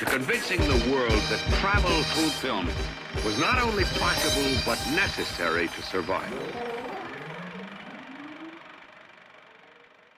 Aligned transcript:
to 0.00 0.06
convincing 0.06 0.58
the 0.60 0.90
world 0.90 1.10
that 1.28 1.38
travel 1.60 2.02
through 2.04 2.30
film 2.30 2.66
was 3.22 3.38
not 3.38 3.60
only 3.60 3.84
possible, 3.84 4.50
but 4.64 4.78
necessary 4.96 5.68
to 5.68 5.82
survive. 5.82 6.32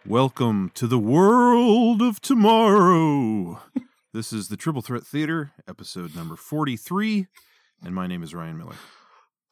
Welcome 0.07 0.71
to 0.75 0.87
the 0.87 1.01
world 1.01 2.01
of 2.01 2.21
tomorrow. 2.21 3.61
this 4.13 4.33
is 4.33 4.47
the 4.47 4.57
Triple 4.57 4.83
Threat 4.83 5.05
Theater, 5.05 5.51
episode 5.67 6.15
number 6.15 6.37
43, 6.37 7.27
and 7.85 7.93
my 7.93 8.07
name 8.07 8.23
is 8.23 8.33
Ryan 8.33 8.59
Miller. 8.59 8.77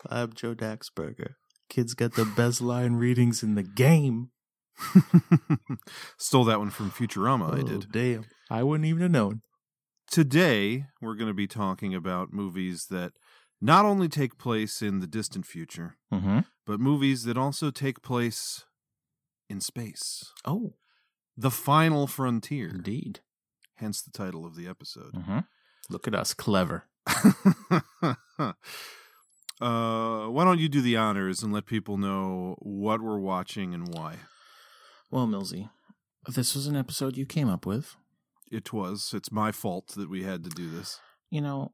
I'm 0.09 0.33
Joe 0.33 0.55
Daxberger. 0.55 1.35
Kids 1.69 1.95
got 1.95 2.15
the 2.15 2.25
best 2.25 2.61
line 2.61 2.93
readings 2.93 3.43
in 3.43 3.57
the 3.57 3.65
game. 3.65 4.31
Stole 6.19 6.45
that 6.45 6.61
one 6.61 6.71
from 6.71 6.93
Futurama, 6.93 7.53
I 7.53 7.61
Oh, 7.63 7.63
did. 7.63 7.91
Damn. 7.91 8.27
I 8.49 8.63
wouldn't 8.63 8.87
even 8.87 9.03
have 9.03 9.11
known. 9.11 9.43
Today, 10.11 10.87
we're 11.01 11.15
going 11.15 11.29
to 11.29 11.35
be 11.35 11.47
talking 11.47 11.95
about 11.95 12.33
movies 12.33 12.87
that 12.91 13.13
not 13.61 13.85
only 13.85 14.09
take 14.09 14.39
place 14.39 14.83
in 14.83 14.99
the 15.01 15.07
distant 15.07 15.47
future, 15.47 15.97
Mm-hmm. 16.13 16.41
but 16.67 16.81
movies 16.81 17.23
that 17.25 17.39
also 17.39 17.71
take 17.71 18.03
place 18.03 18.65
in 19.49 19.61
space. 19.61 20.33
Oh, 20.45 20.75
The 21.37 21.51
Final 21.51 22.07
Frontier, 22.09 22.71
indeed. 22.71 23.21
hence 23.77 24.03
the 24.03 24.11
title 24.11 24.45
of 24.45 24.57
the 24.57 24.67
episode. 24.67 25.13
Mm-hmm. 25.15 25.39
Look 25.89 26.09
at 26.09 26.15
us, 26.15 26.35
clever. 26.35 26.85
uh, 27.07 28.17
why 29.61 30.45
don't 30.45 30.59
you 30.61 30.69
do 30.69 30.81
the 30.81 30.97
honors 30.97 31.43
and 31.43 31.53
let 31.53 31.67
people 31.67 31.97
know 31.97 32.57
what 32.59 33.01
we're 33.01 33.19
watching 33.21 33.75
and 33.75 33.87
why? 33.95 34.17
Well, 35.11 35.27
Millsy, 35.29 35.71
this 36.27 36.55
was 36.55 36.67
an 36.67 36.77
episode 36.77 37.17
you 37.17 37.27
came 37.27 37.49
up 37.49 37.65
with. 37.67 37.95
It 38.51 38.73
was. 38.73 39.13
It's 39.15 39.31
my 39.33 39.53
fault 39.53 39.89
that 39.97 40.11
we 40.11 40.25
had 40.25 40.45
to 40.45 40.51
do 40.51 40.71
this. 40.71 40.99
You 41.31 41.41
know, 41.41 41.73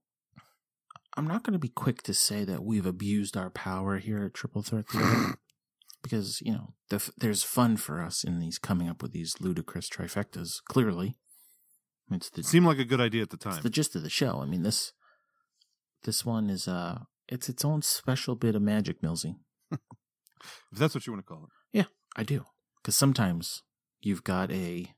I'm 1.17 1.27
not 1.27 1.43
going 1.43 1.55
to 1.55 1.59
be 1.59 1.69
quick 1.69 2.03
to 2.03 2.15
say 2.15 2.45
that 2.45 2.65
we've 2.65 2.87
abused 2.87 3.37
our 3.37 3.51
power 3.51 3.99
here 3.99 4.25
at 4.25 4.35
Triple 4.35 4.63
Threat 4.63 4.89
Theater. 4.89 5.39
because, 6.03 6.41
you 6.43 6.53
know, 6.53 6.75
the, 6.91 7.11
there's 7.17 7.43
fun 7.43 7.77
for 7.77 8.03
us 8.03 8.23
in 8.23 8.39
these 8.39 8.59
coming 8.59 8.89
up 8.89 9.03
with 9.03 9.13
these 9.13 9.37
ludicrous 9.41 9.89
trifectas, 9.89 10.63
clearly. 10.69 11.17
It's 12.11 12.31
the 12.31 12.41
It 12.41 12.47
seemed 12.47 12.67
like 12.67 12.79
a 12.79 12.85
good 12.85 13.01
idea 13.01 13.23
at 13.23 13.31
the 13.31 13.37
time. 13.37 13.55
It's 13.55 13.63
the 13.63 13.71
gist 13.71 13.97
of 13.97 14.03
the 14.03 14.11
show. 14.11 14.41
I 14.41 14.47
mean 14.47 14.63
this 14.63 14.93
this 16.05 16.25
one 16.25 16.51
is 16.51 16.69
uh 16.69 17.01
it's 17.29 17.49
its 17.49 17.65
own 17.65 17.83
special 17.83 18.37
bit 18.37 18.55
of 18.55 18.63
magic, 18.63 19.03
Millsy. 19.03 19.37
if 19.73 19.81
that's 20.73 20.95
what 20.95 21.07
you 21.07 21.13
want 21.13 21.27
to 21.27 21.29
call 21.29 21.45
it. 21.45 21.51
Yeah, 21.77 21.87
I 22.17 22.23
do. 22.23 22.45
Because 22.77 22.95
sometimes 22.95 23.63
you've 24.01 24.23
got 24.23 24.53
a 24.53 24.95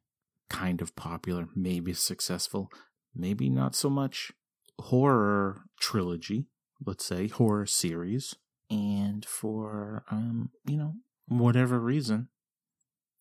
kind 0.51 0.81
of 0.81 0.97
popular, 0.97 1.49
maybe 1.55 1.93
successful, 1.93 2.71
maybe 3.15 3.49
not 3.49 3.75
so 3.75 3.91
much 3.91 4.33
horror 4.81 5.63
trilogy, 5.81 6.47
let's 6.85 7.05
say 7.05 7.29
horror 7.29 7.67
series, 7.67 8.35
and 8.71 9.25
for 9.25 10.05
um, 10.11 10.51
you 10.67 10.77
know, 10.77 10.95
whatever 11.27 11.79
reason, 11.79 12.29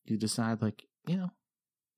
you 0.05 0.17
decide 0.17 0.61
like, 0.61 0.83
you 1.05 1.17
know, 1.17 1.31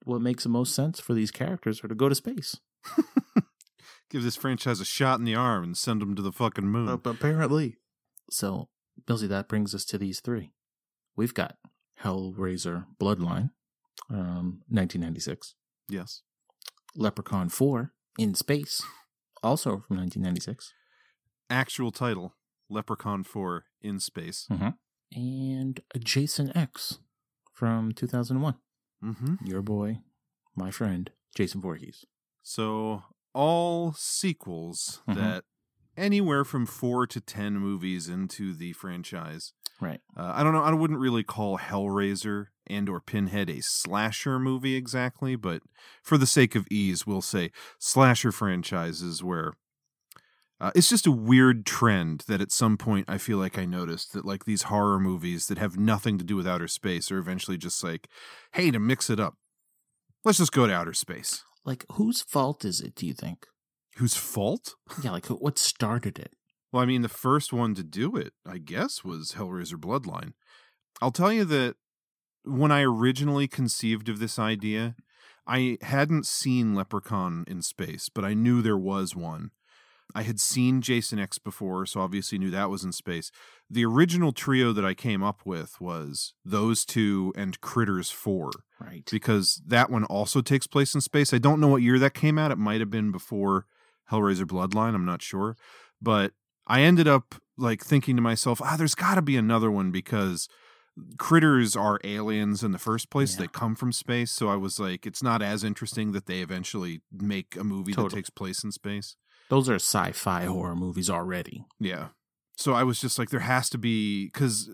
what 0.03 0.21
makes 0.21 0.43
the 0.43 0.49
most 0.49 0.73
sense 0.73 0.99
for 0.99 1.13
these 1.13 1.31
characters 1.31 1.83
are 1.83 1.87
to 1.87 1.95
go 1.95 2.09
to 2.09 2.15
space. 2.15 2.57
Give 4.09 4.23
this 4.23 4.35
franchise 4.35 4.79
a 4.79 4.85
shot 4.85 5.19
in 5.19 5.25
the 5.25 5.35
arm 5.35 5.63
and 5.63 5.77
send 5.77 6.01
them 6.01 6.15
to 6.15 6.21
the 6.21 6.31
fucking 6.31 6.65
moon. 6.65 6.89
apparently. 7.05 7.75
So, 8.31 8.69
Billsy, 9.05 9.27
that 9.27 9.47
brings 9.47 9.75
us 9.75 9.85
to 9.85 9.97
these 9.97 10.19
three. 10.19 10.51
We've 11.15 11.33
got 11.33 11.57
Hellraiser 12.03 12.85
Bloodline, 12.99 13.51
um, 14.09 14.61
1996. 14.69 15.55
yes. 15.89 16.21
Leprechaun 16.95 17.49
4, 17.49 17.93
In 18.17 18.33
Space, 18.33 18.81
also 19.43 19.83
from 19.87 19.97
1996. 19.97 20.73
Actual 21.49 21.91
title 21.91 22.35
Leprechaun 22.69 23.23
4 23.23 23.65
in 23.81 23.99
Space. 23.99 24.47
And 25.15 25.79
Jason 25.99 26.51
X 26.57 26.99
from 27.53 27.91
2001. 27.93 28.55
Mm-hmm. 29.03 29.35
Your 29.45 29.61
boy, 29.61 29.99
my 30.55 30.71
friend, 30.71 31.11
Jason 31.35 31.61
Voorhees. 31.61 32.05
So, 32.41 33.03
all 33.33 33.93
sequels 33.93 35.01
Mhm. 35.07 35.15
that 35.15 35.43
anywhere 35.95 36.43
from 36.43 36.65
four 36.65 37.05
to 37.07 37.21
10 37.21 37.55
movies 37.59 38.09
into 38.09 38.53
the 38.55 38.73
franchise. 38.73 39.53
Right. 39.79 40.01
Uh, 40.17 40.31
I 40.35 40.43
don't 40.43 40.53
know. 40.53 40.63
I 40.63 40.73
wouldn't 40.73 40.99
really 40.99 41.23
call 41.23 41.57
Hellraiser 41.59 42.47
and 42.69 42.89
or 42.89 42.99
Pinhead 42.99 43.49
a 43.49 43.61
slasher 43.61 44.39
movie 44.39 44.75
exactly, 44.75 45.35
but 45.35 45.61
for 46.03 46.17
the 46.17 46.25
sake 46.25 46.55
of 46.55 46.67
ease, 46.69 47.07
we'll 47.07 47.21
say 47.21 47.51
slasher 47.79 48.31
franchises 48.31 49.23
where 49.23 49.53
uh, 50.61 50.71
it's 50.75 50.89
just 50.89 51.07
a 51.07 51.11
weird 51.11 51.65
trend 51.65 52.23
that 52.27 52.41
at 52.41 52.51
some 52.51 52.77
point 52.77 53.05
I 53.07 53.17
feel 53.17 53.37
like 53.37 53.57
I 53.57 53.65
noticed 53.65 54.13
that 54.13 54.25
like 54.25 54.43
these 54.43 54.63
horror 54.63 54.99
movies 54.99 55.47
that 55.47 55.57
have 55.57 55.77
nothing 55.77 56.17
to 56.17 56.25
do 56.25 56.35
with 56.35 56.47
outer 56.47 56.67
space 56.67 57.11
are 57.11 57.17
eventually 57.17 57.57
just 57.57 57.83
like, 57.83 58.09
hey, 58.53 58.69
to 58.71 58.79
mix 58.79 59.09
it 59.09 59.19
up, 59.19 59.35
let's 60.25 60.37
just 60.37 60.51
go 60.51 60.67
to 60.67 60.73
outer 60.73 60.93
space. 60.93 61.43
Like, 61.65 61.85
whose 61.93 62.21
fault 62.21 62.65
is 62.65 62.81
it, 62.81 62.95
do 62.95 63.05
you 63.05 63.13
think? 63.13 63.45
Whose 63.97 64.15
fault? 64.15 64.75
Yeah, 65.03 65.11
like, 65.11 65.27
what 65.27 65.57
started 65.57 66.19
it? 66.19 66.33
Well, 66.71 66.83
I 66.83 66.85
mean, 66.85 67.01
the 67.01 67.09
first 67.09 67.51
one 67.51 67.73
to 67.75 67.83
do 67.83 68.15
it, 68.15 68.33
I 68.45 68.57
guess, 68.57 69.03
was 69.03 69.33
Hellraiser 69.33 69.75
Bloodline. 69.75 70.33
I'll 71.01 71.11
tell 71.11 71.31
you 71.31 71.45
that 71.45 71.75
when 72.43 72.71
I 72.71 72.81
originally 72.83 73.47
conceived 73.47 74.09
of 74.09 74.19
this 74.19 74.39
idea, 74.39 74.95
I 75.47 75.77
hadn't 75.81 76.25
seen 76.25 76.75
Leprechaun 76.75 77.43
in 77.47 77.61
space, 77.61 78.09
but 78.09 78.23
I 78.23 78.33
knew 78.33 78.61
there 78.61 78.77
was 78.77 79.15
one. 79.15 79.51
I 80.15 80.23
had 80.23 80.39
seen 80.39 80.81
Jason 80.81 81.19
X 81.19 81.37
before, 81.37 81.85
so 81.85 82.01
obviously 82.01 82.39
knew 82.39 82.49
that 82.49 82.71
was 82.71 82.83
in 82.83 82.91
space. 82.91 83.31
The 83.69 83.85
original 83.85 84.31
trio 84.31 84.73
that 84.73 84.83
I 84.85 84.95
came 84.95 85.21
up 85.21 85.41
with 85.45 85.79
was 85.79 86.33
those 86.43 86.83
two 86.83 87.31
and 87.35 87.61
Critters 87.61 88.09
4 88.09 88.49
Right. 88.81 89.07
because 89.11 89.61
that 89.67 89.91
one 89.91 90.05
also 90.05 90.41
takes 90.41 90.65
place 90.65 90.95
in 90.95 91.01
space. 91.01 91.31
I 91.31 91.37
don't 91.37 91.59
know 91.59 91.67
what 91.67 91.83
year 91.83 91.99
that 91.99 92.15
came 92.15 92.39
out. 92.39 92.49
It 92.51 92.57
might 92.57 92.79
have 92.79 92.89
been 92.89 93.11
before 93.11 93.65
Hellraiser 94.11 94.45
Bloodline. 94.45 94.95
I'm 94.95 95.05
not 95.05 95.21
sure. 95.21 95.55
But 96.01 96.31
I 96.65 96.81
ended 96.81 97.07
up 97.07 97.35
like 97.57 97.83
thinking 97.83 98.15
to 98.15 98.21
myself, 98.21 98.61
ah, 98.63 98.75
there's 98.77 98.95
got 98.95 99.15
to 99.15 99.21
be 99.21 99.37
another 99.37 99.69
one 99.69 99.91
because 99.91 100.47
critters 101.17 101.75
are 101.75 101.99
aliens 102.03 102.63
in 102.63 102.71
the 102.71 102.77
first 102.79 103.09
place. 103.09 103.35
Yeah. 103.35 103.41
They 103.41 103.47
come 103.47 103.75
from 103.75 103.91
space. 103.91 104.31
So 104.31 104.49
I 104.49 104.55
was 104.55 104.79
like, 104.79 105.05
it's 105.05 105.23
not 105.23 105.41
as 105.41 105.63
interesting 105.63 106.11
that 106.13 106.25
they 106.25 106.39
eventually 106.41 107.01
make 107.11 107.55
a 107.55 107.63
movie 107.63 107.93
that 107.93 108.09
takes 108.11 108.29
place 108.29 108.63
in 108.63 108.71
space. 108.71 109.15
Those 109.49 109.69
are 109.69 109.75
sci 109.75 110.11
fi 110.11 110.45
horror 110.45 110.75
movies 110.75 111.09
already. 111.09 111.65
Yeah. 111.79 112.09
So 112.57 112.73
I 112.73 112.83
was 112.83 112.99
just 112.99 113.17
like, 113.17 113.29
there 113.29 113.39
has 113.39 113.69
to 113.71 113.77
be 113.77 114.25
because 114.27 114.69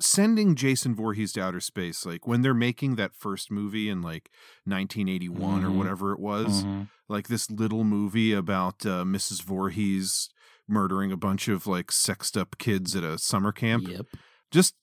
sending 0.00 0.54
Jason 0.54 0.94
Voorhees 0.94 1.32
to 1.32 1.42
outer 1.42 1.60
space, 1.60 2.04
like 2.04 2.26
when 2.26 2.42
they're 2.42 2.54
making 2.54 2.96
that 2.96 3.14
first 3.14 3.50
movie 3.50 3.88
in 3.88 4.02
like 4.02 4.30
1981 4.64 5.64
or 5.64 5.68
Mhm. 5.70 5.74
whatever 5.76 6.12
it 6.12 6.20
was, 6.20 6.64
like 7.08 7.28
this 7.28 7.50
little 7.50 7.84
movie 7.84 8.32
about 8.32 8.84
uh, 8.86 9.04
Mrs. 9.04 9.42
Voorhees 9.42 10.28
murdering 10.68 11.10
a 11.10 11.16
bunch 11.16 11.48
of 11.48 11.66
like 11.66 11.90
sexed 11.90 12.36
up 12.36 12.58
kids 12.58 12.94
at 12.94 13.02
a 13.04 13.18
summer 13.18 13.52
camp. 13.52 13.88
Yep. 13.88 14.06
Just 14.50 14.74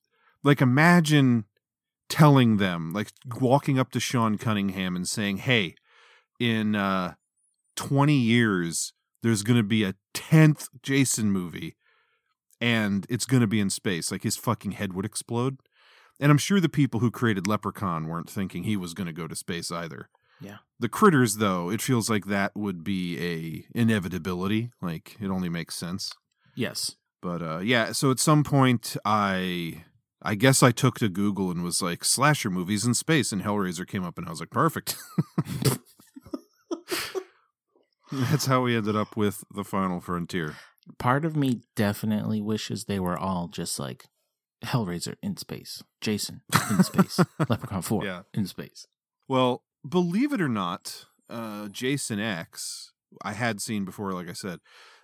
like 0.46 0.62
imagine 0.62 1.44
telling 2.08 2.58
them, 2.58 2.94
like 2.94 3.12
walking 3.40 3.78
up 3.78 3.92
to 3.92 4.00
Sean 4.00 4.38
Cunningham 4.38 4.96
and 4.96 5.08
saying, 5.08 5.38
"Hey, 5.38 5.76
in 6.40 6.76
uh, 6.76 7.16
20 7.76 8.14
years, 8.14 8.94
there's 9.24 9.44
going 9.44 9.58
to 9.58 9.64
be 9.64 9.84
a 9.84 9.96
10th 10.14 10.68
Jason 10.82 11.32
movie 11.32 11.76
and 12.62 13.06
it's 13.10 13.26
going 13.26 13.42
to 13.42 13.48
be 13.48 13.60
in 13.60 13.70
space. 13.70 14.12
Like 14.12 14.24
his 14.24 14.38
fucking 14.38 14.74
head 14.74 14.94
would 14.94 15.06
explode. 15.06 15.58
And 16.20 16.32
I'm 16.32 16.38
sure 16.38 16.60
the 16.60 16.70
people 16.70 17.02
who 17.02 17.12
created 17.12 17.48
Leprechaun 17.48 18.08
weren't 18.08 18.30
thinking 18.30 18.64
he 18.64 18.78
was 18.78 18.94
going 18.94 19.08
to 19.08 19.14
go 19.14 19.28
to 19.28 19.36
space 19.36 19.72
either. 19.72 20.10
Yeah. 20.40 20.58
The 20.80 20.90
critters 20.90 21.38
though, 21.38 21.70
it 21.70 21.82
feels 21.82 22.10
like 22.10 22.26
that 22.26 22.52
would 22.56 22.84
be 22.84 23.20
a 23.20 23.78
inevitability. 23.78 24.72
Like 24.82 25.18
it 25.20 25.30
only 25.30 25.50
makes 25.50 25.76
sense. 25.76 26.12
Yes. 26.56 26.96
But 27.22 27.42
uh 27.42 27.60
yeah, 27.60 27.92
so 27.92 28.12
at 28.12 28.20
some 28.20 28.44
point 28.44 28.96
I 29.04 29.86
I 30.22 30.36
guess 30.36 30.64
I 30.64 30.72
took 30.72 30.96
to 31.00 31.10
Google 31.10 31.52
and 31.52 31.64
was 31.64 31.82
like 31.82 32.04
slasher 32.04 32.50
movies 32.50 32.86
in 32.86 32.94
space 32.94 33.32
and 33.32 33.42
Hellraiser 33.44 33.88
came 33.88 34.04
up 34.04 34.18
and 34.18 34.26
I 34.28 34.30
was 34.32 34.40
like 34.40 34.50
perfect. 34.50 34.96
That's 38.12 38.46
how 38.46 38.62
we 38.62 38.76
ended 38.76 38.96
up 38.96 39.18
with 39.18 39.44
The 39.54 39.64
Final 39.64 40.00
Frontier. 40.00 40.56
Part 41.00 41.26
of 41.26 41.36
me 41.36 41.62
definitely 41.76 42.42
wishes 42.42 42.86
they 42.86 43.00
were 43.00 43.18
all 43.18 43.48
just 43.48 43.80
like 43.80 44.06
Hellraiser 44.64 45.16
in 45.22 45.38
space, 45.38 45.84
Jason 46.02 46.42
in 46.72 46.84
space, 46.84 47.20
Leprechaun 47.50 47.82
4 47.82 48.06
Yeah. 48.06 48.22
in 48.34 48.46
space. 48.46 48.86
Well, 49.28 49.64
believe 49.88 50.32
it 50.32 50.42
or 50.42 50.48
not, 50.50 51.06
uh, 51.30 51.68
Jason 51.70 52.20
X, 52.20 52.94
I 53.24 53.34
had 53.34 53.60
seen 53.60 53.86
before, 53.86 54.14
like 54.14 54.30
I 54.30 54.34
said, 54.34 54.60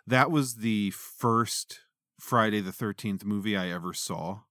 that 0.05 0.29
was 0.31 0.55
the 0.55 0.91
first 0.91 1.79
Friday 2.19 2.61
the 2.61 2.71
13th 2.71 3.25
movie 3.25 3.57
I 3.57 3.69
ever 3.69 3.93
saw. 3.93 4.41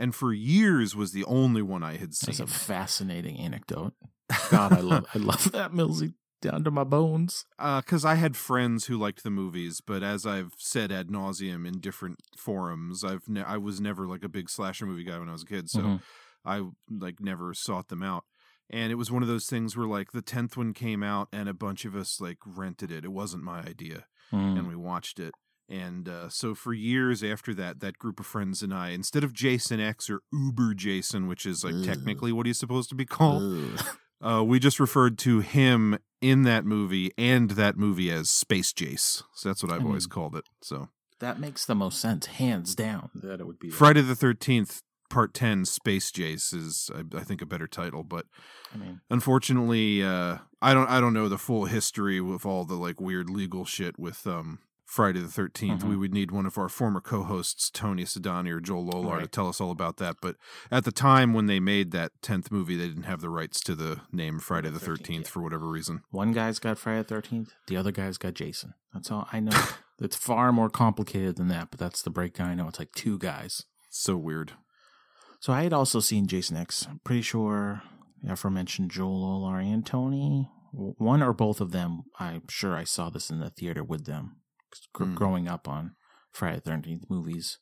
And 0.00 0.14
for 0.14 0.32
years 0.32 0.96
was 0.96 1.12
the 1.12 1.24
only 1.26 1.62
one 1.62 1.82
I 1.84 1.96
had 1.98 2.14
seen. 2.14 2.28
That's 2.28 2.40
a 2.40 2.46
fascinating 2.46 3.38
anecdote. 3.38 3.92
God, 4.50 4.72
I 4.72 4.80
love 4.80 5.06
I 5.14 5.18
love 5.18 5.52
that 5.52 5.72
Millsy 5.72 6.14
down 6.42 6.64
to 6.64 6.70
my 6.70 6.84
bones. 6.84 7.44
because 7.58 8.04
I 8.04 8.14
had 8.14 8.34
friends 8.34 8.86
who 8.86 8.96
liked 8.96 9.22
the 9.22 9.30
movies, 9.30 9.82
but 9.86 10.02
as 10.02 10.24
I've 10.24 10.54
said 10.56 10.90
ad 10.90 11.08
nauseum 11.08 11.68
in 11.68 11.80
different 11.80 12.18
forums, 12.36 13.04
I've 13.04 13.28
ne- 13.28 13.42
I 13.42 13.58
was 13.58 13.78
never 13.80 14.06
like 14.06 14.24
a 14.24 14.28
big 14.30 14.48
slasher 14.48 14.86
movie 14.86 15.04
guy 15.04 15.18
when 15.18 15.28
I 15.28 15.32
was 15.32 15.42
a 15.42 15.46
kid, 15.46 15.68
so 15.68 15.80
Mhm. 15.80 16.02
I 16.46 16.62
like 16.90 17.20
never 17.20 17.52
sought 17.52 17.88
them 17.88 18.02
out. 18.02 18.24
And 18.70 18.90
it 18.90 18.94
was 18.94 19.10
one 19.10 19.22
of 19.22 19.28
those 19.28 19.46
things 19.46 19.76
where 19.76 19.86
like 19.86 20.12
the 20.12 20.22
tenth 20.22 20.56
one 20.56 20.72
came 20.72 21.02
out, 21.02 21.28
and 21.30 21.46
a 21.46 21.52
bunch 21.54 21.84
of 21.84 21.94
us 21.94 22.20
like 22.22 22.38
rented 22.46 22.90
it. 22.90 23.04
It 23.04 23.12
wasn't 23.12 23.42
my 23.44 23.60
idea, 23.60 24.06
Mm. 24.32 24.58
and 24.60 24.66
we 24.68 24.76
watched 24.76 25.20
it. 25.20 25.34
And 25.70 26.08
uh, 26.08 26.28
so 26.28 26.56
for 26.56 26.72
years 26.72 27.22
after 27.22 27.54
that, 27.54 27.78
that 27.78 27.96
group 27.96 28.18
of 28.18 28.26
friends 28.26 28.60
and 28.60 28.74
I, 28.74 28.88
instead 28.88 29.22
of 29.22 29.32
Jason 29.32 29.78
X 29.80 30.10
or 30.10 30.20
Uber 30.32 30.74
Jason, 30.74 31.28
which 31.28 31.46
is 31.46 31.62
like 31.62 31.84
technically 31.84 32.32
what 32.32 32.46
he's 32.46 32.58
supposed 32.58 32.88
to 32.88 32.96
be 32.96 33.06
called, 33.06 33.80
uh, 34.20 34.42
we 34.44 34.58
just 34.58 34.80
referred 34.80 35.16
to 35.18 35.38
him 35.38 35.96
in 36.20 36.42
that 36.42 36.64
movie 36.64 37.12
and 37.16 37.52
that 37.52 37.76
movie 37.76 38.10
as 38.10 38.28
Space 38.28 38.72
Jace. 38.72 39.22
So 39.34 39.48
that's 39.48 39.62
what 39.62 39.70
I've 39.70 39.82
I 39.82 39.84
always 39.84 40.06
mean- 40.06 40.10
called 40.10 40.34
it. 40.34 40.44
So 40.60 40.88
That 41.20 41.38
makes 41.38 41.64
the 41.64 41.76
most 41.76 42.00
sense, 42.00 42.26
hands 42.26 42.74
down. 42.74 43.10
That 43.14 43.38
it 43.40 43.46
would 43.46 43.60
be. 43.60 43.70
Friday 43.70 44.00
the 44.00 44.16
Thirteenth 44.16 44.82
Part 45.08 45.34
Ten, 45.34 45.64
Space 45.64 46.10
Jace 46.10 46.52
is 46.52 46.90
I, 46.92 47.16
I 47.16 47.22
think 47.22 47.42
a 47.42 47.46
better 47.46 47.68
title, 47.68 48.02
but 48.02 48.26
I 48.74 48.76
mean, 48.78 49.00
unfortunately, 49.08 50.02
uh, 50.02 50.38
I 50.60 50.74
don't 50.74 50.88
I 50.90 51.00
don't 51.00 51.14
know 51.14 51.28
the 51.28 51.38
full 51.38 51.66
history 51.66 52.20
with 52.20 52.44
all 52.44 52.64
the 52.64 52.74
like 52.74 53.00
weird 53.00 53.30
legal 53.30 53.64
shit 53.64 53.98
with 53.98 54.26
um. 54.26 54.58
Friday 54.90 55.20
the 55.20 55.28
13th. 55.28 55.82
Mhm. 55.84 55.88
We 55.88 55.96
would 55.96 56.12
need 56.12 56.32
one 56.32 56.46
of 56.46 56.58
our 56.58 56.68
former 56.68 57.00
co 57.00 57.22
hosts, 57.22 57.70
Tony 57.70 58.02
Sedani 58.04 58.50
or 58.50 58.60
Joel 58.60 58.86
Lolar, 58.86 59.20
to 59.20 59.28
tell 59.28 59.48
us 59.48 59.60
all 59.60 59.70
about 59.70 59.98
that. 59.98 60.16
But 60.20 60.34
at 60.68 60.82
the 60.84 60.90
time 60.90 61.32
when 61.32 61.46
they 61.46 61.60
made 61.60 61.92
that 61.92 62.10
10th 62.22 62.50
movie, 62.50 62.74
they 62.74 62.88
didn't 62.88 63.04
have 63.04 63.20
the 63.20 63.30
rights 63.30 63.60
to 63.60 63.76
the 63.76 64.00
name 64.10 64.40
Friday 64.40 64.68
the 64.68 64.80
13th, 64.80 64.86
13th, 65.06 65.24
yeah. 65.26 65.28
for 65.30 65.42
whatever 65.42 65.68
reason. 65.68 66.00
one 66.10 66.32
guy's 66.32 66.58
got 66.58 66.76
Friday 66.76 67.02
the 67.02 67.04
Thirteenth, 67.04 67.52
the 67.68 67.76
other 67.76 67.92
guy's 67.92 68.18
got 68.18 68.34
Jason. 68.34 68.74
That's 68.92 69.12
all 69.12 69.28
I 69.32 69.38
know. 69.38 69.52
it's 70.00 70.16
far 70.16 70.50
more 70.50 70.68
complicated 70.68 71.36
than 71.36 71.46
that, 71.48 71.70
but 71.70 71.78
that's 71.78 72.02
the 72.02 72.10
breakdown. 72.10 72.50
I 72.50 72.54
know 72.54 72.66
it's 72.66 72.80
like 72.80 72.90
two 72.92 73.16
guys. 73.16 73.64
So 73.90 74.16
weird. 74.16 74.54
So 75.38 75.52
I 75.52 75.62
had 75.62 75.72
also 75.72 76.00
seen 76.00 76.26
Jason 76.26 76.56
X. 76.56 76.86
I'm 76.90 77.00
pretty 77.04 77.22
sure 77.22 77.82
the 78.24 78.32
aforementioned 78.32 78.90
Joel 78.90 79.22
Olar 79.24 79.60
and 79.62 79.86
Tony, 79.86 80.48
one 80.72 81.22
or 81.22 81.32
both 81.32 81.60
of 81.60 81.70
them. 81.70 82.02
I'm 82.18 82.42
sure 82.48 82.76
I 82.76 82.82
saw 82.84 83.08
this 83.08 83.30
in 83.30 83.38
the 83.38 83.50
theater 83.50 83.84
with 83.84 84.04
them. 84.04 84.39
Gr- 84.92 85.04
Mm. 85.04 85.14
Growing 85.14 85.48
up 85.48 85.68
on 85.68 85.94
Friday 86.32 86.56
the 86.56 86.70
Thirteenth 86.70 87.04
movies, 87.10 87.58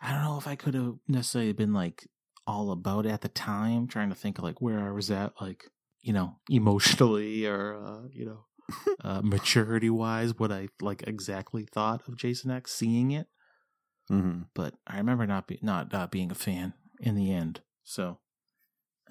I 0.00 0.12
don't 0.12 0.22
know 0.22 0.38
if 0.38 0.46
I 0.46 0.56
could 0.56 0.74
have 0.74 0.94
necessarily 1.08 1.52
been 1.52 1.72
like 1.72 2.06
all 2.46 2.70
about 2.72 3.06
it 3.06 3.10
at 3.10 3.20
the 3.22 3.28
time. 3.28 3.86
Trying 3.86 4.08
to 4.10 4.14
think 4.14 4.38
of 4.38 4.44
like 4.44 4.60
where 4.60 4.80
I 4.80 4.90
was 4.90 5.10
at, 5.10 5.32
like 5.40 5.64
you 6.00 6.12
know, 6.12 6.36
emotionally 6.50 7.46
or 7.46 7.76
uh, 7.76 8.08
you 8.12 8.26
know, 8.26 8.46
uh, 9.04 9.20
maturity 9.22 9.90
wise, 9.90 10.38
what 10.38 10.50
I 10.52 10.68
like 10.80 11.02
exactly 11.06 11.64
thought 11.64 12.02
of 12.08 12.16
Jason 12.16 12.50
X. 12.50 12.72
Seeing 12.72 13.10
it, 13.12 13.26
Mm-hmm. 14.10 14.42
but 14.54 14.74
I 14.86 14.96
remember 14.98 15.26
not 15.26 15.46
be, 15.46 15.58
not 15.62 15.94
uh, 15.94 16.06
being 16.08 16.30
a 16.30 16.34
fan 16.34 16.74
in 17.00 17.14
the 17.14 17.32
end. 17.32 17.60
So 17.84 18.18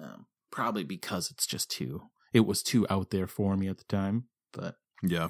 um, 0.00 0.26
probably 0.50 0.84
because 0.84 1.30
it's 1.30 1.46
just 1.46 1.70
too 1.70 2.02
it 2.32 2.40
was 2.46 2.62
too 2.62 2.86
out 2.88 3.10
there 3.10 3.26
for 3.26 3.56
me 3.56 3.68
at 3.68 3.76
the 3.78 3.84
time. 3.84 4.24
But 4.52 4.76
Yeah. 5.02 5.28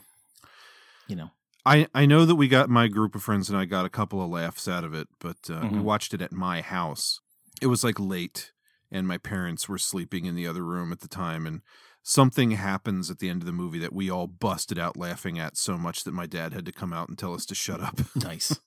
you 1.08 1.16
know, 1.16 1.30
I, 1.64 1.86
I 1.94 2.06
know 2.06 2.24
that 2.24 2.34
we 2.34 2.48
got 2.48 2.68
my 2.68 2.88
group 2.88 3.14
of 3.14 3.22
friends 3.22 3.48
and 3.48 3.56
I 3.58 3.64
got 3.66 3.84
a 3.86 3.90
couple 3.90 4.22
of 4.22 4.30
laughs 4.30 4.66
out 4.66 4.82
of 4.84 4.94
it, 4.94 5.08
but 5.20 5.36
uh, 5.48 5.60
we 5.70 5.78
Mhm. 5.78 5.82
watched 5.82 6.12
it 6.14 6.20
at 6.22 6.32
my 6.32 6.60
house. 6.60 7.20
It 7.60 7.66
was 7.68 7.84
like 7.84 8.00
late, 8.00 8.52
and 8.90 9.06
my 9.06 9.18
parents 9.18 9.68
were 9.68 9.78
sleeping 9.78 10.24
in 10.24 10.34
the 10.34 10.46
other 10.46 10.64
room 10.64 10.90
at 10.92 11.00
the 11.00 11.08
time. 11.08 11.46
And 11.46 11.60
something 12.02 12.50
happens 12.52 13.10
at 13.10 13.20
the 13.20 13.28
end 13.28 13.42
of 13.42 13.46
the 13.46 13.52
movie 13.52 13.78
that 13.78 13.92
we 13.92 14.10
all 14.10 14.26
busted 14.26 14.76
out 14.78 14.96
laughing 14.96 15.38
at 15.38 15.56
so 15.56 15.78
much 15.78 16.02
that 16.02 16.12
my 16.12 16.26
dad 16.26 16.52
had 16.52 16.66
to 16.66 16.72
come 16.72 16.92
out 16.92 17.08
and 17.08 17.16
tell 17.16 17.32
us 17.34 17.46
to 17.46 17.54
shut 17.54 17.80
up. 17.80 18.00
nice. 18.16 18.58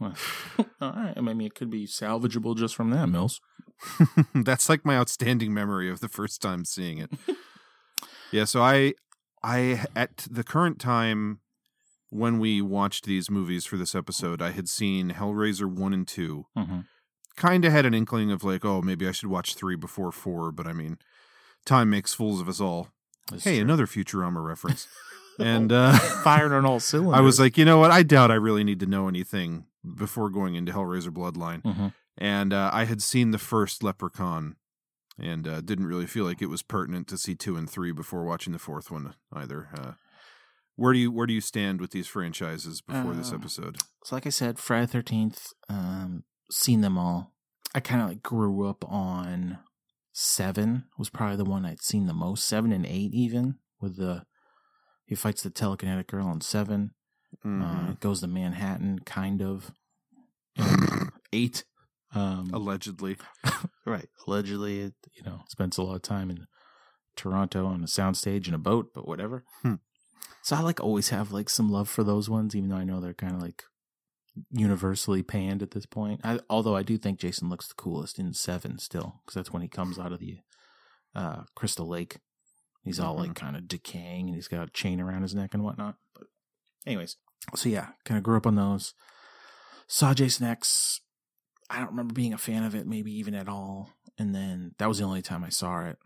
Well, 0.00 0.14
all 0.80 0.92
right. 0.92 1.12
I 1.16 1.20
mean, 1.20 1.42
it 1.42 1.54
could 1.54 1.68
be 1.70 1.86
salvageable 1.86 2.56
just 2.56 2.74
from 2.74 2.88
that, 2.90 3.08
Mills. 3.08 3.40
That's 4.34 4.68
like 4.70 4.86
my 4.86 4.96
outstanding 4.96 5.52
memory 5.52 5.90
of 5.90 6.00
the 6.00 6.08
first 6.08 6.40
time 6.40 6.64
seeing 6.64 6.96
it. 6.98 7.10
yeah, 8.32 8.44
so 8.44 8.62
I 8.62 8.94
I 9.42 9.84
at 9.94 10.26
the 10.30 10.42
current 10.44 10.80
time 10.80 11.40
when 12.10 12.38
we 12.38 12.60
watched 12.62 13.04
these 13.04 13.30
movies 13.30 13.64
for 13.64 13.76
this 13.76 13.94
episode, 13.94 14.40
I 14.42 14.50
had 14.52 14.68
seen 14.68 15.10
Hellraiser 15.10 15.70
1 15.70 15.92
and 15.92 16.06
2. 16.08 16.46
Mm-hmm. 16.56 16.78
Kind 17.36 17.64
of 17.64 17.72
had 17.72 17.86
an 17.86 17.94
inkling 17.94 18.30
of 18.30 18.42
like, 18.42 18.64
oh, 18.64 18.82
maybe 18.82 19.06
I 19.06 19.12
should 19.12 19.28
watch 19.28 19.54
3 19.54 19.76
before 19.76 20.10
4, 20.10 20.50
but 20.52 20.66
I 20.66 20.72
mean, 20.72 20.98
time 21.64 21.90
makes 21.90 22.14
fools 22.14 22.40
of 22.40 22.48
us 22.48 22.60
all. 22.60 22.88
hey, 23.42 23.58
another 23.60 23.86
Futurama 23.86 24.44
reference. 24.44 24.88
and 25.38 25.70
uh 25.70 25.92
fired 26.24 26.52
on 26.52 26.64
all 26.66 26.80
cylinders. 26.80 27.16
I 27.18 27.20
was 27.20 27.38
like, 27.38 27.56
you 27.56 27.64
know 27.64 27.78
what? 27.78 27.90
I 27.92 28.02
doubt 28.02 28.30
I 28.30 28.34
really 28.34 28.64
need 28.64 28.80
to 28.80 28.86
know 28.86 29.06
anything 29.06 29.66
before 29.96 30.30
going 30.30 30.54
into 30.56 30.72
Hellraiser 30.72 31.10
Bloodline. 31.10 31.62
Mhm. 31.62 31.92
And 32.16 32.52
uh, 32.52 32.70
I 32.72 32.84
had 32.86 33.00
seen 33.00 33.30
the 33.30 33.38
first 33.38 33.84
Leprechaun 33.84 34.56
and 35.16 35.46
uh, 35.46 35.60
didn't 35.60 35.86
really 35.86 36.06
feel 36.06 36.24
like 36.24 36.42
it 36.42 36.46
was 36.50 36.62
pertinent 36.62 37.06
to 37.08 37.18
see 37.18 37.36
two 37.36 37.56
and 37.56 37.70
three 37.70 37.92
before 37.92 38.24
watching 38.24 38.52
the 38.52 38.58
fourth 38.58 38.90
one 38.90 39.14
either. 39.32 39.68
Uh, 40.78 40.82
where 40.82 40.92
do 40.92 40.98
you 40.98 41.10
where 41.10 41.26
do 41.26 41.34
you 41.34 41.40
stand 41.40 41.80
with 41.80 41.90
these 41.90 42.06
franchises 42.06 42.80
before 42.80 43.14
this 43.14 43.30
Um, 43.32 43.40
episode? 43.40 43.78
So, 44.04 44.14
like 44.16 44.26
I 44.26 44.30
said, 44.30 44.58
Friday 44.58 44.86
Thirteenth, 44.86 45.52
um, 45.68 46.24
seen 46.50 46.80
them 46.80 46.96
all. 46.96 47.34
I 47.74 47.80
kind 47.80 48.00
of 48.02 48.08
like 48.08 48.22
grew 48.22 48.66
up 48.66 48.84
on 48.90 49.58
seven. 50.12 50.84
Was 50.98 51.10
probably 51.10 51.36
the 51.36 51.44
one 51.44 51.64
I'd 51.66 51.82
seen 51.82 52.06
the 52.06 52.14
most. 52.14 52.46
Seven 52.46 52.72
and 52.72 52.86
eight, 52.86 53.12
even 53.14 53.56
with 53.80 53.96
the 53.96 54.24
he 55.06 55.14
fights 55.14 55.42
the 55.42 55.50
telekinetic 55.50 56.06
girl 56.06 56.26
on 56.26 56.40
7 56.42 56.90
Uh, 57.44 57.48
Mhm. 57.48 58.00
goes 58.00 58.20
to 58.20 58.26
Manhattan, 58.26 58.98
kind 59.00 59.40
of. 59.42 59.72
Eight, 61.32 61.64
um, 62.14 62.50
Allegedly, 62.52 63.16
right? 63.86 64.08
Allegedly, 64.26 64.80
it 64.80 64.94
you 65.14 65.22
know 65.22 65.42
spends 65.48 65.76
a 65.78 65.82
lot 65.82 65.96
of 65.96 66.02
time 66.02 66.30
in 66.30 66.46
Toronto 67.16 67.66
on 67.66 67.82
a 67.82 67.86
soundstage 67.86 68.48
in 68.48 68.54
a 68.54 68.58
boat, 68.58 68.92
but 68.94 69.06
whatever. 69.06 69.44
Hmm. 69.62 69.74
So 70.48 70.56
I 70.56 70.60
like 70.60 70.80
always 70.80 71.10
have 71.10 71.30
like 71.30 71.50
some 71.50 71.70
love 71.70 71.90
for 71.90 72.02
those 72.02 72.30
ones, 72.30 72.56
even 72.56 72.70
though 72.70 72.76
I 72.76 72.84
know 72.84 73.00
they're 73.00 73.12
kind 73.12 73.34
of 73.34 73.42
like 73.42 73.64
universally 74.50 75.22
panned 75.22 75.62
at 75.62 75.72
this 75.72 75.84
point. 75.84 76.22
I, 76.24 76.40
although 76.48 76.74
I 76.74 76.82
do 76.82 76.96
think 76.96 77.20
Jason 77.20 77.50
looks 77.50 77.68
the 77.68 77.74
coolest 77.74 78.18
in 78.18 78.32
Seven 78.32 78.78
still, 78.78 79.20
because 79.20 79.34
that's 79.34 79.52
when 79.52 79.60
he 79.60 79.68
comes 79.68 79.98
out 79.98 80.10
of 80.10 80.20
the 80.20 80.38
uh, 81.14 81.42
Crystal 81.54 81.86
Lake. 81.86 82.20
He's 82.82 82.98
all 82.98 83.14
like 83.14 83.34
kind 83.34 83.56
of 83.56 83.68
decaying, 83.68 84.28
and 84.28 84.36
he's 84.36 84.48
got 84.48 84.66
a 84.66 84.72
chain 84.72 85.02
around 85.02 85.20
his 85.20 85.34
neck 85.34 85.52
and 85.52 85.62
whatnot. 85.62 85.96
But 86.14 86.28
anyways, 86.86 87.16
so 87.54 87.68
yeah, 87.68 87.88
kind 88.06 88.16
of 88.16 88.24
grew 88.24 88.38
up 88.38 88.46
on 88.46 88.54
those. 88.54 88.94
Saw 89.86 90.14
Jason 90.14 90.46
X. 90.46 91.02
I 91.68 91.78
don't 91.78 91.90
remember 91.90 92.14
being 92.14 92.32
a 92.32 92.38
fan 92.38 92.64
of 92.64 92.74
it, 92.74 92.86
maybe 92.86 93.12
even 93.12 93.34
at 93.34 93.50
all. 93.50 93.90
And 94.18 94.34
then 94.34 94.72
that 94.78 94.88
was 94.88 94.96
the 94.96 95.04
only 95.04 95.20
time 95.20 95.44
I 95.44 95.50
saw 95.50 95.84
it. 95.84 95.98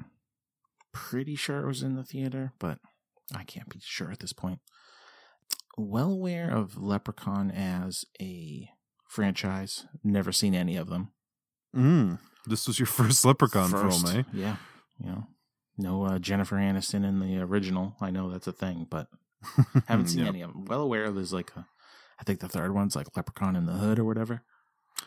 Pretty 0.93 1.37
sure 1.37 1.61
it 1.61 1.69
was 1.69 1.85
in 1.85 1.95
the 1.95 2.03
theater, 2.03 2.55
but 2.59 2.81
I 3.35 3.45
can't 3.45 3.69
be 3.69 3.81
sure 3.83 4.11
at 4.11 4.19
this 4.21 4.33
point. 4.33 4.59
Well 5.79 6.11
aware 6.13 6.51
of 6.51 6.77
Leprechaun 6.77 7.51
as 7.51 8.05
a 8.21 8.69
franchise. 9.09 9.87
Never 10.05 10.33
seen 10.33 10.55
any 10.55 10.77
of 10.77 10.89
them. 10.89 11.13
mm. 11.75 12.19
this 12.47 12.67
was 12.67 12.79
your 12.79 12.87
first 12.99 13.25
Leprechaun 13.25 13.71
First, 13.71 14.07
film, 14.07 14.17
eh? 14.19 14.23
Yeah. 14.33 14.57
You 14.99 15.07
know, 15.07 15.27
no 15.79 16.05
uh, 16.05 16.19
Jennifer 16.19 16.57
Aniston 16.57 17.05
in 17.07 17.21
the 17.21 17.39
original. 17.41 17.97
I 18.01 18.11
know 18.11 18.31
that's 18.31 18.47
a 18.47 18.53
thing, 18.53 18.87
but 18.91 19.09
haven't 19.89 20.09
seen 20.09 20.21
Yep. 20.21 20.29
any 20.29 20.43
of 20.43 20.53
them. 20.53 20.65
Well 20.67 20.83
aware 20.83 21.11
there's 21.11 21.33
like 21.33 21.51
a, 21.57 21.67
I 22.21 22.25
think 22.25 22.41
the 22.41 22.49
third 22.49 22.75
one's 22.75 22.95
like 22.95 23.17
Leprechaun 23.17 23.57
in 23.57 23.67
the 23.67 23.73
Hood 23.73 23.99
or 23.99 24.05
whatever. 24.05 24.43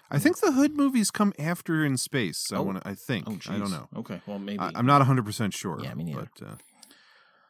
I 0.10 0.20
think 0.20 0.40
the 0.40 0.52
Hood 0.52 0.76
movies 0.76 1.12
come 1.12 1.32
after 1.40 1.86
in 1.86 1.98
space. 1.98 2.52
I 2.52 2.58
Oh. 2.58 2.64
want. 2.64 2.82
I 2.86 2.96
think. 2.96 3.26
Oh, 3.28 3.38
I 3.50 3.58
don't 3.58 3.72
know. 3.72 3.88
Okay, 3.98 4.22
well 4.26 4.40
maybe 4.40 4.60
I, 4.60 4.72
I'm 4.76 4.86
not 4.88 4.98
100 5.00 5.24
percent 5.26 5.54
sure. 5.54 5.80
Yeah, 5.82 5.94
me 5.94 6.04
neither. 6.06 6.28
But, 6.40 6.46
uh, 6.48 6.56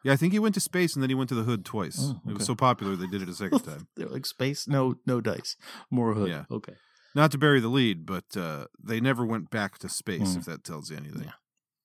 yeah, 0.06 0.12
I 0.12 0.16
think 0.16 0.32
he 0.32 0.38
went 0.38 0.54
to 0.54 0.60
space 0.60 0.94
and 0.94 1.02
then 1.02 1.10
he 1.10 1.14
went 1.14 1.28
to 1.28 1.34
the 1.34 1.42
Hood 1.42 1.64
twice. 1.64 1.98
Oh, 2.00 2.20
It 2.30 2.34
was 2.38 2.46
so 2.46 2.54
popular 2.54 2.96
they 2.96 3.06
did 3.06 3.22
it 3.22 3.28
a 3.28 3.34
second 3.34 3.60
time. 3.60 3.88
They're 3.96 4.08
like 4.08 4.24
space, 4.26 4.66
no, 4.68 4.94
no 5.06 5.20
dice, 5.20 5.56
more 5.90 6.14
hood. 6.14 6.30
Yeah. 6.30 6.44
Okay. 6.50 6.74
Not 7.14 7.30
to 7.32 7.38
bury 7.38 7.60
the 7.60 7.68
lead, 7.68 8.06
but 8.06 8.36
uh, 8.36 8.66
they 8.82 9.00
never 9.00 9.24
went 9.24 9.50
back 9.50 9.78
to 9.78 9.88
space. 9.88 10.32
Hmm. 10.34 10.38
If 10.40 10.44
that 10.46 10.64
tells 10.64 10.90
you 10.90 10.96
anything. 10.96 11.24
Yeah. 11.24 11.32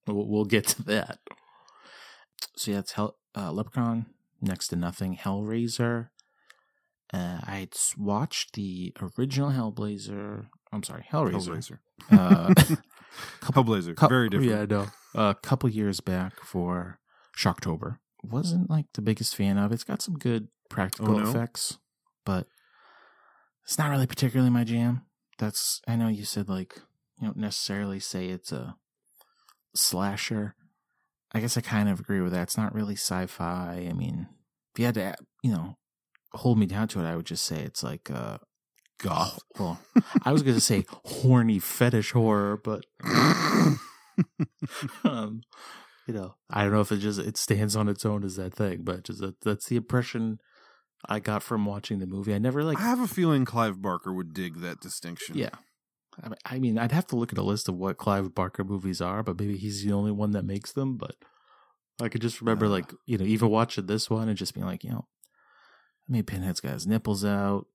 We'll, 0.08 0.28
we'll 0.28 0.46
get 0.46 0.68
to 0.68 0.84
that. 0.84 1.20
So 2.56 2.72
yeah, 2.72 2.80
it's 2.80 2.92
Hell, 2.94 3.18
uh, 3.36 3.52
Leprechaun, 3.52 4.08
next 4.42 4.68
to 4.70 4.76
nothing, 4.76 5.16
Hellraiser, 5.18 6.10
Uh, 7.14 7.40
I 7.46 7.56
had 7.64 7.74
watched 7.98 8.54
the 8.54 8.94
original 9.18 9.52
Hellblazer. 9.52 10.48
I'm 10.74 10.84
sorry, 10.84 11.06
Hellraiser. 11.12 11.50
Hellraiser. 11.50 11.80
Uh, 12.12 12.54
Hellblazer. 13.42 13.96
cou- 13.96 14.08
Very 14.08 14.30
different. 14.30 14.52
Yeah, 14.52 14.66
no. 14.66 14.88
A 15.16 15.36
couple 15.36 15.70
years 15.70 16.00
back 16.02 16.40
for 16.44 17.00
Shocktober. 17.38 17.98
Wasn't 18.24 18.70
like 18.70 18.86
the 18.94 19.02
biggest 19.02 19.36
fan 19.36 19.58
of. 19.58 19.72
It's 19.72 19.84
got 19.84 20.02
some 20.02 20.18
good 20.18 20.48
practical 20.70 21.16
Oh, 21.16 21.20
no? 21.20 21.30
effects, 21.30 21.78
but 22.26 22.48
it's 23.64 23.78
not 23.78 23.90
really 23.90 24.08
particularly 24.08 24.52
my 24.52 24.64
jam. 24.64 25.04
That's 25.38 25.82
I 25.88 25.96
know 25.96 26.08
you 26.08 26.24
said 26.24 26.50
like 26.50 26.80
you 27.20 27.28
don't 27.28 27.38
necessarily 27.38 28.00
say 28.00 28.28
it's 28.28 28.52
a 28.52 28.76
slasher. 29.76 30.56
I 31.34 31.40
guess 31.40 31.58
I 31.58 31.62
kind 31.62 31.90
of 31.90 32.00
agree 32.00 32.22
with 32.22 32.34
that. 32.34 32.44
It's 32.44 32.58
not 32.58 32.76
really 32.76 32.96
sci-fi. 32.96 33.88
I 33.90 33.94
mean, 33.94 34.28
if 34.74 34.80
you 34.80 34.86
had 34.86 34.96
to, 34.96 35.16
you 35.42 35.52
know, 35.52 35.78
hold 36.34 36.60
me 36.60 36.66
down 36.66 36.88
to 36.90 37.00
it, 37.00 37.06
I 37.06 37.16
would 37.16 37.26
just 37.26 37.46
say 37.46 37.62
it's 37.62 37.84
like 37.84 38.12
uh 38.12 38.38
Goth. 39.00 39.40
well, 39.60 39.80
I 40.24 40.32
was 40.32 40.44
going 40.44 40.54
to 40.56 40.62
say 40.62 40.86
horny 40.90 41.58
fetish 41.58 42.12
horror, 42.12 42.58
but 42.58 42.86
um, 45.04 45.42
you 46.14 46.20
know, 46.20 46.36
I 46.50 46.64
don't 46.64 46.74
know 46.74 46.82
if 46.82 46.92
it 46.92 46.98
just 46.98 47.20
it 47.20 47.38
stands 47.38 47.76
on 47.76 47.88
its 47.88 48.06
own 48.06 48.24
as 48.24 48.36
that 48.36 48.54
thing, 48.54 48.82
but 48.84 49.04
just 49.04 49.20
that, 49.22 49.40
that's 49.42 49.68
the 49.68 49.78
impression 49.78 50.40
I 51.08 51.20
got 51.20 51.42
from 51.44 51.66
watching 51.66 52.00
the 52.00 52.06
movie. 52.08 52.34
I 52.34 52.38
never 52.38 52.64
like, 52.64 52.78
I 52.80 52.84
have 52.84 53.00
a 53.00 53.08
feeling 53.08 53.46
Clive 53.46 53.82
Barker 53.82 54.14
would 54.14 54.34
dig 54.34 54.60
that 54.62 54.80
distinction. 54.82 55.38
yeah. 55.38 55.50
I 56.46 56.60
mean- 56.60 56.78
I'd 56.78 56.92
have 56.92 57.08
to 57.08 57.16
look 57.16 57.32
at 57.32 57.38
a 57.40 57.44
list 57.44 57.70
of 57.70 57.76
what 57.76 57.98
Clive 57.98 58.36
Barker 58.36 58.64
movies 58.66 59.00
are, 59.02 59.24
but 59.24 59.40
maybe 59.40 59.56
he's 59.58 59.84
the 59.84 59.94
only 59.94 60.12
one 60.12 60.32
that 60.32 60.44
makes 60.46 60.72
them. 60.74 60.98
But 60.98 61.16
I 62.02 62.10
could 62.10 62.22
just 62.22 62.42
remember, 62.42 62.66
Uh. 62.66 62.70
like, 62.70 62.94
you 63.06 63.18
know, 63.18 63.26
even 63.26 63.50
watching 63.50 63.86
this 63.86 64.10
one 64.10 64.28
and 64.28 64.38
just 64.38 64.54
being 64.54 64.66
like, 64.66 64.84
you 64.84 64.90
know, 64.92 65.08
I 66.08 66.12
mean, 66.12 66.24
Pinhead's 66.24 66.60
got 66.60 66.74
his 66.74 66.86
nipples 66.86 67.24
out, 67.24 67.68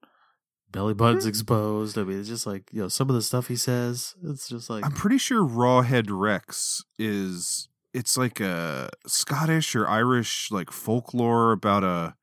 belly 0.71 0.93
button's 0.95 1.25
Hmm. 1.25 1.29
exposed. 1.31 1.97
I 1.97 2.05
mean, 2.05 2.21
it's 2.21 2.29
just 2.29 2.47
like, 2.47 2.69
you 2.73 2.83
know, 2.83 2.89
some 2.89 3.09
of 3.09 3.15
the 3.17 3.23
stuff 3.23 3.49
he 3.49 3.57
says, 3.57 4.15
it's 4.23 4.49
just 4.49 4.69
like, 4.69 4.85
I'm 4.85 4.93
pretty 4.93 5.19
sure 5.19 5.43
Rawhead 5.43 6.07
Rex 6.11 6.85
is 6.99 7.69
it's 7.97 8.17
like 8.17 8.41
a 8.41 8.91
Scottish 9.07 9.75
or 9.75 9.89
Irish 9.89 10.51
like 10.51 10.71
folklore 10.71 11.53
about 11.53 11.83
a 11.83 12.15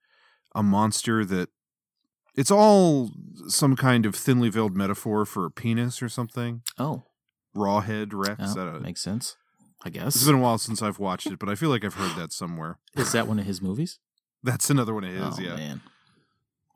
a 0.56 0.62
monster 0.62 1.26
that 1.26 1.50
it's 2.36 2.52
all 2.52 3.10
some 3.48 3.76
kind 3.76 4.06
of 4.06 4.16
thinly 4.16 4.50
veiled 4.50 4.76
metaphor 4.78 5.26
for 5.26 5.46
a 5.46 5.52
penis 5.52 6.02
or 6.02 6.10
something. 6.10 6.62
oh, 6.78 7.04
Rawhead 7.56 8.12
Rex. 8.14 8.40
oh, 8.56 8.62
I 8.62 8.66
don't- 8.66 8.82
makes 8.84 9.02
sense. 9.02 9.36
I 9.86 9.90
guess 9.90 10.16
it's 10.16 10.26
been 10.26 10.36
a 10.36 10.40
while 10.40 10.58
since 10.58 10.82
I've 10.82 10.98
watched 11.00 11.28
it, 11.28 11.40
but 11.40 11.50
I 11.50 11.56
feel 11.56 11.70
like 11.70 11.84
I've 11.84 11.96
heard 11.96 12.16
that 12.16 12.32
somewhere. 12.32 12.80
Is 12.96 13.12
that 13.12 13.28
one 13.28 13.38
of 13.38 13.46
his 13.46 13.62
movies? 13.62 14.00
That's 14.42 14.70
another 14.70 14.94
one 14.94 15.04
of 15.04 15.12
his, 15.12 15.40
oh, 15.40 15.42
yeah. 15.42 15.56
man. 15.58 15.82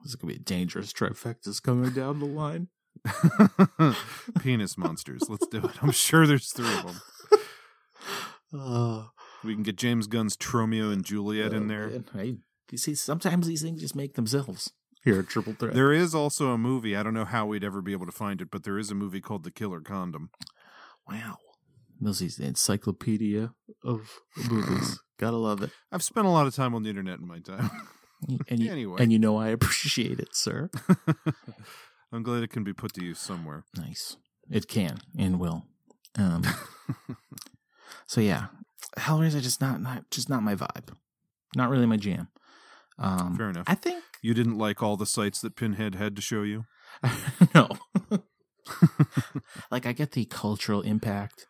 This 0.04 0.10
is 0.12 0.16
going 0.18 0.34
to 0.34 0.40
be 0.40 0.42
a 0.42 0.44
dangerous 0.44 0.92
trifecta's 0.92 1.62
coming 1.62 1.92
down 1.92 2.20
the 2.20 2.26
line. 2.26 2.68
Penis 4.42 4.78
monsters. 4.78 5.24
Let's 5.30 5.48
do 5.48 5.60
it. 5.60 5.82
I'm 5.82 5.92
sure 5.92 6.28
there's 6.28 6.52
three 6.52 6.68
of 6.80 6.86
them. 6.86 7.02
Oh, 8.54 9.10
We 9.44 9.54
can 9.54 9.64
get 9.64 9.76
James 9.76 10.08
Gunn's 10.08 10.38
Tromeo 10.38 10.92
and 10.92 11.04
Juliet 11.04 11.54
in 11.54 11.66
oh, 11.66 11.68
there. 11.68 11.88
man. 11.88 12.06
Hey, 12.14 12.38
you 12.72 12.78
see, 12.78 12.96
sometimes 12.96 13.48
these 13.48 13.62
things 13.62 13.82
just 13.82 13.96
make 13.96 14.14
themselves. 14.16 14.72
Here, 15.04 15.20
at 15.20 15.28
triple 15.30 15.54
threat. 15.54 15.74
There 15.74 15.94
is 15.94 16.14
also 16.16 16.52
a 16.52 16.58
movie. 16.58 16.96
I 16.96 17.04
don't 17.04 17.14
know 17.14 17.24
how 17.26 17.46
we'd 17.46 17.64
ever 17.64 17.82
be 17.82 17.92
able 17.94 18.06
to 18.08 18.12
find 18.12 18.42
it, 18.42 18.50
but 18.52 18.64
there 18.64 18.78
is 18.78 18.92
a 18.92 18.96
movie 18.96 19.22
called 19.22 19.44
The 19.44 19.52
Killer 19.52 19.80
Condom. 19.80 20.32
Wow. 21.10 21.38
Millsy's 22.00 22.36
the 22.38 22.46
encyclopedia 22.46 23.54
of 23.84 24.20
movies. 24.50 25.00
Gotta 25.20 25.38
love 25.38 25.62
it. 25.64 25.72
I've 25.92 26.04
spent 26.04 26.28
a 26.28 26.30
lot 26.30 26.46
of 26.48 26.56
time 26.56 26.76
on 26.76 26.84
the 26.84 26.90
internet 26.90 27.20
in 27.20 27.28
my 27.28 27.40
time. 27.40 27.70
And 28.50 28.60
you, 28.60 28.72
Anyway. 28.72 28.98
and 29.02 29.12
you 29.12 29.20
know 29.20 29.38
I 29.38 29.48
appreciate 29.50 30.20
it, 30.20 30.36
sir. 30.36 30.70
I'm 32.12 32.24
glad 32.24 32.44
it 32.44 32.50
can 32.52 32.64
be 32.64 32.74
put 32.74 32.94
to 32.94 33.04
use 33.04 33.20
somewhere. 33.20 33.64
Nice. 33.78 34.18
It 34.50 34.68
can 34.68 35.00
and 35.18 35.40
will. 35.40 35.66
Um, 36.18 36.44
so 38.08 38.22
yeah, 38.22 38.48
Hellraiser 38.98 39.42
just 39.42 39.62
not 39.62 39.82
not 39.82 40.10
just 40.10 40.30
not 40.30 40.44
my 40.44 40.56
vibe. 40.56 40.90
Not 41.56 41.70
really 41.70 41.86
my 41.86 41.98
jam. 41.98 42.30
Um, 43.00 43.38
Fair 43.38 43.50
enough. 43.50 43.66
I 43.68 43.76
think 43.76 44.04
You 44.22 44.34
didn't 44.34 44.58
like 44.58 44.82
all 44.82 44.98
the 44.98 45.06
sites 45.06 45.40
that 45.42 45.56
Pinhead 45.56 45.96
had 45.96 46.16
to 46.16 46.22
show 46.22 46.42
you? 46.42 46.66
no. 47.56 47.70
like 49.72 49.86
I 49.86 49.92
get 49.92 50.14
the 50.14 50.26
cultural 50.26 50.82
impact 50.82 51.46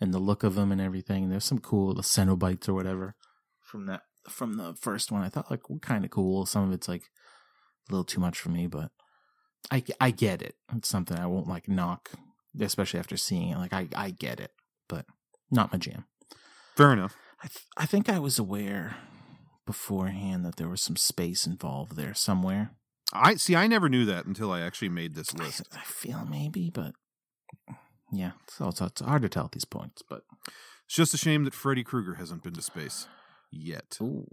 and 0.00 0.12
the 0.12 0.18
look 0.18 0.42
of 0.42 0.54
them 0.54 0.72
and 0.72 0.80
everything. 0.80 1.28
There's 1.28 1.44
some 1.44 1.58
cool 1.58 1.94
the 1.94 2.02
Cenobites 2.02 2.68
or 2.68 2.74
whatever 2.74 3.14
from 3.60 3.86
that 3.86 4.02
from 4.28 4.56
the 4.56 4.74
first 4.74 5.12
one. 5.12 5.22
I 5.22 5.28
thought 5.28 5.50
like 5.50 5.68
were 5.68 5.78
kind 5.78 6.04
of 6.04 6.10
cool. 6.10 6.46
Some 6.46 6.68
of 6.68 6.72
it's 6.72 6.88
like 6.88 7.02
a 7.88 7.92
little 7.92 8.04
too 8.04 8.20
much 8.20 8.38
for 8.40 8.48
me, 8.50 8.66
but 8.66 8.90
I 9.70 9.84
I 10.00 10.10
get 10.10 10.42
it. 10.42 10.54
It's 10.74 10.88
something 10.88 11.18
I 11.18 11.26
won't 11.26 11.48
like 11.48 11.68
knock, 11.68 12.10
especially 12.58 13.00
after 13.00 13.16
seeing 13.16 13.50
it. 13.50 13.58
Like 13.58 13.72
I 13.72 13.88
I 13.94 14.10
get 14.10 14.40
it, 14.40 14.52
but 14.88 15.06
not 15.50 15.72
my 15.72 15.78
jam. 15.78 16.04
Fair 16.76 16.92
enough. 16.92 17.16
I 17.42 17.48
th- 17.48 17.64
I 17.76 17.86
think 17.86 18.08
I 18.08 18.18
was 18.18 18.38
aware 18.38 18.96
beforehand 19.66 20.44
that 20.44 20.56
there 20.56 20.68
was 20.68 20.80
some 20.82 20.96
space 20.96 21.46
involved 21.46 21.96
there 21.96 22.14
somewhere. 22.14 22.70
I 23.12 23.34
see. 23.36 23.54
I 23.56 23.66
never 23.66 23.88
knew 23.88 24.04
that 24.04 24.26
until 24.26 24.50
I 24.52 24.60
actually 24.60 24.88
made 24.88 25.14
this 25.14 25.34
list. 25.34 25.68
I 25.74 25.82
feel 25.84 26.24
maybe, 26.28 26.70
but 26.70 26.92
yeah, 28.12 28.32
so 28.48 28.68
it's, 28.68 28.80
it's 28.80 29.00
hard 29.00 29.22
to 29.22 29.28
tell 29.28 29.44
at 29.46 29.52
these 29.52 29.64
points. 29.64 30.02
But 30.08 30.22
It's 30.86 30.94
just 30.96 31.14
a 31.14 31.18
shame 31.18 31.44
that 31.44 31.54
Freddy 31.54 31.84
Krueger 31.84 32.14
hasn't 32.14 32.42
been 32.42 32.54
to 32.54 32.62
space 32.62 33.06
yet. 33.50 33.96
ooh, 34.00 34.26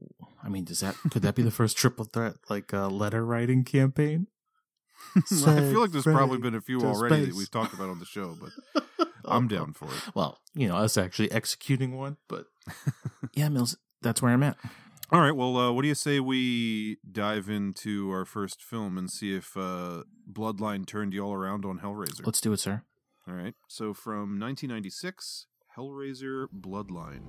I 0.44 0.50
mean, 0.50 0.64
does 0.66 0.80
that 0.80 0.96
could 1.12 1.22
that 1.22 1.36
be 1.36 1.44
the 1.44 1.52
first 1.52 1.78
triple 1.78 2.06
threat 2.06 2.36
like 2.50 2.74
uh, 2.74 2.88
letter 2.90 3.26
writing 3.26 3.64
campaign? 3.64 4.28
I 5.16 5.22
feel 5.22 5.82
like 5.82 5.92
there's 5.92 6.06
Said 6.06 6.16
probably 6.16 6.38
been 6.38 6.56
a 6.56 6.62
few 6.62 6.80
already 6.82 7.26
that 7.26 7.36
we've 7.36 7.52
talked 7.52 7.74
about 7.74 7.90
on 7.90 8.00
the 8.00 8.06
show, 8.06 8.36
but 8.40 8.84
I'm 9.26 9.48
down 9.48 9.74
for 9.74 9.86
it. 9.86 10.16
Well, 10.16 10.40
you 10.54 10.68
know, 10.68 10.76
us 10.76 10.98
actually 10.98 11.32
executing 11.32 11.96
one, 11.96 12.18
but 12.28 12.46
yeah, 13.34 13.50
Mills, 13.50 13.78
that's 14.02 14.22
where 14.22 14.32
I'm 14.32 14.44
at. 14.44 14.58
All 15.12 15.22
right. 15.22 15.36
Well, 15.36 15.56
uh, 15.58 15.72
what 15.72 15.84
do 15.84 15.88
you 15.88 15.96
say 15.96 16.20
we 16.20 16.98
dive 17.10 17.48
into 17.48 18.10
our 18.12 18.26
first 18.26 18.64
film 18.64 18.98
and 18.98 19.12
see 19.12 19.36
if 19.36 19.56
uh, 19.56 20.04
Bloodline 20.32 20.88
turned 20.88 21.14
you 21.14 21.24
all 21.24 21.34
around 21.34 21.66
on 21.66 21.80
Hellraiser? 21.80 22.26
Let's 22.26 22.42
do 22.42 22.52
it, 22.54 22.60
sir. 22.60 22.82
All 23.28 23.36
right. 23.36 23.54
So 23.68 23.94
from 23.94 24.40
1996, 24.40 25.46
Hellraiser 25.78 26.48
Bloodline. 26.48 27.22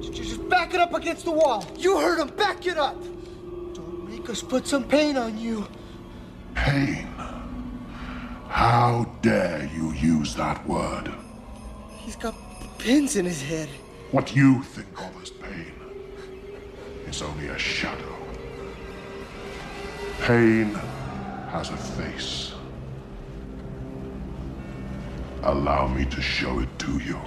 Just 0.00 0.48
back 0.48 0.74
it 0.74 0.80
up 0.80 0.94
against 0.94 1.24
the 1.24 1.32
wall. 1.32 1.64
You 1.76 1.98
heard 1.98 2.20
him. 2.20 2.28
Back 2.28 2.66
it 2.66 2.78
up. 2.78 3.00
Don't 3.74 4.08
make 4.08 4.30
us 4.30 4.42
put 4.42 4.66
some 4.66 4.84
pain 4.84 5.16
on 5.16 5.36
you. 5.36 5.66
Pain. 6.54 7.08
How 8.48 9.04
dare 9.22 9.70
you 9.74 9.92
use 9.92 10.34
that 10.34 10.66
word? 10.66 11.12
He's 11.98 12.16
got 12.16 12.34
pins 12.78 13.16
in 13.16 13.24
his 13.24 13.42
head. 13.42 13.68
What 14.10 14.34
you 14.34 14.62
think 14.62 14.88
of 15.00 15.22
as 15.22 15.30
pain 15.30 15.72
is 17.06 17.22
only 17.22 17.48
a 17.48 17.58
shadow. 17.58 18.16
Pain 20.22 20.74
has 21.50 21.70
a 21.70 21.76
face. 21.76 22.52
Allow 25.42 25.86
me 25.88 26.04
to 26.06 26.20
show 26.20 26.58
it 26.60 26.78
to 26.80 26.98
you. 26.98 27.20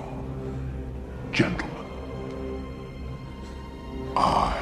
Gentlemen, 1.31 1.85
I 4.17 4.57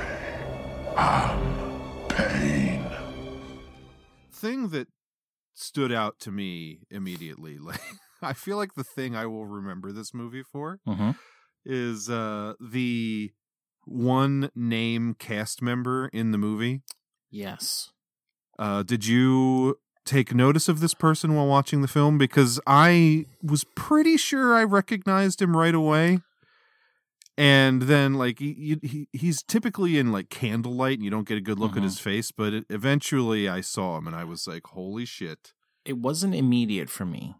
am 0.95 2.07
pain. 2.09 2.85
Thing 4.31 4.67
that 4.69 4.87
stood 5.59 5.91
out 5.91 6.19
to 6.21 6.31
me 6.31 6.79
immediately, 6.89 7.57
like 7.57 7.81
I 8.21 8.33
feel 8.33 8.57
like 8.57 8.73
the 8.75 8.83
thing 8.83 9.15
I 9.15 9.25
will 9.25 9.45
remember 9.45 9.91
this 9.91 10.13
movie 10.13 10.43
for 10.43 10.79
Mm-hmm. 10.87 11.11
is 11.65 12.09
uh, 12.09 12.53
the 12.59 13.31
one 13.85 14.49
name 14.55 15.15
cast 15.17 15.61
member 15.61 16.09
in 16.13 16.31
the 16.31 16.37
movie. 16.37 16.81
Yes. 17.31 17.91
Uh, 18.57 18.83
did 18.83 19.05
you 19.05 19.79
take 20.05 20.33
notice 20.33 20.67
of 20.67 20.79
this 20.79 20.93
person 20.93 21.35
while 21.35 21.47
watching 21.47 21.81
the 21.81 21.87
film? 21.87 22.17
Because 22.17 22.59
I 22.67 23.25
was 23.43 23.63
pretty 23.75 24.17
sure 24.17 24.55
I 24.55 24.63
recognized 24.63 25.41
him 25.41 25.55
right 25.55 25.75
away. 25.75 26.19
And 27.39 27.83
then, 27.83 28.15
like, 28.15 28.39
he, 28.39 28.77
he 28.83 29.07
he's 29.13 29.41
typically 29.41 29.97
in 29.97 30.11
like 30.11 30.29
candlelight, 30.29 30.95
and 30.97 31.05
you 31.05 31.09
don't 31.09 31.27
get 31.27 31.37
a 31.37 31.41
good 31.41 31.57
look 31.57 31.71
at 31.77 31.79
Mhm. 31.79 31.83
his 31.83 31.97
face. 31.99 32.31
But 32.31 32.53
it, 32.53 32.65
eventually, 32.69 33.47
I 33.47 33.61
saw 33.61 33.97
him, 33.97 34.07
and 34.07 34.15
I 34.15 34.25
was 34.25 34.45
like, 34.45 34.67
"Holy 34.67 35.05
shit!" 35.05 35.53
It 35.85 35.97
wasn't 35.99 36.35
immediate 36.35 36.89
for 36.89 37.05
me. 37.05 37.35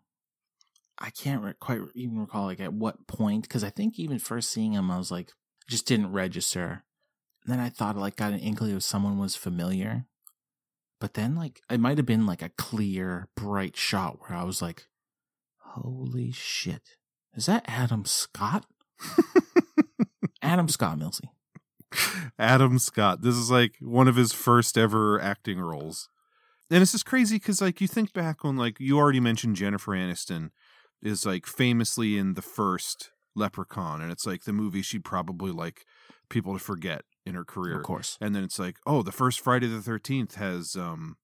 I 0.97 1.09
can't 1.09 1.43
re- 1.43 1.53
quite 1.59 1.81
even 1.95 2.17
recall 2.19 2.45
like 2.45 2.61
at 2.61 2.71
what 2.73 3.07
point 3.07 3.41
because 3.43 3.63
I 3.63 3.69
think 3.69 3.99
even 3.99 4.19
first 4.19 4.51
seeing 4.51 4.71
him, 4.71 4.89
I 4.89 4.97
was 4.97 5.11
like, 5.11 5.33
just 5.67 5.85
didn't 5.85 6.13
register. 6.13 6.85
then 7.45 7.59
I 7.59 7.69
thought 7.69 7.97
like 7.97 8.15
got 8.15 8.31
an 8.33 8.39
inkling 8.39 8.73
of 8.75 8.83
someone 8.83 9.17
was 9.17 9.35
familiar, 9.35 10.05
but 11.01 11.13
then 11.15 11.35
like 11.35 11.61
it 11.69 11.79
might 11.81 11.97
have 11.97 12.05
been 12.05 12.25
like 12.25 12.41
a 12.41 12.49
clear, 12.57 13.27
bright 13.35 13.75
shot 13.75 14.19
where 14.21 14.37
I 14.37 14.43
was 14.43 14.61
like, 14.61 14.87
"Holy 15.75 16.31
shit, 16.31 16.95
is 17.35 17.47
that 17.47 17.65
Adam 17.67 18.05
Scott?" 18.05 18.65
Adam 20.49 20.67
Scott 20.67 20.97
Millsy. 20.97 21.29
Adam 22.37 22.77
Scott. 22.79 23.21
This 23.21 23.35
is 23.35 23.49
like 23.49 23.73
one 23.79 24.07
of 24.07 24.15
his 24.15 24.31
first 24.33 24.77
ever 24.77 25.19
acting 25.21 25.59
roles. 25.59 26.09
and 26.69 26.81
it's 26.81 26.91
just 26.91 27.05
crazy 27.05 27.37
because 27.37 27.61
like 27.61 27.81
you 27.81 27.87
think 27.87 28.13
back 28.13 28.45
on 28.45 28.57
like 28.57 28.79
you 28.79 28.97
already 28.97 29.19
mentioned 29.19 29.55
Jennifer 29.55 29.91
Aniston 29.93 30.49
is 31.01 31.25
like 31.25 31.45
famously 31.45 32.17
in 32.17 32.33
the 32.33 32.41
first 32.41 33.11
Leprechaun, 33.35 34.01
and 34.01 34.11
it's 34.11 34.25
like 34.25 34.43
the 34.43 34.53
movie 34.53 34.81
she'd 34.81 35.03
probably 35.05 35.51
like 35.51 35.85
people 36.29 36.53
to 36.53 36.59
forget 36.59 37.01
in 37.25 37.35
her 37.35 37.45
career. 37.45 37.77
Of 37.77 37.83
course. 37.83 38.17
And 38.21 38.35
then 38.35 38.43
it's 38.43 38.59
like, 38.59 38.77
oh, 38.85 39.01
the 39.01 39.11
first 39.11 39.39
Friday 39.39 39.67
the 39.67 39.81
Thirteenth 39.81 40.35
has 40.35 40.75
um, 40.75 41.17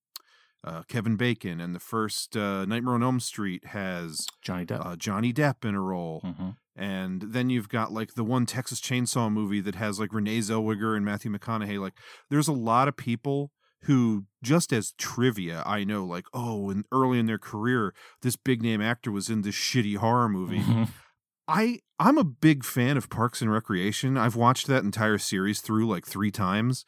uh, 0.64 0.84
Kevin 0.88 1.16
Bacon, 1.16 1.60
and 1.60 1.76
the 1.76 1.80
first 1.80 2.36
uh, 2.38 2.66
Nightmare 2.66 2.96
on 2.96 3.04
Elm 3.04 3.20
Street 3.20 3.66
has 3.68 4.26
Johnny 4.42 4.66
Depp. 4.66 4.86
uh, 4.86 4.96
Johnny 4.96 5.32
Depp 5.34 5.64
in 5.66 5.76
a 5.76 5.82
role. 5.82 6.22
hmm 6.24 6.50
And 6.76 7.22
then 7.22 7.50
you've 7.50 7.70
got 7.70 7.94
like 7.94 8.16
the 8.16 8.24
one 8.24 8.46
Texas 8.46 8.82
Chainsaw 8.82 9.32
movie 9.32 9.62
that 9.62 9.76
has 9.76 10.00
like 10.00 10.14
Renee 10.14 10.40
Zellweger 10.40 10.96
and 10.96 11.06
Matthew 11.06 11.32
McConaughey. 11.32 11.80
Like, 11.80 11.94
there's 12.30 12.48
a 12.50 12.54
lot 12.54 12.88
of 12.88 12.98
people 12.98 13.52
who, 13.84 14.26
just 14.44 14.74
as 14.74 14.94
trivia, 14.98 15.64
I 15.66 15.84
know, 15.84 16.04
like, 16.04 16.26
oh, 16.34 16.70
and 16.72 16.86
early 16.92 17.20
in 17.20 17.28
their 17.28 17.38
career, 17.38 17.94
this 18.24 18.36
big 18.36 18.62
name 18.62 18.82
actor 18.82 19.12
was 19.12 19.30
in 19.30 19.42
this 19.44 19.56
shitty 19.56 19.98
horror 19.98 20.28
movie. 20.28 20.60
Mhm. 20.60 20.90
I 21.48 21.80
I'm 22.00 22.18
a 22.18 22.24
big 22.24 22.66
fan 22.66 22.98
of 22.98 23.10
Parks 23.10 23.42
and 23.42 23.52
Recreation. 23.52 24.18
I've 24.18 24.36
watched 24.36 24.68
that 24.68 24.84
entire 24.84 25.18
series 25.20 25.62
through 25.62 25.88
like 25.88 26.06
three 26.06 26.32
times. 26.32 26.84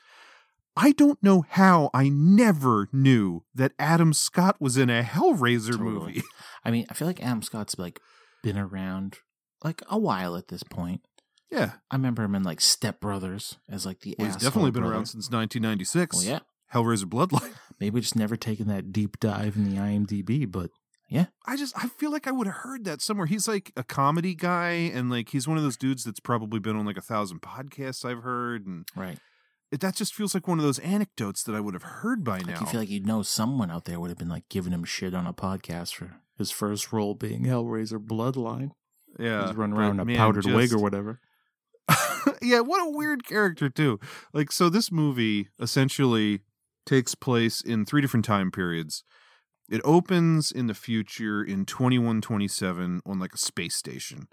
I 0.76 0.92
don't 0.92 1.22
know 1.24 1.46
how 1.48 1.90
I 1.94 2.10
never 2.10 2.90
knew 2.92 3.44
that 3.56 3.74
Adam 3.80 4.14
Scott 4.14 4.58
was 4.60 4.76
in 4.78 4.90
a 4.90 5.02
Hellraiser 5.04 5.72
Totally. 5.78 5.90
movie. 5.90 6.24
I 6.66 6.72
mean, 6.72 6.86
I 6.90 6.94
feel 6.94 7.08
like 7.08 7.22
Adam 7.24 7.42
Scott's 7.42 7.78
like 7.80 8.00
been 8.44 8.58
around 8.58 9.20
like 9.64 9.82
a 9.90 9.98
while 9.98 10.36
at 10.36 10.48
this 10.48 10.64
point. 10.64 11.02
Yeah, 11.52 11.74
I 11.90 11.96
remember 11.96 12.24
him 12.24 12.36
in 12.36 12.44
like 12.44 12.60
Step 12.60 13.00
Brothers 13.00 13.58
as 13.70 13.86
like 13.86 14.02
the. 14.02 14.16
well, 14.18 14.28
he's 14.28 14.36
asshole 14.36 14.50
definitely 14.50 14.72
been 14.72 14.82
brother. 14.82 14.96
around 14.96 15.06
since 15.06 15.32
1996. 15.32 16.16
Well, 16.18 16.26
yeah, 16.26 16.40
Hellraiser 16.74 17.06
Bloodline. 17.06 17.54
maybe 17.80 18.02
just 18.02 18.16
never 18.16 18.36
taken 18.36 18.68
that 18.68 18.92
deep 18.92 19.20
dive 19.20 19.56
in 19.56 19.70
the 19.70 19.80
IMDb, 19.80 20.50
but 20.50 20.72
yeah. 21.10 21.28
I 21.46 21.56
just 21.56 21.78
I 21.78 21.88
feel 21.88 22.12
like 22.12 22.28
I 22.28 22.32
would 22.32 22.48
have 22.48 22.58
heard 22.58 22.84
that 22.86 23.02
somewhere. 23.02 23.28
He's 23.28 23.48
like 23.48 23.72
a 23.78 23.84
comedy 23.84 24.36
guy, 24.36 24.72
and 24.72 25.10
like 25.10 25.30
he's 25.30 25.48
one 25.48 25.58
of 25.58 25.64
those 25.64 25.78
dudes 25.78 26.04
that's 26.04 26.20
probably 26.20 26.60
been 26.60 26.76
on 26.76 26.86
like 26.86 26.98
a 26.98 27.02
thousand 27.02 27.42
podcasts 27.42 28.04
I've 28.04 28.24
heard, 28.24 28.66
and 28.66 28.86
right. 28.96 29.20
it, 29.72 29.80
that 29.80 29.96
just 29.96 30.14
feels 30.14 30.34
like 30.34 30.48
one 30.48 30.60
of 30.60 30.66
those 30.66 30.80
anecdotes 30.80 31.44
that 31.44 31.56
I 31.56 31.62
would 31.62 31.74
have 31.74 31.84
heard 31.84 32.24
by 32.24 32.40
Like 32.40 32.48
now. 32.48 32.60
you 32.60 32.66
feel 32.66 32.82
like 32.82 32.90
you'd 32.90 33.08
know 33.08 33.22
someone 33.22 33.72
out 33.72 33.86
there 33.86 34.00
would 34.00 34.10
have 34.10 34.18
been 34.18 34.30
like 34.30 34.50
giving 34.50 34.74
him 34.74 34.84
shit 34.84 35.14
on 35.14 35.26
a 35.26 35.34
podcast 35.34 35.94
for 35.94 36.18
his 36.38 36.52
first 36.52 36.92
role 36.92 37.16
being 37.16 37.44
Hellraiser 37.44 38.04
Bloodline. 38.06 38.72
Yeah, 39.20 39.48
He's 39.48 39.56
running 39.56 39.78
around 39.78 39.92
in 39.92 40.00
a 40.00 40.06
man, 40.06 40.18
powdered 40.18 40.46
wig 40.46 40.74
or 40.74 40.80
whatever. 40.80 41.20
yeah, 42.42 42.60
what 42.60 42.86
a 42.86 42.90
weird 42.90 43.26
character 43.26 43.70
too. 43.70 44.00
Like 44.34 44.52
so 44.52 44.70
this 44.70 44.92
movie 44.92 45.50
essentially 45.60 46.42
takes 46.86 47.16
place 47.16 47.62
in 47.62 47.86
three 47.86 48.02
different 48.02 48.26
time 48.26 48.52
periods. 48.52 49.04
It 49.70 49.82
opens 49.84 50.52
in 50.52 50.68
the 50.68 50.74
future 50.74 51.44
in 51.44 51.66
2127 51.66 53.02
on 53.06 53.20
like 53.20 53.34
a 53.34 53.38
space 53.38 53.76
station. 53.76 54.28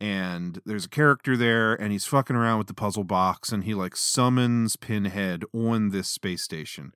And 0.00 0.60
there's 0.66 0.86
a 0.86 0.90
character 0.90 1.36
there 1.36 1.74
and 1.74 1.92
he's 1.92 2.04
fucking 2.04 2.34
around 2.34 2.58
with 2.58 2.66
the 2.66 2.74
puzzle 2.74 3.04
box 3.04 3.52
and 3.52 3.64
he 3.64 3.74
like 3.74 3.94
summons 3.94 4.74
Pinhead 4.74 5.44
on 5.54 5.90
this 5.90 6.08
space 6.08 6.42
station. 6.42 6.92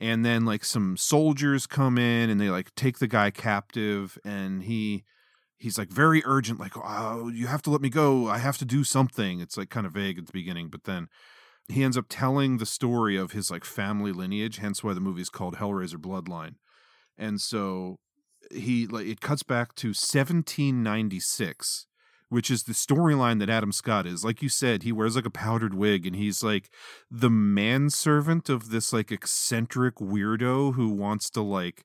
And 0.00 0.24
then 0.24 0.46
like 0.46 0.64
some 0.64 0.96
soldiers 0.96 1.66
come 1.66 1.98
in 1.98 2.30
and 2.30 2.40
they 2.40 2.48
like 2.48 2.74
take 2.74 2.98
the 2.98 3.06
guy 3.06 3.30
captive 3.30 4.18
and 4.24 4.62
he 4.62 5.04
he's 5.62 5.78
like 5.78 5.90
very 5.90 6.22
urgent 6.24 6.58
like 6.58 6.72
oh 6.76 7.28
you 7.28 7.46
have 7.46 7.62
to 7.62 7.70
let 7.70 7.80
me 7.80 7.88
go. 7.88 8.28
I 8.28 8.38
have 8.38 8.58
to 8.58 8.64
do 8.64 8.82
something. 8.82 9.40
It's 9.40 9.56
like 9.56 9.70
kind 9.70 9.86
of 9.86 9.92
vague 9.92 10.18
at 10.18 10.26
the 10.26 10.32
beginning 10.32 10.68
but 10.68 10.84
then 10.84 11.08
he 11.68 11.84
ends 11.84 11.96
up 11.96 12.06
telling 12.08 12.58
the 12.58 12.66
story 12.66 13.16
of 13.16 13.30
his 13.30 13.48
like 13.50 13.64
family 13.64 14.10
lineage 14.10 14.58
hence 14.58 14.82
why 14.82 14.92
the 14.92 15.00
movie 15.00 15.22
is 15.22 15.30
called 15.30 15.56
hellraiser 15.56 15.94
bloodline. 15.94 16.56
And 17.16 17.40
so 17.40 18.00
he 18.50 18.88
like 18.88 19.06
it 19.06 19.20
cuts 19.20 19.44
back 19.44 19.76
to 19.76 19.88
1796 19.88 21.86
which 22.28 22.50
is 22.50 22.62
the 22.64 22.72
storyline 22.72 23.38
that 23.38 23.50
adam 23.50 23.70
scott 23.70 24.04
is. 24.04 24.24
Like 24.24 24.42
you 24.42 24.48
said 24.48 24.82
he 24.82 24.90
wears 24.90 25.14
like 25.14 25.26
a 25.26 25.30
powdered 25.30 25.74
wig 25.74 26.06
and 26.06 26.16
he's 26.16 26.42
like 26.42 26.70
the 27.08 27.30
manservant 27.30 28.48
of 28.48 28.70
this 28.70 28.92
like 28.92 29.12
eccentric 29.12 29.96
weirdo 29.96 30.74
who 30.74 30.88
wants 30.88 31.30
to 31.30 31.40
like 31.40 31.84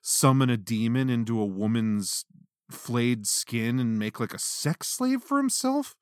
summon 0.00 0.48
a 0.48 0.56
demon 0.56 1.10
into 1.10 1.40
a 1.40 1.44
woman's 1.44 2.24
flayed 2.70 3.26
skin 3.26 3.78
and 3.78 3.98
make 3.98 4.18
like 4.20 4.34
a 4.34 4.38
sex 4.38 4.88
slave 4.88 5.22
for 5.22 5.36
himself 5.38 5.94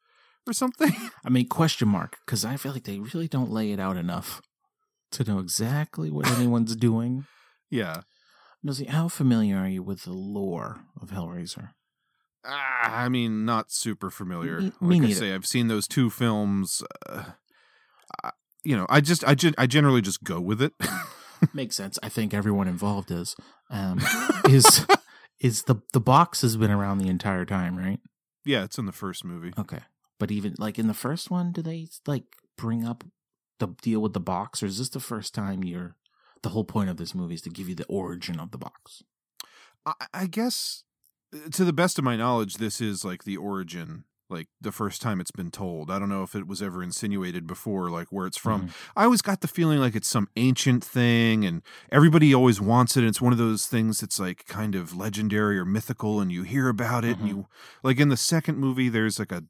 or 0.46 0.52
something. 0.52 0.92
I 1.24 1.28
mean, 1.30 1.48
question 1.48 1.88
mark, 1.88 2.18
because 2.24 2.44
I 2.44 2.56
feel 2.56 2.72
like 2.72 2.84
they 2.84 2.98
really 3.00 3.28
don't 3.28 3.50
lay 3.50 3.72
it 3.72 3.80
out 3.80 3.96
enough 3.96 4.40
to 5.12 5.24
know 5.24 5.38
exactly 5.38 6.10
what 6.10 6.28
anyone's 6.30 6.74
doing. 6.88 7.26
yeah. 7.70 8.02
Missy, 8.66 8.86
how 8.86 9.08
familiar 9.08 9.58
are 9.58 9.68
you 9.68 9.82
with 9.82 10.04
the 10.04 10.14
lore 10.14 10.80
of 10.98 11.10
Hellraiser? 11.10 11.72
Ah, 12.46 13.02
I 13.02 13.10
mean, 13.10 13.44
not 13.44 13.70
super 13.70 14.08
familiar. 14.08 14.58
Me- 14.60 14.72
me 14.80 14.94
like 14.96 14.96
I 14.96 15.06
neither. 15.08 15.14
say, 15.20 15.34
I've 15.34 15.44
seen 15.46 15.68
those 15.68 15.86
two 15.86 16.08
films. 16.08 16.82
Uh, 17.06 17.24
I, 18.22 18.30
you 18.64 18.74
know, 18.74 18.86
I 18.88 19.02
just, 19.02 19.22
I, 19.24 19.36
I 19.58 19.66
generally 19.66 20.00
just 20.00 20.24
go 20.24 20.40
with 20.40 20.62
it. 20.62 20.72
Makes 21.54 21.76
sense. 21.76 21.98
I 22.02 22.08
think 22.08 22.32
everyone 22.32 22.66
involved 22.66 23.10
is. 23.10 23.36
Um, 23.68 24.00
is 24.48 24.86
is 25.40 25.64
the 25.64 25.76
the 25.92 26.00
box 26.00 26.42
has 26.42 26.56
been 26.56 26.70
around 26.70 26.98
the 26.98 27.08
entire 27.08 27.44
time, 27.44 27.76
right? 27.76 28.00
yeah, 28.44 28.64
it's 28.64 28.78
in 28.78 28.86
the 28.86 28.92
first 28.92 29.24
movie. 29.24 29.52
Okay, 29.58 29.80
but 30.18 30.30
even 30.30 30.54
like 30.58 30.78
in 30.78 30.86
the 30.86 30.94
first 30.94 31.30
one, 31.30 31.52
do 31.52 31.62
they 31.62 31.88
like 32.06 32.24
bring 32.56 32.84
up 32.84 33.04
the 33.58 33.68
deal 33.82 34.00
with 34.00 34.12
the 34.12 34.20
box, 34.20 34.62
or 34.62 34.66
is 34.66 34.78
this 34.78 34.88
the 34.90 35.00
first 35.00 35.34
time 35.34 35.64
you're? 35.64 35.96
The 36.42 36.50
whole 36.50 36.64
point 36.64 36.90
of 36.90 36.98
this 36.98 37.14
movie 37.14 37.36
is 37.36 37.42
to 37.42 37.50
give 37.50 37.70
you 37.70 37.74
the 37.74 37.86
origin 37.86 38.38
of 38.38 38.50
the 38.50 38.58
box. 38.58 39.02
I, 39.86 39.94
I 40.12 40.26
guess, 40.26 40.84
to 41.52 41.64
the 41.64 41.72
best 41.72 41.98
of 41.98 42.04
my 42.04 42.16
knowledge, 42.16 42.56
this 42.56 42.82
is 42.82 43.02
like 43.02 43.24
the 43.24 43.38
origin, 43.38 44.04
like 44.34 44.48
the 44.60 44.72
first 44.72 45.00
time 45.00 45.20
it's 45.20 45.30
been 45.30 45.50
told. 45.50 45.90
I 45.90 45.98
don't 45.98 46.08
know 46.10 46.22
if 46.22 46.34
it 46.34 46.46
was 46.46 46.60
ever 46.60 46.82
insinuated 46.82 47.46
before, 47.46 47.88
like 47.90 48.08
where 48.10 48.26
it's 48.26 48.36
from. 48.36 48.66
Mhm. 48.68 48.72
I 48.94 49.04
always 49.04 49.22
got 49.22 49.40
the 49.40 49.48
feeling 49.48 49.78
like 49.78 49.94
it's 49.94 50.08
some 50.08 50.28
ancient 50.36 50.84
thing 50.84 51.44
and 51.46 51.62
everybody 51.90 52.34
always 52.34 52.60
wants 52.60 52.96
it. 52.96 53.00
And 53.00 53.08
it's 53.08 53.20
one 53.22 53.32
of 53.32 53.38
those 53.38 53.66
things 53.66 54.00
that's 54.00 54.18
like 54.20 54.44
kind 54.46 54.74
of 54.74 54.94
legendary 54.94 55.58
or 55.58 55.64
mythical 55.64 56.20
and 56.20 56.30
you 56.30 56.42
hear 56.42 56.68
about 56.68 57.04
it. 57.04 57.16
Mhm. 57.16 57.20
And 57.20 57.28
you, 57.28 57.46
like 57.82 57.98
in 57.98 58.10
the 58.10 58.16
second 58.16 58.58
movie, 58.58 58.88
there's 58.90 59.18
like 59.18 59.32
a, 59.32 59.44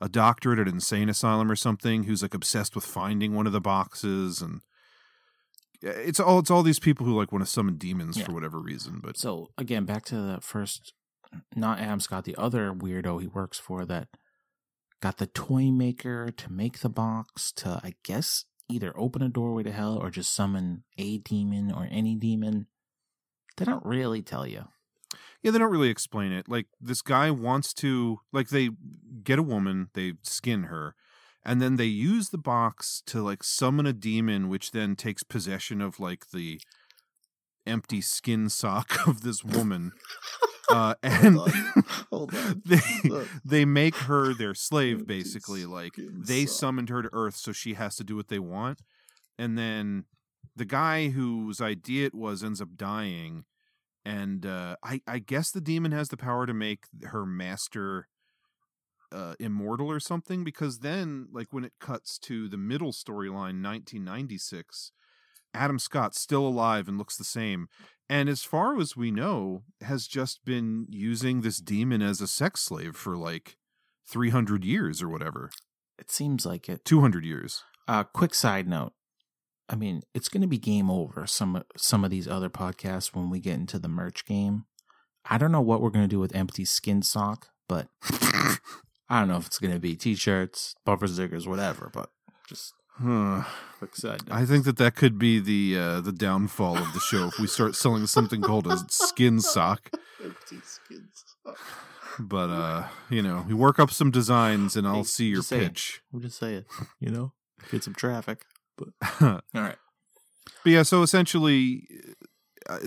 a 0.00 0.08
doctor 0.08 0.52
at 0.52 0.58
an 0.58 0.68
insane 0.68 1.08
asylum 1.08 1.50
or 1.50 1.56
something 1.56 2.02
who's 2.02 2.20
like 2.20 2.34
obsessed 2.34 2.74
with 2.74 2.84
finding 2.84 3.32
one 3.34 3.46
of 3.46 3.52
the 3.54 3.60
boxes. 3.60 4.42
And 4.42 4.60
it's 5.80 6.18
all, 6.20 6.38
it's 6.38 6.50
all 6.50 6.62
these 6.62 6.78
people 6.80 7.06
who 7.06 7.14
like 7.16 7.30
want 7.32 7.44
to 7.44 7.50
summon 7.50 7.76
demons 7.76 8.16
Yeah. 8.16 8.24
for 8.24 8.32
whatever 8.32 8.58
reason. 8.58 9.00
But 9.02 9.16
So 9.16 9.50
again, 9.58 9.84
back 9.84 10.04
to 10.06 10.16
that 10.22 10.42
first, 10.42 10.92
not 11.54 11.78
Adam 11.80 12.00
Scott, 12.00 12.24
the 12.24 12.36
other 12.36 12.72
weirdo 12.72 13.20
he 13.20 13.26
works 13.26 13.58
for 13.58 13.84
that 13.86 14.08
got 15.04 15.18
the 15.18 15.26
toy 15.26 15.70
maker 15.70 16.30
to 16.34 16.50
make 16.50 16.78
the 16.78 16.88
box 16.88 17.52
to, 17.52 17.78
I 17.84 17.92
guess, 18.02 18.46
either 18.70 18.98
open 18.98 19.20
a 19.20 19.28
doorway 19.28 19.62
to 19.64 19.70
hell 19.70 19.98
or 19.98 20.08
just 20.08 20.32
summon 20.32 20.84
a 20.96 21.18
demon 21.18 21.70
or 21.70 21.86
any 21.90 22.14
demon. 22.14 22.68
They 23.58 23.66
don't 23.66 23.84
really 23.84 24.22
tell 24.22 24.46
you. 24.46 24.64
Yeah, 25.42 25.50
they 25.50 25.58
don't 25.58 25.70
really 25.70 25.90
explain 25.90 26.32
it. 26.32 26.48
Like 26.48 26.68
this 26.80 27.02
guy 27.02 27.30
wants 27.30 27.74
to 27.74 28.20
like 28.32 28.48
they 28.48 28.70
get 29.22 29.38
a 29.38 29.42
woman, 29.42 29.90
they 29.92 30.14
skin 30.22 30.64
her, 30.64 30.94
and 31.44 31.60
then 31.60 31.76
they 31.76 31.84
use 31.84 32.30
the 32.30 32.38
box 32.38 33.02
to 33.08 33.22
like 33.22 33.44
summon 33.44 33.84
a 33.84 33.92
demon 33.92 34.48
which 34.48 34.70
then 34.70 34.96
takes 34.96 35.22
possession 35.22 35.82
of 35.82 36.00
like 36.00 36.30
the 36.30 36.58
empty 37.66 38.00
skin 38.00 38.48
sock 38.48 38.96
of 39.06 39.20
this 39.20 39.44
woman. 39.44 39.92
uh 40.70 40.94
and 41.02 41.36
Hold 42.10 42.34
on. 42.34 42.62
they 42.66 43.08
Look. 43.08 43.28
they 43.44 43.64
make 43.64 43.94
her 43.94 44.34
their 44.34 44.54
slave 44.54 45.00
Empty 45.00 45.06
basically 45.06 45.66
like 45.66 45.94
skin 45.94 46.22
they 46.26 46.46
summoned 46.46 46.88
her 46.88 47.02
to 47.02 47.10
earth 47.12 47.36
so 47.36 47.52
she 47.52 47.74
has 47.74 47.96
to 47.96 48.04
do 48.04 48.16
what 48.16 48.28
they 48.28 48.38
want 48.38 48.80
and 49.38 49.58
then 49.58 50.04
the 50.56 50.64
guy 50.64 51.08
whose 51.08 51.60
idea 51.60 52.06
it 52.06 52.14
was 52.14 52.44
ends 52.44 52.60
up 52.60 52.76
dying 52.76 53.44
and 54.04 54.46
uh 54.46 54.76
i 54.82 55.00
i 55.06 55.18
guess 55.18 55.50
the 55.50 55.60
demon 55.60 55.92
has 55.92 56.08
the 56.08 56.16
power 56.16 56.46
to 56.46 56.54
make 56.54 56.84
her 57.04 57.24
master 57.26 58.08
uh 59.12 59.34
immortal 59.38 59.90
or 59.90 60.00
something 60.00 60.44
because 60.44 60.80
then 60.80 61.26
like 61.32 61.48
when 61.52 61.64
it 61.64 61.72
cuts 61.80 62.18
to 62.18 62.48
the 62.48 62.56
middle 62.58 62.92
storyline 62.92 63.62
1996 63.62 64.92
adam 65.54 65.78
scott's 65.78 66.20
still 66.20 66.46
alive 66.46 66.88
and 66.88 66.98
looks 66.98 67.16
the 67.16 67.24
same 67.24 67.68
and 68.08 68.28
as 68.28 68.42
far 68.42 68.78
as 68.78 68.96
we 68.96 69.10
know 69.10 69.62
has 69.82 70.06
just 70.06 70.44
been 70.44 70.86
using 70.90 71.40
this 71.40 71.58
demon 71.58 72.02
as 72.02 72.20
a 72.20 72.26
sex 72.26 72.60
slave 72.60 72.96
for 72.96 73.16
like 73.16 73.56
300 74.08 74.64
years 74.64 75.02
or 75.02 75.08
whatever 75.08 75.50
It 75.98 76.10
seems 76.10 76.44
like 76.44 76.68
it. 76.68 76.84
200 76.84 77.24
years 77.24 77.62
Uh, 77.86 78.04
quick 78.04 78.34
side 78.34 78.66
note. 78.68 78.92
I 79.68 79.76
mean, 79.76 80.02
it's 80.14 80.28
going 80.28 80.42
to 80.42 80.46
be 80.46 80.58
game 80.58 80.90
over. 80.90 81.26
Some 81.26 81.62
some 81.76 82.04
of 82.04 82.10
these 82.10 82.28
other 82.28 82.50
podcasts 82.50 83.14
when 83.14 83.30
we 83.30 83.40
get 83.40 83.54
into 83.54 83.78
the 83.78 83.88
merch 83.88 84.24
game. 84.26 84.66
I 85.28 85.38
don't 85.38 85.52
know 85.52 85.62
what 85.62 85.80
we're 85.80 85.90
going 85.90 86.04
to 86.04 86.16
do 86.16 86.20
with 86.20 86.36
empty 86.36 86.66
skin 86.66 87.00
sock, 87.02 87.48
but 87.66 87.88
I 89.08 89.20
don't 89.20 89.28
know 89.28 89.38
if 89.38 89.46
it's 89.46 89.58
going 89.58 89.72
to 89.72 89.80
be 89.80 89.96
t-shirts, 89.96 90.74
bumper 90.84 91.06
stickers, 91.06 91.48
whatever. 91.48 91.90
But 91.92 92.10
just 92.46 92.74
Huh. 93.02 93.42
Quick 93.78 93.96
side. 93.96 94.20
I 94.30 94.44
think 94.46 94.64
that 94.66 94.76
that 94.76 94.94
could 94.94 95.18
be 95.18 95.40
the 95.40 95.76
uh, 95.78 96.00
the 96.00 96.12
downfall 96.12 96.78
of 96.78 96.92
the 96.94 97.00
show 97.00 97.26
if 97.26 97.38
we 97.38 97.46
start 97.46 97.74
selling 97.74 98.06
something 98.06 98.40
called 98.40 98.66
a 98.66 98.78
skin 98.88 99.40
sock. 99.40 99.90
But 102.20 102.50
uh, 102.50 102.84
you 103.10 103.22
know, 103.22 103.44
we 103.48 103.54
work 103.54 103.78
up 103.80 103.90
some 103.90 104.10
designs 104.10 104.76
and 104.76 104.86
I'll 104.86 104.96
Hey, 104.98 105.02
see 105.04 105.26
your 105.28 105.42
pitch. 105.42 106.02
I'm 106.12 106.20
just 106.20 106.38
saying, 106.38 106.64
you 107.00 107.10
know, 107.10 107.32
get 107.70 107.82
some 107.82 107.94
traffic. 107.94 108.44
But 108.76 108.88
all 109.20 109.28
right. 109.28 109.40
but 109.52 109.58
all 109.58 109.62
right. 109.66 109.76
yeah, 110.64 110.82
so 110.84 111.02
essentially, 111.02 111.88
uh, 112.68 112.78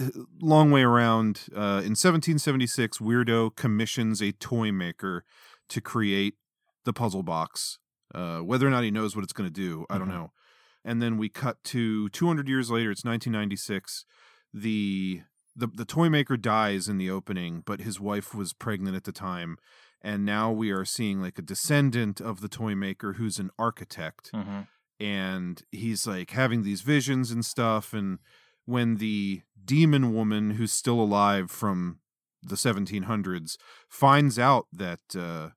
long 0.41 0.71
way 0.71 0.83
around. 0.83 1.41
Uh, 1.53 1.83
in 1.83 1.93
1776, 1.95 2.99
Weirdo 2.99 3.55
commissions 3.55 4.21
a 4.21 4.31
toy 4.31 4.71
maker 4.71 5.25
to 5.69 5.81
create 5.81 6.35
the 6.85 6.93
puzzle 6.93 7.23
box. 7.23 7.79
Uh, 8.17 8.39
whether 8.49 8.65
or 8.67 8.71
not 8.71 8.83
he 8.83 8.91
knows 8.91 9.15
what 9.15 9.23
it's 9.23 9.33
going 9.37 9.49
to 9.53 9.53
do, 9.53 9.85
I 9.89 9.97
don't 9.99 10.07
Mhm. 10.07 10.11
know. 10.19 10.31
And 10.83 11.01
then 11.01 11.17
we 11.17 11.29
cut 11.29 11.63
to 11.65 12.09
200 12.09 12.47
years 12.49 12.71
later. 12.71 12.89
It's 12.91 13.03
1996. 13.05 14.05
The 14.53 15.21
the 15.55 15.67
the 15.67 15.85
toy 15.85 16.09
maker 16.09 16.37
dies 16.37 16.87
in 16.87 16.97
the 16.97 17.09
opening, 17.09 17.61
but 17.65 17.81
his 17.81 17.99
wife 17.99 18.33
was 18.35 18.53
pregnant 18.53 18.95
at 18.95 19.03
the 19.05 19.11
time, 19.11 19.57
and 20.01 20.23
now 20.25 20.51
we 20.51 20.71
are 20.71 20.85
seeing 20.85 21.21
like 21.21 21.37
a 21.39 21.41
descendant 21.53 22.21
of 22.21 22.41
the 22.41 22.47
toy 22.49 22.75
maker 22.75 23.13
who's 23.13 23.39
an 23.39 23.49
architect 23.57 24.31
Mm-hmm. 24.33 24.61
and 24.99 25.63
he's 25.71 26.07
like 26.07 26.31
having 26.31 26.63
these 26.63 26.81
visions 26.81 27.31
and 27.31 27.45
stuff 27.45 27.93
and 27.93 28.19
when 28.65 28.95
the 28.97 29.41
demon 29.63 30.13
woman 30.13 30.51
who's 30.51 30.71
still 30.71 30.99
alive 30.99 31.49
from 31.51 31.99
the 32.43 32.55
1700s 32.57 33.57
finds 33.89 34.37
out 34.39 34.67
that 34.71 35.01
uh, 35.15 35.49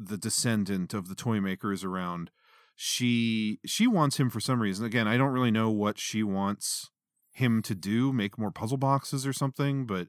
the 0.00 0.16
descendant 0.16 0.94
of 0.94 1.08
the 1.08 1.14
toy 1.14 1.40
maker 1.40 1.72
is 1.72 1.82
around 1.82 2.30
she 2.76 3.58
she 3.66 3.86
wants 3.88 4.18
him 4.18 4.30
for 4.30 4.38
some 4.40 4.60
reason 4.62 4.84
again 4.86 5.08
i 5.08 5.16
don't 5.16 5.32
really 5.32 5.50
know 5.50 5.68
what 5.70 5.98
she 5.98 6.22
wants 6.22 6.90
him 7.32 7.60
to 7.62 7.74
do 7.74 8.12
make 8.12 8.38
more 8.38 8.52
puzzle 8.52 8.76
boxes 8.76 9.26
or 9.26 9.32
something 9.32 9.84
but 9.84 10.06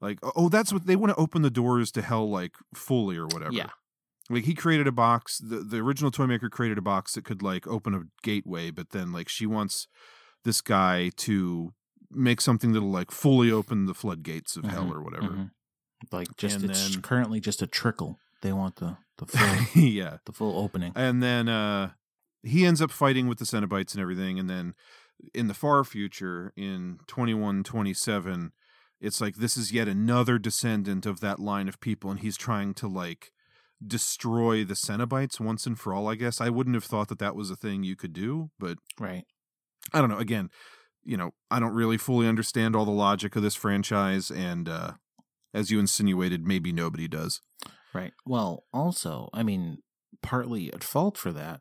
like 0.00 0.18
oh 0.34 0.48
that's 0.48 0.72
what 0.72 0.86
they 0.86 0.96
want 0.96 1.10
to 1.14 1.20
open 1.22 1.42
the 1.42 1.50
doors 1.50 1.92
to 1.92 2.02
hell 2.02 2.28
like 2.28 2.54
fully 2.74 3.16
or 3.16 3.26
whatever 3.26 3.52
Yeah. 3.52 3.68
like 4.28 4.44
he 4.44 4.54
created 4.54 4.88
a 4.88 4.92
box 4.92 5.38
the, 5.38 5.58
the 5.60 5.78
original 5.78 6.10
toy 6.10 6.26
maker 6.26 6.50
created 6.50 6.76
a 6.78 6.82
box 6.82 7.12
that 7.14 7.24
could 7.24 7.40
like 7.42 7.66
open 7.68 7.94
a 7.94 8.02
gateway 8.24 8.72
but 8.72 8.90
then 8.90 9.12
like 9.12 9.28
she 9.28 9.46
wants 9.46 9.86
this 10.44 10.60
guy 10.60 11.10
to 11.18 11.72
make 12.10 12.40
something 12.40 12.72
that'll 12.72 12.90
like 12.90 13.12
fully 13.12 13.50
open 13.52 13.86
the 13.86 13.94
floodgates 13.94 14.56
of 14.56 14.64
hell 14.64 14.86
Mhm, 14.86 14.94
or 14.96 15.02
whatever 15.02 15.28
mhm. 15.28 15.50
Like 16.10 16.36
just 16.36 16.56
And 16.56 16.68
it's 16.68 16.90
then- 16.94 17.00
currently 17.00 17.38
just 17.38 17.62
a 17.62 17.66
trickle. 17.68 18.18
They 18.42 18.52
want 18.52 18.76
the 18.76 18.96
the 19.18 19.26
full 19.26 19.82
yeah 19.82 20.18
the 20.26 20.32
full 20.32 20.58
opening. 20.58 20.92
and 20.94 21.22
then 21.22 21.48
uh 21.48 21.90
he 22.42 22.66
ends 22.66 22.82
up 22.82 22.90
fighting 22.90 23.28
with 23.28 23.38
the 23.38 23.44
cenobites 23.44 23.92
and 23.94 24.02
everything 24.02 24.38
and 24.38 24.50
then 24.50 24.74
in 25.32 25.46
the 25.46 25.54
far 25.54 25.84
future 25.84 26.52
in 26.56 26.98
2127 27.06 28.52
it's 29.00 29.20
like 29.20 29.36
this 29.36 29.56
is 29.56 29.72
yet 29.72 29.86
another 29.88 30.38
descendant 30.38 31.06
of 31.06 31.20
that 31.20 31.38
line 31.38 31.68
of 31.68 31.80
people 31.80 32.10
and 32.10 32.20
he's 32.20 32.36
trying 32.36 32.74
to 32.74 32.88
like 32.88 33.30
destroy 33.84 34.64
the 34.64 34.74
cenobites 34.74 35.38
once 35.40 35.66
and 35.66 35.78
for 35.78 35.92
all 35.94 36.08
i 36.08 36.14
guess 36.14 36.40
i 36.40 36.48
wouldn't 36.48 36.74
have 36.76 36.84
thought 36.84 37.08
that 37.08 37.18
that 37.18 37.36
was 37.36 37.50
a 37.50 37.56
thing 37.56 37.82
you 37.82 37.96
could 37.96 38.12
do 38.12 38.50
but 38.58 38.78
Right. 38.98 39.24
i 39.92 40.00
don't 40.00 40.10
know 40.10 40.18
again 40.18 40.50
you 41.04 41.16
know 41.16 41.32
i 41.50 41.58
don't 41.60 41.74
really 41.74 41.98
fully 41.98 42.26
understand 42.26 42.74
all 42.74 42.84
the 42.84 42.90
logic 42.90 43.36
of 43.36 43.42
this 43.42 43.54
franchise 43.56 44.30
and 44.30 44.68
uh 44.68 44.92
as 45.54 45.70
you 45.70 45.78
insinuated 45.78 46.46
maybe 46.46 46.72
nobody 46.72 47.06
does 47.08 47.40
Right. 47.94 48.12
Well, 48.24 48.64
also, 48.72 49.28
I 49.32 49.42
mean, 49.42 49.78
partly 50.22 50.72
at 50.72 50.84
fault 50.84 51.18
for 51.18 51.32
that. 51.32 51.60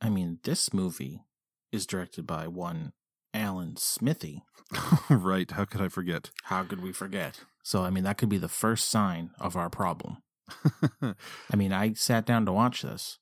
I 0.00 0.08
mean, 0.08 0.38
this 0.44 0.72
movie 0.72 1.22
is 1.70 1.86
directed 1.86 2.26
by 2.26 2.46
one 2.48 2.92
Alan 3.34 3.76
Smithee. 3.76 4.42
right 5.10 5.50
how 5.50 5.66
could 5.66 5.82
i 5.82 5.88
forget 5.88 6.30
How 6.44 6.64
could 6.64 6.82
we 6.82 6.92
forget? 6.92 7.40
So, 7.62 7.82
I 7.82 7.90
mean, 7.90 8.04
that 8.04 8.18
could 8.18 8.28
be 8.28 8.38
the 8.38 8.48
first 8.48 8.88
sign 8.88 9.30
of 9.38 9.56
our 9.56 9.70
problem. 9.70 10.18
I 11.02 11.56
mean, 11.56 11.72
I 11.72 11.92
sat 11.92 12.26
down 12.26 12.44
to 12.46 12.52
watch 12.52 12.82
this 12.82 13.18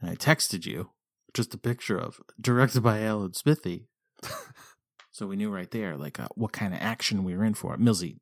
and 0.00 0.10
I 0.10 0.14
texted 0.14 0.66
you 0.66 0.90
just 1.34 1.54
a 1.54 1.58
picture 1.58 1.98
of 1.98 2.20
directed 2.40 2.82
by 2.82 3.00
Alan 3.02 3.34
Smithee. 3.34 3.86
so 5.10 5.26
we 5.26 5.36
knew 5.36 5.50
right 5.50 5.70
there, 5.70 5.96
like, 5.96 6.20
uh, 6.20 6.28
what 6.34 6.52
kind 6.52 6.74
of 6.74 6.80
action 6.80 7.24
we 7.24 7.36
were 7.36 7.44
in 7.44 7.54
for. 7.54 7.76
Millsy, 7.76 8.18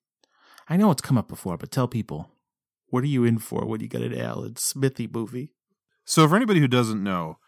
I 0.69 0.77
know 0.77 0.91
it's 0.91 1.03
come 1.03 1.19
up 1.19 1.29
before, 1.29 1.57
but 1.57 1.71
tell 1.71 1.89
people, 1.89 2.31
what 2.89 3.05
are 3.05 3.09
you 3.09 3.25
in 3.25 3.39
for 3.39 3.65
when 3.67 3.81
you 3.81 3.89
get 3.89 4.03
an 4.03 4.19
Alan 4.19 4.57
Smithee 4.57 5.09
movie? 5.13 5.53
So 6.05 6.29
for 6.29 6.37
anybody 6.37 6.61
who 6.61 6.69
doesn't 6.69 7.03
know, 7.03 7.39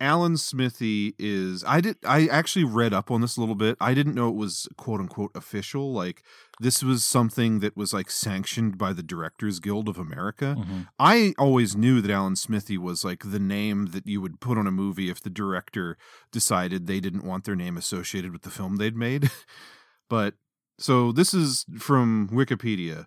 Alan 0.00 0.36
Smithee 0.36 1.14
is 1.18 1.64
I 1.66 1.80
did 1.80 1.96
I 2.04 2.28
actually 2.28 2.64
read 2.64 2.94
up 2.94 3.10
on 3.10 3.20
this 3.20 3.36
a 3.36 3.40
little 3.40 3.56
bit. 3.56 3.76
I 3.80 3.94
didn't 3.94 4.14
know 4.14 4.28
it 4.28 4.36
was 4.36 4.68
quote 4.76 5.00
unquote 5.00 5.32
official. 5.34 5.92
Like 5.92 6.22
this 6.60 6.84
was 6.84 7.02
something 7.02 7.58
that 7.60 7.76
was 7.76 7.92
like 7.92 8.08
sanctioned 8.08 8.78
by 8.78 8.92
the 8.92 9.02
Directors 9.02 9.58
Guild 9.58 9.88
of 9.88 9.98
America. 9.98 10.54
Mhm. 10.56 10.86
I 11.00 11.34
always 11.36 11.74
knew 11.74 12.00
that 12.00 12.12
Alan 12.12 12.36
Smithee 12.36 12.78
was 12.78 13.04
like 13.04 13.24
the 13.32 13.40
name 13.40 13.86
that 13.86 14.06
you 14.06 14.20
would 14.20 14.38
put 14.38 14.56
on 14.56 14.68
a 14.68 14.72
movie 14.72 15.10
if 15.10 15.20
the 15.20 15.30
director 15.30 15.98
decided 16.30 16.86
they 16.86 17.00
didn't 17.00 17.24
want 17.24 17.42
their 17.44 17.56
name 17.56 17.76
associated 17.76 18.30
with 18.32 18.42
the 18.42 18.50
film 18.50 18.76
they'd 18.76 18.96
made. 18.96 19.30
but 20.08 20.34
so 20.78 21.10
this 21.10 21.34
is 21.34 21.66
from 21.76 22.28
Wikipedia. 22.28 23.06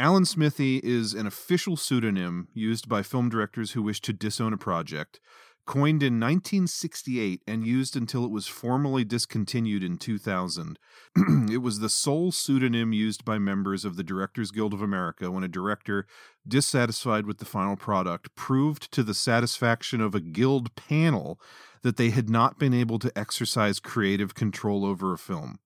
Alan 0.00 0.24
Smithee 0.24 0.80
is 0.84 1.12
an 1.12 1.26
official 1.26 1.76
pseudonym 1.76 2.46
used 2.54 2.88
by 2.88 3.02
film 3.02 3.28
directors 3.28 3.72
who 3.72 3.82
wish 3.82 4.00
to 4.02 4.12
disown 4.12 4.52
a 4.52 4.56
project. 4.56 5.18
Coined 5.66 6.04
in 6.04 6.20
1968 6.20 7.42
and 7.48 7.66
used 7.66 7.96
until 7.96 8.24
it 8.24 8.30
was 8.30 8.46
formally 8.46 9.04
discontinued 9.04 9.82
in 9.82 9.98
2000. 9.98 10.78
it 11.50 11.58
was 11.58 11.80
the 11.80 11.88
sole 11.88 12.30
pseudonym 12.30 12.92
used 12.92 13.24
by 13.24 13.38
members 13.38 13.84
of 13.84 13.96
the 13.96 14.04
Directors 14.04 14.52
Guild 14.52 14.72
of 14.72 14.80
America 14.80 15.32
when 15.32 15.42
a 15.42 15.48
director, 15.48 16.06
dissatisfied 16.46 17.26
with 17.26 17.38
the 17.38 17.44
final 17.44 17.74
product, 17.74 18.32
proved 18.36 18.92
to 18.92 19.02
the 19.02 19.14
satisfaction 19.14 20.00
of 20.00 20.14
a 20.14 20.20
guild 20.20 20.76
panel 20.76 21.40
that 21.82 21.96
they 21.96 22.10
had 22.10 22.30
not 22.30 22.56
been 22.56 22.72
able 22.72 23.00
to 23.00 23.18
exercise 23.18 23.80
creative 23.80 24.36
control 24.36 24.86
over 24.86 25.12
a 25.12 25.18
film. 25.18 25.58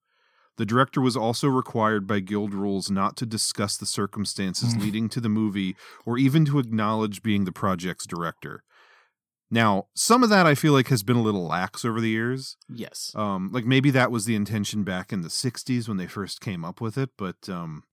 The 0.59 0.67
director 0.67 1.01
was 1.01 1.17
also 1.17 1.49
required 1.49 2.07
by 2.07 2.21
guild 2.21 2.53
rules 2.53 2.91
not 2.91 3.17
to 3.17 3.27
discuss 3.27 3.77
the 3.77 3.87
circumstances 3.87 4.77
leading 4.77 5.09
to 5.11 5.21
the 5.21 5.29
movie 5.29 5.77
or 6.05 6.19
even 6.19 6.45
to 6.47 6.59
acknowledge 6.59 7.23
being 7.23 7.45
the 7.45 7.53
project's 7.53 8.07
director. 8.07 8.63
Now, 9.51 9.89
some 9.95 10.23
of 10.23 10.31
that 10.31 10.47
I 10.47 10.55
feel 10.55 10.73
like 10.73 10.89
has 10.89 11.03
been 11.03 11.17
a 11.17 11.23
little 11.23 11.47
lax 11.47 11.85
over 11.85 12.01
the 12.01 12.09
years. 12.09 12.57
Yes. 12.69 13.13
Um, 13.15 13.51
like 13.53 13.67
maybe 13.67 13.91
that 13.91 14.11
was 14.11 14.25
the 14.25 14.35
intention 14.35 14.83
back 14.83 15.13
in 15.13 15.21
the 15.21 15.29
60s 15.29 15.89
when 15.89 15.99
they 15.99 16.07
first 16.07 16.41
came 16.41 16.65
up 16.65 16.81
with 16.81 16.97
it, 16.97 17.11
but 17.19 17.49
um, 17.49 17.85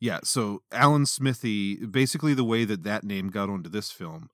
yeah, 0.00 0.20
so 0.24 0.62
Alan 0.72 1.06
Smithee, 1.06 1.86
basically 1.86 2.34
the 2.34 2.44
way 2.44 2.64
that 2.64 2.82
that 2.84 3.04
name 3.04 3.28
got 3.28 3.50
onto 3.50 3.68
this 3.68 3.90
film 3.90 4.30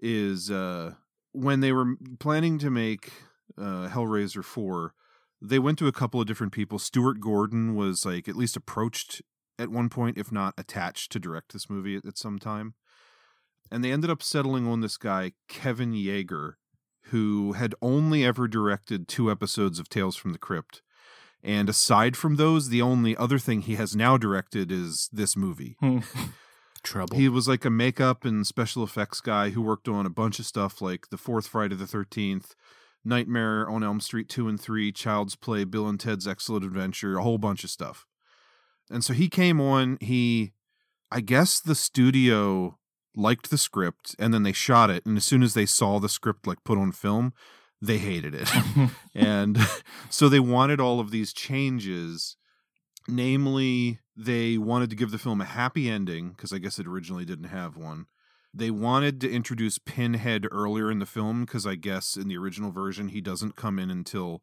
is 0.00 0.50
uh, 0.50 0.94
when 1.32 1.60
they 1.60 1.72
were 1.72 1.94
planning 2.18 2.58
to 2.58 2.70
make 2.70 3.12
uh, 3.56 3.88
Hellraiser 3.88 4.44
4, 4.44 4.94
they 5.40 5.58
went 5.58 5.78
to 5.78 5.86
a 5.86 5.92
couple 5.92 6.20
of 6.20 6.26
different 6.26 6.52
people. 6.52 6.78
Stuart 6.78 7.20
Gordon 7.20 7.74
was 7.74 8.04
like 8.04 8.28
at 8.28 8.36
least 8.36 8.56
approached 8.56 9.22
at 9.58 9.70
one 9.70 9.88
point, 9.88 10.18
if 10.18 10.30
not 10.30 10.54
attached 10.56 11.12
to 11.12 11.18
direct 11.18 11.52
this 11.52 11.68
movie 11.68 11.96
at, 11.96 12.04
at 12.04 12.18
some 12.18 12.38
time. 12.38 12.74
And 13.70 13.84
they 13.84 13.92
ended 13.92 14.10
up 14.10 14.22
settling 14.22 14.66
on 14.66 14.80
this 14.80 14.96
guy, 14.96 15.32
Kevin 15.48 15.92
Yagher, 15.92 16.54
who 17.10 17.52
had 17.52 17.74
only 17.82 18.24
ever 18.24 18.48
directed 18.48 19.08
two 19.08 19.30
episodes 19.30 19.78
of 19.78 19.88
Tales 19.88 20.16
from 20.16 20.32
the 20.32 20.38
Crypt. 20.38 20.82
And 21.42 21.68
aside 21.68 22.16
from 22.16 22.36
those, 22.36 22.68
the 22.68 22.82
only 22.82 23.16
other 23.16 23.38
thing 23.38 23.62
he 23.62 23.76
has 23.76 23.94
now 23.94 24.16
directed 24.16 24.72
is 24.72 25.08
this 25.12 25.36
movie. 25.36 25.76
Hmm. 25.80 25.98
Trouble. 26.82 27.16
He 27.16 27.28
was 27.28 27.48
like 27.48 27.64
a 27.64 27.70
makeup 27.70 28.24
and 28.24 28.46
special 28.46 28.84
effects 28.84 29.20
guy 29.20 29.50
who 29.50 29.60
worked 29.60 29.88
on 29.88 30.06
a 30.06 30.10
bunch 30.10 30.38
of 30.38 30.46
stuff 30.46 30.80
like 30.80 31.10
the 31.10 31.16
fourth 31.16 31.48
Friday 31.48 31.74
the 31.74 31.84
13th, 31.84 32.54
Nightmare 33.04 33.68
on 33.68 33.82
Elm 33.82 34.00
Street 34.00 34.28
2 34.28 34.48
and 34.48 34.60
3, 34.60 34.92
Child's 34.92 35.36
Play, 35.36 35.64
Bill 35.64 35.88
and 35.88 35.98
Ted's 35.98 36.26
Excellent 36.26 36.64
Adventure, 36.64 37.18
a 37.18 37.22
whole 37.22 37.38
bunch 37.38 37.64
of 37.64 37.70
stuff. 37.70 38.06
And 38.90 39.04
so 39.04 39.12
he 39.12 39.28
came 39.28 39.60
on, 39.60 39.98
he, 40.00 40.52
I 41.10 41.20
guess 41.20 41.60
the 41.60 41.74
studio 41.74 42.78
liked 43.14 43.50
the 43.50 43.58
script 43.58 44.14
and 44.18 44.32
then 44.32 44.42
they 44.42 44.52
shot 44.52 44.90
it. 44.90 45.04
And 45.04 45.16
as 45.16 45.24
soon 45.24 45.42
as 45.42 45.54
they 45.54 45.66
saw 45.66 45.98
the 45.98 46.08
script 46.08 46.46
like 46.46 46.64
put 46.64 46.78
on 46.78 46.92
film, 46.92 47.32
they 47.80 47.98
hated 47.98 48.34
it. 48.34 48.50
and 49.14 49.58
so 50.10 50.28
they 50.28 50.40
wanted 50.40 50.80
all 50.80 51.00
of 51.00 51.10
these 51.10 51.32
changes. 51.32 52.36
Namely, 53.06 54.00
they 54.16 54.58
wanted 54.58 54.90
to 54.90 54.96
give 54.96 55.10
the 55.10 55.18
film 55.18 55.40
a 55.40 55.46
happy 55.46 55.88
ending 55.88 56.30
because 56.30 56.52
I 56.52 56.58
guess 56.58 56.78
it 56.78 56.86
originally 56.86 57.24
didn't 57.24 57.48
have 57.48 57.76
one. 57.76 58.06
They 58.58 58.70
wanted 58.72 59.20
to 59.20 59.30
introduce 59.30 59.78
Pinhead 59.78 60.46
earlier 60.50 60.90
in 60.90 60.98
the 60.98 61.06
film 61.06 61.44
because 61.44 61.66
I 61.66 61.76
guess 61.76 62.16
in 62.16 62.26
the 62.28 62.36
original 62.36 62.72
version 62.72 63.08
he 63.08 63.20
doesn't 63.20 63.54
come 63.56 63.78
in 63.78 63.88
until 63.90 64.42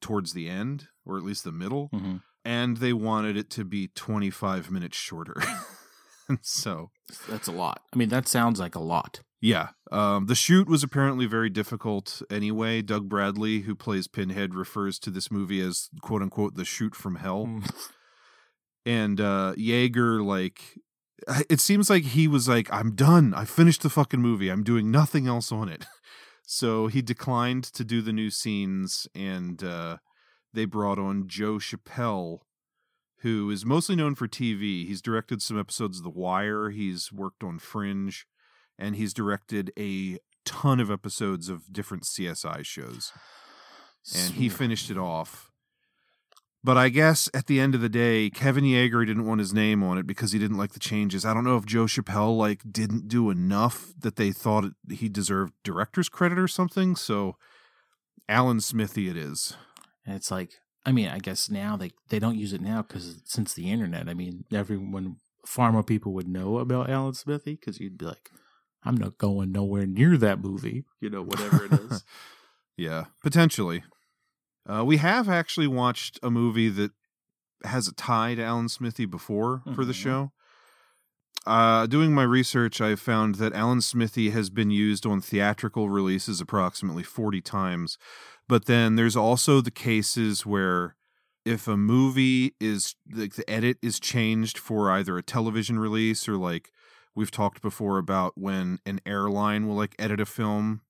towards 0.00 0.32
the 0.32 0.48
end 0.48 0.88
or 1.04 1.18
at 1.18 1.24
least 1.24 1.44
the 1.44 1.52
middle. 1.52 1.90
Mhm. 1.92 2.22
And 2.44 2.78
they 2.78 2.92
wanted 2.92 3.36
it 3.36 3.50
to 3.50 3.64
be 3.64 3.88
25 3.88 4.70
minutes 4.70 4.96
shorter. 4.96 5.34
so, 6.42 6.90
That's 7.28 7.48
a 7.48 7.52
lot. 7.52 7.82
I 7.92 7.96
mean, 7.96 8.08
that 8.08 8.28
sounds 8.28 8.58
like 8.60 8.74
a 8.74 8.80
lot. 8.80 9.20
Yeah. 9.40 9.68
Um, 9.92 10.24
the 10.26 10.34
shoot 10.34 10.68
was 10.68 10.82
apparently 10.82 11.26
very 11.26 11.50
difficult 11.50 12.22
anyway. 12.30 12.80
Doug 12.80 13.08
Bradley, 13.10 13.60
who 13.60 13.74
plays 13.74 14.08
Pinhead, 14.08 14.54
refers 14.54 14.98
to 15.00 15.10
this 15.10 15.30
movie 15.30 15.60
as 15.60 15.90
quote 16.00 16.22
unquote 16.22 16.54
the 16.54 16.64
shoot 16.64 16.94
from 16.94 17.16
hell. 17.16 17.44
Hmm. 17.44 17.60
and 18.86 19.20
uh 19.20 19.54
Yagher 19.56 20.24
like 20.24 20.78
it 21.48 21.60
seems 21.60 21.90
like 21.90 22.04
he 22.04 22.28
was 22.28 22.48
like 22.48 22.72
I'm 22.72 22.94
done. 22.94 23.34
I 23.34 23.44
finished 23.44 23.82
the 23.82 23.90
fucking 23.90 24.20
movie. 24.20 24.48
I'm 24.48 24.64
doing 24.64 24.90
nothing 24.90 25.26
else 25.26 25.52
on 25.52 25.68
it. 25.68 25.86
So 26.46 26.88
he 26.88 27.00
declined 27.00 27.64
to 27.64 27.84
do 27.84 28.02
the 28.02 28.12
new 28.12 28.28
scenes 28.28 29.08
and 29.14 29.64
uh 29.64 29.96
they 30.52 30.66
brought 30.66 30.98
on 30.98 31.26
Joe 31.26 31.54
Chappelle 31.54 32.40
who 33.24 33.48
is 33.48 33.64
mostly 33.64 33.96
known 33.96 34.14
for 34.14 34.28
TV. 34.28 34.86
He's 34.86 35.00
directed 35.00 35.40
some 35.40 35.58
episodes 35.58 35.96
of 35.96 36.04
The 36.04 36.10
Wire, 36.10 36.68
he's 36.68 37.10
worked 37.10 37.42
on 37.42 37.58
Fringe, 37.58 38.26
and 38.78 38.94
he's 38.96 39.14
directed 39.14 39.72
a 39.78 40.18
ton 40.44 40.78
of 40.78 40.90
episodes 40.90 41.48
of 41.48 41.72
different 41.72 42.02
CSI 42.04 42.62
shows. 42.66 43.12
And 44.14 44.34
he 44.34 44.50
finished 44.50 44.90
it 44.90 44.98
off. 44.98 45.50
But 46.64 46.78
I 46.78 46.88
guess 46.88 47.28
at 47.34 47.46
the 47.46 47.60
end 47.60 47.74
of 47.74 47.82
the 47.82 47.90
day, 47.90 48.30
Kevin 48.30 48.64
Yagher 48.64 49.06
didn't 49.06 49.26
want 49.26 49.38
his 49.38 49.52
name 49.52 49.82
on 49.82 49.98
it 49.98 50.06
because 50.06 50.32
he 50.32 50.38
didn't 50.38 50.56
like 50.56 50.72
the 50.72 50.80
changes. 50.80 51.26
I 51.26 51.34
don't 51.34 51.44
know 51.44 51.58
if 51.58 51.66
Joe 51.66 51.84
Chappelle 51.84 52.34
like 52.38 52.62
didn't 52.72 53.06
do 53.06 53.28
enough 53.28 53.92
that 53.98 54.16
they 54.16 54.32
thought 54.32 54.64
it, 54.64 54.72
he 54.90 55.10
deserved 55.10 55.52
director's 55.62 56.08
credit 56.08 56.38
or 56.38 56.48
something. 56.48 56.96
So 56.96 57.36
Alan 58.30 58.62
Smithee 58.62 59.10
it 59.10 59.16
is. 59.16 59.58
And 60.06 60.16
it's 60.16 60.30
like, 60.30 60.52
I 60.86 60.92
mean, 60.92 61.08
I 61.08 61.18
guess 61.18 61.50
now 61.50 61.76
they 61.76 61.90
they 62.08 62.18
don't 62.18 62.38
use 62.38 62.54
it 62.54 62.62
now 62.62 62.80
because 62.80 63.20
since 63.26 63.52
the 63.52 63.70
internet, 63.70 64.08
I 64.08 64.14
mean, 64.14 64.44
everyone 64.50 65.16
far 65.44 65.70
more 65.70 65.82
people 65.82 66.14
would 66.14 66.28
know 66.28 66.58
about 66.58 66.88
Alan 66.88 67.12
Smithee 67.12 67.58
because 67.60 67.78
you'd 67.78 67.98
be 67.98 68.06
like, 68.06 68.30
I'm 68.82 68.96
not 68.96 69.18
going 69.18 69.52
nowhere 69.52 69.86
near 69.86 70.16
that 70.16 70.40
movie, 70.40 70.84
you 70.98 71.10
know, 71.10 71.22
whatever 71.22 71.66
it 71.66 71.72
is. 71.72 72.04
Yeah, 72.76 73.04
potentially. 73.22 73.84
Uh, 74.66 74.84
we 74.84 74.96
have 74.98 75.28
actually 75.28 75.66
watched 75.66 76.18
a 76.22 76.30
movie 76.30 76.68
that 76.70 76.92
has 77.64 77.88
a 77.88 77.94
tie 77.94 78.34
to 78.34 78.42
Alan 78.42 78.68
Smithee 78.68 79.04
before 79.06 79.62
for 79.74 79.84
the 79.84 79.92
Mhm. 79.92 79.96
show. 79.96 80.32
Uh, 81.46 81.86
doing 81.86 82.14
my 82.14 82.22
research, 82.22 82.80
I 82.80 82.94
found 82.96 83.34
that 83.36 83.52
Alan 83.52 83.82
Smithee 83.82 84.30
has 84.30 84.48
been 84.48 84.70
used 84.70 85.04
on 85.04 85.20
theatrical 85.20 85.90
releases 85.90 86.40
approximately 86.40 87.02
40 87.02 87.42
times. 87.42 87.98
But 88.48 88.64
then 88.64 88.96
there's 88.96 89.16
also 89.16 89.60
the 89.60 89.70
cases 89.70 90.46
where 90.46 90.96
if 91.44 91.68
a 91.68 91.76
movie 91.76 92.54
is 92.58 92.94
like 93.12 93.34
the 93.34 93.48
edit 93.50 93.76
is 93.82 94.00
changed 94.00 94.56
for 94.56 94.90
either 94.90 95.18
a 95.18 95.22
television 95.22 95.78
release 95.78 96.26
or 96.26 96.38
like 96.38 96.70
we've 97.14 97.30
talked 97.30 97.60
before 97.60 97.98
about 97.98 98.32
when 98.36 98.78
an 98.86 99.00
airline 99.04 99.66
will 99.66 99.76
like 99.76 99.94
edit 99.98 100.20
a 100.20 100.26
film 100.26 100.80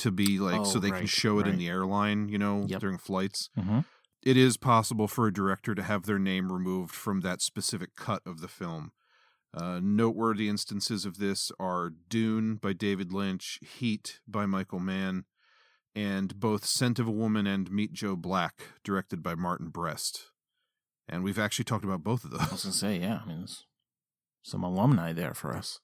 to 0.00 0.10
be 0.10 0.38
like 0.38 0.66
so 0.66 0.76
Oh, 0.76 0.80
they 0.80 0.90
can 0.90 1.06
show 1.06 1.38
it 1.38 1.46
in 1.46 1.56
the 1.58 1.68
airline, 1.68 2.28
you 2.28 2.38
know, 2.38 2.66
Yep. 2.68 2.80
during 2.80 2.98
flights. 2.98 3.48
Mhm. 3.56 3.84
It 4.22 4.36
is 4.36 4.56
possible 4.58 5.08
for 5.08 5.26
a 5.26 5.32
director 5.32 5.74
to 5.74 5.82
have 5.82 6.04
their 6.04 6.18
name 6.18 6.52
removed 6.52 6.94
from 6.94 7.20
that 7.20 7.40
specific 7.40 7.94
cut 7.96 8.22
of 8.26 8.40
the 8.40 8.48
film. 8.48 8.92
Uh, 9.54 9.80
noteworthy 9.82 10.48
instances 10.48 11.04
of 11.04 11.16
this 11.18 11.50
are 11.58 11.90
Dune 11.90 12.56
by 12.56 12.72
David 12.72 13.12
Lynch, 13.12 13.58
Heat 13.62 14.20
by 14.28 14.46
Michael 14.46 14.78
Mann, 14.78 15.24
and 15.94 16.38
both 16.38 16.64
Scent 16.64 16.98
of 16.98 17.08
a 17.08 17.12
Woman 17.12 17.46
and 17.46 17.70
Meet 17.70 17.92
Joe 17.92 18.14
Black, 18.14 18.62
directed 18.84 19.22
by 19.22 19.34
Martin 19.34 19.70
Brest. 19.70 20.30
And 21.08 21.24
we've 21.24 21.38
actually 21.38 21.64
talked 21.64 21.84
about 21.84 22.04
both 22.04 22.22
of 22.24 22.30
those. 22.30 22.40
I 22.42 22.50
was 22.52 22.62
gonna 22.62 22.72
say, 22.74 23.00
yeah, 23.00 23.22
I 23.24 23.26
mean, 23.28 23.46
some 24.42 24.62
alumni 24.62 25.12
there 25.12 25.34
for 25.34 25.56
us. 25.56 25.80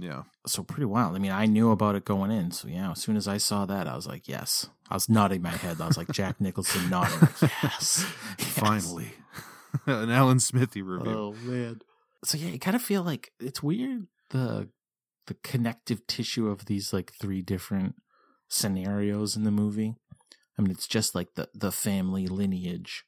Yeah. 0.00 0.22
So 0.46 0.62
pretty 0.62 0.86
wild. 0.86 1.14
I 1.14 1.18
mean, 1.18 1.32
I 1.32 1.46
knew 1.46 1.70
about 1.70 1.94
it 1.94 2.04
going 2.04 2.30
in, 2.30 2.50
so 2.50 2.68
yeah. 2.68 2.92
As 2.92 3.00
soon 3.00 3.16
as 3.16 3.28
I 3.28 3.36
saw 3.36 3.66
that, 3.66 3.86
I 3.86 3.94
was 3.94 4.06
like, 4.06 4.28
yes. 4.28 4.68
I 4.90 4.94
was 4.94 5.08
nodding 5.08 5.42
my 5.42 5.50
head. 5.50 5.80
I 5.80 5.86
was 5.86 5.96
like 5.96 6.10
Jack 6.12 6.40
Nicholson 6.40 6.88
nodding. 6.90 7.18
Like, 7.20 7.52
yes, 7.62 8.06
yes. 8.38 8.48
Finally. 8.58 9.12
An 9.86 10.10
Alan 10.10 10.40
Smithee 10.40 10.82
review. 10.82 11.12
Oh 11.12 11.34
man. 11.44 11.80
So 12.24 12.38
yeah, 12.38 12.48
you 12.48 12.58
kind 12.58 12.76
of 12.76 12.82
feel 12.82 13.02
like 13.02 13.30
it's 13.38 13.62
weird 13.62 14.06
the 14.30 14.68
the 15.26 15.34
connective 15.44 16.06
tissue 16.06 16.48
of 16.48 16.66
these 16.66 16.92
like 16.92 17.12
three 17.12 17.42
different 17.42 17.94
scenarios 18.48 19.36
in 19.36 19.44
the 19.44 19.50
movie. 19.50 19.94
I 20.58 20.62
mean, 20.62 20.70
it's 20.70 20.88
just 20.88 21.14
like 21.14 21.34
the 21.34 21.48
the 21.54 21.72
family 21.72 22.26
lineage. 22.26 23.04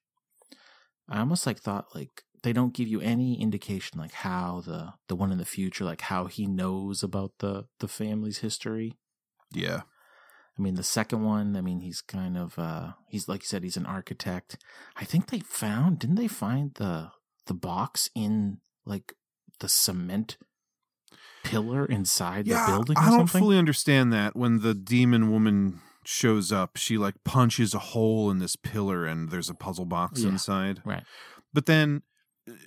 I 1.08 1.18
almost 1.18 1.46
like 1.46 1.58
thought 1.58 1.94
like 1.94 2.22
they 2.42 2.52
don't 2.52 2.74
give 2.74 2.88
you 2.88 3.00
any 3.00 3.40
indication 3.40 3.98
like 4.00 4.12
how 4.12 4.62
the 4.66 4.94
the 5.08 5.14
one 5.16 5.30
in 5.32 5.38
the 5.38 5.44
future 5.44 5.84
like 5.84 6.02
how 6.02 6.26
he 6.26 6.46
knows 6.46 7.02
about 7.02 7.32
the 7.38 7.66
the 7.80 7.88
family's 7.88 8.38
history. 8.38 8.94
yeah. 9.52 9.82
I 10.58 10.60
mean, 10.60 10.74
the 10.74 10.82
second 10.82 11.24
one, 11.24 11.56
I 11.56 11.62
mean, 11.62 11.80
he's 11.80 12.02
kind 12.02 12.36
of 12.36 12.58
uh 12.58 12.92
he's 13.08 13.26
like 13.26 13.40
you 13.42 13.46
said, 13.46 13.62
he's 13.62 13.78
an 13.78 13.86
architect. 13.86 14.58
I 14.96 15.04
think 15.06 15.30
they 15.30 15.40
found 15.40 15.98
didn't 15.98 16.16
they 16.16 16.28
find 16.28 16.74
the 16.74 17.10
the 17.46 17.54
box 17.54 18.10
in 18.14 18.58
like 18.84 19.14
the 19.60 19.68
cement 19.68 20.36
pillar 21.44 21.84
inside 21.86 22.44
the 22.46 22.62
building 22.66 22.96
or 22.96 23.00
I 23.00 23.06
don't 23.06 23.18
something? 23.20 23.40
fully 23.40 23.58
understand 23.58 24.12
that. 24.12 24.36
When 24.36 24.60
the 24.60 24.74
demon 24.74 25.30
woman 25.30 25.80
shows 26.04 26.52
up, 26.52 26.76
she 26.76 26.98
like 26.98 27.14
punches 27.24 27.74
a 27.74 27.78
hole 27.78 28.30
in 28.30 28.38
this 28.38 28.56
pillar 28.56 29.06
and 29.06 29.30
there's 29.30 29.50
a 29.50 29.54
puzzle 29.54 29.86
box 29.86 30.20
Yeah. 30.22 30.30
inside. 30.30 30.82
Right. 30.84 31.04
But 31.52 31.66
then, 31.66 32.02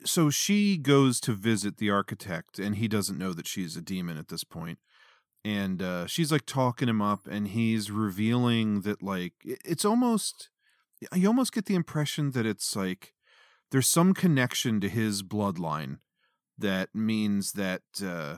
so 0.04 0.30
she 0.30 0.78
goes 0.78 1.20
to 1.22 1.34
visit 1.34 1.78
the 1.78 1.90
architect, 1.90 2.60
and 2.60 2.76
he 2.76 2.88
doesn't 2.88 3.18
know 3.18 3.34
that 3.34 3.48
she's 3.48 3.76
a 3.76 3.82
demon 3.82 4.18
at 4.18 4.30
this 4.30 4.44
point. 4.44 4.80
And 5.44 5.82
uh, 5.82 6.08
she's 6.08 6.32
like 6.32 6.46
talking 6.46 6.90
him 6.90 7.02
up, 7.02 7.28
and 7.28 7.50
he's 7.50 7.92
revealing 7.92 8.82
that 8.82 9.04
like 9.04 9.34
it's 9.44 9.86
almost 9.86 10.50
you 11.14 11.28
almost 11.28 11.54
get 11.54 11.66
the 11.66 11.76
impression 11.76 12.32
that 12.32 12.46
it's 12.46 12.76
like 12.76 13.14
there's 13.72 13.88
some 13.88 14.14
connection 14.14 14.80
to 14.82 14.90
his 14.90 15.24
bloodline 15.24 15.98
that 16.58 16.90
means 16.96 17.52
that 17.54 17.82
uh, 18.04 18.38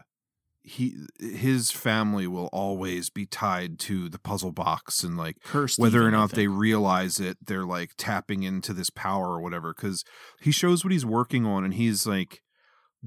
he 0.70 0.94
his 1.20 1.72
family 1.72 2.28
will 2.28 2.50
always 2.52 3.10
be 3.10 3.26
tied 3.26 3.80
to 3.80 4.10
the 4.10 4.20
puzzle 4.20 4.52
box 4.52 5.02
and 5.02 5.18
like 5.18 5.38
Cursed 5.44 5.80
whether 5.80 6.00
or 6.00 6.10
even, 6.10 6.20
not 6.20 6.32
they 6.32 6.48
realize 6.48 7.22
it 7.22 7.38
they're 7.46 7.64
like 7.66 7.92
tapping 7.98 8.44
into 8.44 8.74
this 8.74 8.90
power 8.90 9.28
or 9.30 9.40
whatever 9.42 9.74
because 9.74 10.04
he 10.42 10.52
shows 10.52 10.84
what 10.84 10.92
he's 10.92 11.06
working 11.06 11.46
on 11.46 11.64
and 11.64 11.76
he's 11.76 12.06
like 12.06 12.42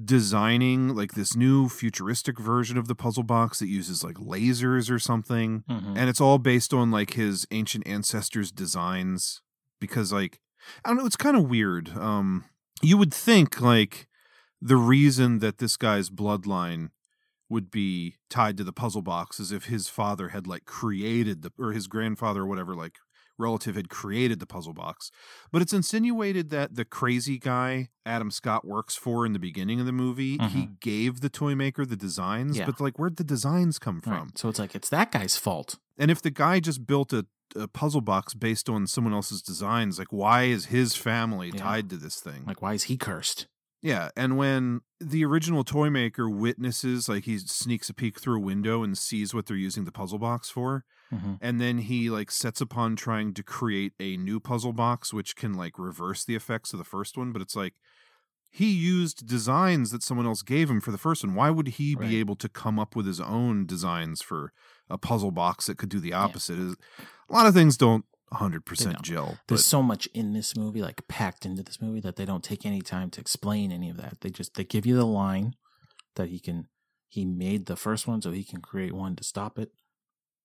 designing 0.03 0.95
like 0.95 1.13
this 1.13 1.35
new 1.35 1.69
futuristic 1.69 2.39
version 2.39 2.77
of 2.77 2.87
the 2.87 2.95
puzzle 2.95 3.23
box 3.23 3.59
that 3.59 3.67
uses 3.67 4.03
like 4.03 4.15
lasers 4.15 4.89
or 4.89 4.97
something. 4.97 5.63
Mhm. 5.69 5.95
and 5.97 6.09
it's 6.09 6.21
all 6.21 6.39
based 6.39 6.73
on 6.73 6.89
like 6.89 7.13
his 7.13 7.45
ancient 7.51 7.85
ancestors 7.85 8.51
designs 8.51 9.41
because 9.79 10.11
like 10.11 10.39
i 10.83 10.89
don't 10.89 10.97
know 10.97 11.05
it's 11.05 11.15
kind 11.17 11.37
of 11.37 11.49
weird. 11.49 11.89
Um 11.97 12.45
you 12.81 12.97
would 12.97 13.13
think 13.13 13.61
like 13.61 14.07
the 14.59 14.77
reason 14.77 15.39
that 15.39 15.59
this 15.59 15.77
guy's 15.77 16.09
bloodline 16.09 16.89
would 17.51 17.69
be 17.69 18.15
tied 18.29 18.57
to 18.57 18.63
the 18.63 18.73
puzzle 18.73 19.01
box 19.01 19.39
as 19.39 19.51
if 19.51 19.65
his 19.65 19.87
father 19.89 20.29
had 20.29 20.47
like 20.47 20.65
created 20.65 21.41
the 21.43 21.51
or 21.59 21.73
his 21.73 21.85
grandfather 21.87 22.41
or 22.41 22.47
whatever 22.47 22.73
like 22.73 22.95
relative 23.37 23.75
had 23.75 23.89
created 23.89 24.39
the 24.39 24.45
puzzle 24.45 24.73
box 24.73 25.09
but 25.51 25.61
it's 25.63 25.73
insinuated 25.73 26.49
that 26.51 26.75
the 26.75 26.85
crazy 26.85 27.37
guy 27.39 27.89
adam 28.05 28.29
scott 28.29 28.65
works 28.65 28.95
for 28.95 29.25
in 29.25 29.33
the 29.33 29.39
beginning 29.39 29.79
of 29.79 29.85
the 29.85 29.91
movie 29.91 30.33
he 30.33 30.37
mm-hmm. 30.37 30.73
gave 30.79 31.21
the 31.21 31.29
toy 31.29 31.55
maker 31.55 31.83
the 31.85 31.95
designs 31.95 32.57
Yeah. 32.57 32.65
but 32.67 32.79
like 32.79 32.97
where'd 32.99 33.17
the 33.17 33.23
designs 33.23 33.79
come 33.79 33.99
from 33.99 34.13
Right. 34.13 34.37
So 34.37 34.47
it's 34.49 34.59
like 34.59 34.75
it's 34.75 34.89
that 34.89 35.11
guy's 35.11 35.37
fault. 35.37 35.77
and 35.97 36.11
if 36.11 36.21
the 36.21 36.29
guy 36.31 36.59
just 36.59 36.85
built 36.85 37.11
a, 37.13 37.25
a 37.55 37.67
puzzle 37.67 38.01
box 38.01 38.33
based 38.33 38.69
on 38.69 38.85
someone 38.87 39.13
else's 39.13 39.41
designs, 39.41 39.97
like 39.99 40.11
why 40.11 40.43
is 40.43 40.65
his 40.67 40.95
family 40.95 41.49
Yeah. 41.53 41.63
tied 41.63 41.89
to 41.89 41.97
this 41.97 42.19
thing? 42.19 42.43
Like, 42.45 42.61
why 42.61 42.73
is 42.73 42.83
he 42.83 42.95
cursed? 42.95 43.47
Yeah, 43.81 44.09
and 44.15 44.37
when 44.37 44.81
the 44.99 45.25
original 45.25 45.63
toy 45.63 45.89
maker 45.89 46.29
witnesses, 46.29 47.09
like 47.09 47.25
he 47.25 47.37
sneaks 47.39 47.89
a 47.89 47.93
peek 47.93 48.19
through 48.19 48.37
a 48.37 48.41
window 48.45 48.83
and 48.83 48.97
sees 48.97 49.33
what 49.33 49.45
they're 49.47 49.57
using 49.57 49.85
the 49.85 49.91
puzzle 49.91 50.19
box 50.19 50.49
for, 50.49 50.85
Mhm. 51.11 51.37
and 51.41 51.59
then 51.59 51.79
he 51.79 52.09
like 52.09 52.31
sets 52.31 52.61
upon 52.61 52.95
trying 52.95 53.33
to 53.33 53.43
create 53.43 53.93
a 53.99 54.17
new 54.17 54.39
puzzle 54.39 54.73
box 54.73 55.13
which 55.13 55.35
can 55.35 55.53
like 55.53 55.77
reverse 55.79 56.23
the 56.23 56.35
effects 56.35 56.73
of 56.73 56.77
the 56.79 56.85
first 56.85 57.17
one, 57.17 57.31
but 57.33 57.41
it's 57.41 57.55
like 57.55 57.73
he 58.53 58.69
used 58.71 59.25
designs 59.27 59.91
that 59.91 60.03
someone 60.03 60.25
else 60.25 60.41
gave 60.41 60.69
him 60.69 60.81
for 60.81 60.91
the 60.91 60.97
first 60.97 61.23
one. 61.23 61.35
Why 61.35 61.49
would 61.49 61.67
he 61.69 61.95
Right. 61.95 62.09
be 62.09 62.17
able 62.17 62.35
to 62.35 62.49
come 62.49 62.77
up 62.79 62.95
with 62.95 63.05
his 63.05 63.19
own 63.21 63.65
designs 63.65 64.21
for 64.21 64.51
a 64.89 64.97
puzzle 64.97 65.31
box 65.31 65.67
that 65.67 65.77
could 65.77 65.89
do 65.89 65.99
the 66.01 66.13
opposite? 66.13 66.59
Is 66.59 66.75
A 67.29 67.33
lot 67.33 67.45
of 67.47 67.53
things 67.53 67.77
don't 67.77 68.03
100% 68.33 69.01
don't. 69.01 69.37
There's 69.47 69.65
so 69.65 69.81
much 69.81 70.07
in 70.13 70.33
this 70.33 70.55
movie, 70.55 70.81
like 70.81 71.07
packed 71.07 71.45
into 71.45 71.63
this 71.63 71.81
movie, 71.81 71.99
that 72.01 72.15
they 72.15 72.25
don't 72.25 72.43
take 72.43 72.65
any 72.65 72.81
time 72.81 73.09
to 73.11 73.21
explain 73.21 73.71
any 73.71 73.89
of 73.89 73.97
that. 73.97 74.21
They 74.21 74.29
just 74.29 74.55
they 74.55 74.63
give 74.63 74.85
you 74.85 74.95
the 74.95 75.05
line 75.05 75.55
that 76.15 76.29
he 76.29 76.39
can 76.39 76.67
he 77.07 77.25
made 77.25 77.65
the 77.65 77.75
first 77.75 78.07
one 78.07 78.21
so 78.21 78.31
he 78.31 78.43
can 78.43 78.61
create 78.61 78.93
one 78.93 79.15
to 79.17 79.23
stop 79.23 79.59
it. 79.59 79.71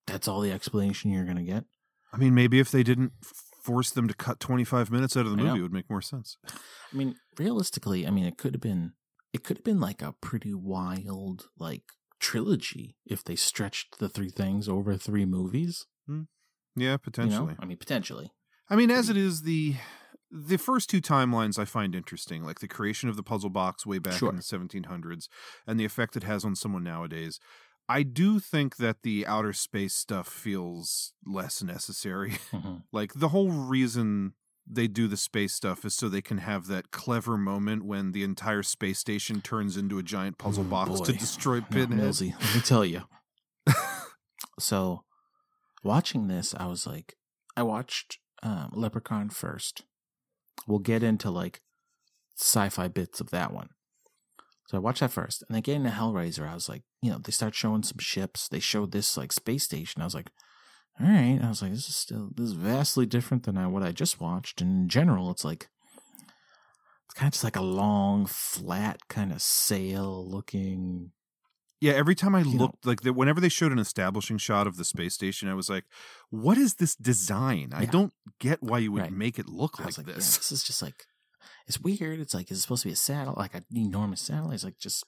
That's 0.06 0.26
all 0.26 0.40
the 0.40 0.52
explanation 0.52 1.12
you're 1.12 1.24
gonna 1.24 1.42
get. 1.42 1.64
I 2.12 2.16
mean, 2.16 2.34
maybe 2.34 2.58
if 2.58 2.70
they 2.70 2.82
didn't 2.82 3.12
force 3.62 3.90
them 3.90 4.08
to 4.08 4.14
cut 4.14 4.40
25 4.40 4.90
minutes 4.90 5.16
out 5.16 5.26
of 5.26 5.32
the 5.32 5.36
movie, 5.36 5.58
it 5.58 5.62
would 5.62 5.72
make 5.72 5.90
more 5.90 6.02
sense. 6.02 6.38
I 6.92 6.96
mean, 6.96 7.16
realistically, 7.38 8.06
I 8.06 8.10
mean 8.10 8.24
it 8.24 8.36
could 8.36 8.54
have 8.54 8.60
been 8.60 8.92
it 9.32 9.44
could 9.44 9.58
have 9.58 9.64
been 9.64 9.80
like 9.80 10.02
a 10.02 10.14
pretty 10.20 10.54
wild, 10.54 11.48
like 11.58 11.82
trilogy 12.18 12.96
if 13.04 13.22
they 13.22 13.36
stretched 13.36 13.98
the 13.98 14.08
three 14.08 14.30
things 14.30 14.68
over 14.68 14.96
three 14.96 15.24
movies. 15.24 15.86
Hmm. 16.06 16.22
Yeah, 16.76 16.92
You 16.92 16.98
potentially. 16.98 17.46
know? 17.54 17.56
I 17.60 17.64
mean, 17.64 17.76
potentially. 17.78 18.32
I 18.68 18.76
mean, 18.76 18.90
as 18.90 19.08
it 19.10 19.16
is, 19.16 19.42
the 19.42 19.76
the 20.30 20.58
first 20.58 20.90
two 20.90 21.00
timelines 21.00 21.58
I 21.58 21.64
find 21.64 21.94
interesting, 21.94 22.42
like 22.44 22.58
the 22.58 22.68
creation 22.68 23.08
of 23.08 23.16
the 23.16 23.22
puzzle 23.22 23.48
box 23.50 23.86
way 23.86 23.98
back 23.98 24.14
Sure. 24.14 24.28
in 24.30 24.36
the 24.36 24.42
1700s 24.42 25.28
and 25.66 25.78
the 25.78 25.84
effect 25.84 26.16
it 26.16 26.24
has 26.24 26.44
on 26.44 26.56
someone 26.56 26.82
nowadays. 26.82 27.38
I 27.88 28.02
do 28.02 28.40
think 28.40 28.76
that 28.78 29.02
the 29.02 29.24
outer 29.26 29.52
space 29.52 29.94
stuff 29.94 30.26
feels 30.28 31.12
less 31.24 31.62
necessary. 31.62 32.32
Mhm. 32.52 32.82
like 32.92 33.12
the 33.14 33.28
whole 33.28 33.50
reason 33.52 34.34
they 34.68 34.88
do 34.88 35.06
the 35.06 35.16
space 35.16 35.54
stuff 35.54 35.84
is 35.84 35.94
so 35.94 36.08
they 36.08 36.20
can 36.20 36.38
have 36.38 36.66
that 36.66 36.90
clever 36.90 37.36
moment 37.38 37.84
when 37.84 38.10
the 38.10 38.24
entire 38.24 38.64
space 38.64 38.98
station 38.98 39.40
turns 39.40 39.76
into 39.76 39.96
a 39.96 40.02
giant 40.02 40.38
puzzle 40.38 40.64
Oh, 40.66 40.68
box 40.68 41.00
to 41.02 41.12
destroy 41.12 41.60
Pinhead. 41.60 42.00
Let 42.20 42.20
me 42.54 42.60
tell 42.64 42.84
you. 42.84 43.02
so, 44.58 45.04
watching 45.86 46.28
this, 46.28 46.54
I 46.54 46.66
was 46.66 46.86
like, 46.86 47.16
I 47.56 47.62
watched 47.62 48.18
um, 48.42 48.70
Leprechaun 48.74 49.30
first. 49.30 49.82
We'll 50.66 50.78
get 50.78 51.02
into 51.02 51.30
like 51.30 51.60
sci-fi 52.36 52.88
bits 52.88 53.20
of 53.20 53.30
that 53.30 53.52
one. 53.52 53.70
So 54.68 54.76
I 54.76 54.80
watched 54.80 55.00
that 55.00 55.12
first, 55.12 55.44
and 55.46 55.54
then 55.54 55.62
getting 55.62 55.84
to 55.84 55.90
Hellraiser, 55.90 56.48
I 56.48 56.54
was 56.54 56.68
like, 56.68 56.82
you 57.00 57.10
know, 57.10 57.18
they 57.18 57.30
start 57.30 57.54
showing 57.54 57.84
some 57.84 57.98
ships. 58.00 58.48
They 58.48 58.58
showed 58.58 58.90
this 58.90 59.16
like 59.16 59.32
space 59.32 59.62
station. 59.62 60.02
I 60.02 60.04
was 60.04 60.14
like, 60.14 60.30
all 61.00 61.06
right. 61.06 61.38
I 61.40 61.48
was 61.48 61.62
like, 61.62 61.70
this 61.70 61.88
is 61.88 61.94
still 61.94 62.30
this 62.34 62.46
is 62.46 62.52
vastly 62.52 63.06
different 63.06 63.44
than 63.44 63.56
I, 63.56 63.66
what 63.68 63.84
I 63.84 63.92
just 63.92 64.20
watched. 64.20 64.60
And 64.60 64.70
in 64.70 64.88
general, 64.88 65.30
it's 65.30 65.44
like 65.44 65.68
it's 67.04 67.14
kind 67.14 67.28
of 67.28 67.32
just 67.32 67.44
like 67.44 67.56
a 67.56 67.62
long, 67.62 68.26
flat 68.26 69.08
kind 69.08 69.30
of 69.30 69.40
sail 69.40 70.28
looking 70.28 71.12
Yeah, 71.80 71.92
every 71.92 72.14
time 72.14 72.34
I 72.34 72.40
You 72.40 72.52
know- 72.54 72.64
looked, 72.64 72.86
like 72.86 73.02
the, 73.02 73.12
whenever 73.12 73.40
they 73.40 73.50
showed 73.50 73.70
an 73.72 73.78
establishing 73.78 74.38
shot 74.38 74.66
of 74.66 74.76
the 74.76 74.84
space 74.84 75.12
station, 75.14 75.48
I 75.48 75.54
was 75.54 75.68
like, 75.68 75.84
"What 76.30 76.56
is 76.56 76.74
this 76.74 76.94
design? 76.96 77.72
I 77.74 77.84
don't 77.84 78.14
get 78.38 78.62
why 78.62 78.78
you 78.78 78.92
would 78.92 79.02
Right. 79.02 79.12
make 79.12 79.38
it 79.38 79.48
look 79.48 79.78
like 79.78 79.98
like, 79.98 80.06
yeah, 80.06 80.14
this." 80.14 80.36
this 80.38 80.52
is 80.52 80.62
just 80.62 80.80
like, 80.80 81.04
it's 81.66 81.78
weird. 81.80 82.18
It's 82.20 82.32
like, 82.32 82.50
is 82.50 82.58
it 82.58 82.60
supposed 82.62 82.82
to 82.82 82.88
be 82.88 82.92
a 82.92 82.96
satellite, 82.96 83.36
like 83.36 83.54
an 83.54 83.66
enormous 83.74 84.22
satellite? 84.22 84.54
It's 84.54 84.64
like, 84.64 84.78
just, 84.78 85.04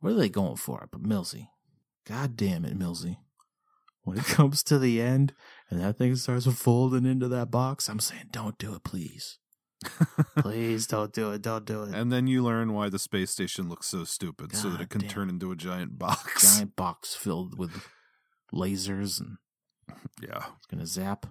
what 0.00 0.12
are 0.12 0.16
they 0.16 0.28
going 0.30 0.56
for? 0.56 0.88
But 0.90 1.02
Millsy, 1.02 1.48
god 2.06 2.34
damn 2.36 2.64
it, 2.64 2.78
Millsy. 2.78 3.18
When 4.04 4.16
it 4.18 4.24
comes 4.38 4.62
to 4.64 4.78
the 4.78 5.02
end 5.02 5.34
and 5.70 5.80
that 5.80 5.98
thing 5.98 6.16
starts 6.16 6.46
folding 6.46 7.04
into 7.04 7.28
that 7.28 7.50
box, 7.50 7.88
I'm 7.90 8.00
saying, 8.00 8.28
don't 8.30 8.56
do 8.58 8.74
it, 8.74 8.84
please. 8.84 9.38
please 10.38 10.86
don't 10.86 11.12
do 11.12 11.32
it. 11.32 11.42
Don't 11.42 11.64
do 11.64 11.82
it. 11.84 11.94
And 11.94 12.12
then 12.12 12.26
you 12.26 12.42
learn 12.42 12.72
why 12.72 12.88
the 12.88 12.98
space 12.98 13.30
station 13.30 13.68
looks 13.68 13.86
so 13.86 14.04
stupid, 14.04 14.54
so 14.56 14.70
that 14.70 14.80
it 14.80 14.90
can 14.90 15.02
damn. 15.02 15.10
turn 15.10 15.28
into 15.28 15.52
a 15.52 15.56
giant 15.56 15.98
box. 15.98 16.56
Giant 16.56 16.76
box 16.76 17.14
filled 17.14 17.58
with 17.58 17.88
lasers 18.52 19.20
and 19.20 19.38
Yeah, 20.22 20.44
it's 20.56 20.66
going 20.66 20.80
to 20.80 20.86
zap 20.86 21.26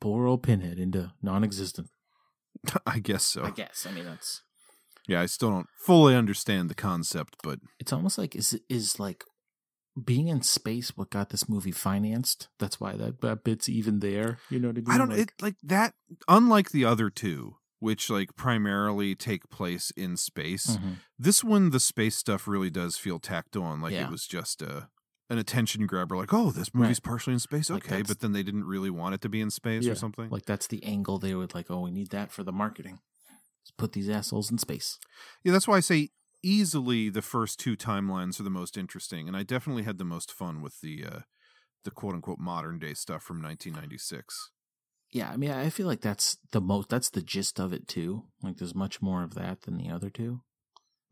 poor 0.00 0.26
old 0.26 0.42
Pinhead 0.42 0.78
into 0.78 1.12
non 1.22 1.44
existent. 1.44 1.88
I 2.86 2.98
guess 2.98 3.24
so. 3.24 3.44
I 3.44 3.50
guess. 3.50 3.86
I 3.88 3.92
mean, 3.92 4.04
that's. 4.04 4.42
Yeah, 5.06 5.20
I 5.20 5.26
still 5.26 5.50
don't 5.50 5.68
fully 5.78 6.14
understand 6.14 6.70
the 6.70 6.74
concept, 6.74 7.36
but 7.42 7.58
it's 7.78 7.92
almost 7.92 8.16
like 8.16 8.34
is 8.34 8.58
is 8.70 8.98
like 8.98 9.24
being 10.02 10.28
in 10.28 10.42
space 10.42 10.96
what 10.96 11.10
got 11.10 11.28
this 11.30 11.48
movie 11.48 11.72
financed. 11.72 12.48
That's 12.58 12.80
why 12.80 12.96
that, 12.96 13.20
that 13.20 13.44
bit's 13.44 13.68
even 13.68 14.00
there. 14.00 14.38
You 14.50 14.60
know 14.60 14.68
what 14.68 14.78
I 14.78 14.80
mean? 14.80 14.90
I 14.90 14.98
don't 14.98 15.10
Like, 15.10 15.18
it 15.18 15.32
like 15.42 15.56
that. 15.62 15.94
Unlike 16.26 16.70
the 16.70 16.84
other 16.86 17.10
two, 17.10 17.56
which 17.84 18.08
like 18.10 18.34
primarily 18.34 19.14
take 19.14 19.48
place 19.50 19.90
in 19.92 20.16
space, 20.16 20.76
Mhm. 20.78 20.96
this 21.18 21.44
one 21.44 21.70
the 21.70 21.78
space 21.80 22.16
stuff 22.16 22.48
really 22.48 22.70
does 22.70 22.96
feel 22.96 23.18
tacked 23.20 23.56
on. 23.56 23.80
Like 23.82 23.92
Yeah. 23.92 24.06
it 24.06 24.10
was 24.10 24.26
just 24.26 24.62
a 24.62 24.88
an 25.30 25.38
attention 25.38 25.86
grabber. 25.86 26.16
Like, 26.18 26.34
oh, 26.34 26.50
this 26.50 26.74
movie's 26.74 26.98
Right. 26.98 27.02
partially 27.10 27.32
in 27.32 27.40
space, 27.40 27.70
Like, 27.70 27.86
okay, 27.86 28.02
but 28.02 28.20
then 28.20 28.32
they 28.32 28.42
didn't 28.42 28.64
really 28.64 28.90
want 28.90 29.14
it 29.14 29.20
to 29.22 29.28
be 29.30 29.40
in 29.40 29.50
space 29.50 29.84
Yeah. 29.84 29.92
or 29.92 29.94
something. 29.94 30.28
Like 30.30 30.44
that's 30.46 30.66
the 30.66 30.82
angle 30.84 31.18
they 31.18 31.34
would 31.34 31.54
like. 31.54 31.70
Oh, 31.70 31.80
we 31.80 31.90
need 31.90 32.10
that 32.10 32.30
for 32.32 32.42
the 32.44 32.52
marketing. 32.52 33.00
Let's 33.60 33.70
put 33.78 33.92
these 33.92 34.08
assholes 34.10 34.50
in 34.50 34.58
space. 34.58 34.98
Yeah, 35.42 35.52
that's 35.52 35.66
why 35.66 35.76
I 35.78 35.80
say 35.80 36.10
easily 36.42 37.08
the 37.08 37.22
first 37.22 37.58
two 37.58 37.74
timelines 37.76 38.38
are 38.38 38.42
the 38.42 38.50
most 38.60 38.76
interesting, 38.76 39.26
and 39.28 39.34
I 39.36 39.42
definitely 39.44 39.84
had 39.84 39.96
the 39.98 40.04
most 40.04 40.30
fun 40.30 40.60
with 40.60 40.80
the 40.82 41.04
uh, 41.06 41.20
the 41.84 41.90
quote 41.90 42.14
unquote 42.14 42.38
modern 42.38 42.78
day 42.78 42.92
stuff 42.94 43.22
from 43.22 43.40
1996. 43.40 44.50
Yeah, 45.14 45.30
I 45.30 45.36
mean, 45.36 45.52
I 45.52 45.70
feel 45.70 45.86
like 45.86 46.00
that's 46.00 46.38
the 46.50 46.60
most. 46.60 46.88
That's 46.88 47.08
the 47.08 47.22
gist 47.22 47.60
of 47.60 47.72
it 47.72 47.86
too. 47.86 48.24
Like, 48.42 48.56
there's 48.56 48.74
much 48.74 49.00
more 49.00 49.22
of 49.22 49.34
that 49.34 49.62
than 49.62 49.78
the 49.78 49.88
other 49.88 50.10
two. 50.10 50.40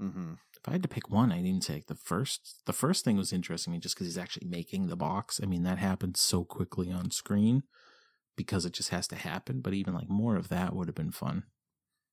Mm-hmm. 0.01 0.33
If 0.57 0.69
I 0.69 0.73
had 0.73 0.83
to 0.83 0.88
pick 0.88 1.09
one, 1.09 1.31
I'd 1.31 1.47
even 1.47 1.61
say 1.61 1.75
like 1.75 1.87
the 1.87 1.95
first. 1.95 2.62
The 2.67 2.73
first 2.73 3.05
thing 3.05 3.17
was 3.17 3.33
interesting, 3.33 3.73
mean, 3.73 3.81
just 3.81 3.95
because 3.95 4.09
he's 4.09 4.19
actually 4.19 4.49
making 4.49 4.88
the 4.88 4.97
box. 4.97 5.41
I 5.41 5.47
mean, 5.47 5.62
that 5.62 5.79
happens 5.79 6.21
so 6.21 6.43
quickly 6.45 6.91
on 6.91 7.12
screen 7.12 7.62
because 8.37 8.67
it 8.67 8.73
just 8.73 8.88
has 8.88 9.07
to 9.09 9.17
happen. 9.17 9.61
But 9.61 9.75
even 9.75 9.95
like 9.95 10.09
more 10.11 10.35
of 10.35 10.49
that 10.49 10.75
would 10.75 10.88
have 10.88 10.97
been 10.97 11.12
fun. 11.12 11.45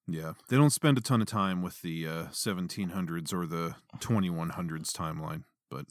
Yeah, 0.08 0.34
they 0.48 0.58
don't 0.58 0.70
spend 0.70 1.00
a 1.00 1.02
ton 1.02 1.22
of 1.22 1.28
time 1.28 1.64
with 1.64 1.82
the 1.82 2.08
uh, 2.08 2.26
1700s 2.28 3.34
or 3.34 3.48
the 3.48 3.76
2100s 3.98 4.92
timeline, 4.92 5.44
but 5.70 5.86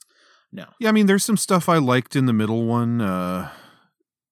No. 0.52 0.66
yeah, 0.80 0.88
I 0.88 0.92
mean, 0.92 1.06
there's 1.06 1.24
some 1.24 1.36
stuff 1.36 1.68
I 1.68 1.78
liked 1.78 2.16
in 2.16 2.26
the 2.26 2.32
middle 2.32 2.66
one. 2.66 3.00
Uh, 3.00 3.50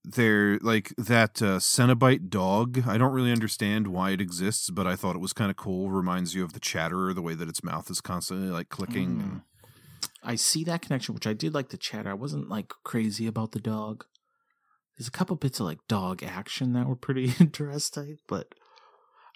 there, 0.07 0.59
like 0.63 0.95
that 0.97 1.43
uh, 1.43 1.59
Cenobite 1.59 2.29
dog. 2.31 2.85
I 2.87 2.97
don't 2.97 3.13
really 3.13 3.33
understand 3.33 3.89
why 3.89 4.11
it 4.13 4.21
exists, 4.21 4.71
but 4.71 4.87
I 4.87 4.97
thought 4.97 5.17
it 5.17 5.21
was 5.21 5.33
kind 5.33 5.51
of 5.51 5.57
cool. 5.57 5.91
Reminds 5.91 6.35
you 6.35 6.45
of 6.45 6.53
the 6.53 6.61
Chatterer, 6.61 7.13
the 7.13 7.23
way 7.23 7.35
that 7.35 7.49
its 7.49 7.65
mouth 7.65 7.91
is 7.91 8.01
constantly 8.01 8.49
like 8.49 8.69
clicking. 8.69 9.21
and- 9.21 9.41
I 10.23 10.35
see 10.35 10.65
that 10.65 10.83
connection, 10.83 11.15
which 11.15 11.27
I 11.27 11.35
did 11.35 11.55
like 11.55 11.69
the 11.69 11.77
chatter. 11.77 12.11
I 12.11 12.15
wasn't 12.15 12.49
like 12.49 12.73
crazy 12.85 13.27
about 13.29 13.53
the 13.53 13.61
dog. 13.61 14.05
There's 14.97 15.07
a 15.09 15.13
couple 15.13 15.37
bits 15.37 15.61
of 15.61 15.67
like 15.67 15.79
dog 15.89 16.23
action 16.23 16.73
that 16.73 16.89
were 16.89 16.97
pretty 16.97 17.33
interesting, 17.41 18.19
but 18.27 18.55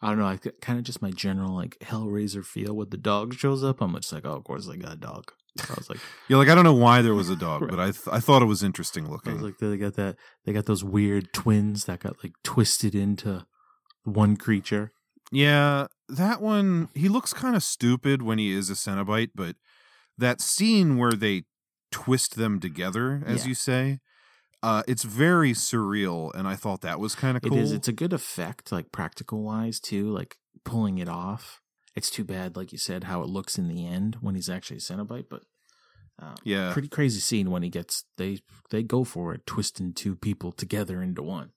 I 0.02 0.08
don't 0.08 0.18
know. 0.18 0.26
I 0.26 0.38
kind 0.60 0.78
of 0.78 0.84
just 0.84 1.02
my 1.02 1.10
general 1.10 1.54
like 1.54 1.76
Hellraiser 1.80 2.44
feel 2.44 2.74
when 2.74 2.88
the 2.90 2.96
dog 2.96 3.34
shows 3.34 3.62
up. 3.62 3.80
I'm 3.80 3.94
just 3.94 4.12
like, 4.12 4.24
oh, 4.24 4.32
of 4.32 4.44
course 4.44 4.66
they 4.66 4.76
got 4.76 4.94
a 4.94 4.96
dog. 4.96 5.32
I 5.58 5.74
was 5.76 5.90
like, 5.90 5.98
Yeah, 6.28 6.36
like 6.36 6.48
I 6.48 6.54
don't 6.54 6.64
know 6.64 6.74
why 6.74 7.02
there 7.02 7.14
was 7.14 7.28
a 7.30 7.36
dog, 7.48 7.68
but 7.68 7.80
I 7.80 7.86
th- 7.92 8.08
I 8.10 8.20
thought 8.20 8.42
it 8.42 8.46
was 8.46 8.62
interesting 8.62 9.06
I 9.06 9.08
looking. 9.10 9.34
was 9.34 9.42
like, 9.42 9.58
they 9.58 9.76
got 9.76 9.94
that. 9.94 10.16
They 10.44 10.52
got 10.52 10.66
those 10.66 10.84
weird 10.84 11.32
twins 11.32 11.84
that 11.86 12.00
got 12.00 12.22
like 12.22 12.32
twisted 12.44 12.94
into 12.94 13.46
one 14.04 14.36
creature. 14.36 14.92
yeah, 15.32 15.86
that 16.08 16.40
one 16.40 16.88
he 16.94 17.08
looks 17.08 17.32
kind 17.32 17.54
of 17.56 17.62
stupid 17.62 18.22
when 18.22 18.38
he 18.38 18.52
is 18.52 18.70
a 18.70 18.74
Cenobite, 18.74 19.30
but 19.34 19.56
that 20.18 20.40
scene 20.40 20.96
where 20.98 21.12
they 21.12 21.44
twist 21.92 22.36
them 22.36 22.60
together, 22.60 23.22
as 23.26 23.42
Yeah. 23.44 23.48
you 23.48 23.54
say, 23.54 23.98
uh, 24.62 24.82
it's 24.86 25.04
very 25.04 25.52
surreal, 25.52 26.30
and 26.34 26.46
I 26.46 26.54
thought 26.56 26.80
that 26.82 27.00
was 27.00 27.14
kind 27.14 27.36
of 27.36 27.42
cool. 27.42 27.56
It 27.56 27.60
is. 27.62 27.72
It's 27.72 27.88
a 27.88 27.92
good 27.92 28.12
effect, 28.12 28.70
like 28.72 28.92
practical 28.92 29.42
wise 29.42 29.80
too. 29.80 30.10
Like 30.10 30.36
pulling 30.64 30.98
it 30.98 31.08
off. 31.08 31.60
It's 31.96 32.10
too 32.10 32.24
bad, 32.24 32.56
like 32.56 32.72
you 32.72 32.78
said, 32.78 33.04
how 33.04 33.22
it 33.22 33.28
looks 33.28 33.58
in 33.58 33.68
the 33.68 33.86
end 33.86 34.16
when 34.20 34.34
he's 34.34 34.48
actually 34.48 34.76
a 34.76 34.80
Cenobite. 34.80 35.26
But 35.28 35.42
uh, 36.22 36.36
Yeah. 36.44 36.72
pretty 36.72 36.88
crazy 36.88 37.20
scene 37.20 37.50
when 37.50 37.62
he 37.62 37.70
gets 37.70 38.04
they 38.16 38.38
they 38.70 38.82
go 38.82 39.04
for 39.04 39.34
it, 39.34 39.46
twisting 39.46 39.92
two 39.92 40.14
people 40.14 40.52
together 40.52 41.02
into 41.02 41.22
one. 41.22 41.50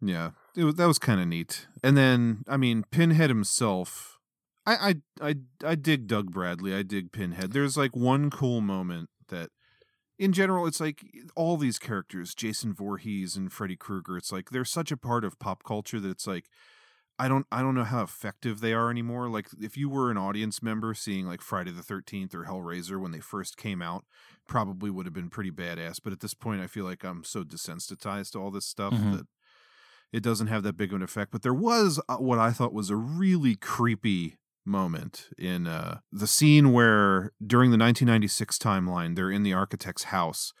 Yeah, 0.00 0.32
it 0.56 0.64
was, 0.64 0.74
that 0.74 0.86
was 0.86 0.98
kind 0.98 1.20
of 1.20 1.26
neat. 1.28 1.66
And 1.82 1.96
then, 1.96 2.44
I 2.46 2.56
mean, 2.56 2.84
Pinhead 2.90 3.30
himself. 3.30 4.18
I, 4.66 5.00
I 5.20 5.28
I 5.30 5.34
I 5.64 5.74
dig 5.74 6.06
Doug 6.06 6.30
Bradley. 6.30 6.74
I 6.74 6.82
dig 6.82 7.10
Pinhead. 7.12 7.52
There's 7.52 7.76
like 7.76 7.96
one 7.96 8.30
cool 8.30 8.60
moment 8.60 9.08
that, 9.28 9.50
in 10.18 10.32
general, 10.32 10.66
it's 10.66 10.80
like 10.80 11.02
all 11.34 11.56
these 11.56 11.78
characters, 11.78 12.34
Jason 12.34 12.74
Voorhees 12.74 13.36
and 13.36 13.52
Freddy 13.52 13.76
Krueger. 13.76 14.16
It's 14.18 14.30
like 14.32 14.50
they're 14.50 14.64
such 14.64 14.92
a 14.92 14.96
part 14.96 15.24
of 15.24 15.38
pop 15.38 15.64
culture 15.64 15.98
that 16.00 16.10
it's 16.10 16.26
like. 16.26 16.46
I 17.18 17.28
don't 17.28 17.46
I 17.52 17.62
don't 17.62 17.74
know 17.74 17.84
how 17.84 18.02
effective 18.02 18.60
they 18.60 18.72
are 18.72 18.90
anymore. 18.90 19.28
Like 19.28 19.48
if 19.60 19.76
you 19.76 19.88
were 19.88 20.10
an 20.10 20.16
audience 20.18 20.62
member 20.62 20.94
seeing 20.94 21.26
like 21.26 21.40
Friday 21.42 21.70
the 21.70 21.82
13th 21.82 22.34
or 22.34 22.44
Hellraiser 22.44 23.00
when 23.00 23.12
they 23.12 23.20
first 23.20 23.56
came 23.56 23.80
out, 23.80 24.04
probably 24.48 24.90
would 24.90 25.06
have 25.06 25.12
been 25.12 25.30
pretty 25.30 25.50
badass, 25.52 26.00
but 26.02 26.12
at 26.12 26.20
this 26.20 26.34
point 26.34 26.60
I 26.60 26.66
feel 26.66 26.84
like 26.84 27.04
I'm 27.04 27.22
so 27.24 27.44
desensitized 27.44 28.32
to 28.32 28.38
all 28.40 28.50
this 28.50 28.66
stuff 28.66 28.92
Mhm. 28.94 29.12
that 29.18 29.26
it 30.12 30.22
doesn't 30.22 30.46
have 30.48 30.62
that 30.64 30.76
big 30.76 30.90
of 30.90 30.96
an 30.96 31.02
effect. 31.02 31.30
But 31.32 31.42
there 31.42 31.54
was 31.54 32.00
uh, 32.08 32.16
what 32.16 32.38
I 32.38 32.50
thought 32.52 32.72
was 32.72 32.90
a 32.90 32.96
really 32.96 33.56
creepy 33.56 34.38
moment 34.66 35.28
in 35.38 35.66
uh, 35.66 35.98
the 36.10 36.26
scene 36.26 36.72
where 36.72 37.30
during 37.44 37.70
the 37.70 37.76
1996 37.76 38.58
timeline 38.58 39.14
they're 39.14 39.30
in 39.30 39.42
the 39.42 39.52
architect's 39.52 40.04
house 40.04 40.52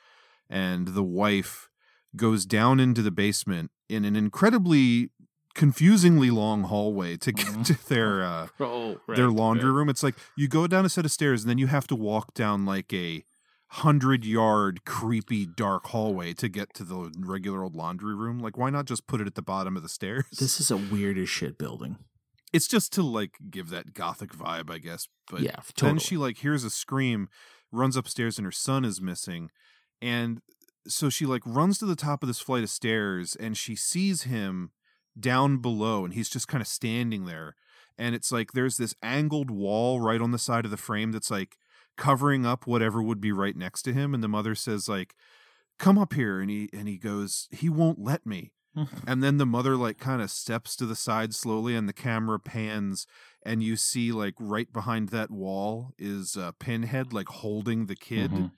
and 0.50 0.88
the 0.88 1.02
wife 1.02 1.68
goes 2.14 2.44
down 2.46 2.78
into 2.80 3.00
the 3.02 3.10
basement 3.10 3.70
in 3.88 4.04
an 4.04 4.14
incredibly 4.14 5.10
confusingly 5.54 6.30
long 6.30 6.64
hallway 6.64 7.16
to 7.18 7.32
get 7.32 7.46
Mhm. 7.46 7.64
to 7.66 7.88
their 7.88 8.24
uh, 8.24 8.48
Oh, 8.60 9.00
their 9.08 9.30
laundry 9.30 9.70
room. 9.70 9.88
It's 9.88 10.02
like 10.02 10.16
you 10.36 10.48
go 10.48 10.66
down 10.66 10.84
a 10.84 10.88
set 10.88 11.04
of 11.04 11.12
stairs 11.12 11.42
and 11.42 11.50
then 11.50 11.58
you 11.58 11.66
have 11.68 11.86
to 11.88 11.96
walk 11.96 12.34
down 12.34 12.64
like 12.66 12.92
a 12.92 13.24
hundred 13.68 14.24
yard 14.24 14.84
creepy 14.84 15.46
dark 15.46 15.86
hallway 15.88 16.32
to 16.34 16.48
get 16.48 16.72
to 16.74 16.84
the 16.84 17.12
regular 17.18 17.62
old 17.64 17.74
laundry 17.74 18.14
room. 18.14 18.38
Like, 18.38 18.56
why 18.56 18.70
not 18.70 18.84
just 18.86 19.06
put 19.06 19.20
it 19.20 19.26
at 19.26 19.34
the 19.34 19.42
bottom 19.42 19.76
of 19.76 19.82
the 19.82 19.88
stairs? 19.88 20.24
This 20.38 20.60
is 20.60 20.70
a 20.70 20.76
weird 20.76 21.18
as 21.18 21.28
shit 21.28 21.58
building. 21.58 21.96
it's 22.52 22.68
just 22.68 22.92
to 22.92 23.02
like 23.02 23.36
give 23.50 23.70
that 23.70 23.94
gothic 23.94 24.30
vibe, 24.32 24.70
I 24.70 24.78
guess. 24.78 25.08
But 25.30 25.40
Yeah, 25.40 25.56
then 25.80 25.98
she 25.98 26.16
like 26.16 26.38
hears 26.38 26.62
a 26.62 26.70
scream, 26.70 27.28
runs 27.72 27.96
upstairs 27.96 28.38
and 28.38 28.44
her 28.44 28.52
son 28.52 28.84
is 28.84 29.00
missing. 29.00 29.50
And 30.00 30.40
so 30.86 31.08
she 31.10 31.26
like 31.26 31.42
runs 31.44 31.78
to 31.78 31.86
the 31.86 31.96
top 31.96 32.22
of 32.22 32.28
this 32.28 32.38
flight 32.40 32.62
of 32.62 32.70
stairs 32.70 33.34
and 33.34 33.56
she 33.56 33.74
sees 33.74 34.22
him 34.22 34.70
down 35.18 35.58
below 35.58 36.04
and 36.04 36.14
he's 36.14 36.28
just 36.28 36.48
kind 36.48 36.60
of 36.60 36.68
standing 36.68 37.24
there. 37.26 37.54
And 37.96 38.14
it's 38.14 38.32
like 38.32 38.52
there's 38.52 38.76
this 38.76 38.94
angled 39.02 39.50
wall 39.50 40.00
right 40.00 40.20
on 40.20 40.32
the 40.32 40.38
side 40.38 40.64
of 40.64 40.70
the 40.70 40.76
frame 40.76 41.12
that's 41.12 41.30
like 41.30 41.56
covering 41.96 42.44
up 42.44 42.66
whatever 42.66 43.02
would 43.02 43.20
be 43.20 43.30
right 43.32 43.56
next 43.56 43.82
to 43.82 43.92
him. 43.92 44.14
And 44.14 44.22
the 44.22 44.28
mother 44.28 44.54
says, 44.56 44.88
like, 44.88 45.14
come 45.78 45.96
up 45.98 46.12
here. 46.14 46.40
And 46.40 46.50
he 46.50 46.68
and 46.72 46.88
he 46.88 46.98
goes, 46.98 47.48
he 47.52 47.68
won't 47.68 48.00
let 48.00 48.26
me. 48.26 48.50
and 49.06 49.22
then 49.22 49.36
the 49.38 49.46
mother 49.46 49.76
like 49.76 49.98
kind 49.98 50.20
of 50.20 50.28
steps 50.32 50.74
to 50.74 50.86
the 50.86 50.96
side 50.96 51.32
slowly 51.32 51.76
and 51.76 51.88
the 51.88 51.92
camera 51.92 52.40
pans 52.40 53.06
and 53.46 53.62
you 53.62 53.76
see 53.76 54.10
like 54.10 54.34
right 54.40 54.72
behind 54.72 55.10
that 55.10 55.30
wall 55.30 55.92
is 55.96 56.36
uh, 56.36 56.50
pinhead 56.58 57.12
like 57.12 57.28
holding 57.28 57.86
the 57.86 57.94
kid 57.94 58.32
Mhm. 58.32 58.50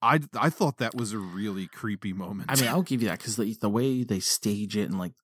i 0.00 0.20
i 0.38 0.50
thought 0.50 0.76
that 0.78 0.94
was 0.94 1.12
a 1.12 1.18
really 1.18 1.66
creepy 1.66 2.12
moment 2.12 2.48
I 2.48 2.54
mean, 2.60 2.68
I'll 2.68 2.82
give 2.90 3.02
you 3.02 3.08
that 3.08 3.18
because 3.18 3.34
the, 3.34 3.56
the 3.60 3.68
way 3.68 4.04
they 4.04 4.20
stage 4.20 4.76
it 4.76 4.88
and 4.88 5.00
like 5.00 5.14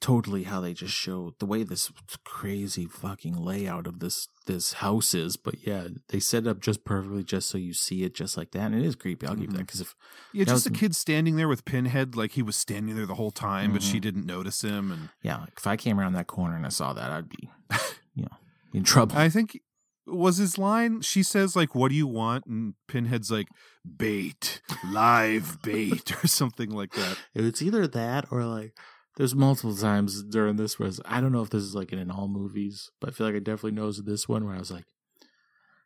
totally 0.00 0.44
how 0.44 0.60
they 0.60 0.72
just 0.74 0.94
show 0.94 1.34
the 1.40 1.46
way 1.46 1.62
this 1.64 1.90
crazy 2.24 2.86
fucking 2.86 3.36
layout 3.36 3.86
of 3.86 3.98
this 4.00 4.28
this 4.46 4.74
house 4.74 5.12
is. 5.14 5.36
But 5.36 5.66
yeah, 5.66 5.88
they 6.08 6.20
set 6.20 6.44
it 6.44 6.48
up 6.48 6.60
just 6.60 6.84
perfectly 6.84 7.24
just 7.24 7.48
so 7.48 7.58
you 7.58 7.72
see 7.74 8.04
it 8.04 8.14
just 8.14 8.36
like 8.36 8.52
that, 8.52 8.70
and 8.72 8.74
it 8.76 8.84
is 8.84 8.94
creepy. 8.94 9.26
I'll 9.26 9.34
give 9.34 9.50
you 9.50 9.56
that 9.58 9.66
because 9.66 9.80
if 9.80 9.94
yeah 10.32 10.44
just 10.44 10.66
a 10.66 10.70
was- 10.70 10.78
kid 10.80 10.94
standing 10.96 11.36
there 11.36 11.48
with 11.48 11.64
pinhead 11.64 12.16
like 12.16 12.32
he 12.32 12.42
was 12.42 12.56
standing 12.56 12.94
there 12.96 13.06
the 13.06 13.14
whole 13.16 13.30
time 13.32 13.72
but 13.72 13.82
she 13.82 13.98
Mhm. 13.98 14.02
didn't 14.02 14.26
notice 14.26 14.62
him 14.62 14.92
and 14.92 15.08
yeah, 15.22 15.38
like 15.38 15.54
if 15.56 15.66
I 15.66 15.76
came 15.76 15.98
around 15.98 16.12
that 16.14 16.26
corner 16.26 16.56
and 16.56 16.64
I 16.66 16.70
saw 16.70 16.92
that, 16.92 17.10
I'd 17.10 17.28
be 17.28 17.50
you 18.14 18.22
know 18.24 18.36
in 18.72 18.84
trouble. 18.84 19.16
i 19.16 19.28
think 19.28 19.60
was 20.06 20.36
his 20.38 20.56
line 20.58 21.00
she 21.02 21.22
says 21.22 21.54
like 21.56 21.74
what 21.74 21.88
do 21.90 21.94
you 21.94 22.06
want 22.06 22.44
and 22.46 22.72
pinhead's 22.86 23.30
like 23.30 23.48
bait 23.96 24.60
live 24.90 25.58
bait 25.62 26.12
or 26.24 26.26
something 26.26 26.70
like 26.70 26.92
that 26.92 27.18
It's 27.34 27.60
either 27.62 27.86
that 27.86 28.26
or 28.30 28.44
like 28.44 28.74
there's 29.18 29.34
multiple 29.34 29.74
times 29.74 30.22
during 30.22 30.54
this 30.54 30.78
where 30.78 30.90
I 31.04 31.20
don't 31.20 31.32
know 31.32 31.42
if 31.42 31.50
this 31.50 31.64
is 31.64 31.74
like 31.74 31.92
in 31.92 32.08
all 32.08 32.28
movies, 32.28 32.92
but 33.00 33.10
I 33.10 33.12
feel 33.12 33.26
like 33.26 33.34
I 33.34 33.40
definitely 33.40 33.72
knows 33.72 34.00
this 34.04 34.28
one 34.28 34.46
where 34.46 34.54
I 34.54 34.60
was 34.60 34.70
like, 34.70 34.84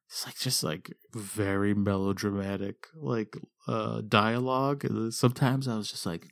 it's 0.06 0.26
like 0.26 0.36
just 0.36 0.62
like 0.62 0.92
very 1.14 1.72
melodramatic 1.72 2.88
like 2.94 3.34
uh 3.66 4.02
dialogue. 4.06 4.84
Sometimes 5.10 5.66
I 5.66 5.76
was 5.76 5.90
just 5.90 6.04
like, 6.04 6.26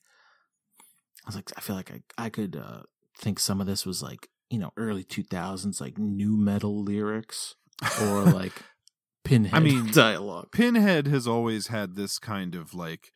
I 1.25 1.29
was 1.29 1.37
like, 1.37 1.51
I 1.57 1.63
feel 1.63 1.75
like 1.75 1.91
I 1.91 2.27
I 2.27 2.29
could 2.29 2.55
uh 2.55 2.83
think 3.17 3.39
some 3.39 3.63
of 3.63 3.67
this 3.67 3.87
was 3.87 4.03
like 4.03 4.29
you 4.51 4.59
know 4.59 4.73
early 4.77 5.03
two 5.03 5.23
thousands 5.23 5.81
like 5.81 5.97
nu 5.97 6.37
metal 6.37 6.85
lyrics 6.85 7.55
or 8.03 8.25
like 8.25 8.61
pinhead 9.25 9.55
I 9.55 9.61
mean, 9.61 9.91
dialogue. 9.93 10.53
Pinhead 10.53 11.07
has 11.07 11.27
always 11.27 11.69
had 11.69 11.95
this 11.95 12.19
kind 12.19 12.55
of 12.55 12.75
like 12.75 13.11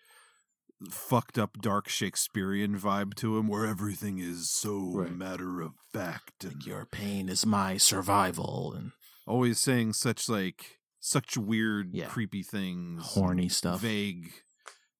fucked 0.90 1.38
up 1.38 1.58
dark 1.60 1.88
Shakespearean 1.88 2.78
vibe 2.78 3.14
to 3.16 3.36
him 3.38 3.48
where 3.48 3.66
everything 3.66 4.18
is 4.18 4.50
so 4.50 4.90
Right. 4.92 5.12
matter 5.12 5.60
of 5.60 5.72
fact 5.92 6.44
and 6.44 6.62
Your 6.64 6.84
pain 6.86 7.28
is 7.28 7.44
my 7.46 7.76
survival 7.76 8.72
and 8.74 8.92
always 9.26 9.60
saying 9.60 9.92
such 9.94 10.28
like 10.28 10.78
such 11.00 11.36
weird 11.36 11.90
Yeah. 11.94 12.06
creepy 12.08 12.42
things 12.42 13.02
horny 13.14 13.48
stuff. 13.48 13.80
vague 13.80 14.32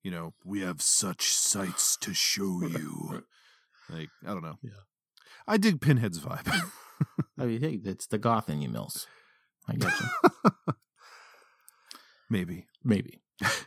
you 0.03 0.11
know 0.11 0.33
we 0.43 0.61
have 0.61 0.81
such 0.81 1.29
sights 1.29 1.97
to 1.97 2.13
show 2.13 2.61
you 2.67 3.23
like 3.89 4.09
I 4.25 4.27
don't 4.33 4.43
know 4.43 4.57
Yeah. 4.61 4.71
I 5.47 5.57
dig 5.57 5.81
Pinhead's 5.81 6.19
vibe 6.19 6.51
I 7.37 7.45
mean, 7.45 7.61
hey, 7.61 7.79
it's 7.83 8.07
the 8.07 8.17
goth 8.17 8.49
in 8.49 8.61
you, 8.61 8.69
Mills. 8.69 9.07
I 9.67 9.75
got 9.75 9.91
you. 9.99 10.53
maybe 12.29 12.67
Maybe. 12.83 13.21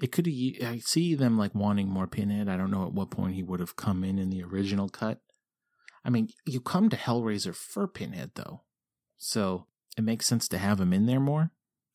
It 0.00 0.12
could. 0.12 0.26
I 0.28 0.80
see 0.84 1.14
them 1.14 1.36
like 1.36 1.54
wanting 1.54 1.88
more 1.88 2.06
Pinhead. 2.06 2.48
I 2.48 2.56
don't 2.56 2.70
know 2.70 2.86
at 2.86 2.92
what 2.92 3.10
point 3.10 3.34
he 3.34 3.42
would 3.42 3.60
have 3.60 3.76
come 3.76 4.02
in 4.04 4.18
in 4.18 4.30
the 4.30 4.42
original 4.42 4.88
cut. 4.88 5.20
I 6.04 6.10
mean, 6.10 6.28
you 6.46 6.60
come 6.60 6.88
to 6.88 6.96
Hellraiser 6.96 7.54
for 7.54 7.86
Pinhead 7.86 8.30
though, 8.34 8.62
so 9.18 9.66
it 9.98 10.02
makes 10.02 10.26
sense 10.26 10.48
to 10.48 10.58
have 10.58 10.80
him 10.80 10.92
in 10.92 11.06
there 11.06 11.20
more. 11.20 11.50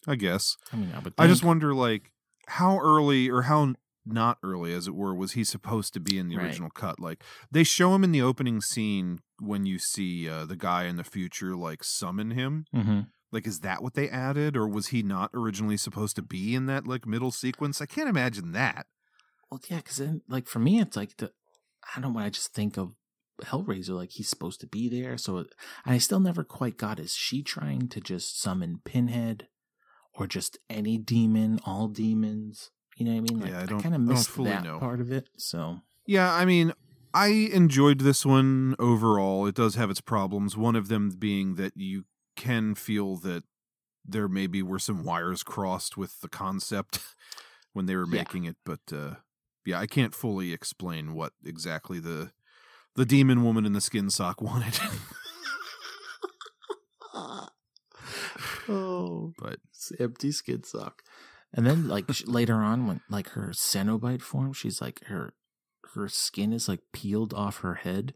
I 0.08 0.16
guess 0.16 0.56
I 0.72 0.76
mean, 0.76 0.92
I 0.96 1.00
would. 1.00 1.14
I 1.18 1.26
just 1.28 1.44
wonder, 1.44 1.74
like, 1.74 2.12
how 2.48 2.78
early 2.80 3.28
or 3.30 3.44
how 3.44 3.74
not 4.06 4.38
early, 4.44 4.72
as 4.72 4.88
it 4.88 4.94
were, 4.94 5.16
was 5.16 5.32
he 5.32 5.44
supposed 5.44 5.92
to 5.96 6.00
be 6.00 6.20
in 6.20 6.28
the 6.28 6.36
Right. 6.36 6.46
original 6.46 6.70
cut? 6.70 7.00
Like, 7.00 7.24
they 7.50 7.64
show 7.64 7.96
him 7.96 8.04
in 8.04 8.12
the 8.12 8.22
opening 8.22 8.62
scene 8.62 9.18
when 9.40 9.66
you 9.66 9.80
see 9.80 10.30
uh, 10.30 10.46
the 10.46 10.56
guy 10.56 10.84
in 10.84 10.98
the 10.98 11.04
future, 11.04 11.56
like, 11.56 11.84
summon 11.84 12.30
him. 12.32 12.66
Mhm. 12.76 13.08
Like, 13.36 13.46
is 13.48 13.60
that 13.60 13.84
what 13.84 13.96
they 13.96 14.08
added, 14.10 14.56
or 14.56 14.66
was 14.66 14.88
he 14.88 15.04
not 15.04 15.30
originally 15.34 15.76
supposed 15.76 16.16
to 16.16 16.22
be 16.22 16.56
in 16.56 16.68
that 16.68 16.88
like 16.88 17.06
middle 17.06 17.32
sequence? 17.32 17.82
I 17.82 17.86
can't 17.86 18.08
imagine 18.08 18.54
that. 18.54 18.86
Well, 19.52 19.60
yeah, 19.70 19.78
because 19.78 19.98
then, 19.98 20.22
like, 20.30 20.48
for 20.48 20.60
me, 20.60 20.80
it's 20.80 20.96
like 20.96 21.18
the. 21.18 21.32
I 21.96 22.00
don't 22.00 22.14
know. 22.14 22.20
I 22.20 22.30
just 22.30 22.54
think 22.54 22.78
of 22.78 22.94
Hellraiser 23.44 23.90
like 23.90 24.12
he's 24.12 24.30
supposed 24.30 24.62
to 24.62 24.68
be 24.68 24.88
there. 24.88 25.18
So, 25.18 25.38
and 25.38 25.48
I 25.86 25.98
still 25.98 26.22
never 26.22 26.46
quite 26.46 26.78
got. 26.78 26.98
Is 26.98 27.14
she 27.14 27.44
trying 27.44 27.90
to 27.90 28.00
just 28.00 28.42
summon 28.42 28.80
Pinhead, 28.86 29.48
or 30.14 30.28
just 30.28 30.58
any 30.70 30.98
demon, 30.98 31.60
all 31.66 31.90
demons? 31.90 32.72
You 32.96 33.06
know 33.06 33.12
what 33.12 33.18
I 33.18 33.34
mean? 33.34 33.40
Like, 33.42 33.52
Yeah, 33.52 33.62
I 33.64 33.66
don't- 33.66 33.82
kind 33.84 33.96
of 33.96 34.00
missed 34.02 34.36
that 34.46 34.64
know. 34.64 34.80
part 34.80 35.02
of 35.02 35.12
it. 35.12 35.28
So, 35.38 35.82
Yeah, 36.08 36.34
I 36.34 36.46
mean, 36.46 36.72
I 37.14 37.28
enjoyed 37.28 38.00
this 38.00 38.26
one 38.26 38.76
overall. 38.80 39.46
It 39.46 39.56
does 39.56 39.76
have 39.76 39.90
its 39.90 40.00
problems. 40.00 40.56
One 40.56 40.78
of 40.78 40.88
them 40.88 41.10
being 41.10 41.56
that 41.56 41.74
you 41.76 42.06
can 42.36 42.76
feel 42.76 43.16
that 43.18 43.44
there 44.06 44.28
maybe 44.28 44.62
were 44.62 44.80
some 44.80 45.04
wires 45.04 45.42
crossed 45.44 45.98
with 45.98 46.22
the 46.22 46.30
concept 46.30 47.00
when 47.74 47.86
they 47.86 47.96
were 47.96 48.06
Yeah. 48.06 48.20
making 48.22 48.46
it, 48.46 48.58
but 48.66 48.82
uh, 48.94 49.16
yeah, 49.66 49.80
I 49.80 49.88
can't 49.88 50.14
fully 50.14 50.54
explain 50.54 51.14
what 51.14 51.34
exactly 51.44 52.00
the 52.00 52.32
the 52.96 53.06
demon 53.06 53.44
woman 53.44 53.66
in 53.66 53.74
the 53.74 53.82
skin 53.82 54.10
sock 54.10 54.42
wanted. 54.50 54.80
oh, 58.70 59.34
but 59.38 59.60
it's 59.70 59.92
empty 60.00 60.32
skin 60.32 60.64
sock. 60.64 61.02
And 61.54 61.66
then, 61.66 61.88
like 61.88 62.06
later 62.26 62.56
on, 62.56 62.88
when 62.88 63.02
like 63.10 63.30
her 63.30 63.50
Cenobite 63.54 64.22
form, 64.22 64.54
she's 64.54 64.82
like 64.82 65.04
her 65.06 65.34
her 65.94 66.10
skin 66.10 66.52
is 66.52 66.68
like 66.68 66.82
peeled 66.92 67.34
off 67.34 67.60
her 67.60 67.76
head, 67.76 68.14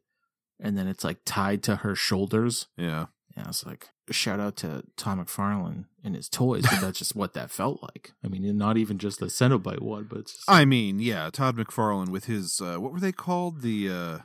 and 0.60 0.78
then 0.78 0.88
it's 0.88 1.04
like 1.04 1.20
tied 1.26 1.64
to 1.64 1.78
her 1.78 1.96
shoulders. 1.96 2.68
yeah, 2.78 3.06
Yeah, 3.40 3.48
it's 3.50 3.66
like 3.66 3.90
shout 4.12 4.40
out 4.40 4.56
to 4.58 4.84
Todd 4.98 5.20
McFarlane 5.20 5.86
and 6.04 6.16
his 6.16 6.28
toys, 6.30 6.64
but 6.70 6.82
that's 6.82 7.00
just 7.00 7.16
what 7.16 7.34
that 7.36 7.52
felt 7.52 7.82
like. 7.82 8.12
I 8.24 8.28
mean, 8.28 8.58
not 8.58 8.78
even 8.78 8.98
just 8.98 9.20
the 9.20 9.28
Cenobite 9.28 9.82
one, 9.82 10.08
but 10.10 10.26
just 10.28 10.44
I 10.48 10.66
mean, 10.66 11.00
yeah, 11.00 11.30
Todd 11.32 11.56
McFarlane 11.58 12.10
with 12.10 12.26
his 12.26 12.60
uh, 12.62 12.78
what 12.78 12.92
were 12.92 13.00
they 13.00 13.12
called? 13.12 13.62
The 13.62 13.90
uh, 13.90 14.18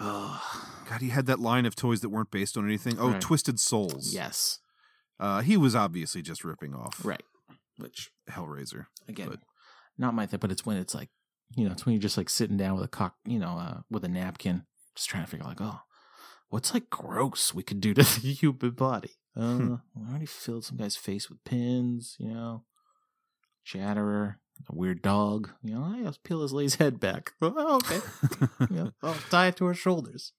oh, 0.00 0.42
God, 0.88 1.00
he 1.00 1.08
had 1.08 1.26
that 1.26 1.40
line 1.40 1.66
of 1.66 1.74
toys 1.76 2.00
that 2.00 2.08
weren't 2.10 2.30
based 2.30 2.56
on 2.56 2.64
anything. 2.66 2.96
Oh, 2.98 3.10
Right. 3.12 3.20
Twisted 3.20 3.58
Souls. 3.60 4.12
yes, 4.12 4.58
Uh, 5.20 5.40
he 5.40 5.56
was 5.56 5.74
obviously 5.74 6.22
just 6.22 6.44
ripping 6.44 6.74
off 6.74 7.04
right. 7.04 7.22
Which 7.78 8.10
Hellraiser. 8.30 8.86
again, 9.08 9.28
But- 9.30 9.40
not 9.96 10.14
my 10.14 10.26
thing, 10.26 10.38
but 10.40 10.52
it's 10.52 10.64
when 10.66 10.76
it's 10.76 10.94
like 10.94 11.08
you 11.56 11.64
know, 11.64 11.72
it's 11.72 11.86
when 11.86 11.94
you're 11.94 12.02
just 12.02 12.18
like 12.18 12.28
sitting 12.28 12.58
down 12.58 12.74
with 12.76 12.84
a 12.84 12.88
cock, 12.88 13.14
you 13.24 13.38
know, 13.38 13.56
uh, 13.58 13.80
with 13.90 14.04
a 14.04 14.08
napkin, 14.08 14.64
just 14.94 15.08
trying 15.08 15.24
to 15.24 15.30
figure 15.30 15.46
like, 15.46 15.62
oh, 15.62 15.78
what's 16.48 16.74
like 16.74 16.90
gross 16.90 17.54
we 17.54 17.62
could 17.62 17.80
do 17.80 17.94
to 17.94 18.02
the 18.20 18.32
human 18.32 18.70
body? 18.72 19.10
Uh, 19.36 19.54
Hmm. 19.56 19.74
I 19.96 20.10
already 20.10 20.26
filled 20.26 20.64
some 20.64 20.78
guy's 20.78 20.96
face 20.96 21.30
with 21.30 21.44
pins, 21.44 22.16
you 22.18 22.28
know, 22.28 22.64
chatterer, 23.64 24.40
a 24.68 24.74
weird 24.74 25.02
dog, 25.02 25.50
you 25.62 25.74
know, 25.74 25.84
I 25.84 26.02
just 26.02 26.24
peel 26.24 26.42
his 26.42 26.52
lady's 26.52 26.76
head 26.76 26.98
back. 26.98 27.32
Oh, 27.42 27.76
okay. 27.76 28.00
yeah, 28.70 28.88
I'll 29.02 29.14
tie 29.30 29.48
it 29.48 29.56
to 29.56 29.66
her 29.66 29.74
shoulders. 29.74 30.32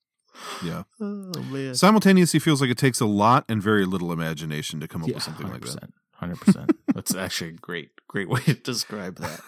Yeah. 0.64 0.84
Oh 1.00 1.32
man. 1.52 1.76
Simultaneously 1.76 2.40
feels 2.40 2.62
like 2.62 2.70
it 2.70 2.78
takes 2.78 3.00
a 3.00 3.06
lot 3.06 3.46
and 3.50 3.64
very 3.64 3.86
little 3.86 4.12
imagination 4.12 4.80
to 4.80 4.88
come 4.88 5.02
up 5.02 5.10
yeah, 5.10 5.16
with 5.16 5.24
something 5.24 5.50
like 5.50 5.62
that. 5.62 5.84
100%. 5.84 5.90
Hundred 6.14 6.42
percent. 6.42 6.72
That's 6.94 7.16
actually 7.16 7.52
a 7.52 7.54
great, 7.54 7.92
great 8.08 8.30
way 8.30 8.42
to 8.42 8.54
describe 8.54 9.16
that. 9.20 9.40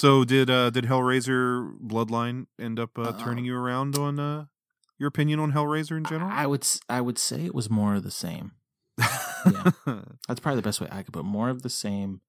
So 0.00 0.24
did 0.24 0.48
uh 0.48 0.70
did 0.70 0.84
Hellraiser 0.84 1.72
Bloodline 1.78 2.46
end 2.58 2.78
up 2.80 2.98
uh, 2.98 3.02
Uh, 3.02 3.22
turning 3.22 3.44
you 3.44 3.54
around 3.56 3.98
on 3.98 4.18
uh 4.18 4.46
your 4.98 5.08
opinion 5.08 5.38
on 5.40 5.52
Hellraiser 5.52 5.96
in 5.96 6.04
general? 6.04 6.30
I 6.32 6.46
would, 6.46 6.62
s- 6.62 6.80
I 6.88 7.00
would 7.00 7.18
say 7.18 7.44
it 7.46 7.54
was 7.54 7.68
more 7.70 7.94
of 7.94 8.02
the 8.02 8.10
same. 8.10 8.52
yeah. 8.98 9.70
That's 10.28 10.40
probably 10.40 10.56
the 10.56 10.68
best 10.68 10.80
way 10.80 10.88
I 10.90 11.02
could 11.02 11.12
put. 11.14 11.20
it. 11.20 11.24
More 11.38 11.48
of 11.48 11.62
the 11.62 11.70
same. 11.70 12.20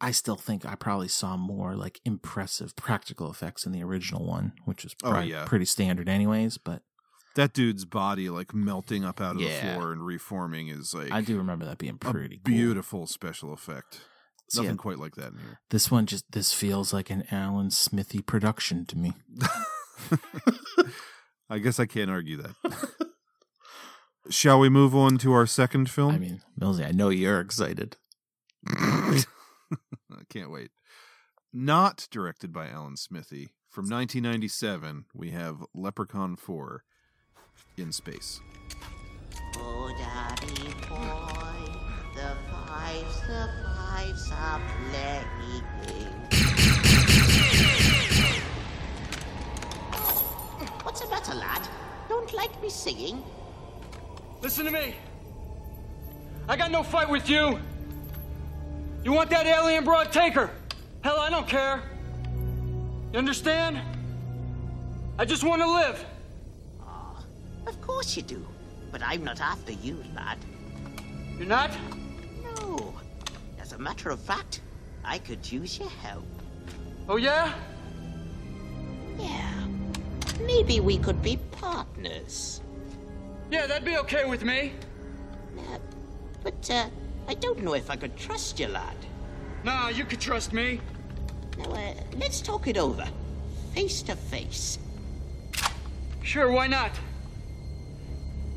I 0.00 0.10
still 0.12 0.36
think 0.36 0.64
I 0.66 0.74
probably 0.74 1.08
saw 1.08 1.36
more 1.36 1.74
like 1.74 2.00
impressive 2.04 2.76
practical 2.76 3.30
effects 3.30 3.64
in 3.66 3.72
the 3.72 3.82
original 3.82 4.24
one, 4.26 4.52
which 4.66 4.84
was 4.84 4.94
Oh, 5.02 5.20
yeah. 5.20 5.44
pretty 5.46 5.64
standard, 5.64 6.08
anyways. 6.08 6.58
But 6.58 6.82
that 7.34 7.52
dude's 7.52 7.84
body 7.84 8.28
like 8.30 8.54
melting 8.54 9.04
up 9.04 9.20
out 9.20 9.36
of 9.36 9.40
Yeah. 9.42 9.54
the 9.54 9.74
floor 9.74 9.92
and 9.92 10.04
reforming 10.04 10.68
is 10.68 10.92
like 10.94 11.10
I 11.12 11.22
do 11.22 11.36
remember 11.38 11.64
that 11.66 11.78
being 11.78 11.98
pretty 11.98 12.36
cool. 12.44 12.52
beautiful 12.54 13.06
special 13.06 13.52
effect. 13.52 14.00
So, 14.48 14.62
Nothing 14.62 14.76
yeah, 14.76 14.80
quite 14.82 14.98
like 14.98 15.16
that 15.16 15.32
in 15.32 15.38
here. 15.38 15.60
this 15.70 15.90
one 15.90 16.06
just 16.06 16.30
this 16.30 16.52
feels 16.52 16.92
like 16.92 17.10
an 17.10 17.24
Alan 17.32 17.70
Smithee 17.70 18.22
production 18.22 18.86
to 18.86 18.96
me. 18.96 19.12
I 21.50 21.58
guess 21.58 21.80
I 21.80 21.86
can't 21.86 22.10
argue 22.10 22.36
that. 22.38 22.54
Shall 24.30 24.58
we 24.60 24.68
move 24.68 24.94
on 24.94 25.18
to 25.18 25.32
our 25.32 25.46
second 25.46 25.90
film? 25.90 26.14
I 26.14 26.18
mean, 26.18 26.42
Millsy, 26.60 26.86
I 26.86 26.92
know 26.92 27.08
you're 27.08 27.40
excited. 27.40 27.96
I 28.68 29.22
can't 30.28 30.50
wait. 30.50 30.70
Not 31.52 32.08
directed 32.10 32.52
by 32.52 32.68
Alan 32.68 32.96
Smithee. 32.96 33.50
From 33.70 33.84
1997, 33.84 35.04
we 35.14 35.30
have 35.30 35.64
Leprechaun 35.74 36.36
4 36.36 36.82
in 37.76 37.92
space. 37.92 38.40
Oh, 39.58 39.94
daddy 39.98 40.74
boy, 40.88 41.72
the 42.14 42.36
fives, 42.50 43.20
the 43.22 43.48
playing. 45.82 46.12
What's 50.82 51.00
the 51.00 51.08
matter, 51.08 51.34
lad? 51.34 51.68
Don't 52.08 52.32
like 52.32 52.60
me 52.62 52.70
singing? 52.70 53.22
Listen 54.40 54.64
to 54.64 54.70
me. 54.70 54.94
I 56.48 56.56
got 56.56 56.70
no 56.70 56.82
fight 56.82 57.08
with 57.08 57.28
you. 57.28 57.58
You 59.04 59.12
want 59.12 59.30
that 59.30 59.46
alien 59.46 59.84
broad? 59.84 60.12
Take 60.12 60.34
her. 60.34 60.50
Hell, 61.02 61.18
I 61.18 61.30
don't 61.30 61.48
care. 61.48 61.82
You 63.12 63.18
understand? 63.18 63.80
I 65.18 65.24
just 65.24 65.44
want 65.44 65.62
to 65.62 65.70
live. 65.70 66.04
Ah, 66.82 67.24
of 67.66 67.80
course 67.80 68.16
you 68.16 68.22
do. 68.22 68.44
But 68.92 69.02
I'm 69.02 69.24
not 69.24 69.40
after 69.40 69.72
you, 69.72 70.02
lad. 70.14 70.38
You're 71.38 71.46
not? 71.46 71.70
No. 72.42 72.94
A 73.76 73.78
matter 73.78 74.08
of 74.08 74.18
fact, 74.18 74.62
I 75.04 75.18
could 75.18 75.52
use 75.52 75.78
your 75.78 75.90
help. 75.90 76.24
Oh, 77.10 77.16
yeah? 77.16 77.52
Yeah. 79.18 79.66
Maybe 80.40 80.80
we 80.80 80.96
could 80.96 81.20
be 81.20 81.36
partners. 81.52 82.62
Yeah, 83.50 83.66
that'd 83.66 83.84
be 83.84 83.98
okay 83.98 84.24
with 84.24 84.44
me. 84.44 84.72
Uh, 85.58 85.78
but, 86.42 86.70
uh, 86.70 86.86
I 87.28 87.34
don't 87.34 87.62
know 87.62 87.74
if 87.74 87.90
I 87.90 87.96
could 87.96 88.16
trust 88.16 88.58
you, 88.58 88.68
lad. 88.68 88.96
Nah, 89.62 89.88
you 89.88 90.06
could 90.06 90.20
trust 90.20 90.54
me. 90.54 90.80
Now, 91.58 91.64
uh, 91.64 91.94
let's 92.16 92.40
talk 92.40 92.68
it 92.68 92.78
over. 92.78 93.06
Face 93.74 94.00
to 94.04 94.16
face. 94.16 94.78
Sure, 96.22 96.50
why 96.50 96.66
not? 96.66 96.92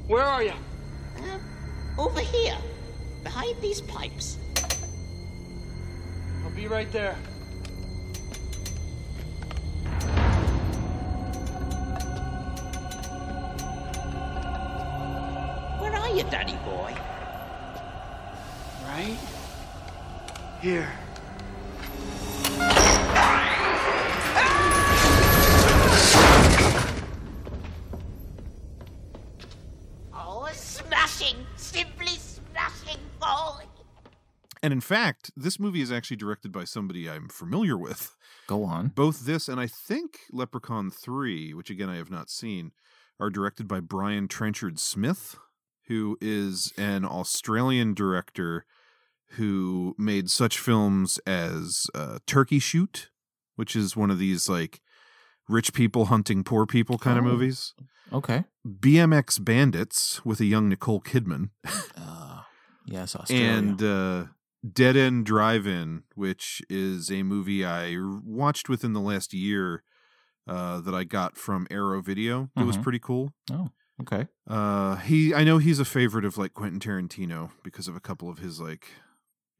Where 0.08 0.24
are 0.24 0.44
you? 0.44 0.54
Uh, 1.18 1.40
over 2.02 2.22
here. 2.22 2.58
Behind 3.22 3.62
these 3.62 3.82
pipes. 3.82 4.39
Be 6.60 6.68
right 6.68 6.92
there. 6.92 7.16
Where 15.80 15.94
are 15.94 16.10
you, 16.10 16.24
Daddy 16.24 16.58
boy? 16.66 16.94
Right? 18.84 19.18
Here. 20.60 20.92
And 34.70 34.74
in 34.74 34.82
fact, 34.82 35.32
this 35.36 35.60
movie 35.60 35.82
is 35.82 35.92
actually 35.92 36.18
directed 36.18 36.52
by 36.52 36.64
somebody 36.64 37.10
I'm 37.10 37.28
familiar 37.28 37.76
with. 37.76 38.16
Go 38.46 38.64
on. 38.64 38.90
Both 38.90 39.26
this 39.26 39.48
and 39.48 39.60
I 39.60 39.66
think 39.66 40.20
Leprechaun 40.32 40.92
3, 40.92 41.56
which 41.56 41.72
again 41.72 41.90
I 41.90 41.96
have 41.96 42.12
not 42.12 42.30
seen, 42.30 42.72
are 43.20 43.32
directed 43.32 43.68
by 43.68 43.80
Brian 43.80 44.28
Trenchard 44.28 44.78
Smith, 44.78 45.38
who 45.88 46.20
is 46.22 46.72
an 46.78 47.04
Australian 47.04 47.96
director 47.96 48.66
who 49.38 49.96
made 49.98 50.30
such 50.30 50.60
films 50.60 51.18
as 51.26 51.88
uh, 51.96 52.20
Turkey 52.28 52.60
Shoot, 52.60 53.10
which 53.56 53.76
is 53.76 53.96
one 53.98 54.12
of 54.12 54.20
these 54.20 54.48
like 54.48 54.82
rich 55.48 55.74
people 55.74 56.06
hunting 56.06 56.44
poor 56.44 56.68
people 56.68 57.00
kind 57.00 57.18
of 57.18 57.26
Oh. 57.26 57.30
movies. 57.30 57.74
Okay. 58.14 58.44
BMX 58.68 59.44
Bandits 59.44 60.24
with 60.24 60.40
a 60.40 60.46
young 60.46 60.70
Nicole 60.70 61.02
Kidman. 61.02 61.50
Uh, 61.98 62.42
yes, 62.86 63.16
Australia. 63.20 63.48
and 63.50 63.82
uh, 63.84 64.24
Dead 64.70 64.98
End 64.98 65.26
Drive 65.26 65.66
In, 65.68 66.04
which 66.16 66.62
is 66.70 67.10
a 67.12 67.24
movie 67.24 67.64
I 67.66 67.96
watched 68.24 68.68
within 68.70 68.94
the 68.94 69.00
last 69.00 69.34
year 69.34 69.84
uh, 70.48 70.82
that 70.82 70.94
I 70.96 71.04
got 71.04 71.38
from 71.38 71.68
Arrow 71.70 72.02
Video. 72.02 72.50
It 72.58 72.64
was 72.64 72.78
Mhm. 72.78 72.84
pretty 72.84 73.00
cool. 73.00 73.34
oh, 73.52 73.70
okay. 74.02 74.28
Uh, 74.48 74.96
he, 74.98 75.34
I 75.34 75.44
know 75.44 75.60
he's 75.60 75.80
a 75.80 75.86
favorite 75.86 76.26
of 76.26 76.38
like 76.38 76.54
Quentin 76.54 76.80
Tarantino 76.80 77.52
because 77.64 77.88
of 77.88 77.96
a 77.96 78.00
couple 78.00 78.30
of 78.30 78.40
his 78.40 78.60
like, 78.60 78.88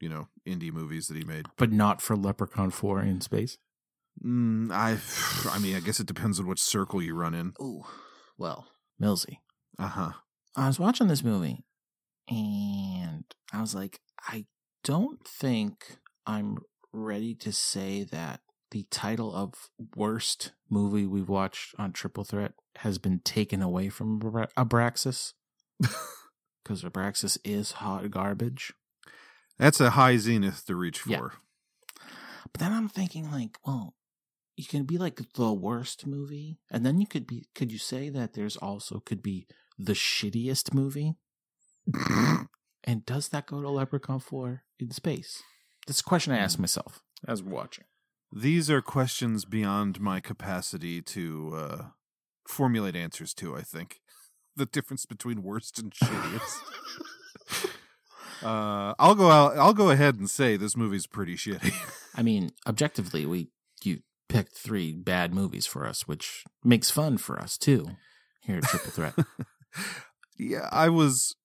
you 0.00 0.08
know, 0.08 0.28
indie 0.46 0.72
movies 0.72 1.06
that 1.06 1.16
he 1.16 1.24
made. 1.24 1.46
But 1.56 1.70
not 1.72 2.02
for 2.02 2.16
Leprechaun 2.16 2.70
4 2.70 3.02
in 3.02 3.20
space. 3.20 3.56
Mm, 4.24 4.72
I, 4.72 4.98
I 5.54 5.58
mean, 5.60 5.76
I 5.76 5.80
guess 5.80 6.00
it 6.00 6.06
depends 6.06 6.40
on 6.40 6.46
which 6.46 6.60
circle 6.60 7.00
you 7.00 7.14
run 7.14 7.34
in. 7.34 7.52
Oh, 7.60 7.86
Well, 8.36 8.66
Millsy. 9.00 9.38
Uh 9.78 9.86
huh. 9.88 10.12
I 10.56 10.66
was 10.66 10.78
watching 10.80 11.06
this 11.06 11.22
movie 11.22 11.64
and 12.28 13.24
I 13.52 13.60
was 13.60 13.74
like, 13.74 14.00
I 14.26 14.46
don't 14.84 15.26
think 15.26 15.96
I'm 16.26 16.58
ready 16.92 17.34
to 17.36 17.52
say 17.52 18.04
that 18.04 18.40
the 18.70 18.86
title 18.90 19.34
of 19.34 19.54
worst 19.96 20.52
movie 20.68 21.06
we've 21.06 21.28
watched 21.28 21.74
on 21.78 21.92
Triple 21.92 22.24
Threat 22.24 22.52
has 22.76 22.98
been 22.98 23.20
taken 23.20 23.62
away 23.62 23.88
from 23.88 24.16
Abra- 24.16 24.48
Abraxas. 24.56 25.32
Because 26.62 26.82
Abraxas 26.82 27.38
is 27.42 27.72
hot 27.72 28.10
garbage. 28.10 28.74
That's 29.58 29.80
a 29.80 29.90
high 29.90 30.18
zenith 30.18 30.66
to 30.66 30.76
reach 30.76 31.00
for. 31.00 31.10
Yeah. 31.10 31.28
But 32.52 32.60
then 32.60 32.72
I'm 32.72 32.88
thinking, 32.88 33.30
like, 33.30 33.58
well, 33.66 33.94
you 34.56 34.66
can 34.66 34.84
be 34.84 34.98
like 34.98 35.20
the 35.34 35.52
worst 35.52 36.06
movie, 36.06 36.58
and 36.70 36.84
then 36.84 37.00
you 37.00 37.06
could 37.06 37.26
be. 37.26 37.46
Could 37.54 37.72
you 37.72 37.78
say 37.78 38.08
that 38.10 38.34
there's 38.34 38.56
also 38.56 39.00
could 39.00 39.22
be 39.22 39.46
the 39.78 39.94
shittiest 39.94 40.74
movie? 40.74 41.14
and 42.84 43.04
does 43.04 43.28
that 43.28 43.46
go 43.46 43.60
to 43.62 43.68
Leprechaun 43.68 44.20
Four 44.20 44.62
in 44.78 44.90
space? 44.90 45.42
That's 45.86 46.00
a 46.00 46.04
question 46.04 46.32
I 46.32 46.38
ask 46.38 46.58
myself 46.58 47.02
as 47.26 47.42
we're 47.42 47.54
watching. 47.54 47.84
These 48.32 48.70
are 48.70 48.80
questions 48.80 49.44
beyond 49.44 50.00
my 50.00 50.20
capacity 50.20 51.02
to 51.02 51.52
uh, 51.56 51.82
formulate 52.46 52.94
answers 52.94 53.34
to, 53.34 53.56
I 53.56 53.62
think. 53.62 54.00
The 54.56 54.66
difference 54.66 55.06
between 55.06 55.44
worst 55.44 55.78
and 55.78 55.92
shittiest. 55.92 56.58
uh, 58.42 58.94
I'll 58.98 59.14
go 59.14 59.30
out 59.30 59.56
I'll 59.56 59.72
go 59.72 59.90
ahead 59.90 60.16
and 60.16 60.28
say 60.28 60.56
this 60.56 60.76
movie's 60.76 61.06
pretty 61.06 61.36
shitty. 61.36 61.72
I 62.16 62.22
mean, 62.22 62.50
objectively, 62.66 63.24
we 63.24 63.48
you 63.84 64.00
picked 64.28 64.58
three 64.58 64.92
bad 64.92 65.32
movies 65.32 65.66
for 65.66 65.86
us, 65.86 66.08
which 66.08 66.44
makes 66.64 66.90
fun 66.90 67.16
for 67.16 67.40
us 67.40 67.56
too 67.56 67.90
here 68.42 68.58
at 68.58 68.64
Triple 68.64 68.90
Threat. 68.90 69.14
yeah, 70.36 70.68
I 70.72 70.88
was 70.88 71.36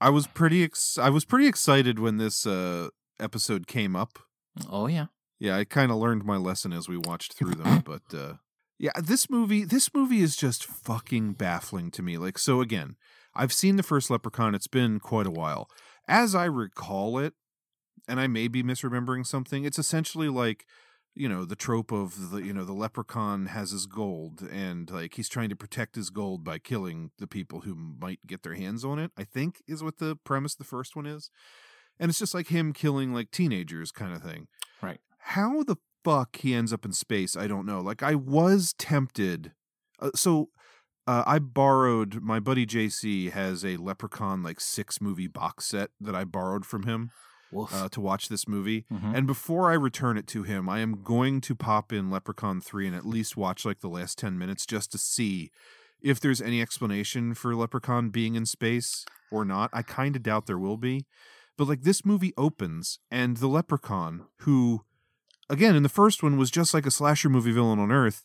I 0.00 0.10
was 0.10 0.26
pretty 0.26 0.62
ex- 0.62 0.98
I 0.98 1.10
was 1.10 1.24
pretty 1.24 1.46
excited 1.46 1.98
when 1.98 2.16
this 2.18 2.46
uh, 2.46 2.88
episode 3.18 3.66
came 3.66 3.96
up. 3.96 4.18
oh 4.70 4.86
yeah, 4.86 5.06
Yeah, 5.38 5.56
I 5.56 5.64
kind 5.64 5.90
of 5.90 5.98
learned 5.98 6.24
my 6.24 6.36
lesson 6.36 6.72
as 6.72 6.88
we 6.88 6.96
watched 6.96 7.34
through 7.34 7.54
them, 7.54 7.80
but 7.84 8.02
uh 8.14 8.34
yeah, 8.78 8.92
this 9.02 9.30
movie 9.30 9.64
this 9.64 9.92
movie 9.94 10.20
is 10.20 10.36
just 10.36 10.64
fucking 10.64 11.32
baffling 11.34 11.90
to 11.92 12.02
me. 12.02 12.18
Like 12.18 12.38
so 12.38 12.60
again, 12.60 12.96
I've 13.34 13.52
seen 13.52 13.76
the 13.76 13.82
first 13.82 14.10
Leprechaun, 14.10 14.54
it's 14.54 14.66
been 14.66 14.98
quite 15.00 15.26
a 15.26 15.30
while. 15.30 15.70
As 16.08 16.34
I 16.34 16.44
recall 16.44 17.18
it, 17.18 17.34
and 18.06 18.20
I 18.20 18.26
may 18.26 18.48
be 18.48 18.62
misremembering 18.62 19.26
something, 19.26 19.64
it's 19.64 19.78
essentially 19.78 20.28
like 20.28 20.66
you 21.16 21.28
know 21.28 21.44
the 21.44 21.56
trope 21.56 21.90
of 21.90 22.30
the 22.30 22.42
you 22.42 22.52
know 22.52 22.64
the 22.64 22.72
leprechaun 22.72 23.46
has 23.46 23.70
his 23.70 23.86
gold 23.86 24.42
and 24.52 24.90
like 24.90 25.14
he's 25.14 25.28
trying 25.28 25.48
to 25.48 25.56
protect 25.56 25.96
his 25.96 26.10
gold 26.10 26.44
by 26.44 26.58
killing 26.58 27.10
the 27.18 27.26
people 27.26 27.62
who 27.62 27.74
might 27.74 28.20
get 28.26 28.42
their 28.42 28.54
hands 28.54 28.84
on 28.84 28.98
it 28.98 29.10
i 29.16 29.24
think 29.24 29.62
is 29.66 29.82
what 29.82 29.98
the 29.98 30.14
premise 30.14 30.54
of 30.54 30.58
the 30.58 30.64
first 30.64 30.94
one 30.94 31.06
is 31.06 31.30
and 31.98 32.10
it's 32.10 32.18
just 32.18 32.34
like 32.34 32.48
him 32.48 32.72
killing 32.72 33.12
like 33.12 33.30
teenagers 33.30 33.90
kind 33.90 34.14
of 34.14 34.22
thing 34.22 34.46
right. 34.82 35.00
how 35.18 35.62
the 35.62 35.76
fuck 36.04 36.36
he 36.36 36.54
ends 36.54 36.72
up 36.72 36.84
in 36.84 36.92
space 36.92 37.34
i 37.34 37.46
don't 37.46 37.66
know 37.66 37.80
like 37.80 38.02
i 38.02 38.14
was 38.14 38.74
tempted 38.78 39.52
uh, 40.00 40.10
so 40.14 40.50
uh, 41.06 41.24
i 41.26 41.38
borrowed 41.38 42.20
my 42.22 42.38
buddy 42.38 42.66
jc 42.66 43.32
has 43.32 43.64
a 43.64 43.76
leprechaun 43.78 44.42
like 44.42 44.60
six 44.60 45.00
movie 45.00 45.26
box 45.26 45.64
set 45.64 45.90
that 46.00 46.14
i 46.14 46.24
borrowed 46.24 46.66
from 46.66 46.82
him. 46.84 47.10
Uh, 47.72 47.88
to 47.90 48.00
watch 48.00 48.28
this 48.28 48.46
movie. 48.48 48.84
Mhm. 48.92 49.16
and 49.16 49.26
before 49.26 49.70
i 49.70 49.74
return 49.74 50.16
it 50.18 50.26
to 50.26 50.42
him 50.42 50.68
i 50.68 50.80
am 50.80 51.02
going 51.02 51.40
to 51.40 51.54
pop 51.54 51.92
in 51.92 52.10
leprechaun 52.10 52.60
3 52.60 52.86
and 52.88 52.96
at 52.96 53.06
least 53.06 53.36
watch 53.36 53.64
like 53.64 53.80
the 53.80 53.88
last 53.88 54.18
10 54.18 54.36
minutes 54.38 54.66
just 54.66 54.90
to 54.92 54.98
see 54.98 55.50
if 56.02 56.20
there's 56.20 56.42
any 56.42 56.60
explanation 56.60 57.34
for 57.34 57.54
leprechaun 57.54 58.10
being 58.10 58.34
in 58.34 58.44
space 58.46 59.04
or 59.32 59.44
not. 59.44 59.70
I 59.72 59.82
kind 59.82 60.14
of 60.14 60.22
doubt 60.22 60.46
there 60.46 60.58
will 60.58 60.76
be. 60.76 61.04
But 61.56 61.66
like 61.68 61.82
this 61.82 62.04
movie 62.04 62.32
opens 62.36 62.98
and 63.10 63.38
the 63.38 63.48
leprechaun 63.48 64.26
who 64.40 64.82
again 65.48 65.74
in 65.74 65.82
the 65.82 65.88
first 65.88 66.22
one 66.22 66.36
was 66.36 66.50
just 66.50 66.74
like 66.74 66.86
a 66.86 66.90
slasher 66.90 67.28
movie 67.30 67.50
villain 67.52 67.78
on 67.78 67.90
earth 67.90 68.24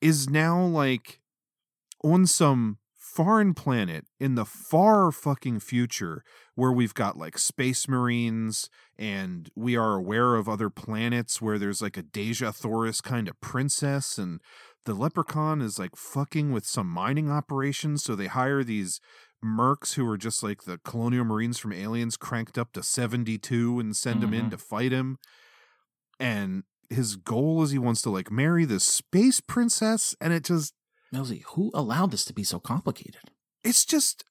is 0.00 0.28
now 0.28 0.60
like 0.62 1.20
on 2.04 2.26
some 2.26 2.78
foreign 3.16 3.54
planet 3.54 4.04
in 4.20 4.34
the 4.34 4.44
far 4.44 5.10
fucking 5.10 5.58
future 5.58 6.22
where 6.54 6.70
we've 6.70 6.92
got 6.92 7.16
like 7.16 7.38
space 7.38 7.88
marines 7.88 8.68
and 8.98 9.48
we 9.56 9.74
are 9.74 9.94
aware 9.94 10.34
of 10.34 10.50
other 10.50 10.68
planets 10.68 11.40
where 11.40 11.58
there's 11.58 11.80
like 11.80 11.96
a 11.96 12.02
Dejah 12.02 12.54
Thoris 12.54 13.00
kind 13.00 13.26
of 13.26 13.40
princess 13.40 14.18
and 14.18 14.42
the 14.84 14.92
leprechaun 14.92 15.62
is 15.62 15.78
like 15.78 15.96
fucking 15.96 16.52
with 16.52 16.66
some 16.66 16.86
mining 16.86 17.30
operations 17.30 18.04
so 18.04 18.14
they 18.14 18.26
hire 18.26 18.62
these 18.62 19.00
mercs 19.42 19.94
who 19.94 20.06
are 20.06 20.18
just 20.18 20.42
like 20.42 20.64
the 20.64 20.76
colonial 20.84 21.24
marines 21.24 21.56
from 21.56 21.72
aliens 21.72 22.18
cranked 22.18 22.58
up 22.58 22.70
to 22.74 22.82
72 22.82 23.80
and 23.80 23.96
send 23.96 24.20
them 24.20 24.34
in 24.34 24.42
mm-hmm. 24.42 24.50
to 24.50 24.58
fight 24.58 24.92
him 24.92 25.16
and 26.20 26.64
his 26.90 27.16
goal 27.16 27.62
is 27.62 27.70
he 27.70 27.78
wants 27.78 28.02
to 28.02 28.10
like 28.10 28.30
marry 28.30 28.66
this 28.66 28.84
space 28.84 29.40
princess 29.40 30.14
and 30.20 30.34
it 30.34 30.44
just 30.44 30.74
Millsy, 31.14 31.42
who 31.48 31.70
allowed 31.74 32.10
this 32.10 32.24
to 32.26 32.32
be 32.32 32.44
so 32.44 32.58
complicated? 32.58 33.30
it's 33.64 33.84
just 33.84 34.22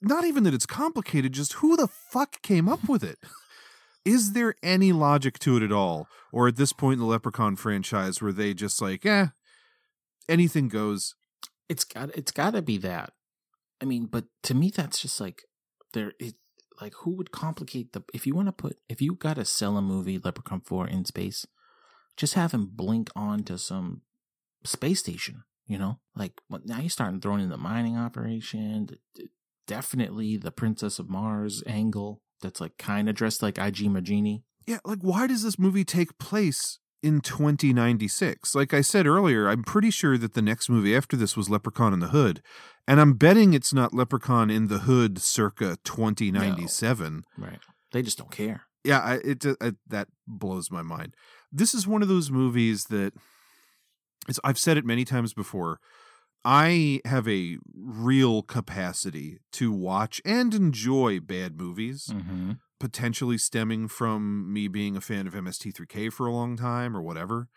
not 0.00 0.24
even 0.24 0.42
that 0.44 0.54
it's 0.54 0.64
complicated 0.64 1.32
just 1.32 1.54
who 1.54 1.76
the 1.76 1.86
fuck 1.86 2.40
came 2.40 2.66
up 2.66 2.88
with 2.88 3.04
it 3.04 3.18
is 4.06 4.32
there 4.32 4.54
any 4.62 4.90
logic 4.90 5.38
to 5.38 5.56
it 5.58 5.62
at 5.62 5.70
all 5.70 6.08
or 6.32 6.48
at 6.48 6.56
this 6.56 6.72
point 6.72 6.94
in 6.94 7.00
the 7.00 7.04
leprechaun 7.04 7.56
franchise 7.56 8.22
where 8.22 8.32
they 8.32 8.54
just 8.54 8.80
like 8.80 9.04
eh 9.04 9.26
anything 10.28 10.68
goes 10.68 11.14
It's 11.68 11.84
got 11.84 12.10
it's 12.14 12.32
got 12.32 12.52
to 12.52 12.62
be 12.62 12.78
that. 12.78 13.12
I 13.80 13.84
mean, 13.86 14.06
but 14.06 14.24
to 14.44 14.54
me, 14.54 14.70
that's 14.70 15.00
just 15.00 15.20
like 15.20 15.42
there. 15.92 16.12
It 16.18 16.34
like 16.80 16.94
who 17.00 17.16
would 17.16 17.30
complicate 17.30 17.92
the 17.92 18.02
if 18.12 18.26
you 18.26 18.34
want 18.34 18.48
to 18.48 18.52
put 18.52 18.76
if 18.88 19.00
you 19.00 19.14
got 19.14 19.36
to 19.36 19.44
sell 19.44 19.76
a 19.76 19.82
movie 19.82 20.18
Leprechaun 20.18 20.60
Four 20.60 20.86
in 20.86 21.04
space, 21.04 21.46
just 22.16 22.34
have 22.34 22.52
him 22.52 22.66
blink 22.72 23.10
onto 23.16 23.56
some 23.56 24.02
space 24.64 25.00
station. 25.00 25.44
You 25.66 25.78
know, 25.78 25.98
like 26.14 26.32
now 26.64 26.80
you're 26.80 26.90
starting 26.90 27.20
throwing 27.20 27.40
in 27.42 27.48
the 27.48 27.56
mining 27.56 27.96
operation. 27.96 28.88
Definitely 29.66 30.36
the 30.36 30.50
Princess 30.52 30.98
of 30.98 31.08
Mars 31.08 31.62
angle. 31.66 32.20
That's 32.42 32.60
like 32.60 32.76
kind 32.76 33.08
of 33.08 33.14
dressed 33.14 33.42
like 33.42 33.56
IG 33.56 33.86
Magini. 33.88 34.42
yeah 34.66 34.78
like 34.84 34.98
why 35.00 35.26
does 35.26 35.42
this 35.42 35.58
movie 35.58 35.84
take 35.84 36.18
place 36.18 36.78
in 37.02 37.20
2096 37.20 38.54
like 38.54 38.72
i 38.74 38.80
said 38.80 39.06
earlier 39.06 39.46
i'm 39.48 39.62
pretty 39.62 39.90
sure 39.90 40.16
that 40.16 40.32
the 40.34 40.40
next 40.42 40.68
movie 40.70 40.96
after 40.96 41.16
this 41.18 41.36
was 41.36 41.50
leprechaun 41.50 41.92
in 41.92 41.98
the 42.00 42.08
hood 42.08 42.40
and 42.88 42.98
i'm 43.00 43.12
betting 43.12 43.52
it's 43.52 43.74
not 43.74 43.92
leprechaun 43.94 44.50
in 44.50 44.68
the 44.68 44.80
hood 44.80 45.18
circa 45.20 45.76
2097 45.84 47.24
Right. 47.36 47.58
They 47.92 48.02
just 48.02 48.16
don't 48.18 48.30
care. 48.30 48.62
yeah 48.84 49.00
I, 49.00 49.14
it, 49.16 49.44
uh, 49.46 49.72
that 49.88 50.08
blows 50.26 50.70
my 50.70 50.82
mind 50.82 51.14
this 51.52 51.74
is 51.74 51.86
one 51.86 52.02
of 52.02 52.08
those 52.08 52.30
movies 52.30 52.84
that 52.86 53.12
it's 54.28 54.40
i've 54.44 54.58
said 54.58 54.76
it 54.76 54.84
many 54.84 55.04
times 55.04 55.32
before 55.34 55.78
i 56.44 57.00
have 57.04 57.26
a 57.28 57.56
real 57.74 58.42
capacity 58.42 59.38
to 59.52 59.72
watch 59.72 60.20
and 60.24 60.54
enjoy 60.54 61.20
bad 61.20 61.56
movies 61.58 62.08
Mm-hmm. 62.08 62.52
potentially 62.80 63.38
stemming 63.38 63.88
from 63.88 64.52
me 64.52 64.68
being 64.68 64.96
a 64.96 65.00
fan 65.00 65.26
of 65.26 65.34
mst3k 65.34 66.12
for 66.12 66.26
a 66.26 66.32
long 66.32 66.56
time 66.56 66.96
or 66.96 67.02
whatever 67.02 67.48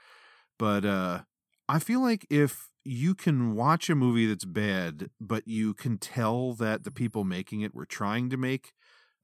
but 0.57 0.85
uh 0.85 1.21
i 1.67 1.79
feel 1.79 2.01
like 2.01 2.25
if 2.29 2.69
you 2.85 3.13
can 3.13 3.53
watch 3.53 3.89
a 3.89 3.95
movie 3.95 4.25
that's 4.27 4.45
bad 4.45 5.09
but 5.19 5.45
you 5.47 5.73
can 5.73 5.97
tell 5.97 6.53
that 6.53 6.83
the 6.85 6.91
people 6.91 7.23
making 7.25 7.59
it 7.61 7.75
were 7.75 7.85
trying 7.85 8.29
to 8.29 8.37
make 8.37 8.71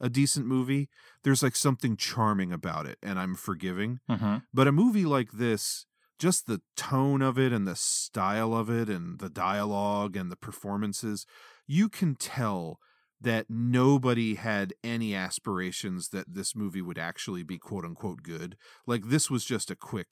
a 0.01 0.09
decent 0.09 0.45
movie 0.45 0.89
there's 1.23 1.41
like 1.41 1.55
something 1.55 1.95
charming 1.95 2.51
about 2.51 2.85
it 2.85 2.97
and 3.01 3.17
i'm 3.17 3.35
forgiving 3.35 3.99
Mm-hmm. 4.09 4.37
but 4.53 4.67
a 4.67 4.71
movie 4.73 5.05
like 5.05 5.31
this 5.31 5.85
just 6.23 6.47
the 6.47 6.61
tone 6.77 7.21
of 7.21 7.37
it 7.37 7.51
and 7.51 7.67
the 7.67 7.75
style 7.75 8.53
of 8.53 8.69
it 8.69 8.87
and 8.87 9.19
the 9.19 9.29
dialogue 9.29 10.15
and 10.15 10.31
the 10.31 10.37
performances 10.37 11.25
you 11.67 11.89
can 11.89 12.15
tell 12.15 12.79
that 13.19 13.47
nobody 13.49 14.35
had 14.35 14.73
any 14.83 15.13
aspirations 15.13 16.09
that 16.09 16.33
this 16.33 16.55
movie 16.55 16.81
would 16.81 16.97
actually 16.97 17.43
be 17.43 17.57
quote 17.57 17.83
unquote 17.83 18.23
good 18.23 18.55
like 18.87 19.03
this 19.09 19.29
was 19.29 19.43
just 19.43 19.69
a 19.69 19.75
quick 19.75 20.11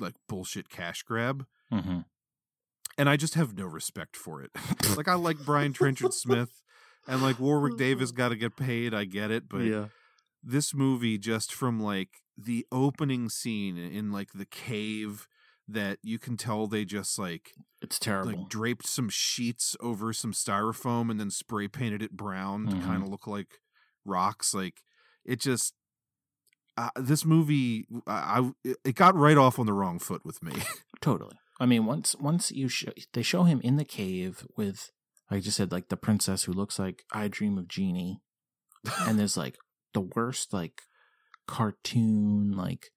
like 0.00 0.14
bullshit 0.28 0.68
cash 0.68 1.02
grab 1.04 1.46
Mm-hmm. 1.72 2.00
and 2.98 3.08
I 3.08 3.16
just 3.16 3.34
have 3.34 3.56
no 3.56 3.64
respect 3.64 4.14
for 4.16 4.42
it. 4.42 4.50
like 4.96 5.08
I 5.08 5.14
like 5.14 5.38
Brian 5.46 5.72
Trenchard 5.72 6.12
Smith 6.12 6.50
and 7.08 7.22
like 7.22 7.38
Warwick 7.40 7.78
Davis 7.78 8.10
got 8.20 8.28
to 8.28 8.36
get 8.36 8.56
paid. 8.56 8.92
I 8.92 9.04
get 9.04 9.30
it, 9.30 9.48
but 9.48 9.62
yeah. 9.62 9.86
this 10.42 10.74
movie 10.74 11.16
just 11.18 11.54
from 11.54 11.80
like 11.80 12.10
the 12.36 12.66
opening 12.70 13.30
scene 13.30 13.78
in 13.78 14.12
like 14.12 14.32
the 14.34 14.44
cave 14.44 15.26
that 15.68 15.98
you 16.02 16.18
can 16.18 16.36
tell 16.36 16.66
they 16.66 16.84
just 16.84 17.18
like 17.18 17.52
It's 17.80 17.98
terrible. 17.98 18.32
like 18.40 18.48
draped 18.48 18.86
some 18.86 19.08
sheets 19.08 19.76
over 19.80 20.12
some 20.12 20.32
styrofoam 20.32 21.10
and 21.10 21.18
then 21.20 21.30
spray 21.30 21.68
painted 21.68 22.02
it 22.02 22.12
brown 22.16 22.66
to 22.66 22.76
Mhm. 22.76 22.84
kind 22.84 23.02
of 23.02 23.08
look 23.08 23.26
like 23.26 23.60
rocks 24.04 24.52
like 24.54 24.82
it 25.24 25.40
just 25.40 25.74
uh, 26.76 26.90
this 26.96 27.24
movie 27.24 27.86
I, 28.06 28.40
I 28.66 28.74
it 28.84 28.94
got 28.96 29.14
right 29.14 29.36
off 29.36 29.58
on 29.58 29.66
the 29.66 29.72
wrong 29.72 29.98
foot 29.98 30.24
with 30.24 30.42
me 30.42 30.52
Totally. 31.00 31.36
I 31.60 31.66
mean, 31.66 31.84
once 31.84 32.16
once 32.16 32.50
you 32.50 32.66
show 32.68 32.92
they 33.12 33.22
show 33.22 33.44
him 33.44 33.60
in 33.62 33.76
the 33.76 33.84
cave 33.84 34.46
with, 34.56 34.90
like 35.30 35.38
I 35.38 35.40
just 35.40 35.56
said, 35.56 35.70
like 35.70 35.88
the 35.90 35.96
princess 35.96 36.44
who 36.44 36.52
looks 36.52 36.78
like 36.78 37.04
I 37.12 37.28
Dream 37.28 37.56
of 37.58 37.68
Jeannie, 37.68 38.20
and 39.00 39.18
there's 39.18 39.36
like 39.36 39.56
the 39.94 40.00
worst 40.00 40.52
like 40.52 40.82
cartoon 41.46 42.52
like 42.56 42.90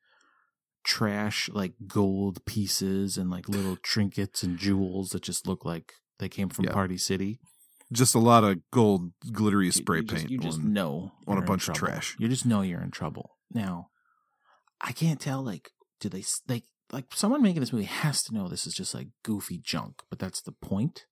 trash 0.86 1.50
like 1.52 1.74
gold 1.88 2.46
pieces 2.46 3.18
and 3.18 3.30
like 3.30 3.50
little 3.50 3.76
trinkets 3.78 4.44
and 4.44 4.58
jewels 4.58 5.10
that 5.10 5.24
just 5.24 5.48
look 5.48 5.66
like 5.66 5.94
they 6.20 6.30
came 6.30 6.48
from 6.50 6.66
Yeah. 6.66 6.72
Party 6.74 6.98
City. 6.98 7.40
just 7.92 8.16
a 8.16 8.20
lot 8.20 8.44
of 8.44 8.58
gold 8.72 9.12
glittery 9.32 9.70
spray 9.72 10.00
you 10.00 10.04
just- 10.04 10.16
paint 10.22 10.32
you 10.32 10.40
just 10.40 10.60
on- 10.60 10.74
know 10.74 11.12
on 11.28 11.38
a 11.38 11.42
bunch 11.42 11.68
of 11.68 11.76
trash. 11.76 12.16
You 12.20 12.28
just 12.28 12.46
know 12.46 12.62
you're 12.62 12.82
in 12.82 12.92
trouble. 12.92 13.38
Now, 13.52 13.90
I 14.82 14.92
can't 14.92 15.20
tell. 15.20 15.44
Like, 15.44 15.72
do 16.00 16.10
they 16.10 16.24
like 16.48 16.64
like 16.92 17.06
someone 17.14 17.42
making 17.42 17.60
this 17.62 17.72
movie 17.74 17.86
has 17.86 18.24
to 18.24 18.34
know 18.34 18.48
this 18.48 18.66
is 18.68 18.74
just 18.74 18.94
like 18.96 19.08
goofy 19.24 19.58
junk, 19.60 20.02
but 20.10 20.20
that's 20.20 20.42
the 20.42 20.52
point. 20.52 21.06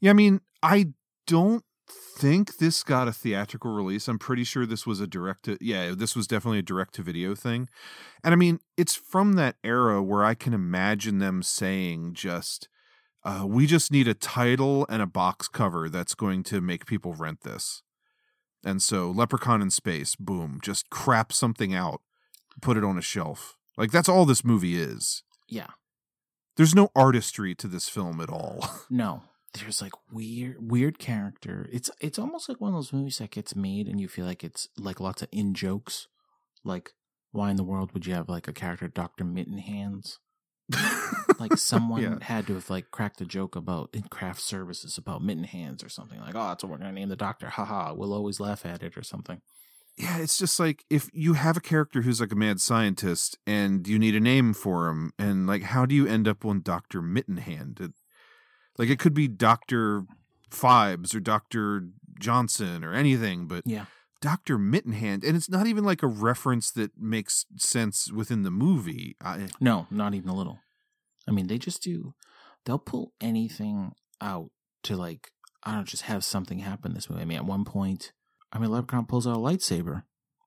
Yeah, 0.00 0.10
I 0.10 0.14
mean, 0.14 0.40
I 0.62 0.92
don't 1.26 1.64
think 1.86 2.58
this 2.58 2.82
got 2.82 3.08
a 3.08 3.12
theatrical 3.12 3.72
release. 3.72 4.08
I'm 4.08 4.18
pretty 4.18 4.44
sure 4.44 4.66
this 4.66 4.86
was 4.86 5.00
a 5.00 5.06
direct 5.06 5.44
to 5.44 5.58
yeah, 5.60 5.92
this 5.96 6.16
was 6.16 6.26
definitely 6.26 6.60
a 6.60 6.62
direct 6.62 6.94
to 6.94 7.02
video 7.02 7.34
thing. 7.34 7.68
And 8.22 8.32
I 8.32 8.36
mean, 8.36 8.60
it's 8.76 8.94
from 8.94 9.34
that 9.34 9.56
era 9.62 10.02
where 10.02 10.24
I 10.24 10.34
can 10.34 10.54
imagine 10.54 11.18
them 11.18 11.42
saying 11.42 12.14
just 12.14 12.68
uh, 13.24 13.44
we 13.46 13.66
just 13.66 13.90
need 13.90 14.06
a 14.06 14.14
title 14.14 14.86
and 14.88 15.02
a 15.02 15.06
box 15.06 15.48
cover 15.48 15.88
that's 15.88 16.14
going 16.14 16.42
to 16.44 16.60
make 16.60 16.86
people 16.86 17.14
rent 17.14 17.40
this. 17.40 17.82
And 18.64 18.82
so 18.82 19.10
Leprechaun 19.10 19.60
in 19.60 19.70
Space, 19.70 20.16
boom, 20.16 20.58
just 20.62 20.90
crap 20.90 21.32
something 21.32 21.74
out, 21.74 22.00
put 22.62 22.76
it 22.76 22.84
on 22.84 22.98
a 22.98 23.02
shelf. 23.02 23.56
Like 23.76 23.90
that's 23.90 24.08
all 24.08 24.24
this 24.24 24.44
movie 24.44 24.80
is. 24.80 25.22
Yeah. 25.48 25.68
There's 26.56 26.74
no 26.74 26.90
artistry 26.94 27.54
to 27.56 27.66
this 27.66 27.88
film 27.88 28.20
at 28.20 28.30
all. 28.30 28.64
No, 28.90 29.22
there's 29.54 29.80
like 29.80 29.92
weird, 30.12 30.56
weird 30.60 30.98
character. 30.98 31.68
It's 31.72 31.90
it's 32.00 32.18
almost 32.18 32.48
like 32.48 32.60
one 32.60 32.70
of 32.70 32.76
those 32.76 32.92
movies 32.92 33.18
that 33.18 33.30
gets 33.30 33.54
made 33.56 33.88
and 33.88 34.00
you 34.00 34.08
feel 34.08 34.26
like 34.26 34.44
it's 34.44 34.68
like 34.76 35.00
lots 35.00 35.22
of 35.22 35.28
in 35.32 35.54
jokes. 35.54 36.08
Like, 36.64 36.90
why 37.32 37.50
in 37.50 37.56
the 37.56 37.64
world 37.64 37.92
would 37.92 38.06
you 38.06 38.14
have 38.14 38.28
like 38.28 38.48
a 38.48 38.52
character 38.52 38.88
Doctor 38.88 39.24
Mitten 39.24 39.58
Hands? 39.58 40.18
like 41.38 41.56
someone 41.58 42.02
Yeah. 42.02 42.18
had 42.22 42.46
to 42.46 42.54
have 42.54 42.70
like 42.70 42.90
cracked 42.90 43.20
a 43.20 43.26
joke 43.26 43.54
about 43.54 43.90
in 43.92 44.02
craft 44.04 44.40
services 44.40 44.96
about 44.96 45.22
mitten 45.22 45.44
hands 45.44 45.84
or 45.84 45.90
something 45.90 46.18
like 46.20 46.34
oh 46.34 46.48
that's 46.48 46.64
what 46.64 46.70
we're 46.70 46.78
gonna 46.78 46.92
name 46.92 47.10
the 47.10 47.16
doctor 47.16 47.50
haha 47.50 47.92
we'll 47.92 48.14
always 48.14 48.40
laugh 48.40 48.64
at 48.64 48.82
it 48.82 48.96
or 48.96 49.02
something 49.02 49.42
yeah, 49.98 50.16
it's 50.18 50.38
just 50.38 50.58
like 50.58 50.84
if 50.90 51.08
you 51.12 51.34
have 51.34 51.56
a 51.58 51.60
character 51.60 52.00
who's 52.02 52.18
like 52.20 52.32
a 52.32 52.36
mad 52.36 52.60
scientist 52.62 53.38
and 53.46 53.86
you 53.86 53.96
need 53.98 54.16
a 54.16 54.20
name 54.20 54.52
for 54.52 54.88
him, 54.88 55.12
and 55.20 55.46
like, 55.46 55.62
how 55.62 55.86
do 55.86 55.94
you 55.94 56.04
end 56.04 56.26
up 56.26 56.44
on 56.44 56.62
Doctor 56.62 57.00
Mittenhand? 57.00 57.80
It, 57.80 57.92
like, 58.78 58.88
it 58.88 58.98
could 58.98 59.14
be 59.14 59.28
Doctor 59.28 60.04
Phibes 60.50 61.14
or 61.14 61.20
Doctor 61.20 61.88
Johnson 62.18 62.84
or 62.84 62.92
anything, 62.94 63.46
but 63.46 63.64
yeah. 63.66 63.86
Doctor 64.20 64.56
Mittenhand, 64.58 65.22
and 65.26 65.36
it's 65.36 65.50
not 65.50 65.66
even 65.66 65.84
like 65.84 66.02
a 66.02 66.06
reference 66.06 66.70
that 66.70 66.92
makes 66.98 67.44
sense 67.56 68.10
within 68.12 68.42
the 68.42 68.50
movie. 68.50 69.16
I, 69.20 69.42
eh. 69.42 69.48
no 69.60 69.86
not 69.90 70.14
even 70.14 70.30
a 70.30 70.34
little. 70.34 70.60
I 71.28 71.30
mean 71.32 71.46
they 71.48 71.58
just 71.58 71.82
do 71.82 72.14
they'll 72.64 72.78
pull 72.78 73.12
anything 73.20 73.92
out 74.20 74.50
to 74.84 74.96
like 74.96 75.30
i 75.62 75.72
don't 75.72 75.80
know 75.80 75.84
just 75.84 76.04
have 76.04 76.24
something 76.24 76.60
happen 76.60 76.94
this 76.94 77.10
movie. 77.10 77.22
I 77.22 77.24
mean 77.26 77.36
at 77.38 77.44
one 77.44 77.64
point 77.64 78.12
i 78.52 78.58
mean 78.58 78.70
leprechaun 78.70 79.04
pulls 79.06 79.26
out 79.26 79.36
a 79.36 79.38
lightsaber. 79.38 80.04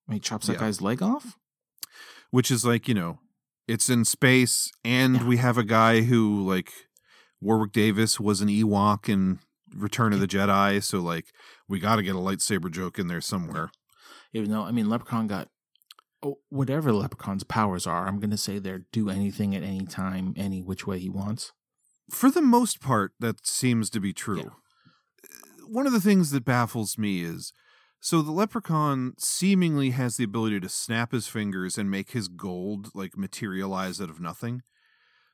I 0.07 0.11
mean, 0.11 0.15
he 0.15 0.19
chops 0.19 0.47
that 0.47 0.53
Yeah. 0.53 0.59
guy's 0.59 0.81
leg 0.81 1.03
off? 1.03 1.37
Which 2.31 2.49
is 2.49 2.65
like 2.65 2.87
you 2.87 2.93
know, 2.95 3.19
it's 3.67 3.89
in 3.89 4.05
space, 4.05 4.71
and 4.83 5.27
we 5.27 5.37
have 5.37 5.57
a 5.57 5.63
guy 5.63 6.01
who 6.01 6.47
like 6.47 6.71
Warwick 7.41 7.71
Davis 7.71 8.19
was 8.19 8.41
an 8.41 8.47
Ewok 8.47 9.09
in 9.09 9.39
Return 9.75 10.13
of 10.13 10.19
the 10.19 10.27
Jedi, 10.27 10.81
so 10.83 10.99
like 10.99 11.25
we 11.67 11.79
got 11.79 11.97
to 11.97 12.03
get 12.03 12.15
a 12.15 12.19
lightsaber 12.19 12.71
joke 12.71 12.97
in 12.99 13.07
there 13.07 13.21
somewhere. 13.21 13.69
even 14.33 14.49
though 14.51 14.63
i 14.63 14.71
mean 14.71 14.89
leprechaun 14.89 15.27
got 15.27 15.49
oh, 16.23 16.35
whatever 16.49 16.91
leprechaun's 16.93 17.43
powers 17.43 17.85
are 17.85 18.07
i'm 18.07 18.19
gonna 18.19 18.37
say 18.37 18.59
they're 18.59 18.85
do 18.91 19.09
anything 19.09 19.55
at 19.55 19.63
any 19.63 19.85
time 19.85 20.33
any 20.37 20.61
which 20.61 20.87
way 20.87 20.99
he 20.99 21.09
wants 21.09 21.51
For 22.09 22.31
the 22.31 22.41
most 22.41 22.79
part, 22.79 23.11
that 23.19 23.45
seems 23.45 23.89
to 23.89 23.99
be 23.99 24.13
true. 24.13 24.51
Uh, 25.23 25.67
one 25.67 25.85
of 25.85 25.91
the 25.91 25.99
things 25.99 26.31
that 26.31 26.45
baffles 26.45 26.97
me 26.97 27.21
is 27.21 27.51
so 27.99 28.21
the 28.21 28.31
leprechaun 28.31 29.13
seemingly 29.19 29.89
has 29.89 30.15
the 30.15 30.23
ability 30.23 30.61
to 30.61 30.69
snap 30.69 31.11
his 31.11 31.27
fingers 31.27 31.77
and 31.77 31.91
make 31.91 32.11
his 32.11 32.29
gold 32.29 32.91
like 32.95 33.17
materialize 33.17 33.99
out 33.99 34.09
of 34.09 34.21
nothing. 34.21 34.61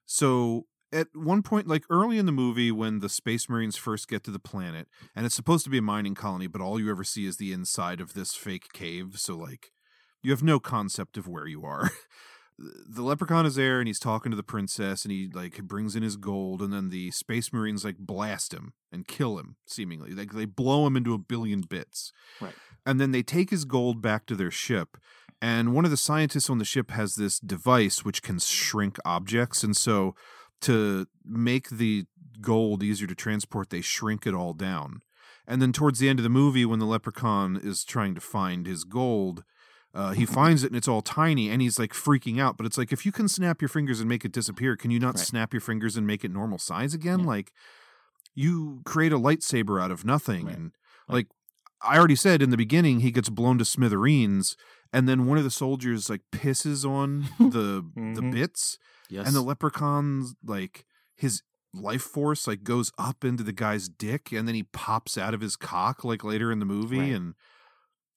So 0.07 0.65
at 0.93 1.07
one 1.13 1.41
point, 1.41 1.67
like 1.67 1.83
early 1.89 2.17
in 2.17 2.25
the 2.25 2.31
movie, 2.31 2.71
when 2.71 2.99
the 2.99 3.09
Space 3.09 3.49
Marines 3.49 3.75
first 3.75 4.07
get 4.07 4.23
to 4.23 4.31
the 4.31 4.39
planet, 4.39 4.87
and 5.15 5.25
it's 5.25 5.35
supposed 5.35 5.63
to 5.65 5.69
be 5.69 5.79
a 5.79 5.81
mining 5.81 6.15
colony, 6.15 6.47
but 6.47 6.61
all 6.61 6.79
you 6.79 6.89
ever 6.91 7.03
see 7.03 7.25
is 7.25 7.37
the 7.37 7.51
inside 7.51 7.99
of 7.99 8.13
this 8.13 8.33
fake 8.35 8.71
cave. 8.73 9.15
So, 9.17 9.35
like, 9.35 9.71
you 10.21 10.31
have 10.31 10.43
no 10.43 10.59
concept 10.59 11.17
of 11.17 11.27
where 11.27 11.47
you 11.47 11.65
are. 11.65 11.89
the 12.59 13.01
leprechaun 13.01 13.47
is 13.47 13.55
there 13.55 13.79
and 13.79 13.87
he's 13.87 13.99
talking 13.99 14.29
to 14.29 14.35
the 14.35 14.43
princess 14.43 15.03
and 15.03 15.11
he 15.11 15.27
like 15.33 15.57
brings 15.63 15.95
in 15.95 16.03
his 16.03 16.15
gold 16.15 16.61
and 16.61 16.71
then 16.71 16.89
the 16.91 17.09
space 17.09 17.51
marines 17.51 17.83
like 17.83 17.97
blast 17.97 18.53
him 18.53 18.73
and 18.91 19.07
kill 19.07 19.39
him 19.39 19.55
seemingly 19.65 20.11
like 20.11 20.33
they 20.33 20.45
blow 20.45 20.85
him 20.85 20.95
into 20.95 21.15
a 21.15 21.17
billion 21.17 21.61
bits 21.61 22.13
Right. 22.39 22.53
and 22.85 23.01
then 23.01 23.11
they 23.11 23.23
take 23.23 23.49
his 23.49 23.65
gold 23.65 24.03
back 24.03 24.27
to 24.27 24.35
their 24.35 24.51
ship 24.51 24.97
and 25.41 25.73
one 25.73 25.83
of 25.83 25.89
the 25.91 25.97
scientists 25.97 26.47
on 26.47 26.59
the 26.59 26.63
ship 26.63 26.91
has 26.91 27.15
this 27.15 27.39
device 27.39 28.05
which 28.05 28.21
can 28.21 28.37
shrink 28.37 28.97
objects 29.03 29.63
and 29.63 29.75
so 29.75 30.13
to 30.63 31.05
make 31.25 31.69
the 31.69 32.05
gold 32.41 32.81
easier 32.83 33.07
to 33.07 33.15
transport 33.15 33.69
they 33.69 33.81
shrink 33.81 34.25
it 34.27 34.33
all 34.33 34.53
down 34.53 35.01
and 35.47 35.61
then 35.61 35.71
towards 35.71 35.99
the 35.99 36.09
end 36.09 36.19
of 36.19 36.23
the 36.23 36.29
movie 36.29 36.65
when 36.65 36.79
the 36.79 36.85
leprechaun 36.85 37.59
is 37.61 37.83
trying 37.85 38.13
to 38.15 38.21
find 38.21 38.65
his 38.65 38.83
gold 38.83 39.43
uh, 39.93 40.11
he 40.11 40.25
finds 40.39 40.63
it 40.63 40.67
and 40.67 40.75
it's 40.75 40.87
all 40.87 41.01
tiny 41.01 41.49
and 41.49 41.61
he's 41.61 41.77
like 41.79 41.93
freaking 41.93 42.41
out 42.41 42.57
but 42.57 42.65
it's 42.65 42.77
like 42.77 42.91
if 42.91 43.05
you 43.05 43.11
can 43.11 43.27
snap 43.27 43.61
your 43.61 43.69
fingers 43.69 43.99
and 43.99 44.09
make 44.09 44.25
it 44.25 44.31
disappear 44.31 44.75
can 44.75 44.89
you 44.91 44.99
not 44.99 45.15
Right. 45.15 45.25
snap 45.25 45.53
your 45.53 45.61
fingers 45.61 45.95
and 45.95 46.05
make 46.07 46.23
it 46.25 46.31
normal 46.31 46.57
size 46.57 46.93
again 46.93 47.19
Yeah. 47.21 47.25
like 47.27 47.51
you 48.35 48.81
create 48.83 49.13
a 49.13 49.19
lightsaber 49.19 49.81
out 49.81 49.91
of 49.91 50.03
nothing 50.03 50.47
Right. 50.47 50.55
and 50.55 50.71
like 51.07 51.27
i 51.81 51.97
already 51.97 52.15
said 52.15 52.41
in 52.41 52.49
the 52.49 52.57
beginning 52.57 52.99
he 53.01 53.11
gets 53.11 53.29
blown 53.29 53.57
to 53.59 53.65
smithereens 53.65 54.57
and 54.93 55.09
then 55.09 55.25
one 55.25 55.37
of 55.37 55.43
the 55.43 55.51
soldiers 55.51 56.09
like 56.09 56.21
pisses 56.31 56.85
on 56.87 57.21
the 57.39 57.83
the 57.95 58.21
Mhm. 58.21 58.31
bits 58.31 58.77
Yes. 59.09 59.27
and 59.27 59.35
the 59.35 59.41
leprechaun's 59.41 60.33
like 60.45 60.85
his 61.15 61.41
life 61.73 62.01
force 62.03 62.47
like 62.47 62.63
goes 62.63 62.91
up 62.97 63.23
into 63.25 63.43
the 63.43 63.51
guy's 63.53 63.89
dick 63.89 64.31
and 64.31 64.47
then 64.47 64.55
he 64.55 64.63
pops 64.63 65.17
out 65.17 65.33
of 65.33 65.41
his 65.41 65.55
cock 65.55 66.03
like 66.03 66.23
later 66.23 66.51
in 66.51 66.59
the 66.59 66.65
movie 66.65 66.99
Right. 66.99 67.11
and 67.15 67.33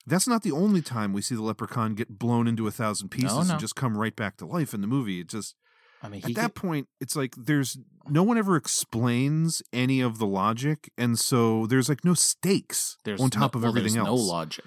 that's 0.07 0.29
not 0.29 0.43
the 0.43 0.53
only 0.53 0.83
time 0.83 1.13
we 1.13 1.23
see 1.23 1.35
the 1.35 1.43
leprechaun 1.43 1.95
get 1.95 2.19
blown 2.19 2.47
into 2.47 2.67
a 2.67 2.71
thousand 2.71 3.09
pieces 3.11 3.47
no. 3.49 3.53
and 3.53 3.61
just 3.61 3.75
come 3.75 3.97
right 3.99 4.15
back 4.15 4.37
to 4.39 4.47
life 4.47 4.73
in 4.75 4.81
the 4.83 4.87
movie 4.87 5.21
it 5.21 5.29
just 5.29 5.55
I 6.03 6.09
mean, 6.11 6.21
at 6.25 6.35
that 6.35 6.41
get- 6.41 6.55
point 6.55 6.89
it's 7.01 7.17
like 7.17 7.35
there's 7.37 7.79
no 8.09 8.23
one 8.23 8.39
ever 8.39 8.57
explains 8.57 9.63
any 9.73 10.01
of 10.01 10.19
the 10.19 10.27
logic 10.27 10.91
and 10.97 11.19
so 11.19 11.67
there's 11.67 11.89
like 11.89 12.05
no 12.05 12.15
stakes 12.15 12.97
there's 13.05 13.21
on 13.21 13.31
top 13.31 13.55
no, 13.55 13.59
of 13.59 13.63
well, 13.65 13.71
everything 13.71 13.95
there's 13.95 14.07
else 14.07 14.21
No 14.21 14.33
logic, 14.33 14.67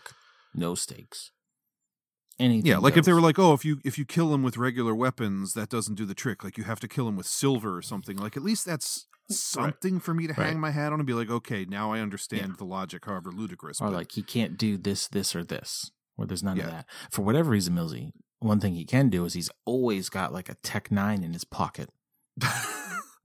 no 0.53 0.75
stakes. 0.75 1.31
Anything. 2.39 2.65
yeah 2.71 2.77
like 2.77 2.95
if 2.97 3.05
they 3.05 3.13
were 3.13 3.21
like 3.21 3.37
oh 3.37 3.53
if 3.53 3.65
you 3.65 3.79
if 3.83 3.97
you 3.97 4.05
kill 4.05 4.33
him 4.33 4.43
with 4.43 4.55
regular 4.57 4.95
weapons 4.95 5.53
that 5.55 5.69
doesn't 5.69 5.95
do 5.95 6.05
the 6.05 6.13
trick 6.15 6.43
like 6.43 6.57
you 6.57 6.63
have 6.63 6.79
to 6.79 6.87
kill 6.87 7.07
him 7.07 7.15
with 7.17 7.25
silver 7.25 7.75
or 7.77 7.81
something 7.81 8.15
like 8.17 8.37
at 8.37 8.43
least 8.43 8.65
that's 8.65 9.07
mm, 9.31 9.35
something 9.35 9.99
for 9.99 10.13
me 10.13 10.25
to 10.27 10.33
Right. 10.33 10.47
hang 10.47 10.59
my 10.59 10.71
hat 10.71 10.93
on 10.93 10.99
and 10.99 11.05
be 11.07 11.13
like 11.13 11.29
okay 11.29 11.65
now 11.65 11.91
i 11.91 11.99
understand 11.99 12.55
the 12.57 12.63
logic 12.65 13.05
however 13.05 13.31
ludicrous 13.31 13.81
or 13.81 13.87
but 13.87 13.93
like 13.95 14.11
he 14.13 14.23
can't 14.23 14.57
do 14.57 14.77
this, 14.77 15.07
this, 15.09 15.35
or 15.35 15.43
this, 15.43 15.91
where 16.15 16.27
there's 16.27 16.41
none 16.43 16.57
Yeah. 16.57 16.63
of 16.65 16.71
that. 16.71 16.85
For 17.11 17.21
whatever 17.23 17.49
reason, 17.51 17.75
Millsy, 17.75 18.11
one 18.39 18.59
thing 18.61 18.73
he 18.75 18.85
can 18.85 19.09
do 19.09 19.25
is 19.25 19.33
he's 19.33 19.49
always 19.65 20.07
got 20.09 20.31
like 20.33 20.47
a 20.49 20.55
Tech 20.63 20.91
Nine 20.91 21.23
in 21.23 21.33
his 21.33 21.43
pocket, 21.43 21.89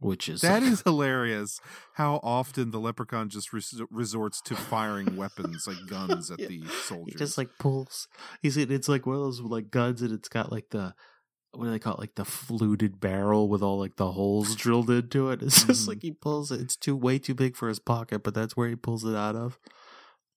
which 0.05 0.28
is 0.28 0.40
That 0.42 0.62
is 0.62 0.82
hilarious. 0.84 1.61
How 1.94 2.20
often 2.22 2.70
the 2.70 2.78
leprechaun 2.80 3.28
just 3.30 3.52
res- 3.52 3.80
resorts 3.90 4.40
to 4.42 4.55
firing 4.55 5.16
weapons 5.16 5.66
like 5.66 5.78
guns 5.88 6.30
at 6.30 6.38
Yeah. 6.40 6.48
the 6.48 6.61
he 6.61 6.66
soldiers. 6.68 7.18
just 7.18 7.38
like 7.38 7.48
pulls. 7.59 8.07
He's 8.42 8.57
it's 8.57 8.88
like 8.88 9.07
one 9.07 9.16
of 9.16 9.22
those 9.22 9.40
like 9.40 9.70
guns, 9.70 10.02
and 10.02 10.12
it's 10.12 10.28
got 10.28 10.52
like 10.52 10.70
the 10.70 10.94
what 11.52 11.66
do 11.66 11.70
they 11.70 11.78
call 11.78 11.94
it? 11.94 12.00
Like 12.00 12.16
the 12.16 12.24
fluted 12.24 12.98
barrel 12.98 13.48
with 13.48 13.62
all 13.62 13.78
like 13.78 13.94
the 13.96 14.11
holes 14.12 14.57
drilled 14.57 14.90
into 14.90 15.30
it. 15.30 15.40
It's 15.42 15.62
just 15.64 15.84
Mhm. 15.84 15.88
like 15.88 16.02
he 16.02 16.11
pulls 16.12 16.50
it. 16.50 16.61
It's 16.61 16.76
too 16.76 16.96
way 16.96 17.18
too 17.20 17.34
big 17.34 17.55
for 17.57 17.68
his 17.68 17.78
pocket, 17.78 18.24
but 18.24 18.34
that's 18.34 18.57
where 18.57 18.68
he 18.68 18.74
pulls 18.76 19.05
it 19.05 19.14
out 19.14 19.36
of. 19.36 19.59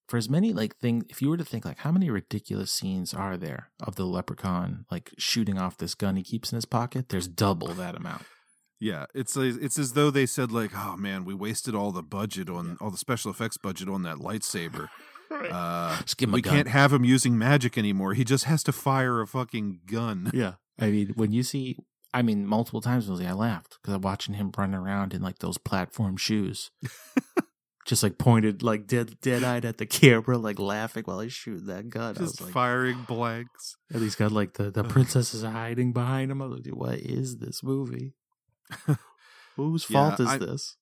For 0.07 0.15
as 0.15 0.29
many 0.29 0.53
like 0.53 0.77
things, 0.77 1.03
if 1.09 1.21
you 1.21 1.29
were 1.29 1.35
to 1.37 1.43
think 1.43 1.65
like 1.65 1.79
how 1.79 1.91
many 1.91 2.09
ridiculous 2.09 2.71
scenes 2.71 3.13
are 3.13 3.35
there 3.35 3.71
of 3.81 3.95
the 3.95 4.05
leprechaun 4.05 4.85
like 4.89 5.11
shooting 5.17 5.57
off 5.57 5.75
this 5.77 5.95
gun 5.95 6.15
he 6.15 6.23
keeps 6.23 6.51
in 6.51 6.55
his 6.55 6.65
pocket, 6.65 7.09
there's 7.09 7.27
double 7.27 7.67
that 7.73 7.95
amount. 7.95 8.23
Yeah, 8.79 9.05
it's 9.13 9.35
it's 9.37 9.77
as 9.79 9.93
though 9.93 10.09
they 10.11 10.25
said 10.25 10.51
like, 10.51 10.71
"Oh 10.75 10.95
man, 10.97 11.25
we 11.25 11.33
wasted 11.33 11.73
all 11.75 11.91
the 11.91 12.03
budget 12.03 12.49
on 12.49 12.77
all 12.79 12.91
the 12.91 12.97
special 12.97 13.31
effects 13.31 13.57
budget 13.57 13.89
on 13.89 14.03
that 14.03 14.17
lightsaber. 14.17 14.87
Uh, 15.29 15.97
give 16.15 16.31
we 16.31 16.41
gun. 16.41 16.53
can't 16.53 16.67
have 16.69 16.93
him 16.93 17.03
using 17.03 17.37
magic 17.37 17.77
anymore. 17.77 18.13
He 18.13 18.23
just 18.23 18.45
has 18.45 18.63
to 18.63 18.71
fire 18.71 19.19
a 19.21 19.27
fucking 19.27 19.81
gun." 19.85 20.31
Yeah. 20.33 20.53
I 20.79 20.89
mean, 20.89 21.11
when 21.15 21.33
you 21.33 21.43
see, 21.43 21.75
I 22.13 22.21
mean, 22.21 22.47
multiple 22.47 22.79
times, 22.79 23.09
Lizzie, 23.09 23.27
I 23.27 23.33
laughed 23.33 23.77
because 23.81 23.93
I'm 23.95 24.01
watching 24.01 24.35
him 24.35 24.51
run 24.57 24.73
around 24.73 25.13
in 25.13 25.21
like 25.21 25.39
those 25.39 25.57
platform 25.57 26.15
shoes. 26.15 26.71
Just 27.85 28.03
like 28.03 28.17
pointed, 28.17 28.63
like 28.63 28.85
dead, 28.87 29.17
dead 29.21 29.43
eyed 29.43 29.63
at 29.65 29.77
the 29.77 29.85
camera, 29.85 30.37
like 30.37 30.59
laughing 30.59 31.03
while 31.05 31.19
he's 31.19 31.31
shooting 31.33 31.67
that 31.67 31.89
gun. 31.89 32.11
I 32.15 32.19
Just 32.19 32.39
was 32.39 32.41
like, 32.41 32.53
firing 32.53 33.03
blanks. 33.07 33.75
and 33.91 34.01
he's 34.01 34.15
got 34.15 34.31
like 34.31 34.53
the, 34.53 34.71
the 34.71 34.83
princesses 34.83 35.43
are 35.43 35.51
hiding 35.51 35.93
behind 35.93 36.29
him. 36.31 36.41
I 36.41 36.45
was 36.47 36.61
like, 36.65 36.75
what 36.75 36.99
is 36.99 37.37
this 37.37 37.63
movie? 37.63 38.13
Whose 39.55 39.89
Yeah, 39.89 40.09
fault 40.09 40.19
is 40.19 40.27
I- 40.27 40.37
this? 40.37 40.75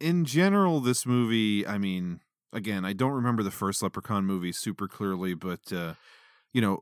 in 0.00 0.24
general, 0.24 0.80
this 0.80 1.06
movie, 1.06 1.66
I 1.66 1.78
mean, 1.78 2.20
again, 2.52 2.84
I 2.84 2.92
don't 2.92 3.12
remember 3.12 3.42
the 3.42 3.50
first 3.50 3.82
Leprechaun 3.82 4.24
movie 4.26 4.52
super 4.52 4.86
clearly, 4.88 5.34
but 5.34 5.72
uh, 5.72 5.94
you 6.52 6.60
know, 6.60 6.80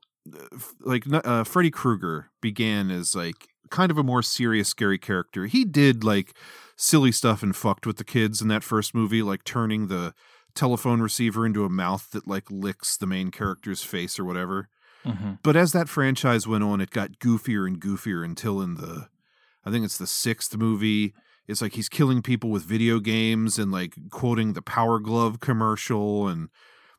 like 0.81 1.05
uh, 1.13 1.45
Freddy 1.45 1.71
Krueger 1.71 2.31
began 2.41 2.91
as 2.91 3.15
like 3.15 3.49
kind 3.71 3.91
of 3.91 3.99
a 3.99 4.03
more 4.03 4.23
serious, 4.23 4.69
scary 4.69 4.99
character. 4.99 5.47
He 5.47 5.65
did 5.65 6.03
like 6.05 6.35
silly 6.77 7.13
stuff 7.13 7.43
and 7.43 7.55
fucked 7.55 7.87
with 7.87 7.97
the 7.97 8.05
kids 8.05 8.41
in 8.43 8.49
that 8.49 8.65
first 8.65 8.95
movie, 8.95 9.23
like 9.23 9.45
turning 9.45 9.87
the 9.89 10.15
telephone 10.55 11.01
receiver 11.01 11.47
into 11.47 11.65
a 11.65 11.71
mouth 11.71 12.11
that 12.11 12.27
like 12.27 12.51
licks 12.51 12.97
the 12.97 13.07
main 13.07 13.31
character's 13.31 13.83
face 13.83 14.19
or 14.19 14.25
whatever. 14.25 14.69
Mm-hmm. 15.05 15.33
But 15.43 15.57
as 15.57 15.73
that 15.73 15.89
franchise 15.89 16.47
went 16.47 16.65
on, 16.65 16.81
it 16.81 16.91
got 16.91 17.19
goofier 17.19 17.67
and 17.67 17.81
goofier 17.81 18.25
until 18.25 18.61
in 18.61 18.75
the, 18.75 19.09
I 19.65 19.71
think 19.71 19.85
it's 19.85 19.99
the 19.99 20.07
sixth 20.07 20.57
movie. 20.57 21.15
It's 21.49 21.63
like 21.63 21.75
he's 21.75 21.89
killing 21.89 22.23
people 22.23 22.51
with 22.51 22.65
video 22.65 23.01
games 23.01 23.59
and 23.59 23.73
like 23.73 23.95
quoting 24.11 24.53
the 24.53 24.63
Power 24.63 24.99
Glove 24.99 25.41
commercial, 25.41 26.29
and 26.29 26.49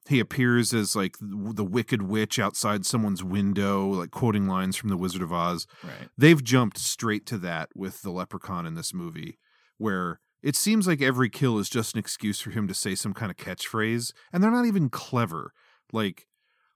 he 0.08 0.20
appears 0.20 0.74
as 0.74 0.96
like 0.96 1.16
the 1.22 1.64
Wicked 1.64 2.02
Witch 2.02 2.40
outside 2.40 2.86
someone's 2.86 3.24
window, 3.24 3.88
like 3.88 4.12
quoting 4.12 4.48
lines 4.48 4.76
from 4.76 4.90
The 4.90 4.98
Wizard 4.98 5.22
of 5.22 5.32
Oz. 5.32 5.66
Right. 5.84 6.10
They've 6.18 6.44
jumped 6.44 6.78
straight 6.78 7.26
to 7.28 7.38
that 7.40 7.70
with 7.76 8.02
the 8.02 8.12
Leprechaun 8.12 8.66
in 8.66 8.76
this 8.76 8.94
movie, 8.94 9.40
where 9.78 10.20
it 10.42 10.58
seems 10.58 10.88
like 10.88 11.02
every 11.02 11.30
kill 11.30 11.58
is 11.58 11.70
just 11.70 11.96
an 11.96 12.00
excuse 12.00 12.42
for 12.42 12.52
him 12.52 12.68
to 12.68 12.74
say 12.74 12.96
some 12.96 13.14
kind 13.14 13.32
of 13.32 13.38
catchphrase, 13.38 14.12
and 14.34 14.44
they're 14.44 14.52
not 14.52 14.66
even 14.66 14.90
clever. 14.90 15.54
Like, 15.94 16.28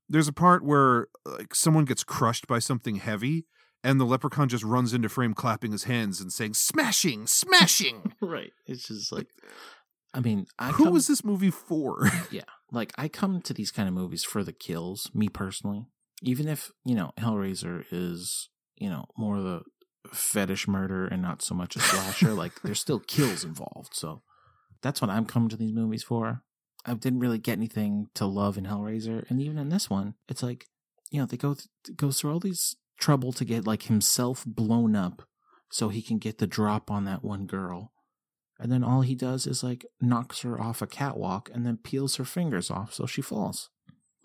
there's 0.08 0.30
a 0.30 0.34
part 0.34 0.64
where 0.64 1.08
like 1.26 1.54
someone 1.54 1.84
gets 1.84 2.06
crushed 2.06 2.48
by 2.48 2.60
something 2.60 2.96
heavy, 2.96 3.46
and 3.88 4.00
the 4.00 4.06
leprechaun 4.06 4.50
just 4.50 4.64
runs 4.64 4.94
into 4.94 5.10
frame, 5.10 5.34
clapping 5.34 5.72
his 5.72 5.86
hands 5.86 6.20
and 6.22 6.32
saying 6.32 6.54
"smashing, 6.54 7.26
smashing." 7.28 8.14
Right. 8.22 8.52
It's 8.66 8.88
just 8.88 9.12
like, 9.12 9.28
I 10.14 10.20
mean, 10.20 10.46
I 10.60 10.72
Who 10.72 10.86
come- 10.86 10.94
was 10.94 11.08
this 11.08 11.24
movie 11.24 11.52
for? 11.52 12.10
yeah 12.32 12.44
like 12.72 12.92
i 12.98 13.08
come 13.08 13.42
to 13.42 13.54
these 13.54 13.72
kind 13.72 13.88
of 13.88 13.94
movies 13.96 14.24
for 14.24 14.44
the 14.44 14.52
kills 14.52 15.10
me 15.14 15.30
personally 15.30 15.86
even 16.22 16.48
if 16.48 16.70
you 16.84 16.96
know 16.96 17.12
hellraiser 17.18 17.86
is 17.92 18.50
you 18.76 18.90
know 18.90 19.06
more 19.18 19.38
of 19.38 19.44
the 19.44 19.62
fetish 20.14 20.68
murder 20.68 21.06
and 21.08 21.22
not 21.22 21.42
so 21.42 21.54
much 21.56 21.76
a 21.76 21.80
slasher 21.80 22.34
like 22.34 22.52
there's 22.64 22.80
still 22.82 23.00
kills 23.00 23.44
involved 23.44 23.94
so 23.94 24.22
that's 24.82 25.02
what 25.02 25.10
i'm 25.10 25.26
coming 25.26 25.50
to 25.50 25.56
these 25.58 25.74
movies 25.74 26.04
for 26.04 26.42
i 26.86 26.94
didn't 26.94 27.20
really 27.20 27.38
get 27.38 27.54
anything 27.58 28.08
to 28.14 28.26
love 28.26 28.58
in 28.58 28.66
hellraiser 28.66 29.24
and 29.30 29.42
even 29.42 29.58
in 29.58 29.70
this 29.70 29.90
one 29.90 30.16
it's 30.28 30.44
like 30.44 30.66
you 31.10 31.20
know 31.20 31.26
they 31.26 31.38
go 31.38 31.54
th- 31.54 31.96
goes 31.98 32.20
through 32.20 32.32
all 32.34 32.40
these 32.40 32.76
trouble 32.98 33.32
to 33.34 33.46
get 33.46 33.66
like 33.68 33.84
himself 33.84 34.44
blown 34.46 34.96
up 34.96 35.24
so 35.70 35.90
he 35.90 36.02
can 36.02 36.18
get 36.18 36.38
the 36.38 36.48
drop 36.48 36.90
on 36.90 37.06
that 37.06 37.24
one 37.24 37.46
girl 37.46 37.92
and 38.60 38.72
then 38.72 38.84
all 38.84 39.02
he 39.02 39.14
does 39.16 39.46
is 39.46 39.64
like 39.64 39.86
knocks 40.02 40.42
her 40.42 40.60
off 40.60 40.82
a 40.82 40.88
catwalk 40.88 41.50
and 41.54 41.66
then 41.66 41.78
peels 41.78 42.16
her 42.16 42.26
fingers 42.26 42.72
off 42.72 42.94
so 42.94 43.06
she 43.06 43.22
falls. 43.22 43.70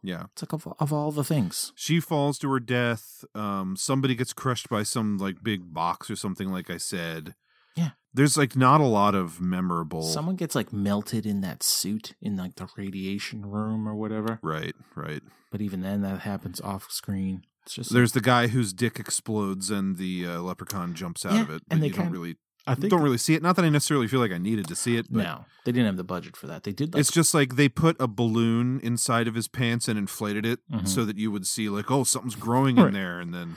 yeah, 0.02 0.24
It's 0.32 0.42
like 0.42 0.52
of, 0.54 0.66
of 0.78 0.92
all 0.92 1.12
the 1.12 1.22
things. 1.24 1.72
she 1.76 2.00
falls 2.00 2.38
to 2.38 2.50
her 2.50 2.60
death. 2.60 3.24
Um, 3.34 3.76
somebody 3.76 4.14
gets 4.14 4.32
crushed 4.32 4.68
by 4.70 4.84
some 4.84 5.18
like 5.18 5.42
big 5.42 5.74
box 5.74 6.10
or 6.10 6.16
something. 6.16 6.50
Like 6.50 6.70
I 6.70 6.78
said, 6.78 7.34
Yeah. 7.76 7.90
There's 8.14 8.36
like 8.38 8.56
not 8.56 8.80
a 8.80 8.86
lot 8.86 9.14
of 9.14 9.40
memorable. 9.40 10.02
Someone 10.02 10.36
gets 10.36 10.54
like 10.54 10.72
melted 10.72 11.24
in 11.26 11.40
that 11.42 11.62
suit 11.62 12.14
in 12.20 12.36
like 12.36 12.54
the 12.56 12.68
radiation 12.76 13.44
room 13.46 13.86
or 13.88 13.94
whatever. 13.94 14.38
Right, 14.42 14.74
right. 14.96 15.22
But 15.50 15.60
even 15.60 15.82
then, 15.82 16.00
that 16.02 16.20
happens 16.20 16.60
off 16.60 16.90
screen. 16.90 17.42
It's 17.64 17.74
just 17.74 17.92
There's 17.92 18.12
the 18.12 18.20
guy 18.20 18.48
whose 18.48 18.72
dick 18.72 18.98
explodes 18.98 19.70
and 19.70 19.96
the 19.96 20.26
uh, 20.26 20.40
leprechaun 20.40 20.94
jumps 20.94 21.24
out 21.24 21.34
Yeah, 21.34 21.42
of 21.42 21.50
it, 21.50 21.62
but 21.68 21.74
and 21.74 21.82
they 21.82 21.86
you 21.88 21.92
don't 21.92 22.02
kind- 22.04 22.12
really 22.12 22.36
I 22.64 22.76
think 22.76 22.90
don't 22.90 23.02
really 23.02 23.18
see 23.18 23.34
it. 23.34 23.42
Not 23.42 23.56
that 23.56 23.64
I 23.64 23.68
necessarily 23.70 24.06
feel 24.06 24.20
like 24.20 24.30
I 24.30 24.38
needed 24.38 24.68
to 24.68 24.76
see 24.76 24.96
it, 24.96 25.06
but 25.10 25.22
no, 25.24 25.44
they 25.64 25.72
didn't 25.72 25.86
have 25.86 25.96
the 25.96 26.04
budget 26.04 26.36
for 26.36 26.46
that. 26.46 26.62
They 26.62 26.70
did. 26.72 26.94
Like, 26.94 27.00
it's 27.00 27.10
just 27.10 27.34
like 27.34 27.56
they 27.56 27.68
put 27.68 27.96
a 28.00 28.06
balloon 28.06 28.78
inside 28.84 29.26
of 29.26 29.34
his 29.34 29.48
pants 29.48 29.88
and 29.88 29.98
inflated 29.98 30.46
it 30.46 30.60
Mhm. 30.72 30.86
so 30.86 31.04
that 31.04 31.18
you 31.18 31.32
would 31.32 31.44
see 31.46 31.68
like, 31.68 31.90
oh, 31.90 32.04
something's 32.04 32.36
growing 32.36 32.76
Right. 32.76 32.86
in 32.88 32.92
there, 32.94 33.18
and 33.18 33.34
then 33.34 33.56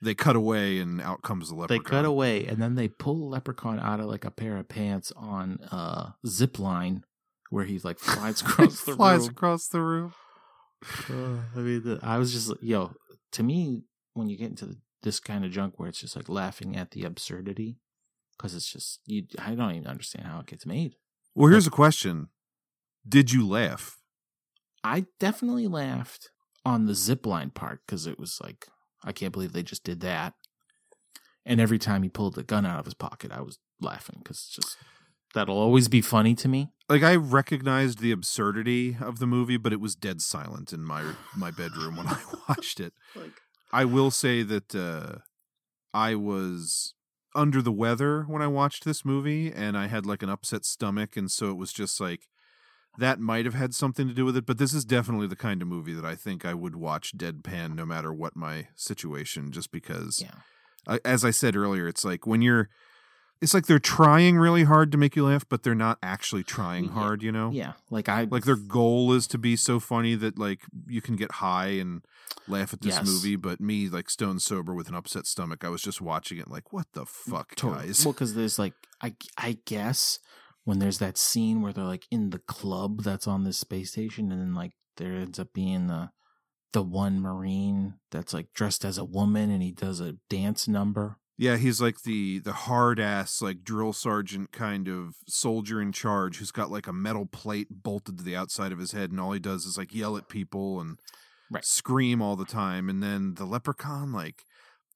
they 0.00 0.14
cut 0.14 0.36
away 0.36 0.78
and 0.78 1.02
out 1.02 1.20
comes 1.22 1.50
the 1.50 1.54
leprechaun. 1.54 1.84
they 1.84 1.90
cut 1.90 2.04
away 2.06 2.46
and 2.46 2.60
then 2.62 2.76
they 2.76 2.88
pull 2.88 3.16
the 3.18 3.24
leprechaun 3.26 3.78
out 3.78 4.00
of 4.00 4.06
like 4.06 4.24
a 4.24 4.30
pair 4.30 4.56
of 4.58 4.68
pants 4.68 5.12
on 5.16 5.58
a 5.70 6.14
zip 6.26 6.58
line 6.58 7.02
where 7.50 7.64
he 7.66 7.78
like 7.80 7.98
flies 7.98 8.40
across 8.42 8.82
the 8.84 8.94
flies 8.96 9.20
room. 9.20 9.30
across 9.30 9.68
the 9.68 9.80
room. 9.82 10.12
Uh, 11.10 11.38
I 11.54 11.58
mean, 11.58 11.82
the, 11.82 12.00
I 12.02 12.18
was 12.18 12.32
just 12.32 12.48
like, 12.48 12.58
yo, 12.62 12.92
to 13.32 13.42
me, 13.42 13.82
when 14.14 14.28
you 14.28 14.36
get 14.36 14.50
into 14.50 14.66
the, 14.66 14.76
this 15.02 15.20
kind 15.20 15.44
of 15.44 15.50
junk 15.50 15.78
where 15.78 15.88
it's 15.88 16.00
just 16.00 16.16
like 16.16 16.28
laughing 16.28 16.76
at 16.76 16.90
the 16.92 17.04
absurdity, 17.04 17.78
because 18.36 18.54
it's 18.54 18.70
just 18.70 19.00
you, 19.06 19.24
I 19.38 19.54
don't 19.54 19.72
even 19.72 19.86
understand 19.86 20.26
how 20.26 20.40
it 20.40 20.46
gets 20.46 20.66
made. 20.66 20.96
Well, 21.34 21.50
here's 21.50 21.66
a 21.66 21.70
question: 21.70 22.28
Did 23.08 23.32
you 23.32 23.46
laugh? 23.46 23.98
I 24.82 25.06
definitely 25.18 25.66
laughed 25.66 26.30
on 26.64 26.86
the 26.86 26.94
zip 26.94 27.26
line 27.26 27.50
part 27.50 27.80
because 27.86 28.06
it 28.06 28.18
was 28.18 28.40
like, 28.42 28.66
I 29.04 29.12
can't 29.12 29.32
believe 29.32 29.52
they 29.52 29.62
just 29.62 29.84
did 29.84 30.00
that. 30.00 30.34
And 31.44 31.60
every 31.60 31.78
time 31.78 32.02
he 32.02 32.08
pulled 32.08 32.34
the 32.34 32.42
gun 32.42 32.66
out 32.66 32.80
of 32.80 32.84
his 32.84 32.94
pocket, 32.94 33.30
I 33.32 33.40
was 33.40 33.58
laughing 33.80 34.20
because 34.22 34.38
it's 34.38 34.48
just 34.48 34.76
that'll 35.34 35.58
always 35.58 35.88
be 35.88 36.00
funny 36.00 36.34
to 36.36 36.48
me. 36.48 36.72
Like 36.88 37.02
I 37.02 37.16
recognized 37.16 37.98
the 37.98 38.12
absurdity 38.12 38.96
of 39.00 39.18
the 39.18 39.26
movie, 39.26 39.56
but 39.56 39.72
it 39.72 39.80
was 39.80 39.96
dead 39.96 40.20
silent 40.22 40.72
in 40.72 40.82
my 40.84 41.14
my 41.36 41.50
bedroom 41.50 41.96
when 41.96 42.06
I 42.06 42.20
watched 42.48 42.78
it. 42.80 42.92
Like, 43.14 43.32
I 43.72 43.84
will 43.84 44.10
say 44.12 44.42
that 44.44 44.74
uh, 44.74 45.18
I 45.92 46.14
was 46.14 46.94
under 47.34 47.60
the 47.60 47.72
weather 47.72 48.22
when 48.22 48.40
I 48.40 48.46
watched 48.46 48.84
this 48.84 49.04
movie, 49.04 49.52
and 49.52 49.76
I 49.76 49.88
had 49.88 50.06
like 50.06 50.22
an 50.22 50.30
upset 50.30 50.64
stomach, 50.64 51.16
and 51.16 51.30
so 51.30 51.50
it 51.50 51.56
was 51.56 51.72
just 51.72 52.00
like 52.00 52.28
that 52.98 53.18
might 53.20 53.44
have 53.44 53.54
had 53.54 53.74
something 53.74 54.06
to 54.08 54.14
do 54.14 54.24
with 54.24 54.36
it. 54.36 54.46
But 54.46 54.58
this 54.58 54.72
is 54.72 54.84
definitely 54.84 55.26
the 55.26 55.36
kind 55.36 55.60
of 55.60 55.68
movie 55.68 55.92
that 55.92 56.04
I 56.04 56.14
think 56.14 56.44
I 56.46 56.54
would 56.54 56.76
watch 56.76 57.16
deadpan 57.16 57.74
no 57.74 57.84
matter 57.84 58.12
what 58.12 58.36
my 58.36 58.68
situation, 58.76 59.50
just 59.50 59.70
because. 59.72 60.22
yeah, 60.22 60.30
I- 60.86 61.00
as 61.04 61.24
I 61.24 61.30
said 61.32 61.56
earlier, 61.56 61.88
it's 61.88 62.04
like 62.04 62.26
when 62.26 62.40
you're, 62.42 62.68
it's 63.40 63.52
like 63.54 63.66
they're 63.66 63.78
trying 63.78 64.36
really 64.38 64.64
hard 64.64 64.90
to 64.92 64.98
make 64.98 65.14
you 65.16 65.26
laugh, 65.26 65.44
but 65.48 65.62
they're 65.62 65.74
not 65.74 65.98
actually 66.02 66.42
trying 66.42 66.88
hard. 66.88 67.22
You 67.22 67.32
know, 67.32 67.50
yeah. 67.50 67.72
Like 67.90 68.08
I 68.08 68.24
like 68.24 68.44
their 68.44 68.56
goal 68.56 69.12
is 69.12 69.26
to 69.28 69.38
be 69.38 69.56
so 69.56 69.78
funny 69.80 70.14
that 70.14 70.38
like 70.38 70.60
you 70.86 71.00
can 71.02 71.16
get 71.16 71.32
high 71.32 71.68
and 71.68 72.02
laugh 72.48 72.72
at 72.72 72.80
this 72.80 72.96
Yes. 72.96 73.06
movie. 73.06 73.36
But 73.36 73.60
me, 73.60 73.88
like 73.88 74.08
stone 74.10 74.38
sober 74.40 74.74
with 74.74 74.88
an 74.88 74.94
upset 74.94 75.26
stomach, 75.26 75.64
I 75.64 75.68
was 75.68 75.82
just 75.82 76.00
watching 76.00 76.38
it 76.38 76.48
like, 76.48 76.72
what 76.72 76.86
the 76.92 77.04
fuck, 77.06 77.54
Totally. 77.56 77.86
guys? 77.88 78.04
Well, 78.04 78.12
because 78.12 78.34
there's 78.34 78.58
like 78.58 78.74
I 79.02 79.14
I 79.36 79.58
guess 79.66 80.18
when 80.64 80.78
there's 80.78 80.98
that 80.98 81.16
scene 81.18 81.62
where 81.62 81.72
they're 81.72 81.84
like 81.84 82.06
in 82.10 82.30
the 82.30 82.40
club 82.40 83.02
that's 83.02 83.26
on 83.28 83.44
this 83.44 83.58
space 83.58 83.92
station, 83.92 84.32
and 84.32 84.40
then 84.40 84.54
like 84.54 84.72
there 84.96 85.12
ends 85.14 85.38
up 85.38 85.52
being 85.52 85.88
the 85.88 86.10
the 86.72 86.82
one 86.82 87.20
marine 87.20 87.94
that's 88.10 88.34
like 88.34 88.52
dressed 88.54 88.84
as 88.84 88.98
a 88.98 89.04
woman, 89.04 89.50
and 89.50 89.62
he 89.62 89.72
does 89.72 90.00
a 90.00 90.16
dance 90.30 90.66
number. 90.66 91.18
Yeah, 91.38 91.56
he's 91.58 91.80
like 91.82 92.02
the 92.02 92.38
the 92.38 92.52
hard 92.52 92.98
ass 92.98 93.42
like 93.42 93.62
drill 93.62 93.92
sergeant 93.92 94.52
kind 94.52 94.88
of 94.88 95.16
soldier 95.28 95.82
in 95.82 95.92
charge 95.92 96.38
who's 96.38 96.50
got 96.50 96.70
like 96.70 96.86
a 96.86 96.92
metal 96.92 97.26
plate 97.26 97.68
bolted 97.70 98.18
to 98.18 98.24
the 98.24 98.36
outside 98.36 98.72
of 98.72 98.78
his 98.78 98.92
head, 98.92 99.10
and 99.10 99.20
all 99.20 99.32
he 99.32 99.38
does 99.38 99.66
is 99.66 99.76
like 99.76 99.94
yell 99.94 100.16
at 100.16 100.28
people 100.28 100.80
and 100.80 100.98
Right. 101.48 101.64
scream 101.64 102.20
all 102.20 102.34
the 102.34 102.44
time. 102.44 102.88
And 102.88 103.00
then 103.02 103.34
the 103.34 103.44
leprechaun 103.44 104.12
like 104.12 104.42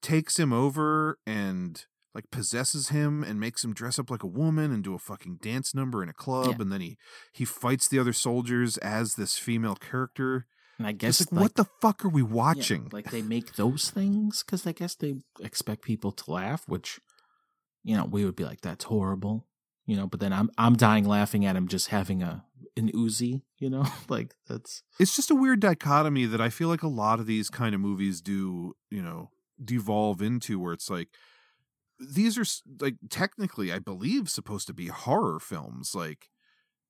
takes 0.01 0.37
him 0.37 0.51
over 0.51 1.17
and 1.25 1.85
like 2.13 2.25
possesses 2.29 2.89
him 2.89 3.23
and 3.23 3.39
makes 3.39 3.63
him 3.63 3.73
dress 3.73 3.97
up 3.97 4.09
like 4.09 4.23
a 4.23 4.27
woman 4.27 4.69
and 4.71 4.83
do 4.83 4.93
a 4.93 4.99
fucking 4.99 5.37
dance 5.41 5.73
number 5.73 6.03
in 6.03 6.09
a 6.09 6.13
club. 6.13 6.55
Yeah. 6.57 6.61
And 6.63 6.71
then 6.71 6.81
he 6.81 6.97
he 7.31 7.45
fights 7.45 7.87
the 7.87 7.99
other 7.99 8.11
soldiers 8.13 8.77
as 8.79 9.13
this 9.15 9.37
female 9.37 9.75
character. 9.75 10.45
And 10.81 10.87
I 10.87 10.93
Guess 10.93 11.19
guess 11.19 11.31
like, 11.31 11.41
what 11.41 11.55
the 11.55 11.65
fuck 11.81 12.03
are 12.03 12.09
we 12.09 12.21
yeah, 12.21 12.27
watching? 12.27 12.89
like 12.91 13.11
they 13.11 13.21
make 13.21 13.53
those 13.55 13.89
things 13.91 14.43
because 14.43 14.65
I 14.65 14.71
guess 14.71 14.95
they 14.95 15.15
expect 15.39 15.83
people 15.83 16.11
to 16.11 16.31
laugh, 16.31 16.63
which 16.67 16.99
you 17.83 17.95
know 17.95 18.05
we 18.05 18.25
would 18.25 18.35
be 18.35 18.43
like 18.45 18.61
that's 18.61 18.85
horrible, 18.85 19.47
you 19.85 19.95
know. 19.95 20.07
But 20.07 20.19
then 20.19 20.33
I'm 20.33 20.49
I'm 20.57 20.75
dying 20.75 21.05
laughing 21.05 21.45
at 21.45 21.55
him 21.55 21.67
just 21.67 21.87
having 21.89 22.23
a 22.23 22.45
an 22.77 22.91
Uzi, 22.91 23.41
you 23.59 23.69
know, 23.69 23.85
like 24.09 24.33
that's 24.47 24.83
it's 24.99 25.15
just 25.15 25.29
a 25.31 25.35
weird 25.35 25.59
dichotomy 25.59 26.25
that 26.25 26.41
I 26.41 26.49
feel 26.49 26.67
like 26.67 26.83
a 26.83 26.87
lot 26.87 27.19
of 27.19 27.27
these 27.27 27.49
kind 27.49 27.75
of 27.75 27.81
movies 27.81 28.21
do, 28.21 28.75
you 28.89 29.01
know, 29.03 29.29
devolve 29.63 30.21
into 30.21 30.59
where 30.59 30.73
it's 30.73 30.89
like 30.89 31.09
these 31.99 32.37
are 32.37 32.45
like 32.79 32.95
technically 33.09 33.71
I 33.71 33.79
believe 33.79 34.29
supposed 34.29 34.67
to 34.67 34.73
be 34.73 34.87
horror 34.87 35.39
films 35.39 35.93
like 35.93 36.29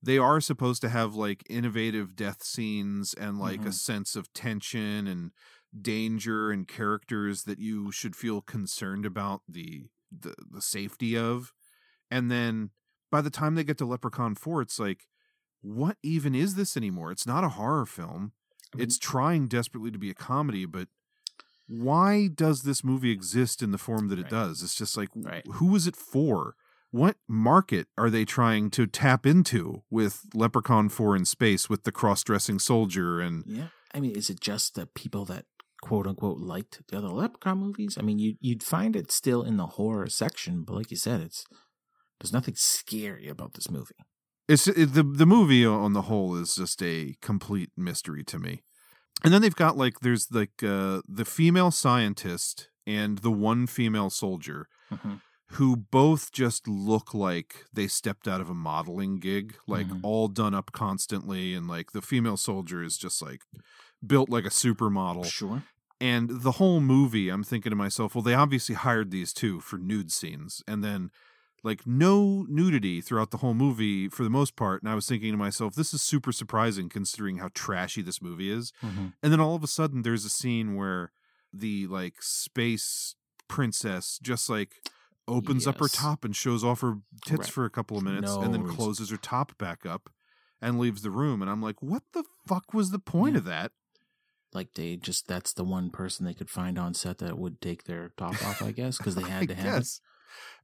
they 0.04 0.18
are 0.18 0.42
supposed 0.42 0.82
to 0.82 0.90
have 0.90 1.16
like 1.16 1.44
innovative 1.50 2.16
death 2.16 2.44
scenes 2.44 3.14
and 3.14 3.38
like 3.40 3.62
a 3.66 3.70
Mhm. 3.70 3.74
sense 3.74 4.16
of 4.16 4.32
tension 4.34 5.08
and 5.08 5.32
danger 5.80 6.52
and 6.52 6.68
characters 6.68 7.44
that 7.44 7.60
you 7.60 7.92
should 7.92 8.16
feel 8.16 8.42
concerned 8.42 9.06
about 9.06 9.42
the 9.48 9.88
the, 10.12 10.36
the 10.50 10.62
safety 10.62 11.18
of 11.18 11.54
and 12.10 12.30
then 12.30 12.72
by 13.10 13.22
the 13.22 13.30
time 13.30 13.56
they 13.56 13.64
get 13.64 13.78
to 13.78 13.86
Leprechaun 13.86 14.36
4 14.36 14.62
it's 14.62 14.78
like 14.80 15.08
what 15.62 15.98
even 16.02 16.34
is 16.36 16.56
this 16.56 16.76
anymore? 16.76 17.12
It's 17.12 17.28
not 17.28 17.44
a 17.44 17.50
horror 17.50 17.86
film. 17.86 18.34
It's 18.78 18.98
trying 18.98 19.48
desperately 19.48 19.92
to 19.92 20.00
be 20.00 20.10
a 20.10 20.16
comedy, 20.16 20.66
but 20.66 20.88
why 21.68 22.28
does 22.28 22.64
this 22.64 22.84
movie 22.84 23.12
exist 23.12 23.62
in 23.62 23.72
the 23.72 23.78
form 23.78 24.08
that 24.10 24.20
it 24.20 24.24
Right. 24.24 24.32
does? 24.32 24.64
It's 24.64 24.76
just 24.76 24.98
like, 24.98 25.10
Right. 25.16 25.46
who 25.54 25.76
is 25.76 25.88
it 25.88 25.96
for? 25.96 26.56
What 26.92 27.18
market 27.28 27.88
are 27.98 28.10
they 28.10 28.26
trying 28.26 28.70
to 28.72 28.86
tap 28.86 29.26
into 29.26 29.84
with 29.90 30.22
Leprechaun 30.34 30.90
4 30.90 31.16
in 31.16 31.26
space 31.26 31.70
with 31.70 31.84
the 31.84 31.92
cross 31.92 32.24
dressing 32.24 32.60
soldier? 32.60 33.20
And 33.20 33.44
Yeah. 33.48 33.68
I 33.94 34.00
mean, 34.00 34.12
is 34.12 34.30
it 34.30 34.40
just 34.40 34.76
the 34.76 34.86
people 34.88 35.26
that 35.26 35.46
quote 35.82 36.06
unquote 36.08 36.40
liked 36.40 36.82
the 36.88 36.98
other 36.98 37.10
Leprechaun 37.10 37.58
movies? 37.60 37.98
I 37.98 38.02
mean, 38.04 38.20
you 38.20 38.36
you'd 38.40 38.64
find 38.64 38.96
it 38.96 39.12
still 39.12 39.42
in 39.42 39.58
the 39.58 39.68
horror 39.68 40.10
section, 40.10 40.64
but 40.64 40.76
like 40.76 40.92
you 40.92 40.98
said, 40.98 41.22
it's 41.22 41.46
there's 42.20 42.34
nothing 42.34 42.56
scary 42.56 43.28
about 43.28 43.54
this 43.56 43.70
movie. 43.70 43.96
it's 44.48 44.68
it, 44.68 44.94
the 44.94 45.04
the 45.04 45.26
movie 45.26 45.66
on 45.66 45.94
the 45.94 46.04
whole 46.04 46.36
is 46.36 46.56
just 46.56 46.84
a 46.84 47.16
complete 47.22 47.72
mystery 47.78 48.24
to 48.26 48.38
me. 48.38 48.64
And 49.24 49.34
then 49.34 49.42
they've 49.42 49.56
got 49.56 49.78
like 49.78 50.00
there's 50.02 50.28
like 50.32 50.62
uh 50.64 51.02
the 51.08 51.26
female 51.26 51.72
scientist 51.72 52.70
and 52.86 53.20
the 53.20 53.32
one 53.32 53.66
female 53.68 54.10
soldier 54.10 54.68
who 55.54 55.76
both 55.76 56.32
just 56.32 56.68
look 56.68 57.14
like 57.14 57.66
they 57.74 57.88
stepped 57.88 58.28
out 58.28 58.40
of 58.42 58.50
a 58.50 58.54
modeling 58.54 59.20
gig, 59.20 59.56
like 59.68 59.88
Mhm. 59.88 60.00
all 60.04 60.28
done 60.28 60.54
up 60.54 60.72
constantly 60.72 61.54
and 61.54 61.68
like 61.68 61.92
the 61.92 62.02
female 62.02 62.38
soldier 62.38 62.82
is 62.84 62.98
just 62.98 63.22
like 63.22 63.44
built 64.06 64.30
like 64.30 64.46
a 64.46 64.50
supermodel. 64.50 65.26
Sure. 65.26 65.64
And 66.00 66.30
the 66.42 66.54
whole 66.54 66.80
movie, 66.82 67.30
I'm 67.30 67.44
thinking 67.44 67.70
to 67.70 67.76
myself, 67.76 68.16
well, 68.16 68.22
they 68.24 68.34
obviously 68.34 68.76
hired 68.76 69.12
these 69.12 69.34
two 69.34 69.60
for 69.60 69.78
nude 69.78 70.12
scenes, 70.12 70.64
and 70.68 70.84
then 70.84 71.12
like 71.64 71.86
no 71.86 72.44
nudity 72.50 73.02
throughout 73.02 73.30
the 73.30 73.38
whole 73.38 73.54
movie 73.54 74.10
for 74.10 74.24
the 74.24 74.30
most 74.32 74.56
part. 74.56 74.82
And 74.82 74.90
I 74.90 74.96
was 74.96 75.06
thinking 75.06 75.32
to 75.32 75.38
myself, 75.38 75.76
this 75.76 75.94
is 75.94 76.02
super 76.02 76.32
surprising 76.32 76.90
considering 76.90 77.38
how 77.38 77.50
trashy 77.54 78.02
this 78.02 78.20
movie 78.20 78.50
is. 78.50 78.74
Mhm. 78.82 79.14
And 79.22 79.32
then 79.32 79.40
all 79.40 79.54
of 79.56 79.64
a 79.64 79.68
sudden, 79.68 80.02
there's 80.02 80.26
a 80.26 80.30
scene 80.30 80.74
where 80.76 81.12
the 81.54 81.86
like 81.86 82.24
space 82.24 83.14
princess 83.48 84.18
just 84.24 84.50
like 84.50 84.76
opens 85.32 85.68
up 85.68 85.80
her 85.80 85.88
top 85.88 86.24
and 86.26 86.36
shows 86.36 86.64
off 86.64 86.82
her 86.82 86.98
tits 87.26 87.40
Right. 87.40 87.50
for 87.50 87.66
a 87.66 87.70
couple 87.70 87.98
of 87.98 88.04
minutes, 88.04 88.36
No 88.36 88.42
and 88.42 88.54
then 88.54 88.68
closes 88.68 89.10
her 89.10 89.18
top 89.18 89.58
back 89.58 89.86
up 89.86 90.10
and 90.62 90.80
leaves 90.80 91.02
the 91.02 91.12
room. 91.12 91.42
And 91.42 91.50
I'm 91.50 91.62
like, 91.62 91.82
what 91.82 92.04
the 92.14 92.24
fuck 92.48 92.74
was 92.74 92.92
the 92.92 93.00
point 93.00 93.34
Yeah. 93.36 93.40
of 93.40 93.46
that? 93.46 93.72
Like 94.54 94.74
they 94.74 94.98
just 94.98 95.28
that's 95.28 95.54
the 95.54 95.64
one 95.64 95.90
person 95.90 96.26
they 96.26 96.34
could 96.34 96.50
find 96.50 96.78
on 96.78 96.94
set 96.94 97.20
that 97.20 97.38
would 97.38 97.62
take 97.62 97.86
their 97.86 98.10
top 98.18 98.34
off, 98.46 98.62
I 98.62 98.72
guess, 98.72 98.98
because 98.98 99.16
they 99.16 99.22
had 99.30 99.48
to 99.48 99.56
have 99.56 99.66
it. 99.82 99.88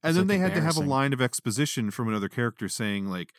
And 0.04 0.10
It's, 0.12 0.18
then 0.18 0.18
like, 0.18 0.28
they 0.28 0.38
had 0.38 0.54
to 0.56 0.62
have 0.62 0.78
a 0.78 0.82
line 0.82 1.14
of 1.14 1.22
exposition 1.22 1.90
from 1.92 2.10
another 2.10 2.30
character 2.30 2.68
saying 2.68 3.08
like 3.08 3.34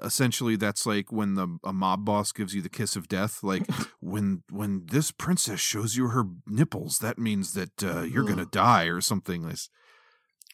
essentially 0.00 0.54
that's 0.54 0.86
like 0.86 1.10
when 1.10 1.34
the 1.34 1.58
a 1.64 1.72
mob 1.72 2.04
boss 2.04 2.30
gives 2.30 2.54
you 2.54 2.62
the 2.62 2.68
kiss 2.68 2.94
of 2.94 3.08
death 3.08 3.42
like 3.42 3.66
when 4.00 4.44
when 4.48 4.86
this 4.86 5.10
princess 5.10 5.58
shows 5.58 5.96
you 5.96 6.06
her 6.08 6.24
nipples 6.46 6.98
that 7.00 7.18
means 7.18 7.52
that 7.54 7.82
uh, 7.82 8.02
you're 8.02 8.22
going 8.22 8.38
to 8.38 8.46
die 8.46 8.84
or 8.84 9.00
something 9.00 9.42
like 9.42 9.58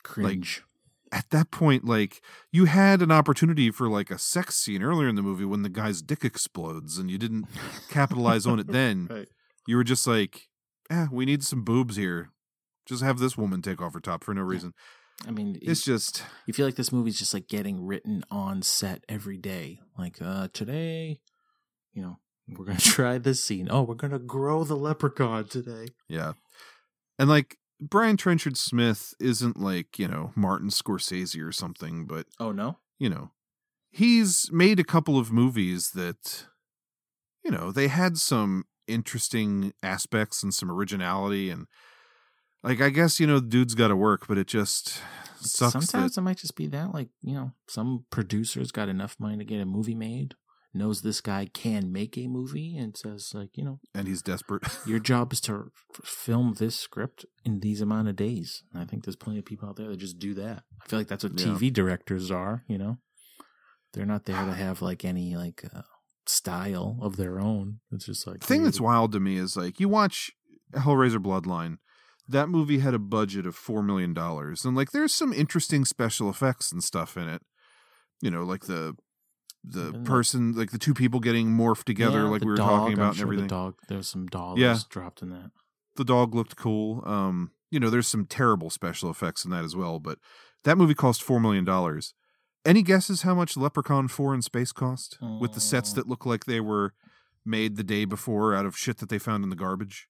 Cringe. 0.05 0.63
at 1.11 1.29
that 1.31 1.51
point 1.51 1.85
like 1.85 2.23
you 2.53 2.67
had 2.67 3.03
an 3.03 3.11
opportunity 3.11 3.71
for 3.71 3.89
like 3.89 4.11
a 4.11 4.19
sex 4.19 4.55
scene 4.55 4.83
earlier 4.83 5.09
in 5.09 5.17
the 5.17 5.23
movie 5.23 5.45
when 5.45 5.63
the 5.63 5.69
guy's 5.69 6.01
dick 6.03 6.25
explodes 6.25 6.99
and 6.99 7.11
you 7.11 7.19
didn't 7.19 7.47
capitalize 7.91 8.47
on 8.47 8.59
it 8.61 8.67
then 8.69 9.09
Right. 9.11 9.29
you 9.67 9.77
were 9.77 9.85
just 9.85 10.07
like 10.07 10.49
eh, 10.91 11.07
we 11.11 11.25
need 11.25 11.43
some 11.43 11.63
boobs 11.65 11.97
here 11.97 12.31
just 12.87 13.03
have 13.03 13.19
this 13.19 13.37
woman 13.37 13.63
take 13.63 13.81
off 13.83 13.95
her 13.95 14.01
top 14.01 14.23
for 14.25 14.35
no 14.35 14.43
reason 14.43 14.73
I 15.29 15.31
mean, 15.31 15.57
it's 15.63 15.85
just 15.85 16.25
you 16.45 16.53
feel 16.53 16.67
like 16.67 16.75
this 16.75 16.91
movie's 16.93 17.17
just 17.19 17.33
like 17.33 17.47
getting 17.47 17.87
written 17.87 18.25
on 18.33 18.63
set 18.63 19.05
every 19.09 19.37
day. 19.39 19.79
Like 19.97 20.19
uh 20.21 20.49
today, 20.53 21.21
you 21.93 22.03
know, 22.03 22.19
we're 22.49 22.65
gonna 22.65 22.79
try 22.97 23.19
this 23.19 23.43
scene. 23.43 23.69
Oh, 23.71 23.83
we're 23.85 23.95
gonna 23.95 24.19
grow 24.19 24.65
the 24.65 24.75
leprechaun 24.77 25.45
today. 25.47 25.87
Yeah. 26.09 26.33
And 27.17 27.29
like 27.29 27.57
Brian 27.89 28.17
Trenchard 28.17 28.57
Smith 28.57 29.15
isn't 29.21 29.59
like, 29.59 29.99
you 29.99 30.09
know, 30.09 30.33
Martin 30.35 30.69
Scorsese 30.69 31.43
or 31.47 31.53
something, 31.53 32.07
but, 32.07 32.27
Oh 32.39 32.53
no. 32.53 32.79
you 32.99 33.09
know, 33.09 33.31
he's 33.91 34.51
made 34.53 34.81
a 34.81 34.85
couple 34.85 35.19
of 35.19 35.33
movies 35.33 35.91
that, 35.91 36.47
you 37.45 37.51
know, 37.51 37.71
they 37.73 37.89
had 37.89 38.17
some 38.19 38.65
interesting 38.87 39.73
aspects 39.83 40.43
and 40.43 40.53
some 40.55 40.71
originality. 40.71 41.51
And, 41.51 41.67
like, 42.63 42.81
I 42.81 42.91
guess, 42.91 43.21
you 43.21 43.27
know, 43.27 43.41
the 43.41 43.49
dude's 43.49 43.75
got 43.75 43.89
to 43.89 43.97
work, 43.97 44.27
but 44.27 44.39
it 44.39 44.47
just 44.47 45.01
sucks. 45.41 45.73
Sometimes 45.73 46.15
that, 46.15 46.21
it 46.21 46.25
might 46.25 46.39
just 46.39 46.57
be 46.57 46.67
that, 46.69 46.95
like 46.95 47.09
you 47.23 47.35
know, 47.35 47.53
some 47.69 48.07
producers 48.11 48.73
got 48.73 48.89
enough 48.89 49.17
money 49.19 49.37
to 49.37 49.45
get 49.45 49.61
a 49.61 49.67
movie 49.67 49.95
made, 49.95 50.35
knows 50.75 51.01
this 51.03 51.21
guy 51.21 51.47
can 51.53 51.93
make 51.93 52.19
a 52.19 52.27
movie, 52.27 52.77
and 52.77 52.97
says 52.97 53.31
like, 53.35 53.57
you 53.57 53.65
know, 53.65 53.79
and 53.95 54.09
he's 54.09 54.23
desperate. 54.23 54.63
your 54.87 54.99
job 54.99 55.33
is 55.33 55.41
to 55.43 55.71
film 56.03 56.55
this 56.59 56.75
script 56.79 57.25
in 57.45 57.61
these 57.61 57.81
amount 57.81 58.09
of 58.09 58.17
days. 58.17 58.63
And 58.73 58.83
I 58.83 58.85
think 58.85 59.05
there's 59.05 59.17
plenty 59.17 59.39
of 59.39 59.45
people 59.45 59.69
out 59.69 59.77
there 59.77 59.89
that 59.89 59.97
just 59.97 60.19
do 60.19 60.35
that. 60.35 60.65
I 60.83 60.89
feel 60.89 60.99
like 60.99 61.09
that's 61.09 61.25
what 61.25 61.39
Yeah. 61.39 61.47
TV 61.47 61.73
directors 61.73 62.31
are. 62.31 62.65
You 62.67 62.79
know, 62.79 62.99
they're 63.93 64.05
not 64.07 64.25
there 64.25 64.45
to 64.45 64.53
have 64.55 64.83
like 64.83 65.05
any 65.05 65.37
like 65.37 65.65
uh, 65.75 65.83
style 66.27 66.99
of 67.01 67.17
their 67.17 67.39
own. 67.41 67.81
It's 67.93 68.07
just 68.07 68.27
like 68.27 68.41
The 68.41 68.47
thing 68.47 68.65
that's 68.65 68.81
wild 68.81 69.13
to 69.13 69.21
me 69.21 69.37
is 69.37 69.57
like 69.57 69.79
you 69.81 69.89
watch 69.89 70.33
Hellraiser 70.75 71.19
Bloodline. 71.23 71.79
That 72.27 72.49
movie 72.49 72.79
had 72.79 72.95
a 72.95 72.99
budget 72.99 73.47
of 73.47 73.55
four 73.55 73.83
million 73.83 74.15
dollars, 74.15 74.65
and 74.65 74.75
like 74.75 74.93
there's 74.93 75.13
some 75.15 75.33
interesting 75.33 75.85
special 75.85 76.31
effects 76.31 76.73
and 76.73 76.83
stuff 76.83 77.19
in 77.19 77.29
it. 77.29 77.43
You 78.23 78.31
know, 78.31 78.43
like 78.45 78.63
the 78.65 78.95
the 79.67 79.93
person, 80.05 80.53
like 80.53 80.71
the 80.73 80.79
two 80.79 80.93
people 80.95 81.21
getting 81.21 81.49
morphed 81.49 81.85
together, 81.85 82.19
Yeah, 82.25 82.29
like 82.29 82.43
we 82.43 82.51
were 82.51 82.57
dog, 82.57 82.69
talking 82.69 82.87
I'm 82.89 82.99
about, 82.99 83.09
and 83.09 83.17
sure 83.17 83.25
everything. 83.27 83.47
The 83.47 83.55
dog, 83.55 83.75
there's 83.89 84.09
some 84.09 84.27
dollars 84.27 84.61
Yeah. 84.61 84.79
dropped 84.91 85.23
in 85.23 85.31
that. 85.31 85.51
The 85.97 86.05
dog 86.05 86.35
looked 86.35 86.57
cool. 86.57 87.03
Um, 87.07 87.53
you 87.71 87.81
know, 87.81 87.89
there's 87.91 88.09
some 88.09 88.27
terrible 88.27 88.69
special 88.71 89.11
effects 89.11 89.45
in 89.45 89.51
that 89.53 89.65
as 89.65 89.75
well, 89.75 89.99
but 90.01 90.19
that 90.65 90.77
movie 90.77 90.95
cost 90.95 91.23
four 91.23 91.41
million 91.41 91.65
dollars. 91.65 92.15
Any 92.67 92.83
guesses 92.83 93.23
how 93.23 93.35
much 93.35 93.57
Leprechaun 93.57 94.09
Four 94.09 94.35
in 94.35 94.41
Space 94.43 94.73
cost? 94.73 95.19
With 95.41 95.53
the 95.53 95.61
sets 95.61 95.93
that 95.93 96.09
look 96.09 96.25
like 96.25 96.45
they 96.47 96.61
were 96.61 96.95
made 97.45 97.77
the 97.77 97.85
day 97.85 98.05
before 98.07 98.55
out 98.55 98.65
of 98.65 98.77
shit 98.77 98.97
that 98.99 99.09
they 99.11 99.19
found 99.19 99.45
in 99.45 99.51
the 99.51 99.57
garbage. 99.57 100.09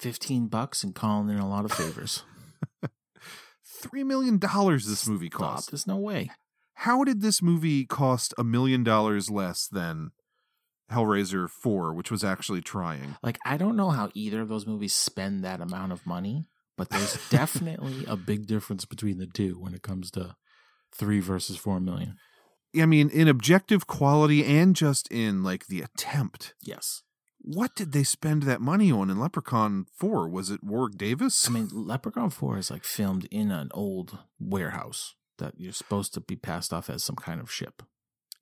Fifteen 0.00 0.48
bucks 0.48 0.82
and 0.84 0.94
calling 0.94 1.28
in 1.28 1.38
a 1.38 1.48
lot 1.48 1.64
of 1.64 1.72
favors. 1.72 2.24
Three 3.64 4.02
million 4.04 4.38
dollars 4.38 4.86
this 4.86 5.06
movie 5.06 5.28
Stop. 5.28 5.40
cost. 5.40 5.70
There's 5.70 5.86
no 5.86 5.96
way. 5.96 6.30
How 6.82 7.02
did 7.02 7.22
this 7.22 7.42
movie 7.42 7.84
cost 7.84 8.32
a 8.38 8.44
million 8.44 8.84
dollars 8.84 9.28
less 9.28 9.66
than 9.66 10.12
Hellraiser 10.92 11.50
4, 11.50 11.92
which 11.92 12.08
was 12.08 12.22
actually 12.22 12.60
trying? 12.60 13.16
Like 13.20 13.36
I 13.44 13.56
don't 13.56 13.74
know 13.74 13.90
how 13.90 14.10
either 14.14 14.42
of 14.42 14.48
those 14.48 14.64
movies 14.64 14.94
spend 14.94 15.42
that 15.42 15.60
amount 15.60 15.90
of 15.90 16.06
money, 16.06 16.46
but 16.76 16.90
there's 16.90 17.18
definitely 17.30 18.04
a 18.06 18.14
big 18.14 18.46
difference 18.46 18.84
between 18.84 19.18
the 19.18 19.26
two 19.26 19.58
when 19.58 19.74
it 19.74 19.82
comes 19.82 20.12
to 20.12 20.36
three 20.94 21.18
versus 21.18 21.56
four 21.56 21.80
million. 21.80 22.14
I 22.80 22.86
mean, 22.86 23.10
in 23.10 23.26
objective 23.26 23.88
quality 23.88 24.44
and 24.44 24.76
just 24.76 25.08
in 25.10 25.42
like 25.42 25.66
the 25.66 25.82
attempt. 25.82 26.54
Yes. 26.62 27.02
What 27.40 27.74
did 27.74 27.90
they 27.90 28.04
spend 28.04 28.44
that 28.44 28.60
money 28.60 28.92
on 28.92 29.10
in 29.10 29.18
Leprechaun 29.18 29.86
4? 29.96 30.28
Was 30.28 30.50
it 30.50 30.62
Warwick 30.62 30.96
Davis? 30.96 31.48
I 31.48 31.52
mean, 31.52 31.68
Leprechaun 31.72 32.30
4 32.30 32.58
is 32.58 32.70
like 32.70 32.84
filmed 32.84 33.26
in 33.32 33.50
an 33.50 33.70
old 33.74 34.18
warehouse 34.38 35.14
that 35.38 35.54
you're 35.56 35.72
supposed 35.72 36.14
to 36.14 36.20
be 36.20 36.36
passed 36.36 36.72
off 36.72 36.90
as 36.90 37.02
some 37.02 37.16
kind 37.16 37.40
of 37.40 37.50
ship. 37.50 37.82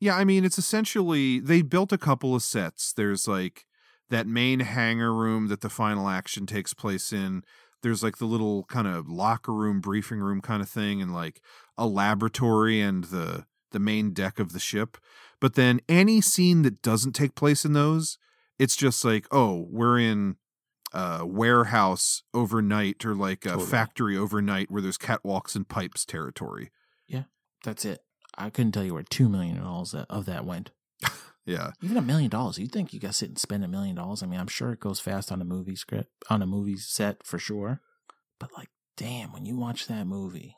Yeah, 0.00 0.16
I 0.16 0.24
mean, 0.24 0.44
it's 0.44 0.58
essentially 0.58 1.40
they 1.40 1.62
built 1.62 1.92
a 1.92 1.98
couple 1.98 2.34
of 2.34 2.42
sets. 2.42 2.92
There's 2.92 3.26
like 3.26 3.64
that 4.10 4.26
main 4.26 4.60
hangar 4.60 5.14
room 5.14 5.48
that 5.48 5.62
the 5.62 5.70
final 5.70 6.08
action 6.08 6.46
takes 6.46 6.74
place 6.74 7.12
in. 7.12 7.42
There's 7.82 8.02
like 8.02 8.18
the 8.18 8.26
little 8.26 8.64
kind 8.64 8.86
of 8.86 9.08
locker 9.08 9.52
room, 9.54 9.80
briefing 9.80 10.20
room 10.20 10.40
kind 10.40 10.62
of 10.62 10.68
thing, 10.68 11.00
and 11.00 11.14
like 11.14 11.40
a 11.78 11.86
laboratory 11.86 12.80
and 12.80 13.04
the 13.04 13.46
the 13.72 13.78
main 13.78 14.12
deck 14.12 14.38
of 14.38 14.52
the 14.52 14.60
ship. 14.60 14.96
But 15.40 15.54
then 15.54 15.80
any 15.88 16.20
scene 16.20 16.62
that 16.62 16.82
doesn't 16.82 17.12
take 17.12 17.34
place 17.34 17.64
in 17.64 17.72
those, 17.72 18.18
it's 18.58 18.76
just 18.76 19.04
like, 19.04 19.26
oh, 19.30 19.66
we're 19.70 19.98
in 19.98 20.36
a 20.92 21.26
warehouse 21.26 22.22
overnight 22.32 23.04
or 23.04 23.14
like 23.14 23.44
a 23.44 23.50
Totally. 23.50 23.66
factory 23.66 24.16
overnight 24.16 24.70
where 24.70 24.80
there's 24.80 24.98
catwalks 24.98 25.54
and 25.54 25.68
pipes 25.68 26.04
territory. 26.04 26.70
That's 27.66 27.84
it. 27.84 28.00
I 28.38 28.48
couldn't 28.50 28.72
tell 28.72 28.84
you 28.84 28.94
where 28.94 29.02
two 29.02 29.28
million 29.28 29.60
dollars 29.60 29.92
of 29.94 30.24
that 30.26 30.46
went. 30.46 30.70
Yeah. 31.48 31.70
Even 31.80 31.96
a 31.96 32.02
million 32.02 32.28
dollars. 32.28 32.58
You 32.58 32.66
think 32.66 32.92
you 32.92 32.98
got 32.98 33.08
to 33.08 33.12
sit 33.12 33.28
and 33.28 33.38
spend 33.38 33.62
a 33.62 33.68
million 33.68 33.94
dollars? 33.94 34.20
I 34.20 34.26
mean, 34.26 34.40
I'm 34.40 34.48
sure 34.48 34.72
it 34.72 34.80
goes 34.80 34.98
fast 34.98 35.30
on 35.30 35.40
a 35.40 35.44
movie 35.44 35.76
script, 35.76 36.10
on 36.28 36.42
a 36.42 36.46
movie 36.46 36.76
set 36.76 37.24
for 37.24 37.38
sure. 37.38 37.82
But 38.40 38.50
like, 38.56 38.66
damn, 38.96 39.32
when 39.32 39.46
you 39.46 39.56
watch 39.56 39.86
that 39.86 40.08
movie, 40.08 40.56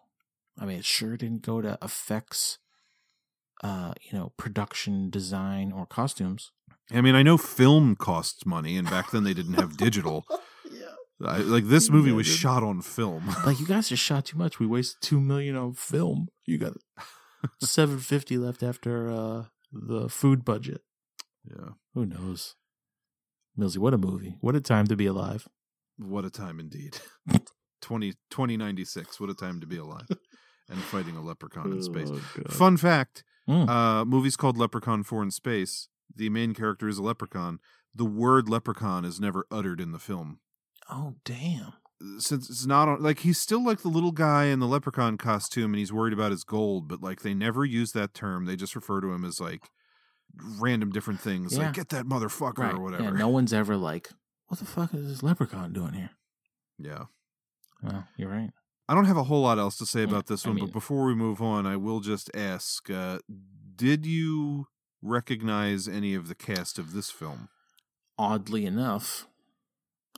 I 0.59 0.65
mean, 0.65 0.79
it 0.79 0.87
sure 0.87 1.19
didn't 1.19 1.43
go 1.43 1.61
to 1.61 1.79
effects, 1.83 2.57
uh, 3.63 3.93
you 4.01 4.19
know, 4.19 4.33
production 4.39 5.11
design 5.11 5.73
or 5.73 5.85
costumes. 5.85 6.53
I 6.91 7.03
mean, 7.03 7.15
I 7.15 7.23
know 7.23 7.37
film 7.37 7.95
costs 7.95 8.47
money, 8.47 8.79
and 8.79 8.89
back 8.89 9.11
then 9.11 9.25
they 9.25 9.35
didn't 9.35 9.61
have 9.61 9.77
digital. 9.77 10.25
I, 11.25 11.39
like 11.39 11.65
this 11.67 11.91
movie 11.91 12.13
was 12.13 12.27
shot 12.27 12.63
on 12.63 12.81
film. 12.83 13.25
Like, 13.47 13.59
you 13.61 13.67
guys 13.67 13.89
just 13.89 14.03
shot 14.03 14.27
too 14.27 14.39
much. 14.39 14.59
We 14.61 14.67
wasted 14.67 15.01
two 15.03 15.21
million 15.21 15.57
on 15.57 15.73
film. 15.75 16.29
You 16.47 16.59
got 16.59 16.75
seven 17.63 17.99
fifty 17.99 18.37
left 18.39 18.63
after 18.63 19.11
uh 19.11 19.45
the 19.73 20.09
food 20.09 20.45
budget. 20.45 20.83
Yeah, 21.45 21.71
Who 21.95 22.07
knows? 22.07 22.55
Millsy, 23.59 23.79
what 23.79 23.95
a 23.95 23.99
movie! 23.99 24.37
What 24.41 24.55
a 24.55 24.61
time 24.61 24.87
to 24.87 24.97
be 24.97 25.07
alive. 25.07 25.49
what 25.97 26.25
a 26.25 26.31
time 26.31 26.61
indeed. 26.61 26.99
20, 27.81 28.13
2096, 28.31 29.21
what 29.21 29.31
a 29.31 29.35
time 29.35 29.61
to 29.61 29.67
be 29.67 29.77
alive 29.79 30.09
and 30.69 30.79
fighting 30.81 31.17
a 31.17 31.23
leprechaun 31.23 31.73
in 31.73 31.83
space. 31.83 32.11
Fun 32.49 32.77
fact: 32.77 33.25
Mm. 33.49 33.69
uh, 33.69 34.05
movies 34.05 34.37
called 34.37 34.59
Leprechaun 34.59 35.03
Four 35.03 35.23
in 35.23 35.31
Space. 35.31 35.89
The 36.15 36.29
main 36.29 36.53
character 36.55 36.87
is 36.89 36.99
a 36.99 37.03
leprechaun. 37.03 37.61
The 37.95 38.05
word 38.05 38.49
leprechaun 38.49 39.05
is 39.07 39.19
never 39.21 39.47
uttered 39.51 39.81
in 39.81 39.93
the 39.93 39.99
film. 39.99 40.41
Oh 40.91 41.15
damn! 41.25 41.73
since 42.19 42.49
it's 42.49 42.65
not 42.67 42.89
on 42.89 43.03
like 43.03 43.21
he's 43.21 43.39
still 43.39 43.65
like 43.65 43.81
the 43.83 43.89
little 43.89 44.13
guy 44.13 44.45
in 44.47 44.61
the 44.61 44.67
leprechaun 44.69 45.19
costume 45.19 45.73
and 45.73 45.79
he's 45.79 45.93
worried 45.93 46.13
about 46.13 46.31
his 46.31 46.45
gold 46.45 46.87
but 46.89 47.03
like 47.03 47.23
they 47.23 47.35
never 47.35 47.65
use 47.65 47.91
that 47.93 48.15
term 48.15 48.45
they 48.45 48.55
just 48.55 48.77
refer 48.77 49.01
to 49.01 49.13
him 49.13 49.25
as 49.25 49.41
like 49.41 49.69
random 50.61 50.91
different 50.93 51.21
things 51.21 51.57
Yeah. 51.57 51.65
like 51.65 51.75
get 51.75 51.89
that 51.89 52.05
motherfucker 52.07 52.75
or 52.75 52.81
whatever 52.81 53.03
Yeah, 53.03 53.11
no 53.11 53.29
one's 53.29 53.53
ever 53.53 53.77
like, 53.77 54.11
what 54.47 54.61
the 54.61 54.67
fuck 54.67 54.95
is 54.95 55.09
this 55.09 55.23
leprechaun 55.25 55.73
doing 55.73 55.95
here? 55.95 56.11
yeah 56.79 57.07
Well, 57.83 58.07
you're 58.17 58.31
right. 58.31 58.51
i 58.89 58.95
don't 58.95 59.07
have 59.07 59.17
a 59.17 59.25
whole 59.25 59.43
lot 59.43 59.59
else 59.59 59.77
to 59.79 59.87
say 59.87 60.01
Yeah, 60.03 60.07
about 60.09 60.27
this 60.29 60.47
I 60.47 60.51
one 60.51 60.57
mean- 60.57 60.67
but 60.67 60.73
before 60.73 61.05
we 61.07 61.15
move 61.17 61.43
on 61.43 61.67
i 61.67 61.77
will 61.77 61.99
just 62.01 62.31
ask 62.35 62.89
uh 62.91 63.19
did 63.75 64.07
you 64.07 64.69
recognize 65.03 65.89
any 65.89 66.15
of 66.15 66.29
the 66.29 66.35
cast 66.37 66.79
of 66.79 66.93
this 66.93 67.11
film 67.11 67.49
Oddly 68.17 68.67
enough, 68.67 69.27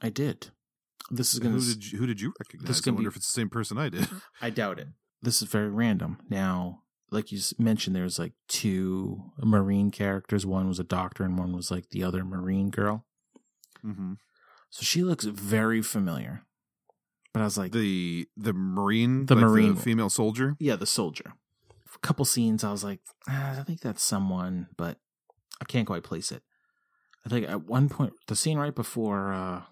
I 0.03 0.09
did. 0.11 0.49
This 1.11 1.33
is 1.35 1.41
gonna. 1.41 1.55
who 1.55 1.61
did 1.61 1.93
you, 1.93 1.99
who 1.99 2.07
did 2.07 2.21
you 2.21 2.33
recognize 2.39 2.69
this 2.69 2.87
i 2.87 2.91
wonder 2.91 3.03
be- 3.11 3.13
if 3.13 3.17
it's 3.17 3.33
the 3.33 3.41
same 3.41 3.49
person 3.51 3.79
i 3.79 3.89
did 3.89 4.09
I 4.43 4.51
doubt 4.51 4.79
it. 4.79 4.89
This 5.23 5.43
is 5.43 5.49
very 5.49 5.69
random. 5.69 6.19
Now, 6.31 6.83
like 7.11 7.31
you 7.33 7.39
mentioned, 7.59 7.95
there 7.95 8.05
was 8.05 8.19
like 8.19 8.33
two 8.49 9.33
marine 9.43 9.91
characters. 9.91 10.47
One 10.47 10.67
was 10.69 10.79
a 10.79 10.85
doctor, 10.85 11.25
and 11.25 11.39
one 11.39 11.55
was 11.55 11.71
like 11.71 11.91
the 11.91 12.03
other 12.05 12.25
marine 12.25 12.71
girl. 12.71 13.05
mm-hmm. 13.85 14.15
So 14.71 14.83
she 14.83 15.03
looks 15.03 15.25
very 15.25 15.83
familiar. 15.83 16.45
But 17.35 17.41
I 17.41 17.45
was 17.45 17.59
like, 17.59 17.73
the 17.73 18.29
the 18.37 18.53
marine 18.53 19.27
The 19.27 19.35
like 19.35 19.45
marine- 19.45 19.77
female 19.77 20.11
soldier 20.11 20.57
yeah, 20.59 20.77
the 20.77 20.87
soldier. 20.87 21.33
A 21.95 21.99
couple 21.99 22.25
scenes, 22.25 22.65
I 22.65 22.71
was 22.71 22.83
like, 22.85 23.01
ah, 23.29 23.59
I 23.61 23.63
think 23.65 23.81
that's 23.81 24.03
someone, 24.03 24.69
but 24.77 24.97
I 25.61 25.65
can't 25.67 25.87
quite 25.87 26.03
place 26.05 26.33
it. 26.33 26.43
I 27.27 27.29
think 27.29 27.47
at 27.49 27.65
one 27.67 27.89
point, 27.91 28.15
the 28.27 28.35
scene 28.37 28.59
right 28.59 28.75
before 28.75 29.33
uh, 29.33 29.61
the 29.61 29.65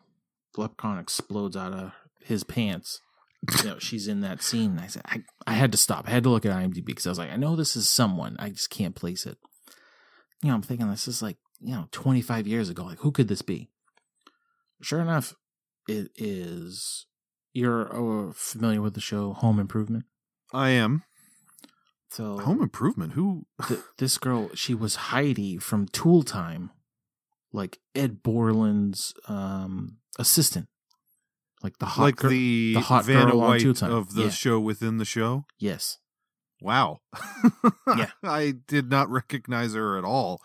leprechaun 0.57 0.99
explodes 0.99 1.57
out 1.57 1.73
of 1.73 1.93
his 2.21 2.45
pants, 2.45 3.01
you 3.59 3.65
know, 3.65 3.79
she's 3.79 4.09
in 4.09 4.21
that 4.21 4.43
scene. 4.43 4.73
And 4.73 4.81
I 4.81 4.87
said, 4.87 5.03
I, 5.07 5.23
I 5.47 5.53
had 5.53 5.73
to 5.73 5.79
stop. 5.79 6.09
I 6.09 6.11
had 6.11 6.25
to 6.25 6.31
look 6.31 6.45
at 6.45 6.53
IMDb 6.53 6.87
because 6.87 7.07
I 7.07 7.11
was 7.11 7.19
like, 7.19 7.31
I 7.31 7.37
know 7.37 7.57
this 7.57 7.77
is 7.77 7.89
someone. 7.89 8.37
I 8.39 8.51
just 8.51 8.71
can't 8.71 8.95
place 8.95 9.27
it. 9.27 9.39
You 10.43 10.49
know, 10.51 10.55
I'm 10.55 10.63
thinking 10.63 10.89
this 10.89 11.09
is 11.09 11.23
like, 11.23 11.37
you 11.61 11.75
know, 11.75 11.87
25 11.91 12.47
years 12.47 12.69
ago. 12.69 12.85
Like, 12.85 13.01
who 13.01 13.13
could 13.13 13.29
this 13.29 13.43
be? 13.43 13.71
Sure 14.81 15.01
enough, 15.01 15.35
it 15.89 16.11
is. 16.17 17.07
You're 17.53 18.29
uh, 18.29 18.33
familiar 18.35 18.81
with 18.81 18.95
the 18.95 19.01
show 19.01 19.33
Home 19.33 19.59
Improvement? 19.59 20.05
i 20.53 20.71
am 20.71 21.03
So 22.11 22.39
home 22.39 22.63
improvement 22.63 23.13
who 23.13 23.47
th- 23.67 23.81
this 23.99 24.19
girl, 24.19 24.51
she 24.55 24.75
was 24.75 24.97
Heidi 24.97 25.59
from 25.59 25.87
Tool 25.89 26.23
Time, 26.23 26.71
like 27.59 27.79
Ed 27.95 28.23
Borland's 28.23 29.13
um, 29.29 29.99
assistant, 30.19 30.69
like 31.63 31.77
the 31.79 31.87
hot 31.87 32.03
like 32.03 32.17
gir- 32.17 32.29
the, 32.31 32.75
the 32.75 32.81
hot 32.81 33.05
Vanna 33.05 33.33
girl 33.33 33.41
on 33.43 33.49
White 33.51 33.61
Tool 33.61 33.75
Time. 33.75 33.93
of 33.93 34.15
the 34.15 34.25
Yeah. 34.25 34.31
show 34.31 34.59
within 34.61 34.97
the 34.99 35.05
show. 35.05 35.45
Yes, 35.59 35.99
Wow. 36.61 36.99
Yeah. 37.87 38.11
I 38.25 38.55
did 38.67 38.91
not 38.91 39.09
recognize 39.11 39.75
her 39.75 39.97
at 39.97 40.05
all. 40.05 40.41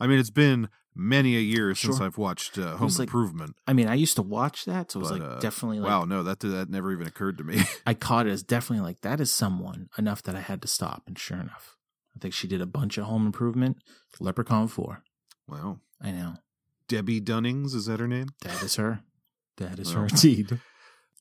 I 0.00 0.06
mean, 0.06 0.18
it's 0.18 0.30
been 0.30 0.68
many 0.96 1.36
a 1.36 1.40
year 1.40 1.74
since 1.74 2.00
I've 2.00 2.16
watched 2.16 2.56
uh, 2.56 2.76
Home 2.76 2.88
like- 2.88 3.00
Improvement. 3.00 3.54
I 3.66 3.72
mean, 3.74 3.86
I 3.86 3.94
used 3.94 4.16
to 4.16 4.22
watch 4.22 4.64
that, 4.64 4.90
so 4.92 4.98
it 4.98 5.02
was 5.02 5.10
but, 5.10 5.20
like 5.20 5.30
uh, 5.30 5.40
definitely 5.40 5.80
like 5.80 5.90
wow, 5.90 6.04
no, 6.04 6.22
that 6.22 6.40
that 6.40 6.70
never 6.70 6.90
even 6.92 7.06
occurred 7.06 7.36
to 7.38 7.44
me. 7.44 7.60
I 7.86 7.92
caught 7.94 8.26
it 8.26 8.30
as 8.30 8.42
definitely 8.42 8.82
like 8.86 9.00
that 9.02 9.20
is 9.20 9.30
someone 9.30 9.88
enough 9.98 10.22
that 10.22 10.34
I 10.34 10.40
had 10.40 10.62
to 10.62 10.68
stop. 10.68 11.02
And 11.06 11.18
sure 11.18 11.36
enough, 11.38 11.76
I 12.16 12.18
think 12.18 12.32
she 12.32 12.48
did 12.48 12.62
a 12.62 12.66
bunch 12.66 12.96
of 12.96 13.04
home 13.04 13.26
improvement. 13.26 13.76
Leprechaun 14.20 14.68
4. 14.68 15.02
wow, 15.48 15.80
I 16.00 16.10
know. 16.12 16.34
Debbe 16.88 17.24
Dunnings 17.24 17.74
is 17.74 17.86
that 17.86 18.00
her 18.00 18.08
name? 18.08 18.28
That 18.42 18.62
is 18.62 18.76
her. 18.76 19.00
That 19.58 19.78
is 19.78 19.92
her 19.92 20.06
indeed. 20.06 20.58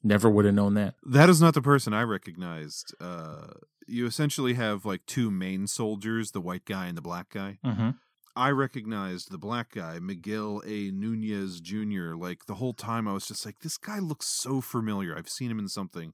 Never 0.03 0.30
would 0.30 0.45
have 0.45 0.53
known 0.53 0.76
that. 0.76 0.95
That 1.03 1.30
is 1.30 1.41
not 1.41 1.53
the 1.53 1.61
person 1.61 1.93
I 1.93 2.03
recognized. 2.03 2.93
Uh, 3.01 3.47
you 3.88 4.05
essentially 4.05 4.53
have 4.53 4.86
like 4.86 5.05
two 5.05 5.32
main 5.32 5.68
soldiers, 5.68 6.32
the 6.32 6.41
white 6.41 6.65
guy 6.65 6.88
and 6.88 6.97
the 6.97 7.01
black 7.01 7.30
guy. 7.30 7.57
Mm-hmm. 7.65 7.89
I 8.36 8.51
recognized 8.51 9.32
the 9.32 9.39
black 9.39 9.74
guy, 9.74 9.97
Miguel 9.99 10.61
A. 10.65 10.91
Nunez 10.91 11.59
Jr. 11.59 12.13
Like 12.13 12.45
the 12.45 12.55
whole 12.55 12.74
time, 12.74 13.07
I 13.07 13.13
was 13.13 13.28
just 13.28 13.45
like, 13.45 13.59
this 13.61 13.78
guy 13.78 13.97
looks 13.97 14.28
so 14.28 14.61
familiar. 14.61 15.18
I've 15.18 15.30
seen 15.30 15.49
him 15.49 15.57
in 15.57 15.68
something. 15.68 16.13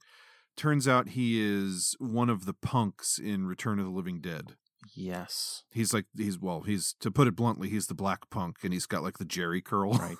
Turns 0.55 0.87
out 0.87 1.09
he 1.09 1.41
is 1.41 1.95
one 1.99 2.29
of 2.29 2.45
the 2.45 2.53
punks 2.53 3.19
in 3.19 3.45
Return 3.45 3.79
of 3.79 3.85
the 3.85 3.91
Living 3.91 4.21
Dead. 4.21 4.55
Yes. 4.95 5.63
He's 5.71 5.93
like, 5.93 6.05
he's, 6.17 6.39
well, 6.39 6.61
he's, 6.61 6.95
to 6.99 7.11
put 7.11 7.27
it 7.27 7.35
bluntly, 7.35 7.69
he's 7.69 7.87
the 7.87 7.93
black 7.93 8.29
punk 8.29 8.57
and 8.63 8.73
he's 8.73 8.85
got 8.85 9.03
like 9.03 9.17
the 9.17 9.25
Jheri 9.25 9.63
curl. 9.63 9.93
Right. 9.93 10.17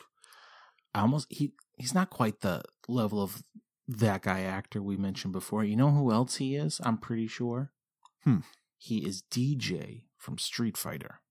I 0.93 1.01
almost 1.01 1.28
he 1.30 1.53
he's 1.78 1.93
not 1.93 2.09
quite 2.09 2.41
the 2.41 2.64
level 2.88 3.22
of 3.22 3.41
that 3.88 4.22
guy 4.22 4.41
actor 4.41 4.82
we 4.82 4.95
mentioned 4.97 5.34
before. 5.34 5.64
You 5.64 5.76
know 5.76 5.91
who 5.91 6.11
else 6.11 6.36
he 6.36 6.55
is? 6.55 6.80
I'm 6.84 6.97
pretty 6.97 7.28
sure. 7.28 7.72
Hmm. 8.24 8.39
He 8.78 8.99
is 8.99 9.24
Dee 9.30 9.55
Jay 9.55 10.05
from 10.18 10.38
Street 10.38 10.78
Fighter. 10.78 11.22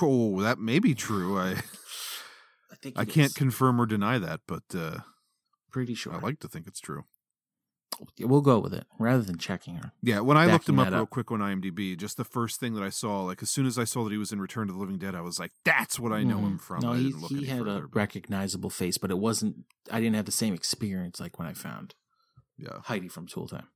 Oh, 0.00 0.40
that 0.40 0.58
may 0.58 0.78
be 0.78 0.94
true. 0.94 1.38
I, 1.38 1.50
I 2.70 2.76
think 2.80 2.98
I 2.98 3.04
can't 3.04 3.30
is. 3.30 3.34
confirm 3.34 3.80
or 3.80 3.86
deny 3.86 4.18
that, 4.18 4.40
but 4.46 4.62
uh, 4.74 4.98
pretty 5.70 5.94
sure. 5.94 6.14
I 6.14 6.18
like 6.18 6.38
to 6.40 6.48
think 6.48 6.66
it's 6.66 6.80
true. 6.80 7.04
We'll 8.20 8.40
go 8.40 8.58
with 8.58 8.72
it 8.74 8.84
rather 8.98 9.22
than 9.22 9.36
checking 9.38 9.76
her. 9.76 9.92
Yeah, 10.02 10.20
when 10.20 10.36
I 10.36 10.46
looked 10.46 10.68
him 10.68 10.78
up 10.78 10.90
that 10.90 10.96
real 10.96 11.06
quick 11.06 11.30
on 11.30 11.40
IMDb, 11.40 11.96
just 11.96 12.16
the 12.16 12.24
first 12.24 12.58
thing 12.60 12.74
that 12.74 12.82
I 12.82 12.88
saw, 12.88 13.22
like 13.24 13.42
as 13.42 13.50
soon 13.50 13.66
as 13.66 13.78
I 13.78 13.84
saw 13.84 14.04
that 14.04 14.12
he 14.12 14.18
was 14.18 14.32
in 14.32 14.40
Return 14.40 14.66
to 14.68 14.72
the 14.72 14.78
Living 14.78 14.98
Dead, 14.98 15.14
I 15.14 15.20
was 15.20 15.38
like, 15.38 15.52
"That's 15.64 15.98
what 15.98 16.12
I 16.12 16.22
know 16.22 16.38
him 16.38 16.58
Mhm. 16.58 16.60
from." 16.60 16.80
No, 16.80 16.92
I 16.92 16.96
he 16.98 17.04
didn't 17.04 17.20
look 17.20 17.30
he 17.30 17.46
had 17.46 17.58
further, 17.58 17.84
a 17.84 17.88
but 17.88 17.94
recognizable 17.96 18.70
face, 18.70 18.98
but 18.98 19.10
it 19.10 19.18
wasn't. 19.18 19.64
I 19.90 20.00
didn't 20.00 20.16
have 20.16 20.26
the 20.26 20.32
same 20.32 20.54
experience 20.54 21.20
like 21.20 21.38
when 21.38 21.48
I 21.48 21.52
found 21.52 21.94
yeah. 22.56 22.80
Heidi 22.84 23.08
from 23.08 23.26
Tool 23.26 23.48
Time. 23.48 23.68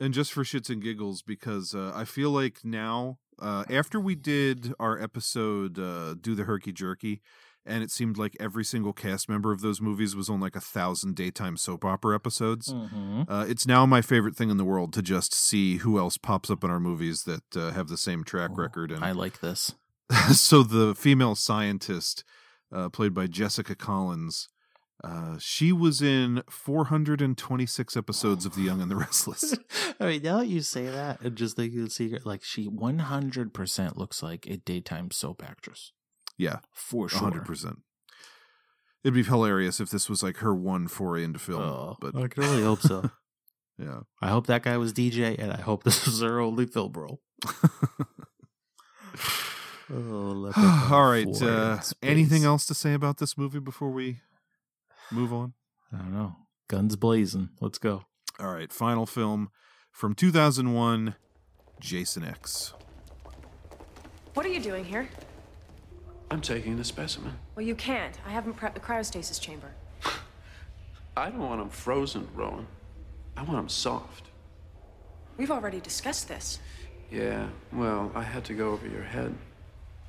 And 0.00 0.12
just 0.12 0.32
for 0.32 0.42
shits 0.42 0.68
and 0.70 0.82
giggles, 0.82 1.22
because 1.22 1.74
uh, 1.74 1.92
I 1.94 2.04
feel 2.04 2.30
like 2.30 2.64
now, 2.64 3.18
uh, 3.38 3.64
after 3.70 4.00
we 4.00 4.14
did 4.16 4.74
our 4.80 5.00
episode, 5.00 5.78
uh, 5.78 6.14
"Do 6.14 6.34
the 6.34 6.44
Herky 6.44 6.72
Jerky," 6.72 7.22
and 7.66 7.82
it 7.82 7.90
seemed 7.90 8.18
like 8.18 8.36
every 8.38 8.64
single 8.64 8.92
cast 8.92 9.28
member 9.28 9.52
of 9.52 9.60
those 9.60 9.80
movies 9.80 10.14
was 10.14 10.28
on 10.28 10.40
like 10.40 10.56
a 10.56 10.60
thousand 10.60 11.16
daytime 11.16 11.56
soap 11.56 11.84
opera 11.84 12.14
episodes. 12.14 12.72
Mm-hmm. 12.72 13.22
Uh, 13.28 13.44
it's 13.48 13.66
now 13.66 13.86
my 13.86 14.02
favorite 14.02 14.36
thing 14.36 14.50
in 14.50 14.56
the 14.56 14.64
world 14.64 14.92
to 14.94 15.02
just 15.02 15.34
see 15.34 15.78
who 15.78 15.98
else 15.98 16.18
pops 16.18 16.50
up 16.50 16.62
in 16.64 16.70
our 16.70 16.80
movies 16.80 17.24
that 17.24 17.56
uh, 17.56 17.72
have 17.72 17.88
the 17.88 17.96
same 17.96 18.24
track 18.24 18.50
record. 18.54 18.90
And 18.90 19.04
I 19.04 19.12
like 19.12 19.40
this. 19.40 19.74
so 20.32 20.62
the 20.62 20.94
female 20.94 21.34
scientist, 21.34 22.24
uh, 22.72 22.88
played 22.90 23.14
by 23.14 23.26
Jessica 23.26 23.74
Collins, 23.74 24.48
uh, 25.02 25.36
she 25.38 25.72
was 25.72 26.00
in 26.00 26.42
426 26.48 27.96
episodes 27.96 28.46
of 28.46 28.54
The 28.54 28.62
Young 28.62 28.80
and 28.80 28.90
the 28.90 28.96
Restless. 28.96 29.54
I 30.00 30.06
mean, 30.06 30.22
now 30.22 30.38
that 30.38 30.46
you 30.46 30.62
say 30.62 30.86
that, 30.86 31.20
and 31.20 31.36
just 31.36 31.56
thinking 31.56 31.84
the 31.84 31.90
secret, 31.90 32.24
like 32.24 32.42
she 32.42 32.68
100% 32.68 33.96
looks 33.96 34.22
like 34.22 34.46
a 34.46 34.56
daytime 34.56 35.10
soap 35.10 35.42
actress. 35.46 35.92
Yeah, 36.36 36.58
For 36.72 37.08
sure. 37.08 37.30
100%. 37.30 37.76
It'd 39.04 39.14
be 39.14 39.22
hilarious 39.22 39.80
if 39.80 39.90
this 39.90 40.08
was 40.08 40.22
like 40.22 40.38
her 40.38 40.54
one 40.54 40.88
foray 40.88 41.24
into 41.24 41.38
film. 41.38 41.60
Oh, 41.60 41.96
but 42.00 42.16
I 42.16 42.26
can 42.26 42.42
only 42.44 42.62
hope 42.62 42.80
so. 42.80 43.10
yeah. 43.78 44.00
I 44.22 44.30
hope 44.30 44.46
that 44.46 44.62
guy 44.62 44.78
was 44.78 44.94
Dee 44.94 45.10
Jay, 45.10 45.36
and 45.38 45.52
I 45.52 45.60
hope 45.60 45.84
this 45.84 46.06
was 46.06 46.22
her 46.22 46.40
only 46.40 46.64
film 46.66 46.92
role. 46.94 47.20
oh, 49.92 50.88
All 50.90 51.06
right. 51.06 51.42
Uh, 51.42 51.80
anything 52.02 52.44
else 52.44 52.64
to 52.66 52.74
say 52.74 52.94
about 52.94 53.18
this 53.18 53.36
movie 53.36 53.58
before 53.58 53.90
we 53.90 54.20
move 55.12 55.34
on? 55.34 55.52
I 55.92 55.98
don't 55.98 56.12
know. 56.12 56.36
Guns 56.68 56.96
blazing. 56.96 57.50
Let's 57.60 57.78
go. 57.78 58.04
All 58.40 58.52
right. 58.54 58.72
Final 58.72 59.04
film 59.04 59.50
from 59.92 60.14
2001 60.14 61.14
Jason 61.78 62.24
X. 62.24 62.72
What 64.32 64.46
are 64.46 64.48
you 64.48 64.60
doing 64.60 64.84
here? 64.84 65.08
I'm 66.34 66.40
taking 66.40 66.76
the 66.76 66.82
specimen. 66.82 67.38
Well, 67.54 67.64
you 67.64 67.76
can't. 67.76 68.18
I 68.26 68.30
haven't 68.30 68.56
prepped 68.56 68.74
the 68.74 68.80
cryostasis 68.80 69.40
chamber. 69.40 69.70
I 71.16 71.30
don't 71.30 71.38
want 71.38 71.60
them 71.60 71.70
frozen, 71.70 72.26
Rowan. 72.34 72.66
I 73.36 73.44
want 73.44 73.54
them 73.54 73.68
soft. 73.68 74.30
We've 75.36 75.52
already 75.52 75.78
discussed 75.78 76.26
this. 76.26 76.58
Yeah, 77.08 77.46
well, 77.72 78.10
I 78.16 78.24
had 78.24 78.44
to 78.46 78.52
go 78.52 78.72
over 78.72 78.84
your 78.88 79.04
head. 79.04 79.32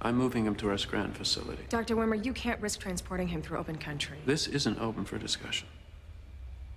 I'm 0.01 0.15
moving 0.15 0.47
him 0.47 0.55
to 0.55 0.69
our 0.71 0.80
Scranton 0.80 1.13
facility. 1.13 1.61
Dr. 1.69 1.95
Wimmer, 1.95 2.26
you 2.26 2.34
can't 2.34 2.59
risk 2.59 2.80
transporting 2.80 3.28
him 3.28 3.43
through 3.43 3.59
open 3.59 3.78
country. 3.78 4.17
This 4.26 4.47
isn't 4.47 4.80
open 4.80 5.05
for 5.05 5.19
discussion. 5.19 5.67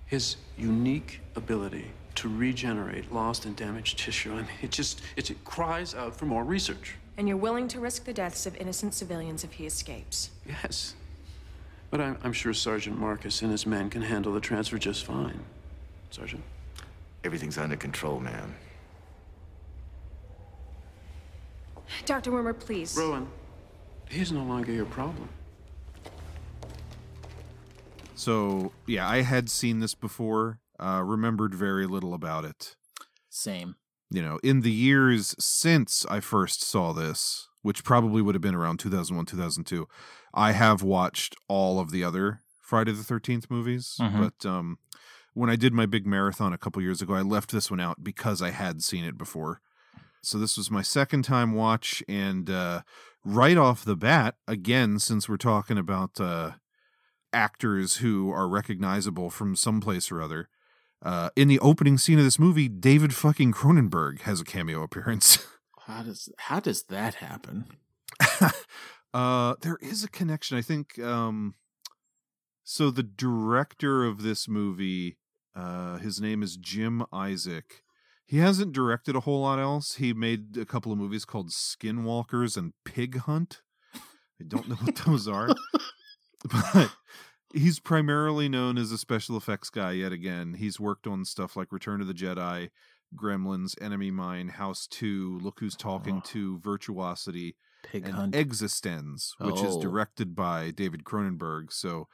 His 0.04 0.36
unique 0.58 1.22
ability 1.36 1.90
to 2.16 2.28
regenerate 2.28 3.10
lost 3.10 3.46
and 3.46 3.56
damaged 3.56 3.98
tissue, 3.98 4.32
I 4.32 4.42
mean, 4.42 4.46
it 4.60 4.72
just 4.72 5.00
it, 5.16 5.30
it 5.30 5.42
cries 5.46 5.94
out 5.94 6.14
for 6.14 6.26
more 6.26 6.44
research. 6.44 6.96
And 7.18 7.26
you're 7.26 7.36
willing 7.36 7.66
to 7.68 7.80
risk 7.80 8.04
the 8.04 8.14
deaths 8.14 8.46
of 8.46 8.56
innocent 8.56 8.94
civilians 8.94 9.42
if 9.42 9.54
he 9.54 9.66
escapes. 9.66 10.30
Yes. 10.46 10.94
But 11.90 12.00
I'm, 12.00 12.16
I'm 12.22 12.32
sure 12.32 12.54
Sergeant 12.54 12.96
Marcus 12.96 13.42
and 13.42 13.50
his 13.50 13.66
men 13.66 13.90
can 13.90 14.02
handle 14.02 14.32
the 14.32 14.40
transfer 14.40 14.78
just 14.78 15.04
fine. 15.04 15.40
Sergeant? 16.10 16.44
Everything's 17.24 17.58
under 17.58 17.74
control, 17.74 18.20
ma'am. 18.20 18.54
Dr. 22.06 22.30
Wimmer, 22.30 22.56
please. 22.56 22.96
Rowan, 22.96 23.26
he's 24.08 24.30
no 24.30 24.44
longer 24.44 24.70
your 24.70 24.84
problem. 24.84 25.28
So, 28.14 28.72
yeah, 28.86 29.08
I 29.08 29.22
had 29.22 29.50
seen 29.50 29.80
this 29.80 29.94
before, 29.94 30.60
uh, 30.78 31.02
remembered 31.04 31.52
very 31.54 31.86
little 31.86 32.14
about 32.14 32.44
it. 32.44 32.76
Same. 33.28 33.74
You 34.10 34.22
know, 34.22 34.38
in 34.42 34.62
the 34.62 34.72
years 34.72 35.34
since 35.38 36.06
I 36.08 36.20
first 36.20 36.62
saw 36.62 36.92
this, 36.92 37.48
which 37.62 37.84
probably 37.84 38.22
would 38.22 38.34
have 38.34 38.42
been 38.42 38.54
around 38.54 38.78
2001, 38.78 39.26
2002, 39.26 39.86
I 40.32 40.52
have 40.52 40.82
watched 40.82 41.34
all 41.46 41.78
of 41.78 41.90
the 41.90 42.02
other 42.04 42.40
Friday 42.60 42.92
the 42.92 43.02
13th 43.02 43.50
movies. 43.50 43.96
Mhm. 44.00 44.18
But 44.18 44.48
um, 44.48 44.78
when 45.34 45.50
I 45.50 45.56
did 45.56 45.72
my 45.72 45.86
big 45.86 46.06
marathon 46.06 46.52
a 46.52 46.58
couple 46.58 46.80
years 46.82 47.02
ago, 47.02 47.14
I 47.14 47.22
left 47.22 47.50
this 47.50 47.70
one 47.70 47.80
out 47.80 48.02
because 48.02 48.40
I 48.40 48.50
had 48.50 48.82
seen 48.82 49.04
it 49.04 49.18
before. 49.18 49.60
So 50.22 50.38
this 50.38 50.56
was 50.56 50.70
my 50.70 50.82
second 50.82 51.22
time 51.22 51.52
watch, 51.52 52.02
and 52.08 52.50
uh, 52.50 52.82
right 53.24 53.56
off 53.56 53.84
the 53.84 53.96
bat, 53.96 54.36
again, 54.48 54.98
since 54.98 55.28
we're 55.28 55.36
talking 55.36 55.78
about 55.78 56.20
uh, 56.20 56.52
actors 57.32 57.96
who 57.98 58.30
are 58.30 58.48
recognizable 58.48 59.30
from 59.30 59.54
someplace 59.54 60.10
or 60.10 60.20
other, 60.20 60.48
uh, 61.02 61.30
in 61.36 61.48
the 61.48 61.60
opening 61.60 61.98
scene 61.98 62.18
of 62.18 62.24
this 62.24 62.38
movie, 62.38 62.68
David 62.68 63.14
fucking 63.14 63.52
Cronenberg 63.52 64.22
has 64.22 64.40
a 64.40 64.44
cameo 64.44 64.82
appearance. 64.82 65.38
How 65.86 66.02
does 66.02 66.28
how 66.36 66.60
does 66.60 66.82
that 66.90 67.14
happen? 67.14 67.64
uh, 69.14 69.54
there 69.62 69.78
is 69.80 70.04
a 70.04 70.08
connection, 70.08 70.58
I 70.58 70.60
think. 70.60 70.98
Um, 70.98 71.54
so 72.62 72.90
the 72.90 73.02
director 73.02 74.04
of 74.04 74.22
this 74.22 74.46
movie, 74.46 75.16
uh, 75.56 75.96
his 75.96 76.20
name 76.20 76.42
is 76.42 76.58
Jim 76.58 77.06
Isaac. 77.10 77.84
He 78.26 78.36
hasn't 78.36 78.72
directed 78.72 79.16
a 79.16 79.20
whole 79.20 79.40
lot 79.40 79.58
else. 79.58 79.94
He 79.94 80.12
made 80.12 80.58
a 80.58 80.66
couple 80.66 80.92
of 80.92 80.98
movies 80.98 81.24
called 81.24 81.48
Skinwalkers 81.48 82.58
and 82.58 82.74
Pig 82.84 83.20
Hunt. 83.20 83.62
I 83.94 84.44
don't 84.46 84.68
know 84.68 84.74
what 84.74 84.96
those 84.96 85.26
are, 85.26 85.48
but 86.44 86.90
he's 87.52 87.80
primarily 87.80 88.48
known 88.48 88.76
as 88.78 88.92
a 88.92 88.98
special 88.98 89.36
effects 89.36 89.70
guy 89.70 89.92
yet 89.92 90.12
again. 90.12 90.54
He's 90.54 90.78
worked 90.80 91.06
on 91.06 91.24
stuff 91.24 91.56
like 91.56 91.72
Return 91.72 92.00
of 92.00 92.06
the 92.06 92.14
Jedi, 92.14 92.70
Gremlins, 93.16 93.74
Enemy 93.82 94.10
Mine, 94.10 94.48
House 94.48 94.86
2, 94.86 95.38
Look 95.42 95.60
Who's 95.60 95.76
Talking 95.76 96.20
Too, 96.22 96.58
Virtuosity, 96.58 97.56
Pig 97.82 98.04
and 98.04 98.14
Hunt. 98.14 98.34
Existenz, 98.34 99.30
which 99.40 99.62
is 99.62 99.76
Oh. 99.76 99.80
directed 99.80 100.34
by 100.34 100.70
David 100.70 101.04
Cronenberg. 101.04 101.72
So 101.72 102.08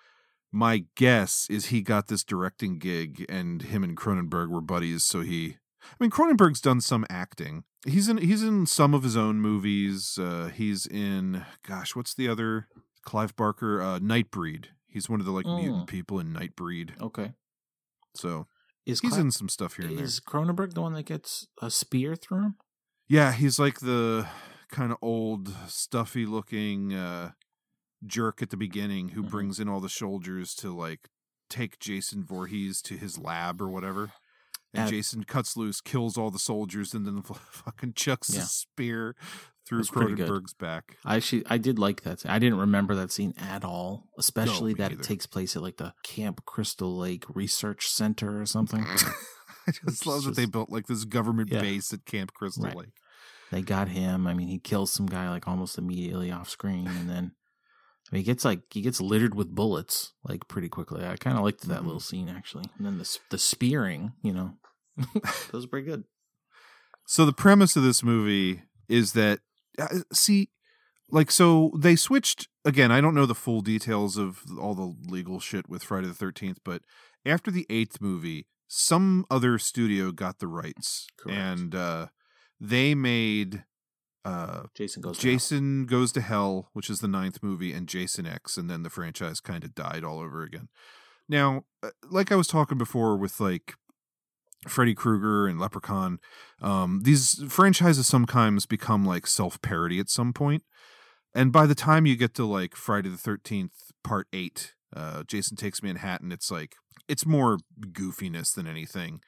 my 0.52 0.84
guess 0.94 1.48
is 1.50 1.66
he 1.66 1.82
got 1.82 2.06
this 2.06 2.22
directing 2.22 2.78
gig 2.78 3.24
and 3.28 3.62
him 3.62 3.82
and 3.82 3.96
Cronenberg 3.96 4.48
were 4.50 4.60
buddies, 4.60 5.04
so 5.04 5.22
he 5.22 5.56
I 5.82 5.94
mean 5.98 6.10
Cronenberg's 6.10 6.60
done 6.60 6.80
some 6.80 7.04
acting. 7.10 7.64
He's 7.84 8.08
in 8.08 8.18
he's 8.18 8.42
in 8.42 8.64
some 8.66 8.94
of 8.94 9.02
his 9.02 9.16
own 9.16 9.40
movies. 9.40 10.16
Uh 10.16 10.50
he's 10.54 10.86
in 10.86 11.44
gosh, 11.66 11.96
what's 11.96 12.14
the 12.14 12.28
other 12.28 12.68
Clive 13.02 13.34
Barker 13.34 13.82
uh 13.82 13.98
Nightbreed. 13.98 14.66
He's 14.94 15.08
one 15.10 15.18
of 15.20 15.26
the 15.26 15.32
like 15.32 15.44
mutant 15.44 15.82
Mm. 15.84 15.88
people 15.88 16.20
in 16.20 16.32
Nightbreed. 16.32 16.98
Okay. 17.02 17.34
So 18.16 18.46
Is 18.86 19.00
he's 19.00 19.10
Cla- 19.10 19.20
in 19.22 19.30
some 19.32 19.48
stuff 19.48 19.74
here 19.74 19.86
and 19.88 19.98
there. 19.98 20.04
Is 20.04 20.20
Cronenberg 20.20 20.72
the 20.74 20.82
one 20.82 20.92
that 20.94 21.04
gets 21.06 21.48
a 21.60 21.68
spear 21.70 22.14
through 22.14 22.42
him? 22.42 22.54
Yeah, 23.08 23.32
he's 23.32 23.58
like 23.58 23.80
the 23.80 24.28
kind 24.70 24.92
of 24.92 24.98
old, 25.02 25.52
stuffy 25.66 26.24
looking 26.26 26.94
uh, 26.94 27.32
jerk 28.06 28.40
at 28.40 28.50
the 28.50 28.56
beginning 28.56 29.10
who 29.10 29.24
Mhm. 29.24 29.30
brings 29.30 29.58
in 29.58 29.68
all 29.68 29.80
the 29.80 29.88
soldiers 29.88 30.54
to 30.56 30.72
like 30.72 31.10
take 31.50 31.78
Jason 31.80 32.24
Voorhees 32.24 32.80
to 32.82 32.96
his 32.96 33.18
lab 33.18 33.60
or 33.60 33.68
whatever. 33.68 34.12
And 34.74 34.90
Jason 34.90 35.24
cuts 35.24 35.56
loose, 35.56 35.80
kills 35.80 36.16
all 36.18 36.30
the 36.30 36.38
soldiers, 36.38 36.94
and 36.94 37.06
then 37.06 37.22
fucking 37.50 37.92
chucks 37.94 38.34
Yeah. 38.34 38.42
a 38.42 38.44
spear 38.44 39.16
through. 39.66 39.82
Cronenberg's 39.84 40.52
back. 40.54 40.96
I 41.04 41.16
actually 41.16 41.44
I 41.48 41.58
did 41.58 41.78
like 41.78 42.02
that. 42.02 42.24
I 42.26 42.38
didn't 42.38 42.58
remember 42.58 42.94
that 42.96 43.10
scene 43.12 43.34
at 43.38 43.64
all, 43.64 44.08
especially 44.18 44.72
me 44.74 44.78
that 44.78 44.90
neither. 44.90 45.00
it 45.00 45.04
takes 45.04 45.26
place 45.26 45.56
at 45.56 45.62
like 45.62 45.76
the 45.78 45.94
Camp 46.02 46.44
Crystal 46.44 46.96
Lake 46.96 47.24
Research 47.34 47.86
Center 47.88 48.40
or 48.40 48.46
something. 48.46 48.84
I 49.66 49.70
just 49.70 49.80
It's 49.86 50.06
love 50.06 50.24
that 50.24 50.36
they 50.36 50.44
built 50.46 50.70
like 50.70 50.86
this 50.86 51.04
government 51.04 51.50
Yeah. 51.50 51.60
base 51.62 51.92
at 51.92 52.04
Camp 52.04 52.32
Crystal 52.34 52.64
Right. 52.64 52.76
Lake. 52.76 52.92
they 53.50 53.62
got 53.62 53.88
him. 53.88 54.26
I 54.26 54.34
mean, 54.34 54.48
he 54.48 54.58
kills 54.58 54.92
some 54.92 55.06
guy 55.06 55.30
like 55.30 55.46
almost 55.48 55.78
immediately 55.78 56.30
off 56.30 56.50
screen, 56.50 56.86
and 56.86 57.08
then 57.08 57.32
I 58.10 58.16
mean, 58.16 58.20
he 58.20 58.22
gets 58.24 58.44
like 58.44 58.60
he 58.70 58.82
gets 58.82 59.00
littered 59.00 59.34
with 59.34 59.54
bullets 59.54 60.12
like 60.24 60.46
pretty 60.48 60.68
quickly. 60.68 61.06
I 61.06 61.16
kind 61.16 61.38
of 61.38 61.44
liked 61.44 61.62
that 61.68 61.80
Mhm. 61.80 61.86
little 61.86 62.00
scene 62.00 62.28
actually, 62.28 62.64
and 62.76 62.84
then 62.86 62.98
the 62.98 63.18
the 63.30 63.38
spearing, 63.38 64.12
you 64.22 64.34
know, 64.34 64.58
that 65.14 65.52
was 65.52 65.66
pretty 65.66 65.86
good. 65.86 66.04
So 67.06 67.26
the 67.26 67.32
premise 67.32 67.76
of 67.76 67.82
this 67.82 68.02
movie 68.02 68.62
is 68.88 69.12
that 69.12 69.40
uh, 69.78 69.88
see 70.12 70.50
like 71.10 71.30
so 71.30 71.72
they 71.78 71.96
switched 71.96 72.48
again 72.64 72.90
I 72.90 73.00
don't 73.00 73.14
know 73.14 73.26
the 73.26 73.34
full 73.34 73.60
details 73.60 74.16
of 74.16 74.42
all 74.60 74.74
the 74.74 74.94
legal 75.10 75.40
shit 75.40 75.68
with 75.68 75.82
Friday 75.82 76.06
the 76.06 76.14
13th 76.14 76.58
but 76.64 76.82
after 77.26 77.50
the 77.50 77.66
8th 77.68 78.00
movie 78.00 78.46
some 78.68 79.26
other 79.30 79.58
studio 79.58 80.12
got 80.12 80.38
the 80.38 80.46
rights 80.46 81.06
Correct. 81.18 81.38
and 81.38 81.74
uh 81.74 82.06
they 82.60 82.94
made 82.94 83.64
uh 84.24 84.62
Jason 84.74 85.02
goes. 85.02 85.18
to 85.18 85.26
hell. 85.26 85.32
Jason 85.32 85.86
Goes 85.86 86.12
to 86.12 86.20
Hell, 86.22 86.70
which 86.72 86.88
is 86.88 87.00
the 87.00 87.08
ninth 87.08 87.42
movie, 87.42 87.72
and 87.74 87.86
Jason 87.86 88.26
X, 88.26 88.56
and 88.56 88.70
then 88.70 88.82
the 88.82 88.88
franchise 88.88 89.38
kind 89.40 89.64
of 89.64 89.74
died 89.74 90.02
all 90.02 90.18
over 90.18 90.42
again. 90.42 90.68
Now, 91.28 91.64
uh, 91.82 91.90
like 92.10 92.32
I 92.32 92.36
was 92.36 92.46
talking 92.46 92.78
before 92.78 93.18
with 93.18 93.38
like 93.38 93.74
Freddy 94.68 94.94
Krueger 94.94 95.46
and 95.46 95.58
Leprechaun, 95.58 96.18
um, 96.60 97.00
these 97.04 97.42
franchises 97.48 98.06
sometimes 98.06 98.66
become 98.66 99.04
like 99.04 99.26
self 99.26 99.60
parody 99.62 99.98
at 99.98 100.08
some 100.08 100.32
point. 100.32 100.62
And 101.34 101.52
by 101.52 101.66
the 101.66 101.74
time 101.74 102.06
you 102.06 102.16
get 102.16 102.34
to 102.34 102.44
like 102.44 102.76
Friday 102.76 103.08
the 103.08 103.16
13th, 103.16 103.72
part 104.02 104.28
eight, 104.32 104.74
uh, 104.94 105.24
Jason 105.24 105.56
Takes 105.56 105.82
Manhattan, 105.82 106.30
it's 106.30 106.50
like, 106.50 106.76
it's 107.08 107.26
more 107.26 107.58
goofiness 107.80 108.54
than 108.54 108.66
anything. 108.66 109.20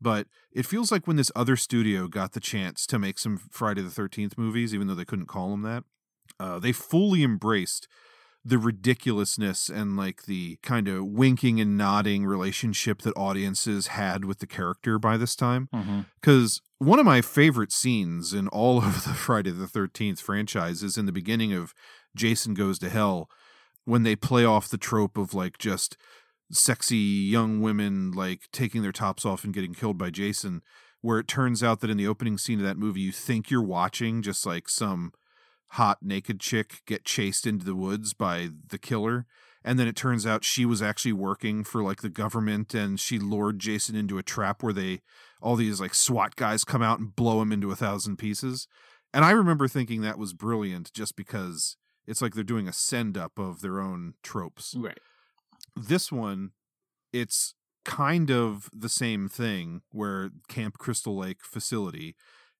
But 0.00 0.26
it 0.52 0.66
feels 0.66 0.92
like 0.92 1.06
when 1.06 1.16
this 1.16 1.32
other 1.34 1.56
studio 1.56 2.06
got 2.06 2.32
the 2.32 2.40
chance 2.40 2.86
to 2.86 2.98
make 2.98 3.18
some 3.18 3.38
Friday 3.50 3.82
the 3.82 3.88
13th 3.88 4.36
movies, 4.36 4.74
even 4.74 4.86
though 4.86 4.94
they 4.94 5.04
couldn't 5.04 5.26
call 5.26 5.50
them 5.50 5.62
that, 5.62 5.84
uh, 6.38 6.58
they 6.58 6.72
fully 6.72 7.22
embraced 7.22 7.88
the 8.48 8.58
ridiculousness 8.58 9.68
and 9.68 9.96
like 9.96 10.22
the 10.22 10.58
kind 10.62 10.88
of 10.88 11.04
winking 11.04 11.60
and 11.60 11.76
nodding 11.76 12.24
relationship 12.24 13.02
that 13.02 13.16
audiences 13.16 13.88
had 13.88 14.24
with 14.24 14.38
the 14.38 14.46
character 14.46 14.98
by 14.98 15.16
this 15.16 15.36
time. 15.36 15.68
Mm-hmm. 15.74 16.00
Because 16.20 16.62
one 16.78 16.98
of 16.98 17.04
my 17.04 17.20
favorite 17.20 17.72
scenes 17.72 18.32
in 18.32 18.48
all 18.48 18.78
of 18.84 19.04
the 19.04 19.14
Friday 19.14 19.50
the 19.50 19.66
13th 19.66 20.20
franchise 20.20 20.82
is 20.82 20.96
in 20.96 21.06
the 21.06 21.12
beginning 21.12 21.52
of 21.52 21.74
Jason 22.16 22.54
Goes 22.54 22.78
to 22.78 22.88
Hell 22.88 23.28
when 23.84 24.02
they 24.02 24.16
play 24.16 24.44
off 24.44 24.68
the 24.68 24.78
trope 24.78 25.18
of 25.18 25.34
like 25.34 25.58
just 25.58 25.96
sexy 26.50 26.96
young 26.96 27.60
women 27.60 28.12
like 28.12 28.42
taking 28.52 28.80
their 28.80 28.92
tops 28.92 29.26
off 29.26 29.44
and 29.44 29.52
getting 29.52 29.74
killed 29.74 29.98
by 29.98 30.08
Jason, 30.08 30.62
where 31.02 31.18
it 31.18 31.28
turns 31.28 31.62
out 31.62 31.80
that 31.80 31.90
in 31.90 31.98
the 31.98 32.08
opening 32.08 32.38
scene 32.38 32.58
of 32.58 32.64
that 32.64 32.78
movie, 32.78 33.00
you 33.00 33.12
think 33.12 33.50
you're 33.50 33.62
watching 33.62 34.22
just 34.22 34.46
like 34.46 34.68
some 34.68 35.12
hot 35.72 35.98
naked 36.02 36.40
chick 36.40 36.82
get 36.86 37.04
chased 37.04 37.46
into 37.46 37.64
the 37.64 37.74
woods 37.74 38.14
by 38.14 38.48
the 38.68 38.78
killer. 38.78 39.26
And 39.64 39.78
then 39.78 39.88
it 39.88 39.96
turns 39.96 40.26
out 40.26 40.44
she 40.44 40.64
was 40.64 40.80
actually 40.80 41.12
working 41.12 41.64
for 41.64 41.82
like 41.82 42.00
the 42.00 42.08
government 42.08 42.74
and 42.74 42.98
she 42.98 43.18
lured 43.18 43.58
Jason 43.58 43.96
into 43.96 44.16
a 44.16 44.22
trap 44.22 44.62
where 44.62 44.72
they, 44.72 45.00
all 45.42 45.56
these 45.56 45.80
like 45.80 45.94
SWAT 45.94 46.36
guys 46.36 46.64
come 46.64 46.82
out 46.82 47.00
and 47.00 47.14
blow 47.14 47.42
him 47.42 47.52
into 47.52 47.70
a 47.70 47.76
thousand 47.76 48.16
pieces. 48.16 48.66
And 49.12 49.24
I 49.24 49.30
remember 49.32 49.68
thinking 49.68 50.00
that 50.02 50.18
was 50.18 50.32
brilliant 50.32 50.92
just 50.92 51.16
because 51.16 51.76
it's 52.06 52.22
like 52.22 52.34
they're 52.34 52.44
doing 52.44 52.68
a 52.68 52.72
send 52.72 53.18
up 53.18 53.38
of 53.38 53.60
their 53.60 53.80
own 53.80 54.14
tropes 54.22 54.74
Right. 54.76 54.98
this 55.76 56.10
one 56.10 56.52
it's 57.12 57.54
kind 57.84 58.30
of 58.30 58.68
the 58.72 58.88
same 58.88 59.28
thing 59.28 59.80
where 59.92 60.30
camp 60.48 60.78
crystal 60.78 61.16
lake 61.16 61.42
facility 61.42 62.14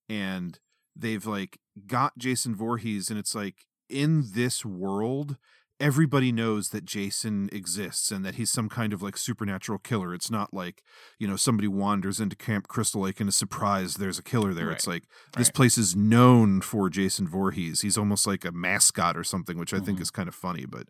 and 0.09 0.59
they've 0.99 1.25
like 1.27 1.59
got 1.87 2.19
jason 2.19 2.55
Voorhees, 2.55 3.11
and 3.11 3.19
it's 3.19 3.35
like 3.35 3.67
in 3.89 4.25
this 4.35 4.65
world 4.65 5.37
everybody 5.81 6.33
knows 6.33 6.71
that 6.71 6.85
jason 6.85 7.49
exists 7.53 8.11
and 8.11 8.25
that 8.25 8.35
he's 8.35 8.51
some 8.51 8.69
kind 8.69 8.93
of 8.93 9.01
like 9.01 9.17
supernatural 9.17 9.79
killer 9.79 10.13
it's 10.13 10.29
not 10.31 10.53
like 10.53 10.83
you 11.21 11.29
know 11.29 11.37
somebody 11.37 11.69
wanders 11.69 12.19
into 12.19 12.35
camp 12.35 12.67
crystal 12.67 13.03
lake 13.03 13.21
and 13.21 13.29
is 13.29 13.37
surprised 13.37 13.99
there's 14.01 14.19
a 14.19 14.23
killer 14.23 14.53
there 14.53 14.73
it's 14.73 14.89
like 14.89 15.05
this 15.37 15.47
Right. 15.49 15.55
place 15.55 15.79
is 15.79 15.95
known 15.95 16.61
for 16.63 16.91
jason 16.91 17.29
Voorhees. 17.29 17.83
he's 17.83 17.97
almost 17.97 18.27
like 18.27 18.45
a 18.45 18.51
mascot 18.51 19.17
or 19.17 19.23
something 19.23 19.57
which 19.57 19.73
i 19.73 19.79
think 19.79 19.99
Mhm. 19.99 20.03
is 20.03 20.11
kind 20.11 20.29
of 20.29 20.35
funny 20.35 20.67
but 20.67 20.89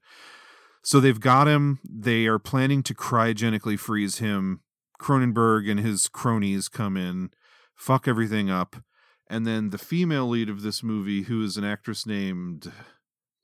so 0.83 1.01
they've 1.01 1.21
got 1.21 1.49
him. 1.49 1.81
They 1.85 2.27
are 2.27 2.39
planning 2.39 2.83
to 2.85 2.95
cryogenically 2.95 3.79
freeze 3.79 4.19
him. 4.19 4.61
Cronenberg 5.03 5.69
and 5.71 5.81
his 5.81 6.09
cronies 6.09 6.69
come 6.69 6.97
in, 6.97 7.31
fuck 7.75 8.09
everything 8.09 8.49
up. 8.49 8.77
And 9.31 9.47
then 9.47 9.71
the 9.71 9.79
female 9.79 10.29
lead 10.29 10.49
of 10.49 10.63
this 10.63 10.83
movie, 10.83 11.23
who 11.23 11.45
is 11.45 11.57
an 11.57 11.65
actress 11.65 12.07
named 12.07 12.73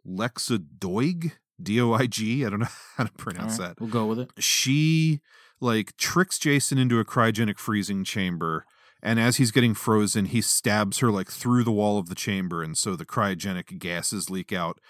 Lexa 0.06 0.64
Doig, 0.78 1.32
D 1.62 1.80
O 1.80 1.92
I 1.92 2.06
G, 2.06 2.44
I 2.44 2.50
don't 2.50 2.60
know 2.60 2.68
how 2.96 3.04
to 3.04 3.12
pronounce 3.12 3.58
right, 3.58 3.68
that. 3.68 3.80
We'll 3.80 3.90
go 3.90 4.06
with 4.06 4.18
it. 4.18 4.30
She 4.38 5.20
like 5.60 5.96
tricks 5.96 6.38
Jason 6.38 6.78
into 6.78 6.98
a 6.98 7.04
cryogenic 7.04 7.58
freezing 7.58 8.04
chamber. 8.04 8.66
And 9.02 9.20
as 9.20 9.36
he's 9.36 9.50
getting 9.50 9.74
frozen, 9.74 10.26
he 10.26 10.40
stabs 10.40 10.98
her 10.98 11.10
like 11.10 11.30
through 11.30 11.64
the 11.64 11.72
wall 11.72 11.98
of 11.98 12.08
the 12.08 12.14
chamber. 12.14 12.62
And 12.62 12.76
so 12.76 12.96
the 12.96 13.04
cryogenic 13.04 13.78
gases 13.78 14.30
leak 14.30 14.52
out 14.52 14.80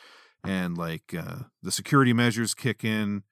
and 0.45 0.79
like 0.79 1.15
uh, 1.19 1.45
the 1.63 1.73
security 1.73 2.13
measures 2.13 2.55
kick 2.55 2.85
in, 2.85 3.25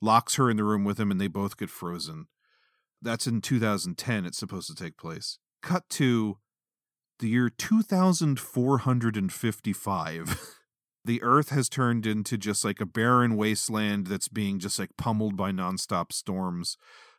locks 0.00 0.36
her 0.36 0.48
in 0.48 0.56
the 0.56 0.64
room 0.64 0.84
with 0.84 0.98
him, 0.98 1.10
and 1.10 1.20
they 1.20 1.26
both 1.26 1.58
get 1.58 1.68
frozen. 1.68 2.26
That's 3.02 3.26
in 3.26 3.40
2010. 3.40 4.24
It's 4.24 4.38
supposed 4.38 4.68
to 4.68 4.74
take 4.82 4.96
place. 4.96 5.38
Cut 5.62 5.88
to 5.90 6.38
the 7.20 7.28
year 7.28 7.48
2455. 7.48 10.40
the 11.04 11.22
Earth 11.22 11.50
has 11.50 11.68
turned 11.68 12.06
into 12.06 12.36
just 12.36 12.64
like 12.64 12.80
a 12.80 12.86
barren 12.86 13.36
wasteland 13.36 14.08
that's 14.08 14.26
being 14.28 14.58
just 14.58 14.76
like 14.78 14.96
pummeled 14.96 15.36
by 15.36 15.52
nonstop 15.52 16.12
storms. 16.12 16.76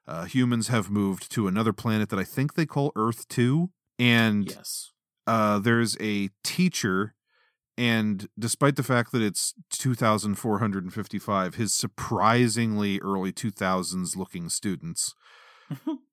Uh, 0.08 0.26
humans 0.26 0.68
have 0.68 0.90
moved 0.90 1.32
to 1.32 1.48
another 1.48 1.74
planet 1.74 2.10
that 2.10 2.20
I 2.20 2.24
think 2.24 2.56
they 2.56 2.66
call 2.66 2.92
Earth 2.96 3.28
2. 3.28 3.70
And 4.00 4.50
Yes. 4.50 4.92
uh, 5.28 5.60
there's 5.60 5.96
a 6.00 6.30
teacher, 6.44 7.14
and 7.78 8.28
despite 8.38 8.76
the 8.76 8.84
fact 8.84 9.12
that 9.12 9.22
it's 9.22 9.54
2,455, 9.70 11.56
his 11.56 11.74
surprisingly 11.74 13.00
early 13.00 13.32
2000s 13.32 14.16
looking 14.16 14.50
students 14.50 15.14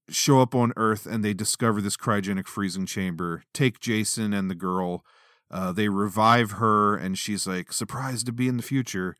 show 0.09 0.41
up 0.41 0.55
on 0.55 0.73
Earth 0.77 1.07
and 1.07 1.25
they 1.25 1.35
discover 1.35 1.81
this 1.81 1.97
cryogenic 1.97 2.47
freezing 2.47 2.87
chamber, 2.87 3.43
take 3.53 3.81
Jason 3.81 4.33
and 4.33 4.51
the 4.51 4.55
girl. 4.55 5.05
Uh, 5.51 5.73
they 5.73 5.89
revive 5.89 6.53
her, 6.53 6.97
and 6.97 7.17
she's 7.17 7.47
like 7.47 7.73
surprised 7.73 8.27
to 8.27 8.33
be 8.33 8.49
in 8.49 8.57
the 8.59 8.63
future. 8.63 9.17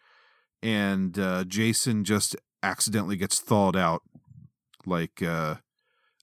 And 0.63 1.19
uh, 1.19 1.45
Jason 1.45 2.05
just 2.05 2.37
accidentally 2.63 3.17
gets 3.17 3.41
thawed 3.41 3.77
out, 3.77 4.03
like 4.85 5.23
uh, 5.23 5.57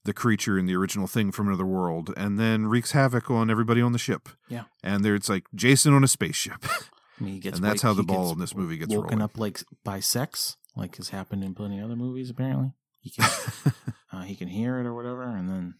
the 0.04 0.12
creature 0.12 0.58
in 0.58 0.66
the 0.66 0.76
original 0.76 1.06
thing 1.06 1.32
from 1.32 1.48
another 1.48 1.66
world, 1.66 2.12
and 2.16 2.38
then 2.38 2.66
wreaks 2.66 2.92
havoc 2.92 3.30
on 3.30 3.50
everybody 3.50 3.80
on 3.80 3.92
the 3.92 3.98
ship. 3.98 4.28
Yeah. 4.48 4.64
And 4.82 5.04
there 5.04 5.14
it's 5.14 5.28
like 5.28 5.46
Jason 5.54 5.92
on 5.92 6.04
a 6.04 6.08
spaceship. 6.08 6.64
I 7.20 7.24
he 7.24 7.38
gets 7.38 7.56
and 7.56 7.64
that's 7.64 7.82
wake- 7.82 7.88
how 7.88 7.94
the 7.94 8.02
ball 8.02 8.30
in 8.32 8.38
this 8.38 8.54
movie 8.54 8.76
gets 8.76 8.94
woken 8.94 9.18
rolling. 9.18 9.22
up 9.22 9.38
like 9.38 9.62
by 9.84 10.00
sex, 10.00 10.56
like 10.76 10.96
has 10.96 11.08
happened 11.08 11.42
in 11.42 11.54
plenty 11.54 11.78
of 11.78 11.86
other 11.86 11.96
movies. 11.96 12.30
Apparently, 12.30 12.72
he 13.06 13.10
can 13.10 13.30
uh, 14.12 14.22
he 14.22 14.34
can 14.34 14.48
hear 14.48 14.80
it 14.80 14.86
or 14.86 14.94
whatever, 14.94 15.22
and 15.22 15.48
then 15.48 15.74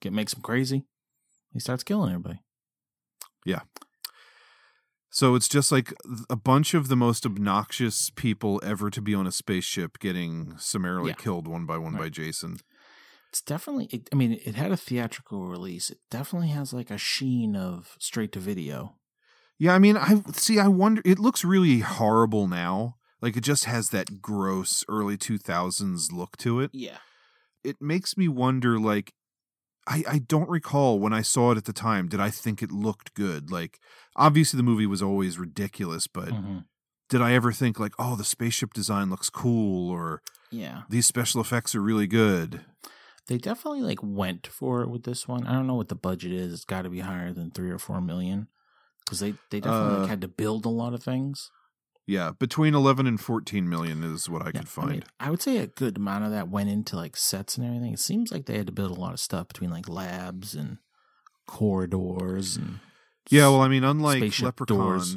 get 0.00 0.12
makes 0.12 0.34
him 0.34 0.42
crazy. 0.42 0.84
He 1.52 1.58
starts 1.60 1.82
killing 1.82 2.10
everybody. 2.10 2.42
Yeah. 3.46 3.60
So 5.10 5.34
it's 5.34 5.48
just 5.48 5.72
like 5.72 5.92
a 6.28 6.36
bunch 6.36 6.72
of 6.74 6.88
the 6.88 6.96
most 6.96 7.26
obnoxious 7.26 8.10
people 8.10 8.60
ever 8.62 8.90
to 8.90 9.00
be 9.00 9.14
on 9.14 9.26
a 9.26 9.32
spaceship 9.32 9.98
getting 9.98 10.54
summarily 10.58 11.08
Yeah. 11.10 11.14
killed 11.16 11.48
one 11.48 11.66
by 11.66 11.78
one 11.78 11.96
by 11.96 12.10
Jason. 12.10 12.58
It's 13.30 13.40
definitely. 13.40 13.86
It, 13.90 14.08
I 14.12 14.16
mean, 14.16 14.38
it 14.44 14.54
had 14.54 14.70
a 14.70 14.76
theatrical 14.76 15.46
release. 15.48 15.88
It 15.90 15.98
definitely 16.10 16.48
has 16.48 16.72
like 16.72 16.90
a 16.90 16.98
sheen 16.98 17.56
of 17.56 17.96
straight 17.98 18.32
to 18.32 18.38
video. 18.40 18.96
Yeah, 19.58 19.74
I 19.74 19.78
mean, 19.78 19.96
I 19.96 20.22
see. 20.32 20.58
I 20.60 20.68
wonder. 20.68 21.00
It 21.04 21.18
looks 21.18 21.44
really 21.44 21.78
horrible 21.80 22.46
now. 22.48 22.96
Like 23.22 23.36
it 23.36 23.42
just 23.42 23.64
has 23.66 23.90
that 23.90 24.20
gross 24.22 24.84
early 24.88 25.16
two 25.16 25.38
thousands 25.38 26.10
look 26.12 26.36
to 26.38 26.60
it. 26.60 26.70
Yeah. 26.72 26.98
It 27.62 27.76
makes 27.80 28.16
me 28.16 28.28
wonder. 28.28 28.78
Like, 28.80 29.12
I 29.86 30.04
I 30.08 30.18
don't 30.18 30.48
recall 30.48 30.98
when 30.98 31.12
I 31.12 31.22
saw 31.22 31.52
it 31.52 31.58
at 31.58 31.64
the 31.66 31.72
time. 31.72 32.08
Did 32.08 32.20
I 32.20 32.30
think 32.30 32.62
it 32.62 32.70
looked 32.72 33.14
good? 33.14 33.50
Like, 33.50 33.78
obviously 34.16 34.56
the 34.56 34.62
movie 34.62 34.86
was 34.86 35.02
always 35.02 35.38
ridiculous, 35.38 36.06
but 36.06 36.28
Mhm. 36.30 36.64
did 37.10 37.20
I 37.20 37.32
ever 37.34 37.52
think 37.52 37.78
like, 37.78 37.92
oh, 37.98 38.16
the 38.16 38.24
spaceship 38.24 38.72
design 38.72 39.10
looks 39.10 39.28
cool 39.30 39.90
or 39.90 40.22
Yeah. 40.50 40.82
these 40.88 41.06
special 41.06 41.40
effects 41.40 41.74
are 41.74 41.82
really 41.82 42.06
good? 42.06 42.64
They 43.26 43.36
definitely 43.38 43.82
like 43.82 44.02
went 44.02 44.46
for 44.46 44.82
it 44.82 44.88
with 44.88 45.04
this 45.04 45.28
one. 45.28 45.46
I 45.46 45.52
don't 45.52 45.66
know 45.66 45.74
what 45.76 45.88
the 45.88 45.94
budget 45.94 46.32
is. 46.32 46.52
It's 46.52 46.64
got 46.64 46.82
to 46.82 46.90
be 46.90 47.00
higher 47.00 47.32
than 47.32 47.50
three 47.50 47.70
or 47.70 47.78
four 47.78 48.00
million 48.00 48.48
because 49.04 49.20
they 49.20 49.32
they 49.50 49.60
definitely 49.60 49.96
Uh, 49.96 50.00
like, 50.00 50.08
had 50.08 50.20
to 50.22 50.28
build 50.28 50.64
a 50.64 50.70
lot 50.70 50.94
of 50.94 51.02
things. 51.02 51.50
Yeah, 52.10 52.32
between 52.36 52.74
11 52.74 53.06
and 53.06 53.20
14 53.20 53.68
million 53.68 54.02
is 54.02 54.28
what 54.28 54.42
I 54.42 54.50
could 54.50 54.62
I, 54.62 54.64
find. 54.64 54.90
mean, 54.90 55.04
I 55.20 55.30
would 55.30 55.40
say 55.40 55.58
a 55.58 55.68
good 55.68 55.96
amount 55.96 56.24
of 56.24 56.32
that 56.32 56.48
went 56.48 56.68
into 56.68 56.96
like 56.96 57.16
sets 57.16 57.56
and 57.56 57.64
everything. 57.64 57.92
It 57.92 58.00
seems 58.00 58.32
like 58.32 58.46
they 58.46 58.56
had 58.58 58.66
to 58.66 58.72
build 58.72 58.90
a 58.90 59.00
lot 59.00 59.12
of 59.12 59.20
stuff 59.20 59.46
between 59.46 59.70
like 59.70 59.88
labs 59.88 60.54
and 60.56 60.78
corridors 61.46 62.56
and 62.56 62.80
yeah, 63.30 63.48
well, 63.48 63.60
I 63.60 63.68
mean, 63.68 63.84
unlike 63.84 64.40
Leprechaun, 64.40 64.76
doors. 64.78 65.16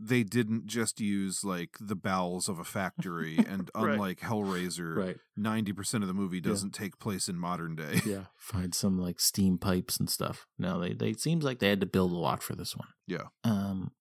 they 0.00 0.24
didn't 0.24 0.66
just 0.66 0.98
use 1.00 1.44
like 1.44 1.76
the 1.80 1.94
bowels 1.94 2.48
of 2.48 2.58
a 2.58 2.64
factory, 2.64 3.36
and 3.48 3.70
Right. 3.76 3.92
unlike 3.94 4.18
Hellraiser, 4.20 4.96
Right. 4.96 5.16
90% 5.38 6.02
of 6.02 6.08
the 6.08 6.14
movie 6.14 6.40
doesn't 6.40 6.72
take 6.74 6.98
place 6.98 7.28
in 7.28 7.36
modern 7.38 7.76
day. 7.76 8.00
yeah, 8.06 8.24
find 8.36 8.74
some 8.74 8.98
like 8.98 9.20
steam 9.20 9.56
pipes 9.58 9.98
and 9.98 10.10
stuff. 10.10 10.46
No, 10.58 10.80
they 10.80 10.94
they 10.94 11.10
it 11.10 11.20
seems 11.20 11.44
like 11.44 11.60
they 11.60 11.68
had 11.68 11.80
to 11.80 11.86
build 11.86 12.10
a 12.10 12.16
lot 12.16 12.42
for 12.42 12.56
this 12.56 12.74
one. 12.74 12.88
Yeah. 13.06 13.28
Um, 13.44 13.92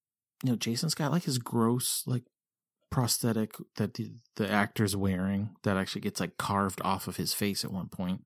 you 0.44 0.52
know, 0.52 0.56
Jason's 0.56 0.96
got 0.96 1.12
like 1.12 1.24
his 1.24 1.38
gross 1.40 2.04
like 2.06 2.24
prosthetic 2.90 3.54
that 3.76 3.96
the, 3.96 4.12
the 4.36 4.50
actor's 4.50 4.96
wearing 4.96 5.56
that 5.64 5.78
actually 5.78 6.02
gets 6.02 6.20
like 6.20 6.38
carved 6.38 6.82
off 6.84 7.08
of 7.08 7.18
his 7.18 7.34
face 7.34 7.66
at 7.66 7.72
one 7.72 7.88
point. 7.90 8.24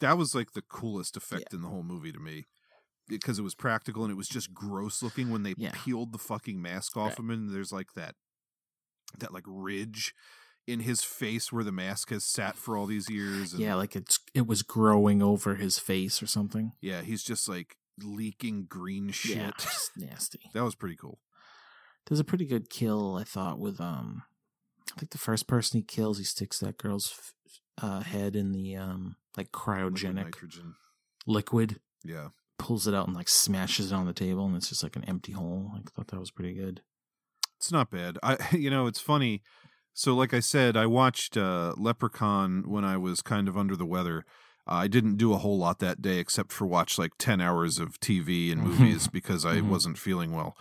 That 0.00 0.18
was 0.18 0.34
like 0.34 0.52
the 0.52 0.62
coolest 0.62 1.16
effect 1.16 1.54
in 1.54 1.62
the 1.62 1.68
whole 1.68 1.82
movie 1.84 2.12
to 2.12 2.18
me. 2.18 2.46
Because 3.08 3.38
it 3.38 3.42
was 3.42 3.54
practical 3.54 4.04
and 4.04 4.12
it 4.12 4.16
was 4.16 4.28
just 4.28 4.54
gross 4.54 5.02
looking 5.02 5.30
when 5.30 5.42
they 5.42 5.54
Yeah. 5.56 5.72
peeled 5.74 6.12
the 6.12 6.18
fucking 6.18 6.60
mask 6.62 6.96
off 6.96 7.10
Right. 7.10 7.18
him 7.18 7.30
and 7.30 7.54
there's 7.54 7.72
like 7.72 7.92
that 7.94 8.14
that 9.18 9.32
like 9.32 9.44
ridge 9.46 10.14
in 10.66 10.80
his 10.80 11.02
face 11.02 11.52
where 11.52 11.64
the 11.64 11.72
mask 11.72 12.10
has 12.10 12.24
sat 12.24 12.56
for 12.56 12.76
all 12.76 12.86
these 12.86 13.10
years. 13.10 13.52
And 13.52 13.60
Yeah, 13.60 13.74
like 13.74 13.94
it's 13.96 14.18
it 14.34 14.46
was 14.46 14.62
growing 14.62 15.22
over 15.22 15.56
his 15.56 15.78
face 15.78 16.22
or 16.22 16.26
something. 16.26 16.72
yeah, 16.80 17.02
he's 17.02 17.22
just 17.22 17.48
like 17.48 17.76
leaking 18.00 18.66
green 18.66 19.10
shit. 19.10 19.36
Yeah, 19.36 19.50
nasty. 19.96 20.40
that 20.54 20.64
was 20.64 20.74
pretty 20.74 20.96
cool. 20.96 21.18
There's 22.06 22.20
a 22.20 22.24
pretty 22.24 22.44
good 22.46 22.68
kill 22.68 23.16
I 23.16 23.24
thought 23.24 23.58
with 23.58 23.80
um, 23.80 24.22
I 24.96 24.98
think 25.00 25.10
the 25.12 25.18
first 25.18 25.46
person 25.46 25.78
he 25.80 25.82
kills, 25.84 26.18
he 26.18 26.24
sticks 26.24 26.58
that 26.60 26.78
girl's 26.78 27.32
uh, 27.80 28.00
head 28.00 28.36
in 28.36 28.52
the 28.52 28.76
um 28.76 29.16
like 29.36 29.50
cryogenic 29.52 30.34
liquid. 31.26 31.80
Yeah. 32.04 32.28
Pulls 32.58 32.86
it 32.86 32.94
out 32.94 33.06
and 33.06 33.16
like 33.16 33.28
smashes 33.28 33.90
it 33.92 33.94
on 33.94 34.06
the 34.06 34.12
table, 34.12 34.44
and 34.46 34.56
it's 34.56 34.68
just 34.68 34.82
like 34.82 34.96
an 34.96 35.04
empty 35.04 35.32
hole. 35.32 35.72
I 35.74 35.80
thought 35.90 36.08
that 36.08 36.20
was 36.20 36.30
pretty 36.30 36.54
good. 36.54 36.82
It's 37.58 37.72
not 37.72 37.90
bad. 37.90 38.18
I 38.22 38.36
you 38.52 38.70
know, 38.70 38.86
it's 38.86 39.00
funny. 39.00 39.42
So 39.94 40.14
like 40.14 40.32
I 40.34 40.40
said, 40.40 40.76
I 40.76 40.86
watched 40.86 41.36
uh 41.36 41.74
Leprechaun 41.76 42.64
when 42.66 42.84
I 42.84 42.96
was 42.96 43.22
kind 43.22 43.48
of 43.48 43.56
under 43.56 43.76
the 43.76 43.86
weather. 43.86 44.24
Uh, 44.66 44.74
I 44.74 44.86
didn't 44.88 45.16
do 45.16 45.32
a 45.32 45.38
whole 45.38 45.58
lot 45.58 45.80
that 45.80 46.00
day 46.02 46.18
except 46.18 46.52
for 46.52 46.66
watch 46.66 46.96
like 46.98 47.12
10 47.18 47.40
hours 47.40 47.78
of 47.80 47.98
TV 47.98 48.52
and 48.52 48.62
movies 48.62 49.08
because 49.08 49.44
I 49.44 49.56
Mhm. 49.56 49.68
wasn't 49.68 49.98
feeling 49.98 50.30
well. 50.32 50.56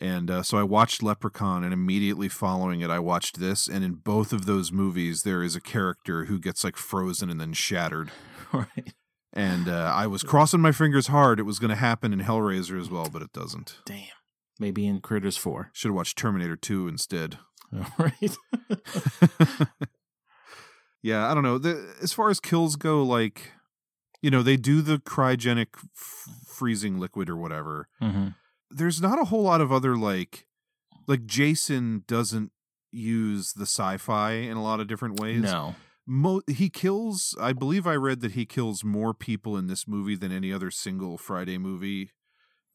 And 0.00 0.30
uh, 0.30 0.42
so 0.42 0.56
I 0.56 0.62
watched 0.62 1.02
Leprechaun 1.02 1.62
and 1.62 1.74
immediately 1.74 2.28
following 2.28 2.80
it 2.80 2.90
I 2.90 2.98
watched 2.98 3.38
this 3.38 3.68
and 3.68 3.84
in 3.84 3.94
both 3.94 4.32
of 4.32 4.46
those 4.46 4.72
movies 4.72 5.22
there 5.24 5.42
is 5.42 5.54
a 5.54 5.60
character 5.60 6.24
who 6.24 6.38
gets 6.38 6.64
like 6.64 6.76
frozen 6.76 7.28
and 7.28 7.38
then 7.40 7.52
shattered. 7.52 8.10
right. 8.52 8.94
And 9.32 9.68
uh, 9.68 9.92
I 9.94 10.06
was 10.06 10.22
crossing 10.22 10.60
my 10.60 10.72
fingers 10.72 11.08
hard 11.08 11.38
it 11.38 11.44
was 11.44 11.58
going 11.58 11.68
to 11.70 11.76
happen 11.76 12.12
in 12.12 12.20
Hellraiser 12.20 12.80
as 12.80 12.90
well, 12.90 13.08
but 13.12 13.22
it 13.22 13.32
doesn't. 13.32 13.76
Damn. 13.84 14.06
Maybe 14.58 14.86
in 14.86 15.00
Critters 15.00 15.36
Four. 15.36 15.70
Should 15.72 15.88
have 15.88 15.96
watched 15.96 16.18
Terminator 16.18 16.56
2 16.56 16.88
instead. 16.88 17.38
All 17.72 17.86
right. 17.98 18.36
yeah, 21.02 21.30
I 21.30 21.34
don't 21.34 21.44
know. 21.44 21.58
The, 21.58 21.94
as 22.02 22.12
far 22.12 22.30
as 22.30 22.40
kills 22.40 22.76
go, 22.76 23.02
like, 23.02 23.52
you 24.22 24.30
know, 24.30 24.42
they 24.42 24.56
do 24.56 24.82
the 24.82 24.98
cryogenic 24.98 25.68
f- 25.74 26.28
freezing 26.46 26.98
liquid 26.98 27.28
or 27.30 27.36
whatever. 27.36 27.88
mm-hmm. 28.02 28.28
There's 28.70 29.00
not 29.00 29.20
a 29.20 29.24
whole 29.24 29.42
lot 29.42 29.60
of 29.60 29.72
other, 29.72 29.96
like, 29.96 30.46
like 31.06 31.26
Jason 31.26 32.04
doesn't 32.06 32.52
use 32.92 33.52
the 33.52 33.66
sci 33.66 33.96
fi 33.96 34.32
in 34.32 34.56
a 34.56 34.62
lot 34.62 34.80
of 34.80 34.86
different 34.86 35.20
ways. 35.20 35.42
No. 35.42 35.74
Mo- 36.06 36.42
he 36.48 36.68
kills, 36.70 37.36
I 37.40 37.52
believe 37.52 37.86
I 37.86 37.94
read 37.94 38.20
that 38.20 38.32
he 38.32 38.46
kills 38.46 38.82
more 38.82 39.14
people 39.14 39.56
in 39.56 39.66
this 39.66 39.86
movie 39.86 40.16
than 40.16 40.32
any 40.32 40.52
other 40.52 40.70
single 40.70 41.18
Friday 41.18 41.58
movie 41.58 42.10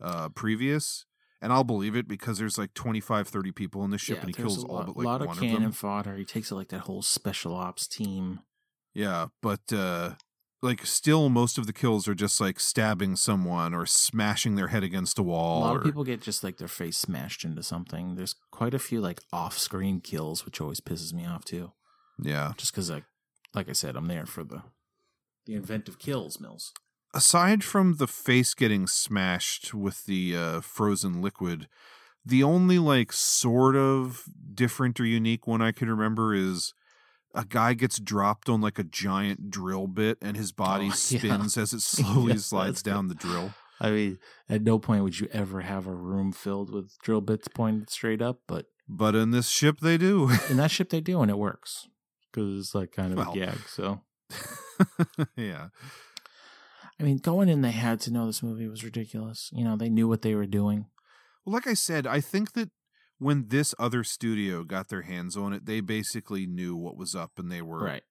uh, 0.02 0.30
previous. 0.30 1.06
And 1.42 1.52
I'll 1.52 1.66
believe 1.66 1.96
it 1.96 2.08
because 2.08 2.40
there's 2.40 2.58
like 2.58 2.74
25, 2.74 3.28
30 3.28 3.52
people 3.52 3.84
in 3.84 3.92
this 3.92 4.02
ship 4.02 4.20
and 4.20 4.28
he 4.30 4.34
kills 4.34 4.64
all 4.64 4.78
lot, 4.78 4.86
but 4.88 4.98
like 4.98 5.06
lot 5.06 5.20
one 5.20 5.30
of 5.30 5.36
of 5.36 5.42
cannon 5.42 5.62
them. 5.64 5.72
fodder. 5.74 6.16
He 6.16 6.26
takes 6.26 6.50
it 6.50 6.56
like 6.56 6.70
that 6.70 6.82
whole 6.82 7.02
special 7.02 7.54
ops 7.54 7.88
team. 7.88 8.40
Yeah, 8.94 9.28
but 9.42 9.62
uh 9.74 10.12
like 10.66 10.86
still 10.86 11.30
most 11.30 11.58
of 11.58 11.68
the 11.68 11.74
kills 11.74 12.08
are 12.08 12.16
just 12.16 12.42
like 12.42 12.60
stabbing 12.60 13.16
someone 13.16 13.74
or 13.74 13.86
smashing 13.86 14.56
their 14.56 14.68
head 14.68 14.84
against 14.84 15.20
a 15.20 15.24
wall. 15.24 15.60
A 15.60 15.64
lot 15.66 15.76
or, 15.76 15.78
of 15.78 15.86
people 15.86 16.04
get 16.04 16.22
just 16.22 16.44
like 16.44 16.58
their 16.58 16.68
face 16.68 16.98
smashed 16.98 17.46
into 17.46 17.64
something. 17.64 18.16
There's 18.16 18.36
quite 18.52 18.74
a 18.74 18.80
few 18.80 19.00
like 19.00 19.22
off-screen 19.32 20.02
kills, 20.02 20.44
which 20.44 20.60
always 20.60 20.82
pisses 20.82 21.14
me 21.14 21.26
off 21.26 21.46
too. 21.46 21.72
Yeah. 22.22 22.54
Just 22.58 22.74
because, 22.74 22.90
like, 22.90 23.06
like 23.54 23.70
I 23.70 23.74
said, 23.74 23.96
I'm 23.96 24.08
there 24.08 24.26
for 24.26 24.44
the 24.44 24.64
the 25.46 25.54
inventive 25.54 26.00
kills, 26.00 26.40
Mills. 26.40 26.74
Aside 27.14 27.64
from 27.64 27.98
the 27.98 28.08
face 28.08 28.54
getting 28.54 28.88
smashed 28.88 29.74
with 29.74 30.06
the 30.06 30.36
uh 30.36 30.62
frozen 30.62 31.22
liquid, 31.22 31.70
the 32.26 32.44
only 32.44 32.80
like 32.80 33.14
sort 33.14 33.76
of 33.76 34.24
different 34.54 35.00
or 35.00 35.06
unique 35.06 35.46
one 35.46 35.62
I 35.62 35.72
can 35.72 35.90
remember 35.90 36.34
is 36.34 36.74
a 37.36 37.46
guy 37.46 37.74
gets 37.74 38.00
dropped 38.00 38.50
on 38.50 38.62
like 38.62 38.80
a 38.80 38.84
giant 38.84 39.50
drill 39.52 39.88
bit 39.88 40.18
and 40.22 40.36
his 40.38 40.52
oh, 40.52 40.64
body 40.64 40.86
Oh, 40.86 40.88
yeah. 41.10 41.20
spins 41.20 41.58
as 41.58 41.74
it 41.74 41.82
slowly 41.84 42.34
Yeah, 42.34 42.40
slides 42.40 42.82
down 42.82 43.08
good. 43.08 43.18
the 43.20 43.28
drill. 43.28 43.54
I 43.80 43.92
mean, 43.92 44.18
at 44.50 44.62
no 44.64 44.80
point 44.80 45.04
would 45.04 45.20
you 45.20 45.28
ever 45.34 45.62
have 45.62 45.86
a 45.86 45.94
room 45.94 46.32
filled 46.32 46.74
with 46.74 46.98
drill 47.04 47.22
bits 47.22 47.48
pointed 47.50 47.90
straight 47.90 48.22
up, 48.22 48.40
but 48.48 48.68
But 48.88 49.16
in 49.16 49.32
this 49.32 49.50
ship 49.50 49.80
they 49.82 49.98
do. 49.98 50.30
in 50.50 50.58
that 50.58 50.72
ship 50.72 50.90
they 50.90 51.02
do, 51.02 51.22
and 51.22 51.30
it 51.30 51.38
works 51.38 51.88
because 52.32 52.58
it's 52.60 52.74
like 52.76 52.92
kind 52.94 53.12
of 53.12 53.18
Well. 53.18 53.32
a 53.34 53.36
gag. 53.36 53.58
So, 53.68 54.02
yeah. 55.36 55.68
I 57.00 57.04
mean, 57.04 57.18
going 57.18 57.50
in, 57.50 57.62
they 57.62 57.72
had 57.72 58.00
to 58.02 58.12
know 58.12 58.26
this 58.26 58.42
movie 58.44 58.68
was 58.68 58.84
ridiculous. 58.84 59.50
You 59.54 59.66
know, 59.66 59.76
they 59.76 59.90
knew 59.90 60.08
what 60.08 60.22
they 60.22 60.36
were 60.36 60.46
doing. 60.46 60.86
Well, 61.46 61.54
like 61.54 61.68
I 61.68 61.74
said, 61.74 62.08
I 62.08 62.22
think 62.22 62.54
that 62.54 62.70
when 63.18 63.48
this 63.48 63.74
other 63.80 64.04
studio 64.04 64.64
got 64.64 64.90
their 64.90 65.04
hands 65.04 65.38
on 65.38 65.54
it, 65.54 65.66
they 65.66 65.80
basically 65.82 66.46
knew 66.46 66.76
what 66.76 66.98
was 66.98 67.16
up 67.16 67.32
and 67.38 67.52
they 67.52 67.62
were 67.62 67.84
Right. 67.84 68.04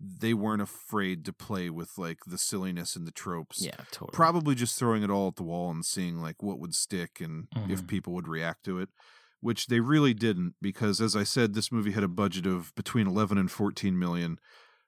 They 0.00 0.32
weren't 0.32 0.62
afraid 0.62 1.24
to 1.24 1.32
play 1.32 1.70
with 1.70 1.90
like 1.98 2.18
the 2.24 2.38
silliness 2.38 2.94
and 2.94 3.04
the 3.04 3.10
tropes. 3.10 3.60
Yeah, 3.60 3.74
totally. 3.90 4.10
Probably 4.12 4.54
just 4.54 4.78
throwing 4.78 5.02
it 5.02 5.10
all 5.10 5.26
at 5.28 5.34
the 5.36 5.42
wall 5.42 5.70
and 5.72 5.84
seeing 5.84 6.18
like 6.18 6.40
what 6.40 6.60
would 6.60 6.72
stick 6.74 7.20
and 7.20 7.48
if 7.68 7.82
Mhm. 7.82 7.88
people 7.88 8.12
would 8.14 8.28
react 8.28 8.64
to 8.66 8.78
it, 8.78 8.90
which 9.40 9.66
they 9.66 9.80
really 9.80 10.14
didn't 10.14 10.54
because 10.62 11.00
as 11.00 11.16
I 11.16 11.24
said 11.24 11.52
this 11.54 11.72
movie 11.72 11.90
had 11.90 12.04
a 12.04 12.08
budget 12.08 12.46
of 12.46 12.72
between 12.76 13.08
11 13.08 13.38
and 13.38 13.50
14 13.50 13.98
million. 13.98 14.38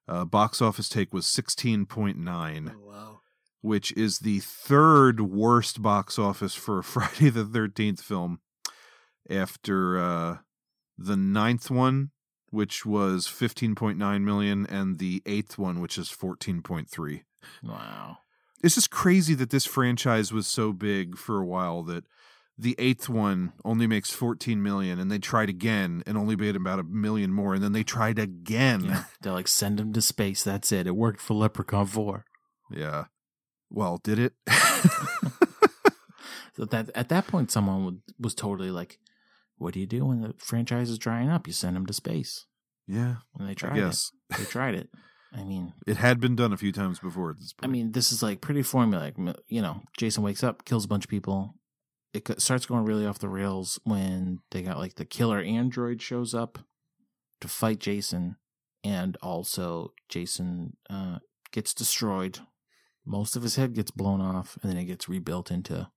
Uh, 0.08 0.24
box 0.24 0.60
office 0.62 0.88
take 0.88 1.12
was 1.12 1.26
16.9 1.26 2.74
wow. 2.80 3.20
which 3.60 3.92
is 3.92 4.20
the 4.20 4.40
third 4.40 5.20
worst 5.20 5.82
box 5.82 6.18
office 6.18 6.54
for 6.54 6.78
a 6.78 6.84
Friday 6.84 7.30
the 7.30 7.44
13th 7.44 8.00
film 8.00 8.40
after 9.30 9.98
uh, 9.98 10.36
the 10.98 11.16
ninth 11.16 11.70
one, 11.70 12.10
which 12.50 12.84
was 12.84 13.26
15.9 13.26 14.22
million, 14.22 14.66
and 14.66 14.98
the 14.98 15.22
eighth 15.26 15.58
one, 15.58 15.80
which 15.80 15.96
is 15.96 16.08
14.3. 16.08 17.22
Wow. 17.62 18.18
It's 18.62 18.74
just 18.74 18.90
crazy 18.90 19.34
that 19.34 19.50
this 19.50 19.64
franchise 19.64 20.32
was 20.32 20.46
so 20.46 20.72
big 20.72 21.16
for 21.16 21.40
a 21.40 21.46
while 21.46 21.82
that 21.84 22.04
the 22.58 22.74
eighth 22.78 23.08
one 23.08 23.54
only 23.64 23.86
makes 23.86 24.10
14 24.10 24.62
million 24.62 24.98
and 24.98 25.10
they 25.10 25.18
tried 25.18 25.48
again 25.48 26.02
and 26.06 26.18
only 26.18 26.36
made 26.36 26.56
about 26.56 26.78
a 26.78 26.82
million 26.82 27.32
more 27.32 27.54
and 27.54 27.64
then 27.64 27.72
they 27.72 27.82
tried 27.82 28.18
again. 28.18 28.84
Yeah. 28.84 29.04
They're 29.22 29.32
like, 29.32 29.48
send 29.48 29.80
him 29.80 29.94
to 29.94 30.02
space. 30.02 30.42
That's 30.42 30.70
it. 30.70 30.86
It 30.86 30.94
worked 30.94 31.22
for 31.22 31.32
Leprechaun 31.32 31.86
4. 31.86 32.26
Yeah. 32.70 33.04
Well, 33.70 33.98
did 34.02 34.18
it? 34.18 34.34
So 36.60 36.66
that 36.66 36.90
at 36.94 37.08
that 37.08 37.26
point, 37.26 37.50
someone 37.50 37.86
would, 37.86 38.02
was 38.18 38.34
totally 38.34 38.70
like, 38.70 38.98
"What 39.60 39.74
do 39.74 39.80
you 39.80 39.86
do 39.86 40.06
when 40.06 40.22
the 40.22 40.34
franchise 40.38 40.90
is 40.90 40.98
drying 40.98 41.28
up? 41.28 41.46
You 41.46 41.52
send 41.52 41.76
them 41.76 41.86
to 41.86 41.92
space." 41.92 42.46
yeah. 42.88 43.16
And 43.38 43.48
they 43.48 43.54
tried 43.54 43.76
it. 43.78 43.96
They 44.36 44.44
tried 44.44 44.74
it. 44.74 44.88
I 45.32 45.44
mean, 45.44 45.74
It 45.86 45.96
had 45.96 46.18
been 46.18 46.34
done 46.34 46.52
a 46.52 46.56
few 46.56 46.72
times 46.72 46.98
before 46.98 47.36
I 47.62 47.68
mean, 47.68 47.92
this 47.92 48.10
is 48.10 48.22
like 48.22 48.40
pretty 48.40 48.62
formulaic. 48.62 49.14
You 49.46 49.62
know, 49.62 49.82
Jason 49.96 50.24
wakes 50.24 50.42
up, 50.42 50.64
kills 50.64 50.84
a 50.84 50.88
bunch 50.88 51.04
of 51.04 51.10
people. 51.10 51.54
It 52.12 52.40
starts 52.40 52.66
going 52.66 52.84
really 52.84 53.06
off 53.06 53.20
the 53.20 53.28
rails 53.28 53.78
when 53.84 54.40
they 54.50 54.62
got 54.62 54.78
like 54.78 54.96
the 54.96 55.04
killer 55.04 55.40
android 55.40 56.02
shows 56.02 56.34
up 56.34 56.58
to 57.40 57.46
fight 57.46 57.78
Jason, 57.78 58.36
and 58.82 59.16
also 59.22 59.92
Jason 60.08 60.76
uh, 60.88 61.18
gets 61.52 61.72
destroyed. 61.72 62.40
Most 63.06 63.36
of 63.36 63.44
his 63.44 63.54
head 63.56 63.74
gets 63.74 63.92
blown 63.92 64.20
off, 64.20 64.58
and 64.60 64.70
then 64.70 64.78
it 64.78 64.86
gets 64.86 65.08
rebuilt 65.08 65.52
into 65.52 65.88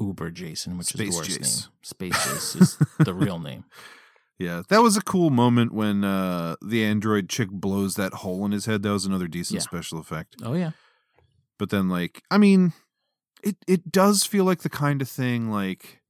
Uber 0.00 0.30
Jason, 0.30 0.78
which 0.78 0.88
Space 0.88 1.08
is 1.08 1.14
the 1.14 1.16
worst 1.18 1.30
Jace. 1.30 1.60
name. 1.62 1.72
Space 1.82 2.16
Jace 2.16 2.60
is 2.62 2.78
the 2.98 3.14
real 3.14 3.38
name. 3.38 3.64
Yeah, 4.38 4.62
that 4.70 4.80
was 4.80 4.96
a 4.96 5.02
cool 5.02 5.28
moment 5.30 5.72
when 5.72 6.02
uh, 6.02 6.56
the 6.62 6.82
android 6.82 7.28
chick 7.28 7.50
blows 7.50 7.94
that 7.96 8.14
hole 8.14 8.44
in 8.46 8.52
his 8.52 8.64
head. 8.66 8.82
That 8.82 8.92
was 8.92 9.04
another 9.04 9.28
decent 9.28 9.56
Yeah. 9.56 9.62
special 9.64 9.98
effect. 9.98 10.36
Oh 10.42 10.54
yeah. 10.54 10.70
But 11.58 11.68
then, 11.68 11.88
like, 11.90 12.22
I 12.30 12.38
mean, 12.38 12.72
it 13.44 13.56
it 13.68 13.92
does 13.92 14.24
feel 14.24 14.44
like 14.44 14.62
the 14.62 14.70
kind 14.70 15.02
of 15.02 15.08
thing 15.10 15.50
like 15.50 16.00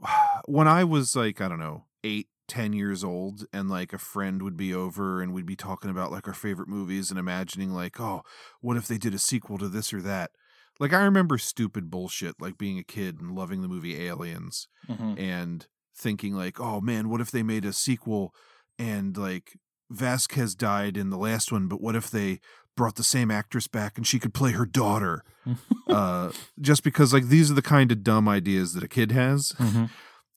when 0.46 0.68
I 0.68 0.84
was 0.84 1.16
like, 1.16 1.40
I 1.40 1.48
don't 1.48 1.58
know, 1.58 1.86
eight, 2.04 2.28
ten 2.46 2.72
years 2.72 3.02
old, 3.02 3.46
and 3.52 3.68
like 3.68 3.92
a 3.92 3.98
friend 3.98 4.42
would 4.42 4.56
be 4.56 4.72
over 4.72 5.20
and 5.20 5.32
we'd 5.34 5.44
be 5.46 5.56
talking 5.56 5.90
about 5.90 6.12
like 6.12 6.28
our 6.28 6.34
favorite 6.34 6.68
movies 6.68 7.10
and 7.10 7.18
imagining 7.18 7.72
like, 7.72 7.98
oh, 8.00 8.22
what 8.60 8.76
if 8.76 8.86
they 8.86 8.98
did 8.98 9.12
a 9.14 9.18
sequel 9.18 9.58
to 9.58 9.68
this 9.68 9.92
or 9.92 10.00
that? 10.02 10.30
Like, 10.78 10.92
I 10.92 11.02
remember 11.04 11.38
stupid 11.38 11.90
bullshit 11.90 12.40
like 12.40 12.58
being 12.58 12.78
a 12.78 12.84
kid 12.84 13.20
and 13.20 13.32
loving 13.34 13.62
the 13.62 13.68
movie 13.68 14.00
Aliens 14.06 14.68
Mhm. 14.88 15.18
and 15.18 15.66
thinking 15.96 16.34
like, 16.34 16.60
oh 16.60 16.80
man, 16.80 17.08
what 17.08 17.20
if 17.20 17.30
they 17.30 17.42
made 17.42 17.64
a 17.64 17.72
sequel 17.72 18.34
and 18.78 19.16
like 19.16 19.56
Vasquez 19.90 20.54
died 20.54 20.96
in 20.96 21.10
the 21.10 21.16
last 21.16 21.50
one, 21.52 21.68
but 21.68 21.80
what 21.80 21.96
if 21.96 22.10
they 22.10 22.40
brought 22.76 22.96
the 22.96 23.04
same 23.04 23.30
actress 23.30 23.66
back 23.68 23.96
and 23.96 24.06
she 24.06 24.18
could 24.18 24.34
play 24.34 24.52
her 24.52 24.66
daughter? 24.66 25.22
uh, 25.88 26.30
just 26.60 26.82
because 26.82 27.12
like 27.12 27.28
these 27.28 27.50
are 27.50 27.54
the 27.54 27.62
kind 27.62 27.90
of 27.92 28.02
dumb 28.02 28.28
ideas 28.28 28.74
that 28.74 28.82
a 28.84 28.88
kid 28.88 29.12
has. 29.12 29.52
Mhm. 29.58 29.88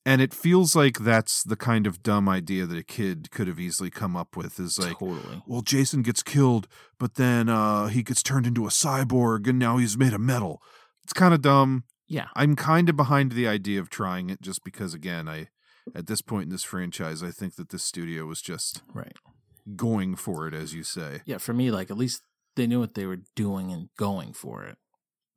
And 0.09 0.21
it 0.21 0.33
feels 0.33 0.75
like 0.75 0.97
that's 0.99 1.43
the 1.43 1.55
kind 1.55 1.85
of 1.85 2.01
dumb 2.01 2.27
idea 2.27 2.65
that 2.65 2.77
a 2.77 2.83
kid 2.83 3.29
could 3.31 3.47
have 3.47 3.59
easily 3.59 3.91
come 3.91 4.15
up 4.17 4.35
with 4.35 4.59
is 4.59 4.79
like, 4.79 4.97
Totally. 4.97 5.43
well, 5.45 5.61
Jason 5.61 6.01
gets 6.01 6.23
killed, 6.23 6.67
but 6.97 7.15
then 7.15 7.47
uh, 7.47 7.87
he 7.87 8.01
gets 8.01 8.23
turned 8.23 8.47
into 8.47 8.65
a 8.65 8.69
cyborg 8.69 9.47
and 9.47 9.59
now 9.59 9.77
he's 9.77 9.97
made 9.97 10.13
of 10.13 10.21
metal. 10.21 10.61
It's 11.03 11.13
kind 11.13 11.33
of 11.33 11.41
dumb. 11.41 11.83
Yeah. 12.07 12.27
I'm 12.35 12.55
kind 12.55 12.89
of 12.89 12.95
behind 12.95 13.33
the 13.33 13.47
idea 13.47 13.79
of 13.79 13.89
trying 13.89 14.31
it 14.31 14.41
just 14.41 14.63
because, 14.63 14.93
again, 14.95 15.27
I 15.29 15.49
at 15.95 16.07
this 16.07 16.21
point 16.21 16.43
in 16.45 16.49
this 16.49 16.63
franchise, 16.63 17.21
I 17.23 17.31
think 17.31 17.55
that 17.57 17.69
this 17.69 17.83
studio 17.83 18.25
was 18.25 18.41
just 18.41 18.81
Right. 18.93 19.15
going 19.75 20.15
for 20.15 20.47
it, 20.47 20.53
as 20.55 20.73
you 20.73 20.83
say. 20.83 21.21
Yeah, 21.25 21.37
for 21.37 21.53
me, 21.53 21.69
like 21.71 21.91
at 21.91 21.97
least 21.97 22.23
they 22.55 22.65
knew 22.67 22.79
what 22.79 22.95
they 22.95 23.05
were 23.05 23.19
doing 23.35 23.71
and 23.71 23.89
going 23.97 24.33
for 24.33 24.63
it. 24.65 24.77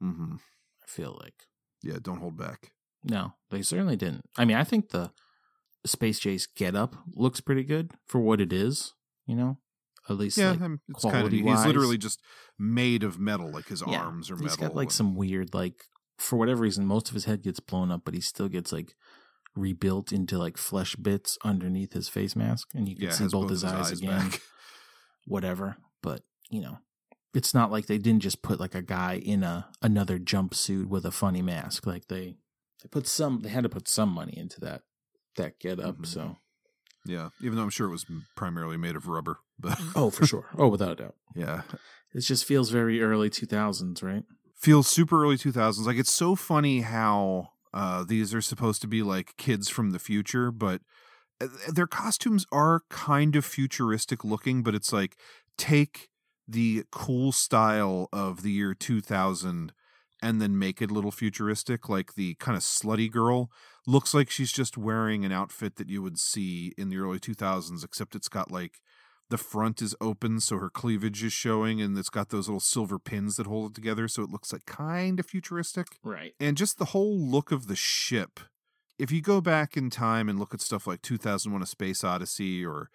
hmm 0.01 0.37
I 0.83 0.87
feel 0.87 1.19
like. 1.23 1.47
Yeah, 1.83 1.99
don't 2.03 2.21
hold 2.21 2.37
back. 2.39 2.73
No, 3.05 3.35
they 3.51 3.63
certainly 3.63 3.97
didn't. 3.97 4.25
I 4.37 4.45
mean, 4.45 4.57
I 4.57 4.65
think 4.65 4.91
the 4.91 5.11
Space 5.85 6.21
Jace 6.21 6.47
get 6.57 6.75
up 6.77 6.95
looks 7.15 7.41
pretty 7.41 7.65
good 7.65 7.93
for 8.07 8.21
what 8.21 8.41
it 8.41 8.53
is, 8.53 8.93
you 9.27 9.35
know? 9.35 9.59
At 10.09 10.17
least 10.19 10.37
yeah, 10.39 10.51
like, 10.53 10.61
it's 10.89 11.05
kind 11.05 11.27
of. 11.27 11.33
He's 11.33 11.65
literally 11.67 11.99
just 11.99 12.21
made 12.59 13.03
of 13.05 13.19
metal, 13.21 13.51
like 13.53 13.69
his 13.69 13.83
Yeah, 13.87 14.01
arms 14.03 14.31
are 14.31 14.35
He's 14.35 14.43
metal. 14.43 14.57
He's 14.57 14.69
got 14.69 14.75
like 14.77 14.87
and- 14.87 14.93
some 14.93 15.15
weird 15.15 15.55
like 15.55 15.85
for 16.19 16.37
whatever 16.37 16.63
reason 16.63 16.87
most 16.87 17.09
of 17.09 17.15
his 17.15 17.25
head 17.25 17.43
gets 17.43 17.61
blown 17.61 17.91
up, 17.93 18.03
but 18.05 18.15
he 18.15 18.21
still 18.21 18.49
gets 18.49 18.73
like 18.73 18.95
rebuilt 19.55 20.13
into 20.13 20.39
like 20.39 20.57
flesh 20.57 20.97
bits 20.97 21.37
underneath 21.45 21.93
his 21.93 22.09
face 22.09 22.35
mask 22.35 22.69
and 22.75 22.89
you 22.89 22.97
can 22.97 23.05
Yeah, 23.07 23.11
see 23.11 23.25
both 23.25 23.33
both 23.33 23.51
his 23.51 23.63
his 23.63 23.73
eyes, 23.73 23.81
eyes 23.93 23.99
again. 23.99 24.29
back. 24.31 24.41
Whatever. 25.27 25.77
But, 26.03 26.23
you 26.51 26.61
know, 26.61 26.79
it's 27.35 27.55
not 27.55 27.71
like 27.71 27.87
they 27.87 27.99
didn't 27.99 28.23
just 28.23 28.43
put 28.43 28.61
like 28.61 28.75
a 28.75 28.83
guy 28.83 29.15
in 29.25 29.43
a 29.43 29.69
another 29.81 30.19
jumpsuit 30.19 30.87
with 30.87 31.05
a 31.05 31.11
funny 31.13 31.43
mask. 31.43 31.87
Like 31.87 32.09
they 32.09 32.37
they 32.83 32.89
put 32.89 33.07
some 33.07 33.41
they 33.41 33.49
had 33.51 33.63
to 33.65 33.69
put 33.69 33.89
some 33.89 34.11
money 34.11 34.37
into 34.37 34.61
that 34.61 34.83
that 35.37 35.59
get 35.61 35.81
up, 35.81 35.95
Mm-hmm. 35.97 36.05
so 36.05 36.37
Yeah, 37.07 37.31
even 37.43 37.57
though 37.57 37.63
I'm 37.65 37.71
sure 37.71 37.89
it 37.89 37.93
was 37.93 38.07
primarily 38.37 38.77
made 38.77 38.97
of 38.97 39.09
rubber, 39.09 39.39
but 39.59 39.79
Oh, 39.97 40.11
for 40.11 40.27
sure. 40.27 40.47
Oh, 40.59 40.69
without 40.69 40.93
a 40.93 40.97
doubt. 40.97 41.15
yeah, 41.35 41.63
It 42.15 42.21
just 42.21 42.45
feels 42.45 42.71
very 42.71 43.01
early 43.03 43.31
2000s, 43.31 44.03
right? 44.03 44.25
feels 44.55 44.87
super 44.87 45.23
early 45.25 45.37
2000s. 45.37 45.87
Like 45.87 45.97
it's 45.97 46.13
so 46.13 46.37
funny 46.37 46.83
how 46.83 47.49
uh, 47.75 48.05
these 48.05 48.33
are 48.35 48.41
supposed 48.43 48.81
to 48.83 48.87
be 48.87 49.03
like 49.03 49.37
kids 49.37 49.69
from 49.69 49.91
the 49.91 49.99
future, 49.99 50.51
but 50.53 50.83
uh, 51.41 51.49
their 51.73 51.87
costumes 51.89 52.47
are 52.53 52.83
kind 52.91 53.35
of 53.35 53.45
futuristic 53.45 54.25
looking. 54.25 54.63
But 54.63 54.75
it's 54.75 54.93
like 54.93 55.17
take 55.59 56.11
the 56.47 56.85
cool 56.93 57.33
style 57.33 58.09
of 58.13 58.43
the 58.43 58.51
year 58.53 58.75
2000 58.75 59.73
and 60.23 60.41
then 60.41 60.59
make 60.59 60.81
it 60.81 60.91
a 60.91 60.95
little 60.95 61.11
futuristic. 61.11 61.89
Like 61.89 62.15
the 62.15 62.35
kind 62.37 62.57
of 62.57 62.63
slutty 62.63 63.11
girl 63.11 63.51
looks 63.87 64.15
like 64.15 64.31
she's 64.31 64.53
just 64.53 64.79
wearing 64.79 65.25
an 65.25 65.33
outfit 65.33 65.77
that 65.77 65.89
you 65.91 66.01
would 66.03 66.19
see 66.19 66.73
in 66.79 66.89
the 66.89 66.97
early 66.99 67.19
2000s, 67.19 67.85
except 67.85 68.15
it's 68.15 68.29
got 68.29 68.51
like 68.51 68.81
the 69.31 69.39
front 69.39 69.81
is 69.81 69.95
open 70.01 70.41
so 70.41 70.59
her 70.59 70.69
cleavage 70.69 71.25
is 71.25 71.33
showing 71.33 71.81
and 71.81 71.97
it's 71.97 72.11
got 72.11 72.29
those 72.29 72.49
little 72.49 72.61
silver 72.61 72.99
pins 72.99 73.37
that 73.37 73.47
hold 73.47 73.71
it 73.71 73.75
together 73.75 74.07
so 74.07 74.23
it 74.23 74.29
looks 74.29 74.53
like 74.53 74.67
kind 74.67 75.19
of 75.19 75.25
futuristic 75.25 75.87
Right. 76.05 76.35
and 76.39 76.55
just 76.55 76.79
the 76.79 76.87
whole 76.87 77.19
look 77.19 77.51
of 77.51 77.67
the 77.67 77.77
ship 77.77 78.41
if 78.99 79.11
you 79.11 79.23
go 79.23 79.41
back 79.41 79.75
in 79.75 79.89
time 79.89 80.29
and 80.29 80.39
look 80.39 80.53
at 80.53 80.61
stuff 80.61 80.87
like 80.87 81.01
2001 81.01 81.63
a 81.63 81.67
space 81.67 82.05
odyssey 82.05 82.63
or 82.63 82.91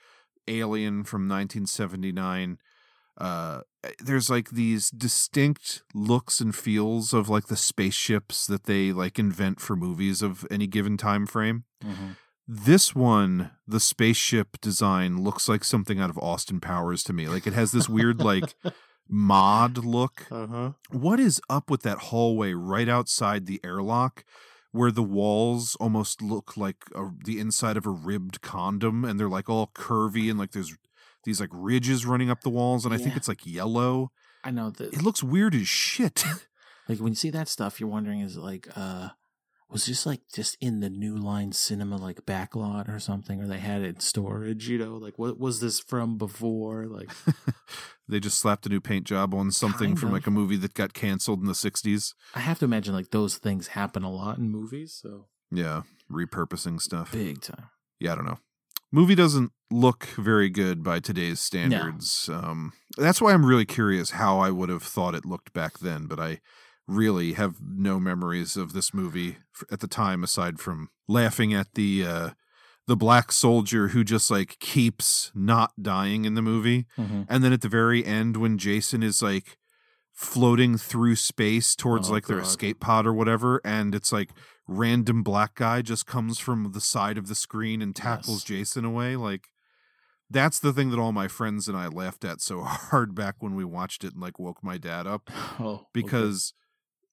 alien 0.47 1.03
from 1.03 1.27
1979 1.27 2.59
uh 3.17 3.61
there's 3.99 4.29
like 4.29 4.49
these 4.51 4.89
distinct 4.89 5.83
looks 5.93 6.39
and 6.39 6.55
feels 6.55 7.13
of 7.13 7.29
like 7.29 7.47
the 7.47 7.55
spaceships 7.57 8.47
that 8.47 8.63
they 8.65 8.91
like 8.91 9.17
invent 9.19 9.59
for 9.59 9.75
movies 9.75 10.21
of 10.21 10.45
any 10.51 10.67
given 10.67 10.97
time 10.97 11.25
frame 11.25 11.63
Mm-hmm. 11.83 12.13
this 12.47 12.95
one, 12.95 13.51
the 13.67 13.79
spaceship 13.79 14.59
design 14.61 15.21
looks 15.21 15.47
like 15.47 15.63
something 15.63 15.99
out 15.99 16.09
of 16.09 16.17
Austin 16.17 16.59
Powers 16.59 17.03
to 17.03 17.13
me. 17.13 17.27
Like 17.27 17.45
it 17.45 17.53
has 17.53 17.71
this 17.71 17.87
weird 17.87 18.19
like 18.19 18.55
mod 19.07 19.77
look. 19.85 20.25
Uh-huh. 20.31 20.71
What 20.89 21.19
is 21.19 21.39
up 21.49 21.69
with 21.69 21.83
that 21.83 21.97
hallway 22.09 22.53
right 22.53 22.89
outside 22.89 23.45
the 23.45 23.59
airlock 23.63 24.23
where 24.71 24.91
the 24.91 25.03
walls 25.03 25.77
almost 25.79 26.21
look 26.21 26.57
like 26.57 26.77
a, 26.95 27.09
the 27.23 27.39
inside 27.39 27.77
of 27.77 27.85
a 27.85 27.91
ribbed 27.91 28.41
condom 28.41 29.05
and 29.05 29.19
they're 29.19 29.29
like 29.29 29.49
all 29.49 29.67
curvy 29.75 30.29
and 30.29 30.37
like 30.39 30.51
there's 30.51 30.75
these 31.27 31.41
like 31.41 31.49
ridges 31.51 32.05
running 32.05 32.29
up 32.31 32.41
the 32.41 32.49
walls 32.49 32.85
and 32.85 32.93
I 32.93 32.97
think 32.97 33.17
it's 33.17 33.27
like 33.27 33.45
yellow. 33.45 34.11
I 34.45 34.49
know 34.51 34.69
that 34.71 34.93
It 34.93 35.01
looks 35.03 35.21
weird 35.21 35.53
as 35.55 35.67
shit. 35.67 36.23
like 36.87 36.99
when 36.99 37.09
you 37.11 37.15
see 37.15 37.29
that 37.31 37.49
stuff 37.49 37.79
you're 37.81 37.89
wondering 37.89 38.21
is 38.21 38.37
it 38.37 38.39
like 38.39 38.67
uh 38.77 39.09
was 39.69 39.85
this 39.87 40.05
like 40.05 40.21
just 40.33 40.55
in 40.61 40.79
the 40.79 40.89
new 40.89 41.17
line 41.17 41.51
cinema 41.51 41.97
like 41.97 42.25
backlot 42.25 42.87
or 42.87 42.97
something 42.99 43.41
or 43.41 43.47
they 43.47 43.57
had 43.59 43.81
it 43.81 43.95
in 43.95 43.99
storage 43.99 44.69
you 44.69 44.77
know 44.77 44.95
like 44.95 45.19
what 45.19 45.37
was 45.37 45.59
this 45.59 45.81
from 45.81 46.17
before 46.17 46.85
like 46.85 47.11
they 48.07 48.21
just 48.21 48.39
slapped 48.39 48.65
a 48.65 48.69
new 48.69 48.79
paint 48.79 49.05
job 49.05 49.33
on 49.33 49.51
something 49.51 49.89
Kind 49.89 49.99
from 49.99 50.07
of. 50.09 50.13
like 50.13 50.27
a 50.27 50.31
movie 50.31 50.55
that 50.55 50.73
got 50.73 50.93
canceled 50.93 51.41
in 51.41 51.47
the 51.47 51.51
60s. 51.51 52.13
i 52.35 52.39
have 52.39 52.59
to 52.59 52.65
imagine 52.65 52.93
like 52.93 53.11
those 53.11 53.35
things 53.37 53.67
happen 53.67 54.03
a 54.03 54.09
lot 54.11 54.37
in 54.37 54.49
movies 54.49 54.97
so 55.01 55.27
Yeah, 55.51 55.81
repurposing 56.09 56.81
stuff. 56.81 57.11
big 57.11 57.41
time 57.41 57.65
Yeah, 57.99 58.13
I 58.13 58.15
don't 58.15 58.25
know. 58.25 58.39
Movie 58.91 59.15
doesn't 59.15 59.51
look 59.69 60.05
very 60.17 60.49
good 60.49 60.81
by 60.83 60.99
today's 60.99 61.39
standards. 61.39 62.29
Um, 62.31 62.71
that's 62.97 63.21
why 63.21 63.33
I'm 63.33 63.45
really 63.45 63.65
curious 63.65 64.11
how 64.11 64.39
I 64.39 64.49
would 64.49 64.69
have 64.69 64.83
thought 64.83 65.15
it 65.15 65.25
looked 65.25 65.51
back 65.53 65.79
then. 65.79 66.05
But 66.07 66.19
I 66.19 66.39
really 66.87 67.33
have 67.33 67.55
no 67.61 67.99
memories 67.99 68.55
of 68.55 68.71
this 68.73 68.93
movie 68.93 69.37
at 69.69 69.81
the 69.81 69.87
time, 69.87 70.23
aside 70.23 70.59
from 70.59 70.87
laughing 71.07 71.53
at 71.53 71.73
the 71.73 72.05
uh, 72.05 72.29
the 72.87 72.95
black 72.95 73.33
soldier 73.33 73.89
who 73.89 74.05
just 74.05 74.31
like 74.31 74.57
keeps 74.59 75.31
not 75.35 75.71
dying 75.81 76.23
in 76.23 76.35
the 76.35 76.41
movie, 76.41 76.85
Mhm. 76.97 77.25
and 77.27 77.43
then 77.43 77.51
at 77.51 77.59
the 77.61 77.67
very 77.69 78.05
end 78.05 78.37
when 78.37 78.57
Jason 78.57 79.03
is 79.03 79.21
like 79.21 79.57
floating 80.13 80.77
through 80.77 81.15
space 81.17 81.75
towards 81.75 82.09
Oh, 82.09 82.13
like 82.13 82.27
their 82.27 82.39
escape 82.39 82.79
pod 82.79 83.05
or 83.05 83.13
whatever 83.13 83.61
and 83.63 83.93
it's 83.93 84.11
like 84.11 84.31
random 84.67 85.23
black 85.23 85.55
guy 85.55 85.81
just 85.81 86.05
comes 86.05 86.39
from 86.39 86.71
the 86.73 86.81
side 86.81 87.17
of 87.17 87.27
the 87.27 87.35
screen 87.35 87.81
and 87.81 87.95
tackles 87.95 88.41
Yes. 88.41 88.43
Jason 88.43 88.85
away 88.85 89.15
like 89.15 89.47
that's 90.29 90.59
the 90.59 90.73
thing 90.73 90.89
that 90.89 90.99
all 90.99 91.13
my 91.13 91.29
friends 91.29 91.69
and 91.69 91.77
I 91.77 91.87
laughed 91.87 92.25
at 92.25 92.41
so 92.41 92.61
hard 92.63 93.15
back 93.15 93.35
when 93.39 93.55
we 93.55 93.63
watched 93.63 94.03
it 94.03 94.13
and 94.13 94.21
like 94.21 94.37
woke 94.39 94.63
my 94.63 94.77
dad 94.77 95.07
up 95.07 95.29
oh 95.59 95.65
okay. 95.65 95.83
because 95.93 96.53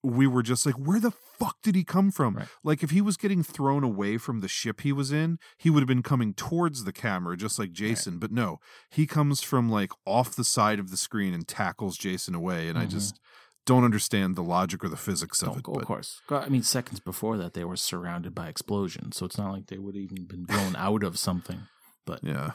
we 0.03 0.27
were 0.27 0.43
just 0.43 0.67
like 0.67 0.75
where 0.75 1.01
the 1.01 1.13
fuck 1.13 1.57
did 1.63 1.75
he 1.75 1.83
come 1.85 2.11
from 2.11 2.37
Right. 2.37 2.49
like 2.63 2.83
if 2.83 2.91
he 2.91 3.01
was 3.01 3.17
getting 3.17 3.43
thrown 3.43 3.83
away 3.85 4.19
from 4.19 4.41
the 4.41 4.49
ship 4.49 4.81
he 4.83 4.93
was 4.93 5.11
in 5.13 5.39
he 5.57 5.71
would 5.71 5.81
have 5.81 5.89
been 5.89 6.03
coming 6.03 6.35
towards 6.35 6.85
the 6.85 6.93
camera 6.93 7.37
just 7.39 7.59
like 7.59 7.73
jason 7.73 8.19
but 8.19 8.31
no 8.31 8.59
he 8.91 9.07
comes 9.07 9.41
from 9.43 9.71
like 9.71 9.93
off 10.05 10.37
the 10.37 10.45
side 10.45 10.79
of 10.79 10.91
the 10.91 10.97
screen 10.99 11.33
and 11.33 11.49
tackles 11.49 11.97
jason 11.97 12.35
away 12.35 12.69
and 12.69 12.77
i 12.79 12.85
Mhm. 12.85 12.91
just 12.91 13.19
don't 13.67 13.85
understand 13.85 14.37
the 14.37 14.43
logic 14.43 14.85
or 14.85 14.89
the 14.89 14.97
physics 14.97 15.43
of 15.43 15.57
it 15.57 15.67
of 15.67 15.75
but 15.75 15.85
course. 15.87 16.21
I 16.31 16.49
mean, 16.49 16.63
seconds 16.63 17.01
before 17.01 17.37
that, 17.39 17.55
they 17.55 17.65
were 17.65 17.77
surrounded 17.77 18.35
by 18.35 18.49
explosions, 18.49 19.17
so 19.17 19.27
it's 19.27 19.39
not 19.39 19.53
like 19.53 19.67
they 19.69 19.79
would 19.79 19.95
have 19.95 20.03
even 20.03 20.27
been 20.27 20.45
blown 20.45 20.77
out 20.77 21.03
of 21.03 21.19
something. 21.19 21.63
But 22.07 22.21
yeah 22.23 22.53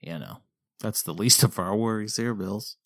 you 0.00 0.18
know, 0.18 0.38
that's 0.80 1.02
the 1.02 1.14
least 1.14 1.42
of 1.42 1.58
our 1.58 1.74
worries 1.74 2.16
here, 2.16 2.34
Bills. 2.34 2.76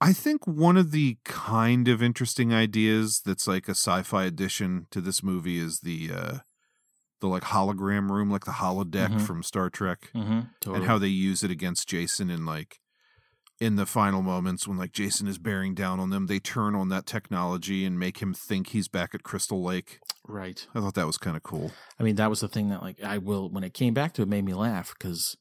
I 0.00 0.12
think 0.12 0.46
one 0.46 0.76
of 0.76 0.92
the 0.92 1.16
kind 1.24 1.88
of 1.88 2.00
interesting 2.02 2.54
ideas 2.54 3.20
that's 3.24 3.48
like 3.48 3.66
a 3.66 3.72
sci-fi 3.72 4.24
addition 4.26 4.86
to 4.92 5.00
this 5.00 5.22
movie 5.24 5.58
is 5.58 5.80
the 5.80 6.10
uh 6.14 6.38
the 7.20 7.26
like 7.26 7.42
hologram 7.44 8.08
room, 8.10 8.30
like 8.30 8.44
the 8.44 8.52
holodeck 8.52 9.08
Mhm. 9.08 9.20
from 9.22 9.42
Star 9.42 9.68
Trek. 9.70 10.10
Mm-hmm. 10.14 10.72
and 10.74 10.84
how 10.84 10.98
they 10.98 11.08
use 11.08 11.42
it 11.42 11.50
against 11.50 11.88
Jason 11.88 12.30
in 12.30 12.44
like 12.44 12.78
in 13.60 13.76
the 13.76 13.86
final 13.86 14.22
moments 14.22 14.68
when 14.68 14.78
like 14.78 14.92
Jason 14.92 15.26
is 15.26 15.38
bearing 15.38 15.74
down 15.74 15.98
on 16.00 16.10
them, 16.10 16.26
they 16.26 16.38
turn 16.38 16.74
on 16.74 16.88
that 16.90 17.06
technology 17.06 17.84
and 17.84 17.98
make 17.98 18.18
him 18.18 18.32
think 18.32 18.68
he's 18.68 18.88
back 18.88 19.14
at 19.14 19.22
Crystal 19.24 19.62
Lake. 19.62 19.98
Right. 20.26 20.66
I 20.74 20.80
thought 20.80 20.94
that 20.94 21.06
was 21.06 21.18
kind 21.18 21.36
of 21.36 21.42
cool. 21.42 21.72
I 21.98 22.02
mean, 22.02 22.16
that 22.16 22.30
was 22.30 22.40
the 22.40 22.48
thing 22.48 22.68
that 22.68 22.82
like 22.82 23.02
I 23.02 23.18
will 23.18 23.48
when 23.50 23.64
it 23.64 23.74
came 23.74 23.94
back 23.94 24.12
to 24.14 24.22
it 24.22 24.28
made 24.28 24.44
me 24.44 24.54
laugh 24.54 24.94
because 24.98 25.36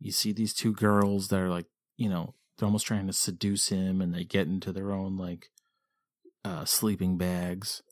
you 0.00 0.12
see 0.12 0.32
these 0.32 0.52
two 0.52 0.72
girls 0.72 1.28
that 1.28 1.40
are 1.40 1.48
like 1.48 1.66
you 1.96 2.08
know 2.10 2.34
they're 2.58 2.66
almost 2.66 2.86
trying 2.86 3.06
to 3.06 3.12
seduce 3.12 3.68
him 3.68 4.00
and 4.00 4.12
they 4.14 4.24
get 4.24 4.46
into 4.46 4.72
their 4.72 4.92
own 4.92 5.16
like 5.16 5.46
uh 6.44 6.64
sleeping 6.64 7.16
bags 7.16 7.82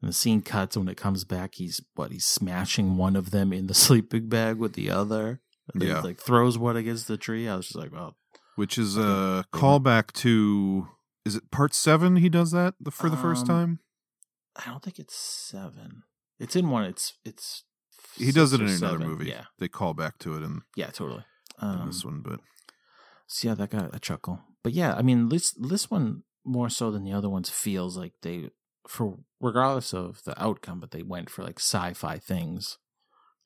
and 0.00 0.08
the 0.08 0.12
scene 0.14 0.40
cuts 0.40 0.76
and 0.76 0.86
when 0.86 0.92
it 0.92 0.96
comes 0.96 1.24
back 1.24 1.56
he's 1.56 1.80
what 1.94 2.12
he's 2.12 2.24
smashing 2.24 2.96
one 2.96 3.16
of 3.16 3.30
them 3.32 3.52
in 3.52 3.66
the 3.66 3.74
sleeping 3.86 4.28
bag 4.28 4.56
with 4.56 4.72
the 4.74 4.88
other 4.90 5.40
and 5.72 5.82
then 5.82 5.88
Yeah. 5.90 6.00
like 6.00 6.20
throws 6.20 6.56
one 6.56 6.76
against 6.76 7.08
the 7.08 7.16
tree 7.18 7.48
i 7.48 7.56
was 7.56 7.66
just 7.66 7.76
like 7.78 7.92
oh 7.92 8.14
Which 8.58 8.76
is 8.76 8.96
a 8.96 9.44
callback 9.52 10.12
to 10.24 10.88
is 11.24 11.36
it 11.36 11.50
part 11.50 11.72
seven? 11.74 12.16
He 12.16 12.28
does 12.28 12.50
that 12.50 12.74
the, 12.80 12.90
for 12.90 13.08
the 13.08 13.16
first 13.16 13.42
Um, 13.42 13.48
time. 13.54 13.70
i 14.56 14.64
don't 14.68 14.82
think 14.82 14.98
it's 14.98 15.14
seven 15.16 16.02
it's 16.40 16.56
in 16.56 16.68
one 16.76 16.84
it's 16.92 17.14
it's 17.24 17.64
He 18.16 18.32
does 18.32 18.52
it 18.52 18.60
in 18.60 18.66
another 18.66 18.98
seven. 18.98 19.06
movie. 19.08 19.28
yeah 19.34 19.44
They 19.60 19.68
call 19.68 19.94
back 19.94 20.18
to 20.24 20.34
it 20.36 20.42
and 20.42 20.62
yeah 20.76 20.90
totally 20.90 21.24
in 21.62 21.68
um, 21.68 21.86
this 21.86 22.04
one, 22.04 22.20
but 22.28 22.40
So 23.26 23.48
yeah, 23.48 23.54
that 23.54 23.70
got 23.70 23.94
a 23.94 24.00
chuckle. 24.08 24.36
But 24.64 24.72
yeah, 24.80 24.92
I 25.00 25.02
mean 25.08 25.28
this 25.28 25.46
this 25.70 25.84
one 25.90 26.06
more 26.44 26.70
so 26.70 26.90
than 26.90 27.04
the 27.04 27.12
other 27.18 27.28
ones 27.36 27.50
feels 27.50 27.96
like 28.02 28.14
they 28.22 28.50
for 28.94 29.18
regardless 29.40 29.92
of 30.02 30.22
the 30.24 30.34
outcome, 30.42 30.78
but 30.80 30.90
they 30.92 31.02
went 31.14 31.28
for 31.30 31.42
like 31.48 31.58
sci-fi 31.60 32.18
things 32.18 32.78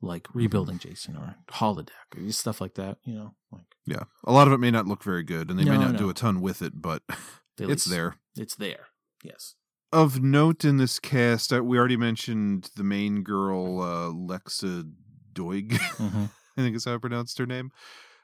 like 0.00 0.24
Mm-hmm. 0.28 0.38
rebuilding 0.38 0.78
Jason 0.78 1.16
or 1.16 1.36
holodeck 1.60 2.08
or 2.16 2.32
stuff 2.32 2.60
like 2.60 2.74
that, 2.74 2.96
you 3.04 3.14
know. 3.18 3.30
Like 3.52 3.64
yeah, 3.86 4.04
a 4.24 4.32
lot 4.32 4.46
of 4.46 4.52
it 4.52 4.58
may 4.58 4.70
not 4.70 4.86
look 4.86 5.02
very 5.02 5.22
good, 5.22 5.50
and 5.50 5.58
they 5.58 5.64
may 5.64 5.76
No, 5.76 5.88
not 5.88 5.96
do 5.96 6.08
a 6.10 6.14
ton 6.14 6.40
with 6.40 6.62
it, 6.62 6.80
but 6.80 7.02
it's 7.58 7.68
least 7.68 7.90
there. 7.90 8.16
It's 8.36 8.54
there. 8.54 8.86
Yes. 9.22 9.54
Of 9.92 10.22
note 10.22 10.64
in 10.64 10.78
this 10.78 10.98
cast, 10.98 11.52
uh, 11.52 11.62
we 11.62 11.78
already 11.78 11.98
mentioned 11.98 12.70
the 12.76 12.84
main 12.84 13.22
girl, 13.22 13.82
uh, 13.82 14.08
Lexa 14.10 14.90
Doig. 15.34 15.72
Mhm. 15.72 16.30
I 16.56 16.60
think 16.60 16.76
is 16.76 16.84
how 16.84 16.94
I 16.94 16.98
pronounced 16.98 17.38
her 17.38 17.46
name. 17.46 17.70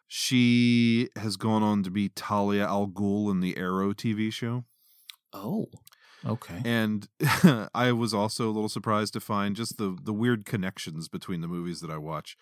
She 0.06 1.08
has 1.16 1.36
gone 1.36 1.62
on 1.62 1.82
to 1.82 1.90
be 1.90 2.08
Talia 2.08 2.66
al 2.66 2.86
Ghul 2.88 3.30
in 3.30 3.40
the 3.40 3.56
Arrow 3.58 3.92
TV 3.92 4.32
show. 4.32 4.64
Oh. 5.32 5.66
Okay. 6.26 6.60
And 6.64 7.06
I 7.74 7.92
was 7.92 8.14
also 8.14 8.46
a 8.48 8.52
little 8.52 8.68
surprised 8.68 9.12
to 9.12 9.20
find 9.20 9.54
just 9.54 9.76
the 9.78 9.96
the 10.02 10.12
weird 10.12 10.44
connections 10.46 11.08
between 11.08 11.42
the 11.42 11.48
movies 11.48 11.80
that 11.80 11.90
I 11.90 11.98
watch. 11.98 12.36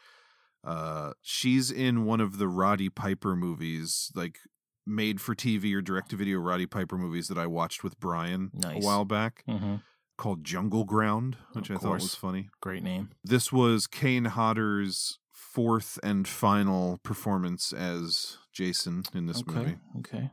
Uh, 0.66 1.12
she's 1.22 1.70
in 1.70 2.04
one 2.04 2.20
of 2.20 2.38
the 2.38 2.48
Roddy 2.48 2.88
Piper 2.88 3.36
movies, 3.36 4.10
like 4.14 4.38
made 4.84 5.20
for 5.20 5.34
TV 5.34 5.72
or 5.74 5.80
direct 5.80 6.10
to 6.10 6.16
video 6.16 6.38
Roddy 6.38 6.66
Piper 6.66 6.98
movies 6.98 7.28
that 7.28 7.38
I 7.38 7.46
watched 7.46 7.82
with 7.84 7.98
Brian 8.00 8.50
Nice. 8.52 8.82
a 8.82 8.86
while 8.86 9.04
back, 9.04 9.44
Mhm. 9.48 9.82
called 10.18 10.44
Jungle 10.44 10.84
Ground, 10.84 11.36
which 11.52 11.70
Of 11.70 11.76
I 11.76 11.80
thought 11.80 11.92
was 12.00 12.14
funny. 12.14 12.50
Great 12.60 12.82
name. 12.82 13.10
This 13.24 13.52
was 13.52 13.86
Kane 13.86 14.24
Hodder's 14.26 15.18
fourth 15.32 15.98
and 16.02 16.26
final 16.28 16.98
performance 16.98 17.72
as 17.72 18.38
Jason 18.52 19.04
in 19.14 19.26
this 19.26 19.40
okay. 19.42 19.54
movie. 19.54 19.76
Okay. 19.98 20.30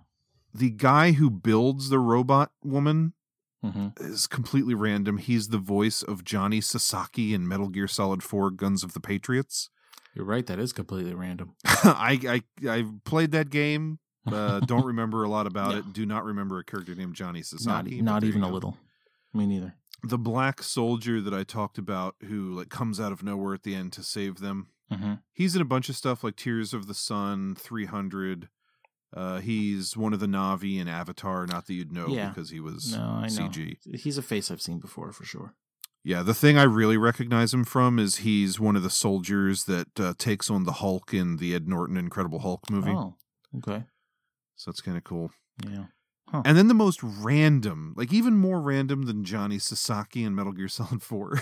The 0.53 0.69
guy 0.71 1.13
who 1.13 1.29
builds 1.29 1.89
the 1.89 1.99
robot 1.99 2.51
woman 2.63 3.13
Mhm. 3.63 3.99
is 3.99 4.27
completely 4.27 4.73
random. 4.73 5.17
He's 5.17 5.47
the 5.49 5.57
voice 5.57 6.01
of 6.03 6.23
Johnny 6.23 6.59
Sasaki 6.61 7.33
in 7.33 7.47
Metal 7.47 7.69
Gear 7.69 7.87
Solid 7.87 8.21
4 8.23 8.51
Guns 8.51 8.83
of 8.83 8.93
the 8.93 8.99
Patriots. 8.99 9.69
You're 10.15 10.25
right, 10.25 10.45
that 10.45 10.59
is 10.59 10.73
completely 10.73 11.13
random. 11.13 11.55
I, 11.65 12.19
I 12.63 12.69
I 12.69 12.85
played 13.03 13.31
that 13.31 13.49
game. 13.49 13.99
Uh, 14.25 14.59
don't 14.61 14.85
remember 14.93 15.23
a 15.23 15.29
lot 15.29 15.47
about 15.47 15.71
No. 15.71 15.77
it. 15.79 15.93
Do 15.93 16.05
not 16.05 16.23
remember 16.23 16.59
a 16.59 16.63
character 16.63 16.93
named 16.95 17.15
Johnny 17.15 17.39
Not 17.39 17.45
Sasaki. 17.45 17.97
but 17.97 18.05
not 18.05 18.23
even 18.23 18.43
a 18.43 18.49
little. 18.49 18.77
Me 19.33 19.45
neither. 19.45 19.75
The 20.03 20.17
black 20.17 20.61
soldier 20.61 21.19
that 21.21 21.33
I 21.33 21.43
talked 21.43 21.77
about, 21.77 22.15
who 22.27 22.51
like 22.53 22.69
comes 22.69 22.99
out 22.99 23.11
of 23.11 23.23
nowhere 23.23 23.53
at 23.53 23.63
the 23.63 23.73
end 23.75 23.91
to 23.93 24.03
save 24.03 24.39
them. 24.39 24.67
Mhm. 24.91 25.21
He's 25.33 25.55
in 25.55 25.61
a 25.61 25.65
bunch 25.65 25.89
of 25.89 25.95
stuff 25.95 26.23
like 26.23 26.35
Tears 26.35 26.73
of 26.73 26.87
the 26.87 26.93
Sun, 26.93 27.55
300. 27.55 28.49
Uh, 29.15 29.39
he's 29.39 29.95
one 29.95 30.13
of 30.13 30.19
the 30.19 30.25
Na'vi 30.27 30.79
in 30.79 30.87
Avatar. 30.87 31.45
Not 31.47 31.67
that 31.67 31.73
you'd 31.73 31.91
know 31.91 32.07
Yeah. 32.07 32.29
because 32.29 32.49
he 32.49 32.59
was 32.59 32.93
No, 32.95 33.01
I 33.03 33.21
know. 33.27 33.47
CG. 33.49 33.77
He's 33.99 34.17
a 34.17 34.21
face 34.23 34.51
I've 34.51 34.61
seen 34.61 34.79
before 34.79 35.11
for 35.11 35.23
sure. 35.23 35.53
Yeah, 36.05 36.21
the 36.21 36.33
thing 36.33 36.57
I 36.57 36.63
really 36.63 36.97
recognize 36.97 37.53
him 37.53 37.63
from 37.63 37.97
is 37.97 38.17
he's 38.17 38.59
one 38.59 38.75
of 38.75 38.83
the 38.83 38.89
soldiers 38.89 39.63
that 39.65 39.99
uh, 39.99 40.13
takes 40.17 40.49
on 40.49 40.65
the 40.65 40.73
Hulk 40.73 41.13
in 41.13 41.37
the 41.37 41.55
Ed 41.55 41.67
Norton 41.67 41.95
Incredible 41.97 42.39
Hulk 42.39 42.69
movie. 42.69 42.91
Oh, 42.91 43.15
okay. 43.57 43.83
So 44.55 44.69
that's 44.69 44.81
kind 44.81 44.97
of 44.97 45.03
cool. 45.05 45.31
Yeah. 45.65 45.85
And 46.45 46.57
then 46.57 46.67
the 46.67 46.73
most 46.73 46.99
random, 47.03 47.93
like 47.95 48.11
even 48.11 48.33
more 48.37 48.59
random 48.59 49.03
than 49.03 49.23
Johnny 49.23 49.59
Sasaki 49.59 50.23
in 50.23 50.33
Metal 50.33 50.51
Gear 50.51 50.67
Solid 50.67 51.03
4. 51.03 51.39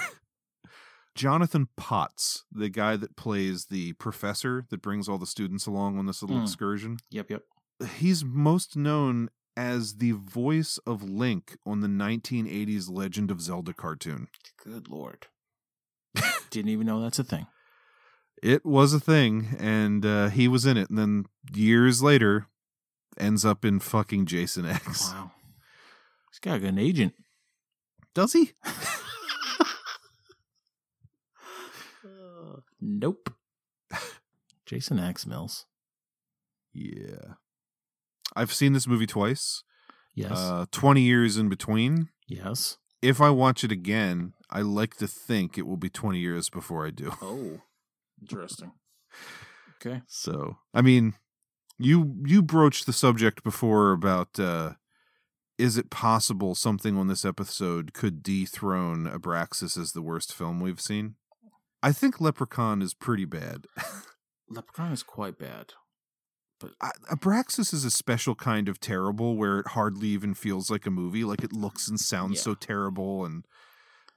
Jonathan 1.15 1.67
Potts, 1.77 2.43
the 2.51 2.69
guy 2.69 2.95
that 2.97 3.15
plays 3.15 3.65
the 3.65 3.93
professor 3.93 4.65
that 4.69 4.81
brings 4.81 5.09
all 5.09 5.17
the 5.17 5.25
students 5.25 5.65
along 5.65 5.97
on 5.97 6.05
this 6.05 6.21
little 6.21 6.37
Hmm. 6.37 6.43
excursion. 6.43 6.97
Yep, 7.09 7.31
yep. 7.31 7.43
He's 7.97 8.23
most 8.23 8.75
known 8.75 9.29
as 9.55 9.95
the 9.95 10.11
voice 10.11 10.79
of 10.85 11.03
Link 11.03 11.57
on 11.65 11.81
the 11.81 11.87
1980s 11.87 12.89
Legend 12.89 13.31
of 13.31 13.41
Zelda 13.41 13.73
cartoon. 13.73 14.27
Good 14.63 14.87
lord. 14.87 15.27
Didn't 16.49 16.69
even 16.69 16.87
know 16.87 17.01
that's 17.01 17.19
a 17.19 17.23
thing. 17.23 17.47
It 18.41 18.65
was 18.65 18.93
a 18.93 18.99
thing, 18.99 19.55
and 19.59 20.05
uh, 20.05 20.29
he 20.29 20.47
was 20.47 20.65
in 20.65 20.75
it. 20.77 20.89
And 20.89 20.97
then 20.97 21.25
years 21.53 22.01
later, 22.01 22.47
ends 23.17 23.45
up 23.45 23.63
in 23.63 23.79
fucking 23.79 24.25
Jason 24.25 24.65
X. 24.65 25.11
Wow. 25.11 25.31
He's 26.31 26.39
got 26.39 26.61
an 26.61 26.79
agent. 26.79 27.13
Does 28.13 28.33
he? 28.33 28.51
Nope. 32.81 33.29
Jason 34.65 34.99
X 34.99 35.27
Mills. 35.27 35.65
Yeah. 36.73 37.35
I've 38.35 38.53
seen 38.53 38.73
this 38.73 38.87
movie 38.87 39.07
twice. 39.07 39.63
Yes. 40.13 40.31
Uh, 40.37 40.65
20 40.71 41.01
years 41.01 41.37
in 41.37 41.49
between. 41.49 42.09
yes. 42.27 42.77
If 43.01 43.19
I 43.19 43.31
watch 43.31 43.63
it 43.63 43.71
again, 43.71 44.33
I 44.51 44.61
like 44.61 44.95
to 44.97 45.07
think 45.07 45.57
it 45.57 45.65
will 45.65 45.77
be 45.77 45.89
20 45.89 46.19
years 46.19 46.49
before 46.51 46.85
I 46.85 46.91
do. 46.91 47.11
Oh. 47.21 47.61
Interesting. 48.21 48.73
Okay. 49.77 50.01
So, 50.05 50.57
I 50.75 50.83
mean, 50.83 51.15
you 51.79 52.17
you 52.23 52.43
broached 52.43 52.85
the 52.85 52.93
subject 52.93 53.43
before 53.43 53.91
about 53.93 54.39
uh 54.39 54.73
is 55.57 55.75
it 55.77 55.89
possible 55.89 56.53
something 56.53 56.95
on 56.95 57.07
this 57.07 57.25
episode 57.25 57.93
could 57.93 58.21
dethrone 58.21 59.07
Abraxas 59.07 59.75
as 59.79 59.93
the 59.93 60.03
worst 60.03 60.33
film 60.35 60.59
we've 60.59 60.79
seen? 60.81 61.15
I 61.81 61.91
think 61.91 62.21
Leprechaun 62.21 62.83
is 62.83 62.93
pretty 62.93 63.25
bad. 63.25 63.65
Leprechaun 64.49 64.91
is 64.91 65.01
quite 65.01 65.39
bad. 65.39 65.73
I- 66.81 66.91
Abraxas 67.11 67.73
is 67.73 67.85
a 67.85 67.91
special 67.91 68.35
kind 68.35 68.67
of 68.69 68.79
terrible 68.79 69.35
where 69.37 69.59
it 69.59 69.67
hardly 69.69 70.07
even 70.09 70.33
feels 70.33 70.69
like 70.69 70.85
a 70.85 70.91
movie. 70.91 71.23
Like 71.23 71.43
it 71.43 71.53
looks 71.53 71.87
and 71.87 71.99
sounds 71.99 72.35
Yeah. 72.35 72.41
so 72.41 72.53
terrible. 72.55 73.25
And 73.25 73.45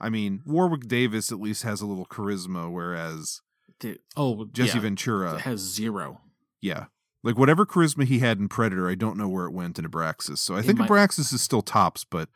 I 0.01 0.09
mean, 0.11 0.43
Warwick 0.45 0.87
Davis 0.89 1.31
at 1.33 1.41
least 1.41 1.63
has 1.63 1.81
a 1.81 1.87
little 1.87 2.07
charisma, 2.07 2.71
whereas 2.71 3.41
Dude, 3.81 3.99
oh, 4.17 4.45
Jesse 4.53 4.75
yeah. 4.79 4.81
Ventura 4.83 5.35
It 5.35 5.41
has 5.43 5.61
zero. 5.61 6.21
Yeah. 6.61 6.87
Like 7.23 7.39
whatever 7.39 7.65
charisma 7.65 8.05
he 8.05 8.19
had 8.19 8.39
in 8.39 8.49
Predator, 8.49 8.89
I 8.89 8.95
don't 8.95 9.17
know 9.17 9.29
where 9.29 9.47
it 9.47 9.53
went 9.53 9.79
in 9.79 9.85
Abraxas. 9.85 10.39
So 10.39 10.55
I 10.55 10.59
It 10.61 10.65
think 10.67 10.79
might- 10.79 10.89
Abraxas 10.91 11.33
is 11.33 11.41
still 11.43 11.63
tops, 11.63 12.05
but 12.05 12.29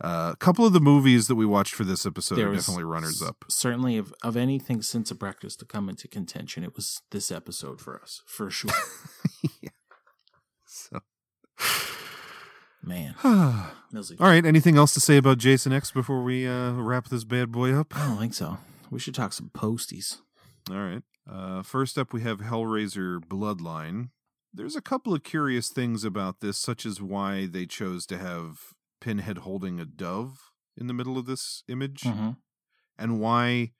uh, 0.00 0.30
a 0.32 0.36
couple 0.36 0.66
of 0.66 0.72
the 0.72 0.80
movies 0.80 1.28
that 1.28 1.34
we 1.34 1.46
watched 1.46 1.74
for 1.74 1.84
this 1.84 2.04
episode 2.04 2.36
There 2.36 2.50
are 2.50 2.54
definitely 2.54 2.84
runners 2.84 3.22
up. 3.22 3.44
Certainly, 3.48 3.98
of, 3.98 4.14
of 4.22 4.36
anything 4.36 4.82
since 4.82 5.12
Abraxas 5.12 5.56
to 5.58 5.64
come 5.64 5.88
into 5.88 6.08
contention, 6.08 6.64
it 6.64 6.74
was 6.74 7.02
this 7.10 7.30
episode 7.30 7.80
for 7.80 8.00
us, 8.00 8.22
for 8.26 8.50
sure. 8.50 8.70
So 10.74 11.00
Man. 12.82 13.14
All 13.24 14.26
right. 14.26 14.44
Anything 14.44 14.76
else 14.76 14.94
to 14.94 15.00
say 15.00 15.16
about 15.16 15.38
Jason 15.38 15.72
X 15.72 15.90
before 15.92 16.22
we 16.22 16.48
uh, 16.48 16.72
wrap 16.72 17.08
this 17.08 17.24
bad 17.24 17.52
boy 17.52 17.72
up? 17.72 17.96
I 17.96 18.08
don't 18.08 18.18
think 18.18 18.34
so. 18.34 18.58
We 18.90 18.98
should 18.98 19.14
talk 19.14 19.32
some 19.32 19.50
posties. 19.54 20.18
All 20.70 20.78
right. 20.78 21.02
Uh, 21.30 21.62
first 21.62 21.96
up, 21.96 22.12
we 22.12 22.22
have 22.22 22.38
Hellraiser 22.38 23.20
Bloodline. 23.20 24.10
There's 24.52 24.74
a 24.76 24.82
couple 24.82 25.14
of 25.14 25.22
curious 25.22 25.68
things 25.68 26.04
about 26.04 26.40
this, 26.40 26.58
such 26.58 26.84
as 26.84 27.00
why 27.00 27.46
they 27.46 27.66
chose 27.66 28.04
to 28.06 28.18
have 28.18 28.58
Pinhead 29.02 29.38
holding 29.38 29.80
a 29.80 29.84
dove 29.84 30.38
in 30.76 30.86
the 30.86 30.94
middle 30.94 31.18
of 31.18 31.26
this 31.26 31.64
image, 31.68 32.02
Mhm. 32.02 32.36
and 32.96 33.18
why 33.20 33.72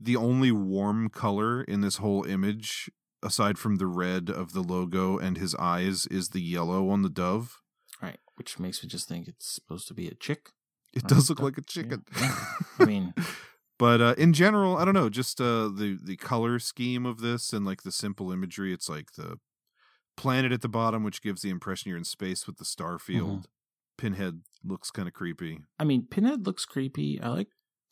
the 0.00 0.16
only 0.16 0.50
warm 0.50 1.10
color 1.10 1.62
in 1.62 1.82
this 1.82 1.96
whole 1.98 2.24
image, 2.24 2.90
aside 3.22 3.58
from 3.58 3.76
the 3.76 3.86
red 3.86 4.30
of 4.30 4.52
the 4.54 4.62
logo 4.62 5.18
and 5.18 5.36
his 5.36 5.54
eyes, 5.56 6.06
is 6.06 6.30
the 6.30 6.40
yellow 6.40 6.88
on 6.88 7.02
the 7.02 7.10
dove. 7.10 7.60
Right. 8.00 8.18
Which 8.36 8.58
makes 8.58 8.82
me 8.82 8.88
just 8.88 9.06
think 9.06 9.28
it's 9.28 9.46
supposed 9.46 9.86
to 9.88 9.94
be 9.94 10.08
a 10.08 10.14
chick. 10.14 10.52
It 10.94 11.06
does 11.06 11.28
look 11.28 11.40
like 11.40 11.58
a 11.58 11.62
chicken. 11.62 12.04
Yeah. 12.18 12.44
I 12.78 12.84
mean, 12.86 13.14
but 13.78 14.00
uh, 14.00 14.14
in 14.16 14.32
general, 14.32 14.76
I 14.78 14.84
don't 14.86 14.94
know. 14.94 15.10
Just 15.10 15.40
uh, 15.40 15.68
the 15.68 15.98
the 16.02 16.16
color 16.16 16.58
scheme 16.58 17.04
of 17.06 17.20
this 17.20 17.52
and 17.52 17.64
like 17.66 17.82
the 17.82 17.92
simple 17.92 18.32
imagery. 18.32 18.72
It's 18.72 18.88
like 18.88 19.12
the 19.12 19.38
planet 20.16 20.50
at 20.52 20.62
the 20.62 20.68
bottom, 20.68 21.04
which 21.04 21.22
gives 21.22 21.42
the 21.42 21.50
impression 21.50 21.90
you're 21.90 21.98
in 21.98 22.04
space 22.04 22.46
with 22.46 22.56
the 22.56 22.64
star 22.64 22.94
Mm-hmm. 22.96 23.42
Pinhead 24.00 24.40
looks 24.64 24.90
kind 24.90 25.06
of 25.06 25.14
creepy. 25.14 25.58
I 25.78 25.84
mean, 25.84 26.06
Pinhead 26.10 26.46
looks 26.46 26.64
creepy. 26.64 27.20
I 27.20 27.28
like 27.28 27.48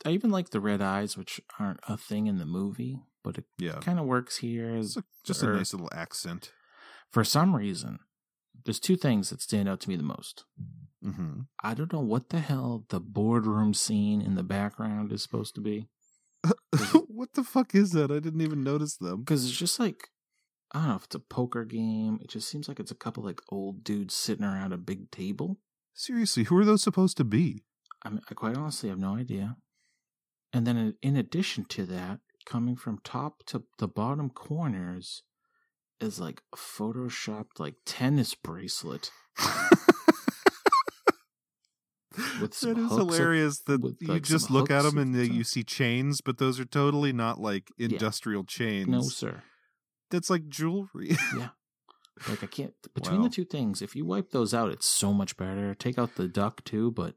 I 0.07 0.11
even 0.11 0.31
like 0.31 0.51
the 0.51 0.61
red 0.61 0.81
eyes, 0.81 1.17
which 1.17 1.41
aren't 1.59 1.81
a 1.89 1.97
thing 1.97 2.27
in 2.29 2.39
the 2.39 2.47
movie, 2.47 3.01
but 3.23 3.37
it 3.37 3.45
Yeah. 3.59 3.79
kind 3.81 3.99
of 3.99 4.07
works 4.07 4.39
here. 4.39 4.75
As 4.77 4.97
It's 4.97 4.97
a- 4.99 5.05
just 5.25 5.43
a 5.43 5.53
nice 5.53 5.73
little 5.75 5.91
accent. 5.93 6.53
For 7.11 7.25
some 7.25 7.55
reason, 7.55 7.99
there's 8.65 8.81
two 8.81 8.97
things 8.97 9.31
that 9.31 9.41
stand 9.43 9.69
out 9.69 9.81
to 9.81 9.89
me 9.89 9.97
the 9.97 10.03
most. 10.03 10.45
hmm 11.03 11.43
I 11.63 11.75
don't 11.75 11.93
know 11.93 12.01
what 12.01 12.31
the 12.31 12.41
hell 12.41 12.85
the 12.89 13.01
boardroom 13.01 13.73
scene 13.75 14.21
in 14.23 14.35
the 14.35 14.43
background 14.43 15.13
is 15.13 15.23
supposed 15.23 15.55
to 15.57 15.61
be. 15.61 15.89
what 17.09 17.33
the 17.35 17.45
fuck 17.45 17.75
is 17.75 17.91
that? 17.93 18.11
I 18.11 18.19
didn't 18.21 18.41
even 18.41 18.63
notice 18.65 18.97
them. 18.97 19.21
Because 19.21 19.45
it's 19.45 19.57
just 19.59 19.79
like, 19.79 20.09
I 20.73 20.79
don't 20.81 20.89
know 20.89 20.97
if 20.97 21.05
it's 21.05 21.15
a 21.15 21.21
poker 21.21 21.65
game. 21.65 22.19
It 22.23 22.31
just 22.31 22.49
seems 22.49 22.69
like 22.69 22.79
it's 22.81 22.91
a 22.91 22.97
couple 22.97 23.23
like 23.25 23.41
old 23.51 23.83
dudes 23.85 24.15
sitting 24.15 24.45
around 24.45 24.73
a 24.73 24.79
big 24.79 25.11
table. 25.11 25.59
Seriously, 25.99 26.45
who 26.45 26.57
are 26.57 26.65
those 26.65 26.81
supposed 26.85 27.17
to 27.17 27.25
be? 27.25 27.65
I 28.05 28.11
mean, 28.11 28.21
I 28.31 28.35
quite 28.35 28.57
honestly 28.57 28.89
have 28.89 29.01
no 29.01 29.17
idea. 29.17 29.57
And 30.53 30.65
then 30.65 30.77
in- 30.77 30.95
in 31.03 31.17
addition 31.17 31.65
to 31.71 31.85
that, 31.87 32.21
coming 32.47 32.77
from 32.77 33.01
top 33.03 33.43
to 33.47 33.65
the 33.79 33.89
bottom 33.89 34.31
corners 34.31 35.25
is 36.01 36.21
like 36.21 36.41
a 36.53 36.57
photoshopped 36.57 37.59
like 37.59 37.75
tennis 37.85 38.35
bracelet. 38.37 39.11
That 42.41 42.79
is 42.79 42.91
hilarious 42.91 43.61
that 43.67 43.81
with, 43.81 43.97
you 44.01 44.09
like, 44.09 44.23
just 44.23 44.51
look 44.51 44.71
at 44.71 44.83
them 44.83 44.99
and 44.99 45.15
they, 45.15 45.25
you 45.25 45.45
see 45.45 45.63
chains, 45.65 46.21
but 46.21 46.39
those 46.39 46.59
are 46.61 46.65
totally 46.65 47.13
not 47.13 47.41
like 47.41 47.69
industrial 47.79 48.45
chains. 48.45 48.89
No, 48.89 49.03
sir. 49.03 49.43
That's 50.11 50.31
like 50.31 50.49
jewelry. 50.49 51.17
Yeah. 51.37 51.49
Like 52.29 52.43
I 52.43 52.47
can't 52.47 52.75
between 52.95 53.19
Wow. 53.23 53.29
the 53.29 53.35
two 53.35 53.45
things. 53.45 53.83
If 53.83 53.95
you 53.95 54.05
wipe 54.05 54.31
those 54.31 54.55
out, 54.55 54.71
it's 54.71 54.87
so 54.87 55.13
much 55.13 55.37
better. 55.37 55.75
Take 55.75 55.99
out 55.99 56.15
the 56.17 56.29
duck 56.29 56.65
too, 56.65 56.91
but 56.91 57.15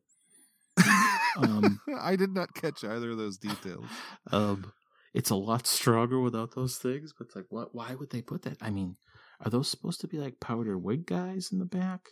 um, 1.38 1.80
I 1.99 2.15
did 2.15 2.34
not 2.34 2.53
catch 2.53 2.84
either 2.84 3.11
of 3.11 3.18
those 3.18 3.38
details. 3.38 3.86
um, 4.32 4.72
it's 5.14 5.30
a 5.30 5.36
lot 5.36 5.68
stronger 5.68 6.19
without 6.19 6.56
those 6.56 6.78
things. 6.78 7.14
But 7.18 7.28
it's 7.28 7.36
like, 7.36 7.48
what? 7.49 7.73
Why 7.76 7.95
would 7.95 8.10
they 8.11 8.22
put 8.22 8.44
that? 8.44 8.57
I 8.61 8.69
mean, 8.69 8.98
are 9.44 9.49
those 9.49 9.69
supposed 9.69 10.02
to 10.02 10.07
be 10.07 10.18
like 10.18 10.40
powder 10.40 10.78
wig 10.78 11.06
guys 11.06 11.49
in 11.52 11.60
the 11.60 11.65
back? 11.65 12.10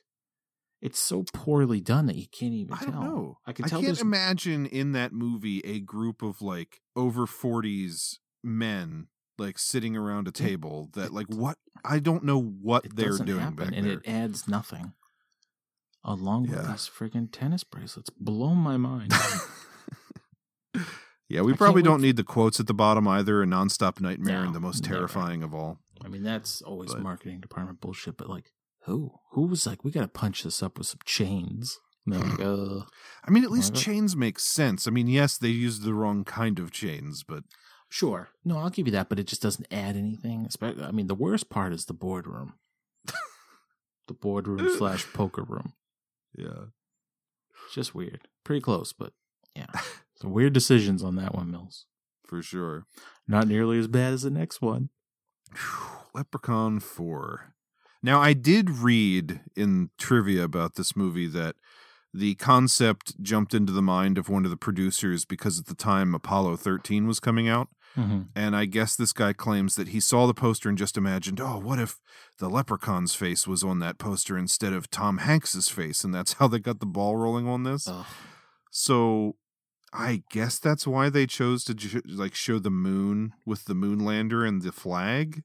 It's 0.82 1.00
so 1.00 1.26
poorly 1.34 1.82
done 1.82 2.06
that 2.06 2.16
you 2.16 2.28
can't 2.32 2.54
even 2.54 2.74
I 2.74 2.78
tell. 2.78 2.92
don't 2.92 3.04
know. 3.04 3.38
I 3.46 3.52
can 3.52 3.66
I 3.66 3.68
tell 3.68 3.80
can't 3.80 3.88
there's 3.88 4.02
imagine 4.02 4.66
in 4.66 4.94
that 4.94 5.12
movie 5.12 5.60
a 5.66 5.82
group 5.82 6.22
of 6.22 6.42
like 6.42 6.80
over 6.96 7.26
40s 7.28 8.16
men 8.42 9.08
like 9.40 9.58
sitting 9.60 9.96
around 9.96 10.28
a 10.28 10.32
table 10.32 10.90
that 10.94 11.14
like 11.14 11.28
what 11.28 11.58
I 11.84 12.00
don't 12.00 12.24
know 12.24 12.40
what 12.42 12.86
it 12.86 12.96
they're 12.96 13.18
doing 13.18 13.40
happen, 13.40 13.56
back 13.56 13.74
and 13.76 13.86
there. 13.86 13.94
it 14.00 14.08
adds 14.08 14.48
nothing. 14.48 14.94
Along 16.04 16.44
with 16.44 16.52
Yeah. 16.52 16.72
these 16.72 16.90
friggin' 16.90 17.30
tennis 17.32 17.64
bracelets, 17.64 18.10
blow 18.10 18.56
my 18.56 18.78
mind. 18.78 19.14
yeah, 21.30 21.42
we 21.42 21.54
I 21.54 21.56
probably 21.56 21.82
don't 21.84 22.02
need 22.02 22.16
the 22.16 22.24
quotes 22.24 22.60
at 22.60 22.68
the 22.68 22.74
bottom 22.74 23.08
either. 23.08 23.44
A 23.44 23.46
nonstop 23.46 24.00
nightmare 24.00 24.40
No, 24.42 24.46
and 24.48 24.56
the 24.56 24.60
most 24.60 24.84
never. 24.84 24.96
terrifying 24.96 25.44
of 25.44 25.54
all. 25.54 25.80
I 26.04 26.08
mean, 26.08 26.24
that's 26.24 26.62
always 26.62 26.94
But- 26.94 27.02
marketing 27.04 27.42
department 27.42 27.82
bullshit. 27.82 28.18
But 28.18 28.30
like, 28.30 28.52
who? 28.86 29.12
Who 29.34 29.48
was 29.48 29.66
like, 29.68 29.84
we 29.84 29.92
got 29.92 30.02
to 30.02 30.08
punch 30.08 30.44
this 30.44 30.64
up 30.64 30.78
with 30.78 30.88
some 30.88 31.00
chains? 31.06 31.78
Like, 32.08 32.40
uh, 32.40 32.82
I 33.26 33.30
mean, 33.30 33.44
at 33.44 33.52
least 33.52 33.74
Whatever. 33.74 33.84
chains 33.86 34.16
make 34.16 34.40
sense. 34.40 34.88
I 34.88 34.92
mean, 34.92 35.08
yes, 35.08 35.38
they 35.38 35.50
used 35.50 35.84
the 35.84 35.94
wrong 35.94 36.24
kind 36.24 36.58
of 36.60 36.72
chains, 36.72 37.24
but 37.28 37.44
sure. 37.90 38.30
No, 38.46 38.58
I'll 38.60 38.70
give 38.70 38.88
you 38.88 38.92
that, 38.94 39.10
but 39.10 39.20
it 39.20 39.28
just 39.28 39.42
doesn't 39.42 39.68
add 39.72 39.96
anything. 39.96 40.48
I 40.62 40.92
mean, 40.92 41.08
the 41.08 41.16
worst 41.16 41.50
part 41.50 41.74
is 41.74 41.86
the 41.86 41.94
boardroom, 41.94 42.54
the 44.08 44.14
boardroom 44.14 44.70
slash 44.78 45.06
poker 45.14 45.44
room. 45.44 45.74
yeah. 46.38 46.66
It's 47.66 47.76
just 47.76 47.94
weird. 47.94 48.28
Pretty 48.44 48.62
close, 48.62 48.94
but 48.94 49.14
yeah, 49.56 49.68
some 50.16 50.32
weird 50.32 50.54
decisions 50.54 51.04
on 51.04 51.16
that 51.18 51.36
one, 51.36 51.52
Mills. 51.52 51.86
For 52.26 52.42
sure. 52.42 52.86
Not 53.28 53.48
nearly 53.48 53.78
as 53.78 53.88
bad 53.88 54.14
as 54.14 54.22
the 54.24 54.30
next 54.30 54.62
one. 54.62 54.90
Leprechaun 56.14 56.80
4. 56.80 57.54
Now, 58.02 58.22
I 58.22 58.34
did 58.34 58.70
read 58.70 59.42
in 59.56 59.90
trivia 59.98 60.44
about 60.44 60.76
this 60.76 60.96
movie 60.96 61.28
that 61.28 61.56
the 62.14 62.36
concept 62.36 63.22
jumped 63.22 63.54
into 63.54 63.74
the 63.74 63.82
mind 63.82 64.18
of 64.18 64.30
one 64.30 64.46
of 64.46 64.52
the 64.52 64.58
producers 64.58 65.26
because 65.26 65.60
at 65.60 65.66
the 65.66 65.76
time 65.76 66.16
Apollo 66.16 66.58
13 66.58 67.08
was 67.08 67.20
coming 67.20 67.48
out. 67.48 67.68
Mm-hmm. 67.98 68.22
And 68.36 68.56
I 68.56 68.66
guess 68.66 68.96
this 68.96 69.12
guy 69.14 69.34
claims 69.34 69.76
that 69.76 69.90
he 69.90 70.00
saw 70.00 70.28
the 70.28 70.34
poster 70.34 70.70
and 70.70 70.78
just 70.78 70.96
imagined, 70.98 71.42
oh, 71.42 71.60
what 71.60 71.80
if 71.80 72.00
the 72.38 72.50
leprechaun's 72.50 73.16
face 73.16 73.48
was 73.48 73.64
on 73.64 73.80
that 73.80 73.98
poster 73.98 74.38
instead 74.38 74.74
of 74.74 74.90
Tom 74.92 75.18
Hanks's 75.20 75.70
face? 75.70 76.04
And 76.04 76.14
that's 76.14 76.34
how 76.34 76.48
they 76.48 76.60
got 76.60 76.80
the 76.80 76.86
ball 76.86 77.18
rolling 77.18 77.48
on 77.48 77.64
this. 77.64 77.88
Ugh. 77.88 78.06
So 78.72 79.36
I 79.92 80.24
guess 80.32 80.60
that's 80.60 80.86
why 80.86 81.10
they 81.10 81.26
chose 81.26 81.64
to 81.66 81.74
ju- 81.74 82.02
like 82.06 82.36
show 82.36 82.60
the 82.60 82.70
moon 82.70 83.34
with 83.46 83.66
the 83.66 83.74
moon 83.76 84.00
lander 84.00 84.46
and 84.46 84.62
the 84.62 84.72
flag. 84.72 85.44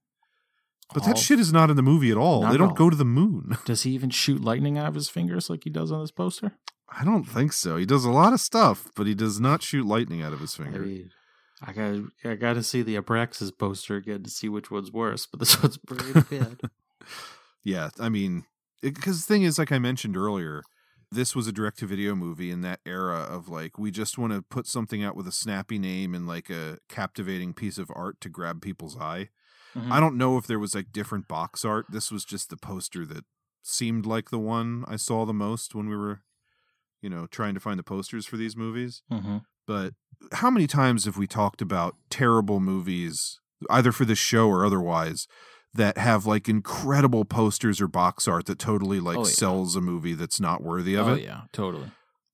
But 0.92 1.02
All- 1.02 1.08
that 1.08 1.18
shit 1.18 1.40
is 1.40 1.52
not 1.52 1.70
in 1.70 1.76
the 1.76 1.82
movie 1.82 2.10
at 2.10 2.16
all. 2.18 2.42
Not 2.42 2.52
they 2.52 2.58
don't 2.58 2.68
all. 2.70 2.74
go 2.74 2.90
to 2.90 2.96
the 2.96 3.04
moon. 3.06 3.56
Does 3.64 3.82
he 3.84 3.92
even 3.92 4.10
shoot 4.10 4.42
lightning 4.44 4.76
out 4.76 4.86
of 4.88 4.94
his 4.94 5.08
fingers 5.08 5.48
like 5.48 5.64
he 5.64 5.70
does 5.70 5.90
on 5.90 6.00
this 6.02 6.10
poster? 6.10 6.52
I 6.96 7.04
don't 7.04 7.24
think 7.24 7.52
so. 7.54 7.76
He 7.78 7.86
does 7.86 8.04
a 8.04 8.10
lot 8.10 8.34
of 8.34 8.40
stuff, 8.40 8.88
but 8.94 9.06
he 9.06 9.14
does 9.14 9.40
not 9.40 9.62
shoot 9.62 9.86
lightning 9.86 10.20
out 10.22 10.34
of 10.34 10.40
his 10.40 10.54
I 10.60 10.64
finger. 10.64 10.80
mean, 10.80 11.10
I 11.66 11.72
got 11.72 11.94
I 12.24 12.34
got 12.34 12.54
to 12.54 12.62
see 12.62 12.82
the 12.82 12.96
Abraxas 12.96 13.56
poster 13.56 13.96
again 13.96 14.22
to 14.22 14.30
see 14.30 14.48
which 14.48 14.70
one's 14.70 14.92
worse, 14.92 15.26
but 15.26 15.40
this 15.40 15.60
one's 15.62 15.78
pretty 15.78 16.12
bad. 16.38 16.60
Yeah, 17.64 17.88
I 17.98 18.10
mean, 18.10 18.44
because 18.82 19.24
the 19.24 19.34
thing 19.34 19.42
is, 19.42 19.58
like 19.58 19.72
I 19.72 19.78
mentioned 19.78 20.18
earlier, 20.18 20.62
this 21.10 21.34
was 21.34 21.46
a 21.46 21.52
direct 21.52 21.78
to 21.78 21.86
video 21.86 22.14
movie 22.14 22.50
in 22.50 22.60
that 22.60 22.80
era 22.84 23.20
of 23.20 23.48
like, 23.48 23.78
we 23.78 23.90
just 23.90 24.18
want 24.18 24.34
to 24.34 24.42
put 24.42 24.66
something 24.66 25.02
out 25.02 25.16
with 25.16 25.26
a 25.26 25.32
snappy 25.32 25.78
name 25.78 26.14
and 26.14 26.26
like 26.26 26.50
a 26.50 26.78
captivating 26.90 27.54
piece 27.54 27.78
of 27.78 27.90
art 27.94 28.20
to 28.20 28.28
grab 28.28 28.60
people's 28.60 28.98
eye. 28.98 29.30
Mhm. 29.74 29.90
I 29.90 29.98
don't 29.98 30.18
know 30.18 30.36
if 30.36 30.46
there 30.46 30.58
was 30.58 30.74
like 30.74 30.92
different 30.92 31.26
box 31.26 31.64
art. 31.64 31.86
This 31.88 32.12
was 32.12 32.24
just 32.24 32.50
the 32.50 32.58
poster 32.58 33.06
that 33.06 33.24
seemed 33.62 34.04
like 34.04 34.28
the 34.28 34.38
one 34.38 34.84
I 34.86 34.96
saw 34.96 35.24
the 35.24 35.32
most 35.32 35.74
when 35.74 35.88
we 35.88 35.96
were, 35.96 36.20
you 37.00 37.08
know, 37.08 37.26
trying 37.26 37.54
to 37.54 37.60
find 37.60 37.78
the 37.78 37.82
posters 37.82 38.26
for 38.26 38.36
these 38.36 38.56
movies. 38.56 39.02
Mm-hmm. 39.10 39.38
But 39.66 39.94
how 40.32 40.50
many 40.50 40.66
times 40.66 41.04
have 41.04 41.16
we 41.16 41.26
talked 41.26 41.60
about 41.62 41.96
terrible 42.10 42.60
movies, 42.60 43.38
either 43.70 43.92
for 43.92 44.04
this 44.04 44.18
show 44.18 44.48
or 44.48 44.64
otherwise, 44.64 45.26
that 45.72 45.98
have 45.98 46.24
like 46.26 46.48
incredible 46.48 47.24
posters 47.24 47.80
or 47.80 47.88
box 47.88 48.28
art 48.28 48.46
that 48.46 48.58
totally 48.58 49.00
like 49.00 49.16
Oh, 49.18 49.24
yeah. 49.24 49.30
sells 49.32 49.74
a 49.76 49.80
movie 49.80 50.14
that's 50.14 50.40
not 50.40 50.62
worthy 50.62 50.94
of 50.94 51.08
Oh 51.08 51.14
it? 51.14 51.22
yeah, 51.24 51.42
totally. 51.52 51.90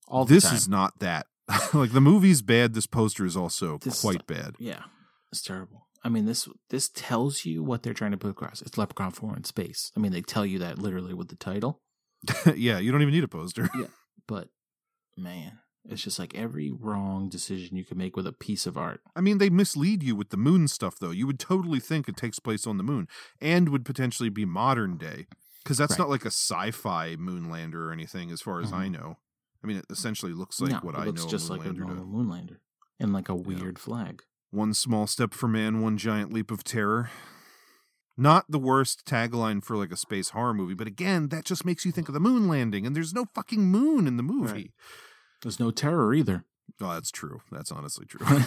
All 0.07 0.25
this 0.25 0.51
is 0.51 0.67
not 0.67 0.99
that. 0.99 1.25
like 1.73 1.91
the 1.91 2.01
movie's 2.01 2.41
bad. 2.41 2.73
This 2.73 2.85
poster 2.87 3.25
is 3.25 3.35
also 3.35 3.77
This 3.79 3.95
is- 3.95 4.01
quite 4.01 4.27
bad. 4.27 4.55
Yeah, 4.59 4.83
it's 5.31 5.41
terrible. 5.41 5.87
I 6.03 6.09
mean 6.09 6.25
this 6.25 6.47
this 6.69 6.89
tells 6.89 7.45
you 7.45 7.63
what 7.63 7.83
they're 7.83 7.93
trying 7.93 8.11
to 8.11 8.17
put 8.17 8.31
across. 8.31 8.61
It's 8.61 8.77
Leprechaun 8.77 9.11
Four 9.11 9.35
in 9.37 9.43
space. 9.43 9.91
I 9.95 9.99
mean 9.99 10.11
they 10.11 10.21
tell 10.21 10.45
you 10.45 10.59
that 10.59 10.77
literally 10.79 11.13
with 11.13 11.29
the 11.29 11.35
title. 11.35 11.79
yeah, 12.55 12.77
you 12.79 12.91
don't 12.91 13.01
even 13.01 13.13
need 13.13 13.23
a 13.23 13.27
poster. 13.27 13.69
Yeah, 13.75 13.85
but 14.27 14.49
man, 15.17 15.59
it's 15.89 16.03
just 16.03 16.19
like 16.19 16.35
every 16.35 16.71
wrong 16.71 17.27
decision 17.27 17.75
you 17.75 17.83
can 17.83 17.97
make 17.97 18.15
with 18.15 18.27
a 18.27 18.31
piece 18.31 18.65
of 18.65 18.77
art. 18.77 19.01
I 19.15 19.21
mean, 19.21 19.39
they 19.39 19.49
mislead 19.49 20.03
you 20.03 20.15
with 20.15 20.29
the 20.29 20.37
moon 20.37 20.67
stuff, 20.67 20.99
though. 20.99 21.11
You 21.11 21.25
would 21.27 21.39
totally 21.39 21.79
think 21.79 22.07
it 22.07 22.17
takes 22.17 22.39
place 22.39 22.67
on 22.67 22.77
the 22.77 22.83
moon 22.83 23.07
and 23.39 23.69
would 23.69 23.85
potentially 23.85 24.29
be 24.29 24.45
modern 24.45 24.97
day 24.97 25.25
because 25.63 25.77
that's 25.77 25.93
Right. 25.93 25.99
not 25.99 26.09
like 26.09 26.23
a 26.23 26.27
sci-fi 26.27 27.15
moonlander 27.15 27.75
or 27.75 27.91
anything, 27.91 28.31
as 28.31 28.41
far 28.41 28.61
as 28.61 28.71
I 28.71 28.85
mm-hmm. 28.85 28.93
know. 28.93 29.17
I 29.63 29.67
mean, 29.67 29.77
it 29.77 29.85
essentially 29.89 30.33
looks 30.33 30.59
like 30.59 30.71
no, 30.71 30.79
what 30.79 30.95
I 30.95 31.05
looks 31.05 31.23
know 31.23 31.29
just 31.29 31.49
a 31.49 31.53
like 31.53 31.65
a 31.65 31.69
moonlander 31.69 31.77
normal 31.77 31.95
does. 31.95 32.13
moonlander 32.13 32.57
and 32.99 33.13
like 33.13 33.29
a 33.29 33.35
weird 33.35 33.79
flag. 33.79 34.23
One 34.51 34.73
small 34.73 35.07
step 35.07 35.33
for 35.33 35.47
man, 35.47 35.81
one 35.81 35.97
giant 35.97 36.31
leap 36.33 36.51
of 36.51 36.63
terror. 36.63 37.09
Not 38.17 38.45
the 38.49 38.59
worst 38.59 39.05
tagline 39.05 39.63
for 39.63 39.77
like 39.77 39.91
a 39.91 39.97
space 39.97 40.29
horror 40.29 40.53
movie, 40.53 40.73
but 40.73 40.87
again, 40.87 41.29
that 41.29 41.45
just 41.45 41.65
makes 41.65 41.85
you 41.85 41.91
think 41.91 42.05
mm. 42.05 42.09
of 42.09 42.13
the 42.13 42.19
moon 42.19 42.47
landing, 42.47 42.85
and 42.85 42.95
there's 42.95 43.13
no 43.13 43.25
fucking 43.33 43.61
moon 43.61 44.07
in 44.07 44.17
the 44.17 44.23
movie. 44.23 44.53
Right. 44.53 44.71
There's 45.41 45.59
no 45.59 45.71
terror 45.71 46.13
either. 46.13 46.45
Oh, 46.79 46.93
that's 46.93 47.11
true. 47.11 47.41
That's 47.51 47.71
honestly 47.71 48.05
true. 48.05 48.25
I 48.29 48.45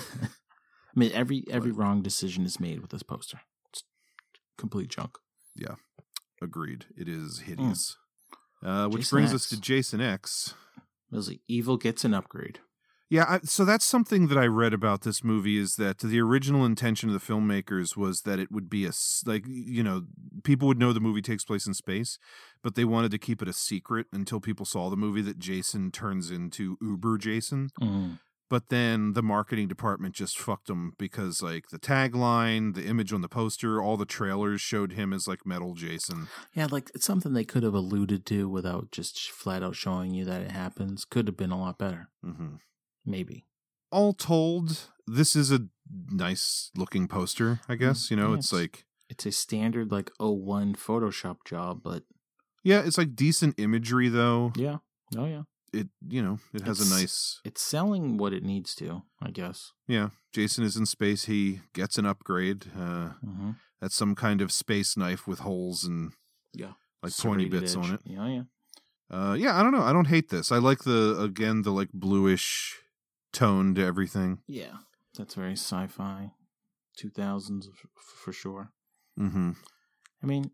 mean, 0.94 1.10
every 1.12 1.44
every 1.50 1.72
wrong 1.72 2.02
decision 2.02 2.44
is 2.44 2.60
made 2.60 2.80
with 2.80 2.90
this 2.90 3.02
poster. 3.02 3.40
It's 3.70 3.84
complete 4.56 4.88
junk. 4.90 5.18
yeah, 5.56 5.74
agreed. 6.42 6.86
It 6.96 7.08
is 7.08 7.40
hideous. 7.40 7.96
Uh, 8.62 8.86
which 8.88 9.02
Jason 9.02 9.16
brings 9.16 9.34
us 9.34 9.48
to 9.50 9.60
Jason 9.60 10.00
X. 10.00 10.54
Leslie, 11.10 11.42
evil 11.48 11.76
gets 11.76 12.04
an 12.04 12.14
upgrade. 12.14 12.60
Yeah, 13.10 13.24
I, 13.28 13.40
so 13.44 13.64
that's 13.64 13.84
something 13.84 14.28
that 14.28 14.38
I 14.38 14.46
read 14.46 14.72
about 14.72 15.02
this 15.02 15.22
movie 15.22 15.58
is 15.58 15.76
that 15.76 15.98
the 15.98 16.20
original 16.20 16.64
intention 16.64 17.10
of 17.10 17.14
the 17.14 17.32
filmmakers 17.32 17.96
was 17.96 18.22
that 18.22 18.38
it 18.38 18.50
would 18.50 18.70
be 18.70 18.86
a 18.86 18.92
like 19.26 19.44
you 19.46 19.82
know 19.82 20.04
people 20.42 20.68
would 20.68 20.78
know 20.78 20.92
the 20.92 21.00
movie 21.00 21.22
takes 21.22 21.44
place 21.44 21.66
in 21.66 21.74
space, 21.74 22.18
but 22.62 22.74
they 22.74 22.84
wanted 22.84 23.10
to 23.10 23.18
keep 23.18 23.42
it 23.42 23.48
a 23.48 23.52
secret 23.52 24.06
until 24.12 24.40
people 24.40 24.64
saw 24.64 24.88
the 24.88 24.96
movie 24.96 25.22
that 25.22 25.38
Jason 25.38 25.90
turns 25.90 26.30
into 26.30 26.78
Uber 26.80 27.18
Jason. 27.18 27.70
Mm. 27.80 28.18
But 28.50 28.68
then 28.68 29.14
the 29.14 29.22
marketing 29.22 29.68
department 29.68 30.14
just 30.14 30.38
fucked 30.38 30.66
them 30.68 30.94
because 30.98 31.42
like 31.42 31.68
the 31.70 31.78
tagline, 31.78 32.74
the 32.74 32.84
image 32.86 33.12
on 33.12 33.20
the 33.20 33.28
poster, 33.28 33.82
all 33.82 33.96
the 33.96 34.04
trailers 34.04 34.60
showed 34.60 34.92
him 34.92 35.12
as 35.12 35.26
like 35.26 35.46
metal 35.46 35.74
Jason. 35.74 36.28
Yeah, 36.54 36.68
like 36.70 36.90
it's 36.94 37.06
something 37.06 37.32
they 37.32 37.44
could 37.44 37.62
have 37.62 37.74
alluded 37.74 38.26
to 38.26 38.48
without 38.48 38.92
just 38.92 39.30
flat 39.30 39.62
out 39.62 39.76
showing 39.76 40.12
you 40.12 40.24
that 40.26 40.42
it 40.42 40.52
happens. 40.52 41.04
Could 41.04 41.26
have 41.26 41.36
been 41.36 41.50
a 41.50 41.58
lot 41.58 41.78
better. 41.78 42.08
hmm 42.22 42.56
Maybe. 43.06 43.44
all 43.90 44.12
told, 44.12 44.90
this 45.06 45.36
is 45.36 45.52
a 45.52 45.68
nice 46.10 46.70
looking 46.76 47.06
poster, 47.08 47.60
I 47.68 47.74
guess. 47.76 48.10
You 48.10 48.16
know, 48.16 48.30
Yeah, 48.32 48.38
it's 48.38 48.52
like 48.52 48.84
it's 49.08 49.26
a 49.26 49.32
standard 49.32 49.92
like 49.92 50.10
01 50.18 50.74
Photoshop 50.74 51.38
job, 51.44 51.80
but 51.84 52.02
yeah, 52.62 52.82
it's 52.84 52.98
like 52.98 53.14
decent 53.14 53.54
imagery 53.58 54.08
though. 54.08 54.52
yeah. 54.56 54.78
Oh 55.16 55.26
yeah. 55.26 55.42
It 55.72 55.88
you 56.08 56.22
know, 56.22 56.38
it 56.52 56.62
has 56.62 56.80
It's- 56.80 56.90
a 56.92 57.00
nice 57.00 57.40
It's 57.44 57.60
selling 57.60 58.16
what 58.16 58.32
it 58.32 58.42
needs 58.42 58.74
to, 58.76 59.02
I 59.20 59.30
guess. 59.30 59.72
yeah. 59.86 60.10
Jason 60.32 60.64
is 60.64 60.76
in 60.76 60.86
space. 60.86 61.24
He 61.26 61.60
gets 61.74 61.98
an 61.98 62.06
upgrade. 62.06 62.66
Uh 62.74 63.10
Mm-hmm. 63.24 63.50
that's 63.80 63.94
some 63.94 64.14
kind 64.14 64.40
of 64.40 64.50
space 64.50 64.96
knife 64.96 65.26
with 65.28 65.40
holes 65.40 65.84
and 65.84 66.12
Yeah. 66.54 66.72
like 67.02 67.12
pointy 67.16 67.44
Serrated 67.44 67.50
bits 67.60 67.76
edge. 67.76 67.84
on 67.84 67.94
it. 67.94 68.00
Yeah, 68.04 68.26
yeah. 68.28 68.44
Uh 69.10 69.34
yeah, 69.34 69.58
I 69.58 69.62
don't 69.62 69.72
know. 69.72 69.82
I 69.82 69.92
don't 69.92 70.06
hate 70.08 70.30
this. 70.30 70.50
I 70.50 70.58
like 70.58 70.84
the 70.84 71.20
again 71.20 71.62
the 71.62 71.70
like 71.72 71.90
bluish 71.92 72.80
tone 73.34 73.74
to 73.74 73.84
everything. 73.84 74.38
Yeah. 74.46 74.78
That's 75.16 75.34
very 75.34 75.52
sci-fi. 75.52 76.32
2000s 76.98 77.68
f- 77.68 77.86
for 77.96 78.32
sure. 78.32 78.70
Mm-hmm. 79.18 79.52
I 80.22 80.26
mean, 80.26 80.50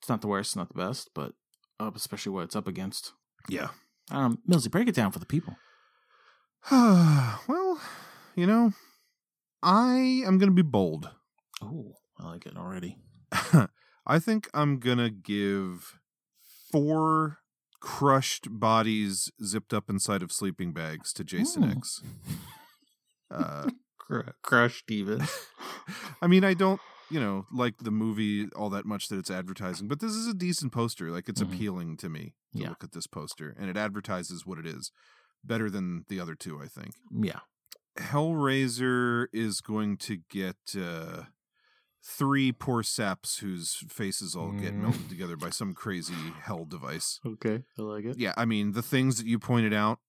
it's 0.00 0.08
not 0.08 0.20
the 0.20 0.28
worst, 0.28 0.56
not 0.56 0.68
the 0.68 0.82
best, 0.82 1.10
but 1.14 1.32
up 1.78 1.96
especially 1.96 2.32
what 2.32 2.44
it's 2.44 2.56
up 2.56 2.68
against. 2.68 3.12
Yeah. 3.48 3.68
Um, 4.10 4.38
Millsy, 4.48 4.70
break 4.70 4.88
it 4.88 4.94
down 4.94 5.12
for 5.12 5.18
the 5.18 5.26
people. 5.26 5.56
well, 6.70 7.80
you 8.34 8.46
know, 8.46 8.72
I 9.62 10.22
am 10.26 10.38
going 10.38 10.50
to 10.50 10.54
be 10.54 10.62
bold. 10.62 11.10
Oh, 11.62 11.94
I 12.18 12.26
like 12.26 12.46
it 12.46 12.56
already. 12.56 12.98
I 14.06 14.18
think 14.18 14.48
I'm 14.54 14.78
going 14.78 14.98
to 14.98 15.10
give 15.10 15.98
four 16.70 17.38
crushed 17.84 18.48
bodies 18.50 19.30
zipped 19.44 19.74
up 19.74 19.90
inside 19.90 20.22
of 20.22 20.32
sleeping 20.32 20.72
bags 20.72 21.12
to 21.12 21.22
Jason 21.22 21.62
Hmm. 21.64 21.70
X. 21.78 22.02
Uh, 23.30 23.68
Crushed 24.42 24.90
even. 24.90 25.22
I 26.22 26.26
mean, 26.26 26.44
I 26.44 26.54
don't, 26.54 26.80
you 27.10 27.20
know, 27.20 27.46
like 27.52 27.74
the 27.78 27.90
movie 27.90 28.48
all 28.56 28.70
that 28.70 28.86
much 28.86 29.08
that 29.08 29.18
it's 29.18 29.30
advertising, 29.30 29.86
but 29.88 30.00
this 30.00 30.12
is 30.12 30.26
a 30.26 30.34
decent 30.34 30.72
poster. 30.72 31.10
Like, 31.10 31.28
it's 31.28 31.42
Mhm. 31.42 31.52
appealing 31.54 31.96
to 31.98 32.08
me 32.08 32.34
to 32.54 32.58
Yeah. 32.60 32.68
look 32.70 32.82
at 32.84 32.92
this 32.92 33.06
poster, 33.06 33.54
and 33.58 33.68
it 33.68 33.76
advertises 33.76 34.44
what 34.46 34.58
it 34.58 34.66
is 34.66 34.90
better 35.42 35.68
than 35.70 36.04
the 36.08 36.20
other 36.20 36.34
two, 36.34 36.60
I 36.60 36.68
think. 36.68 36.94
yeah. 37.10 37.40
Hellraiser 37.98 39.26
is 39.32 39.60
going 39.60 39.96
to 39.98 40.16
get 40.28 40.56
uh, 40.76 41.24
three 42.06 42.52
poor 42.52 42.82
saps 42.82 43.38
whose 43.38 43.76
faces 43.88 44.36
all 44.36 44.52
get 44.52 44.74
Mm. 44.74 44.82
melted 44.82 45.08
together 45.08 45.36
by 45.36 45.48
some 45.50 45.72
crazy 45.74 46.12
hell 46.42 46.64
device. 46.66 47.18
Okay. 47.24 47.62
I 47.78 47.82
like 47.82 48.04
it. 48.04 48.18
Yeah, 48.18 48.34
I 48.36 48.44
mean, 48.44 48.72
the 48.72 48.82
things 48.82 49.16
that 49.16 49.26
you 49.26 49.38
pointed 49.38 49.72
out 49.72 50.00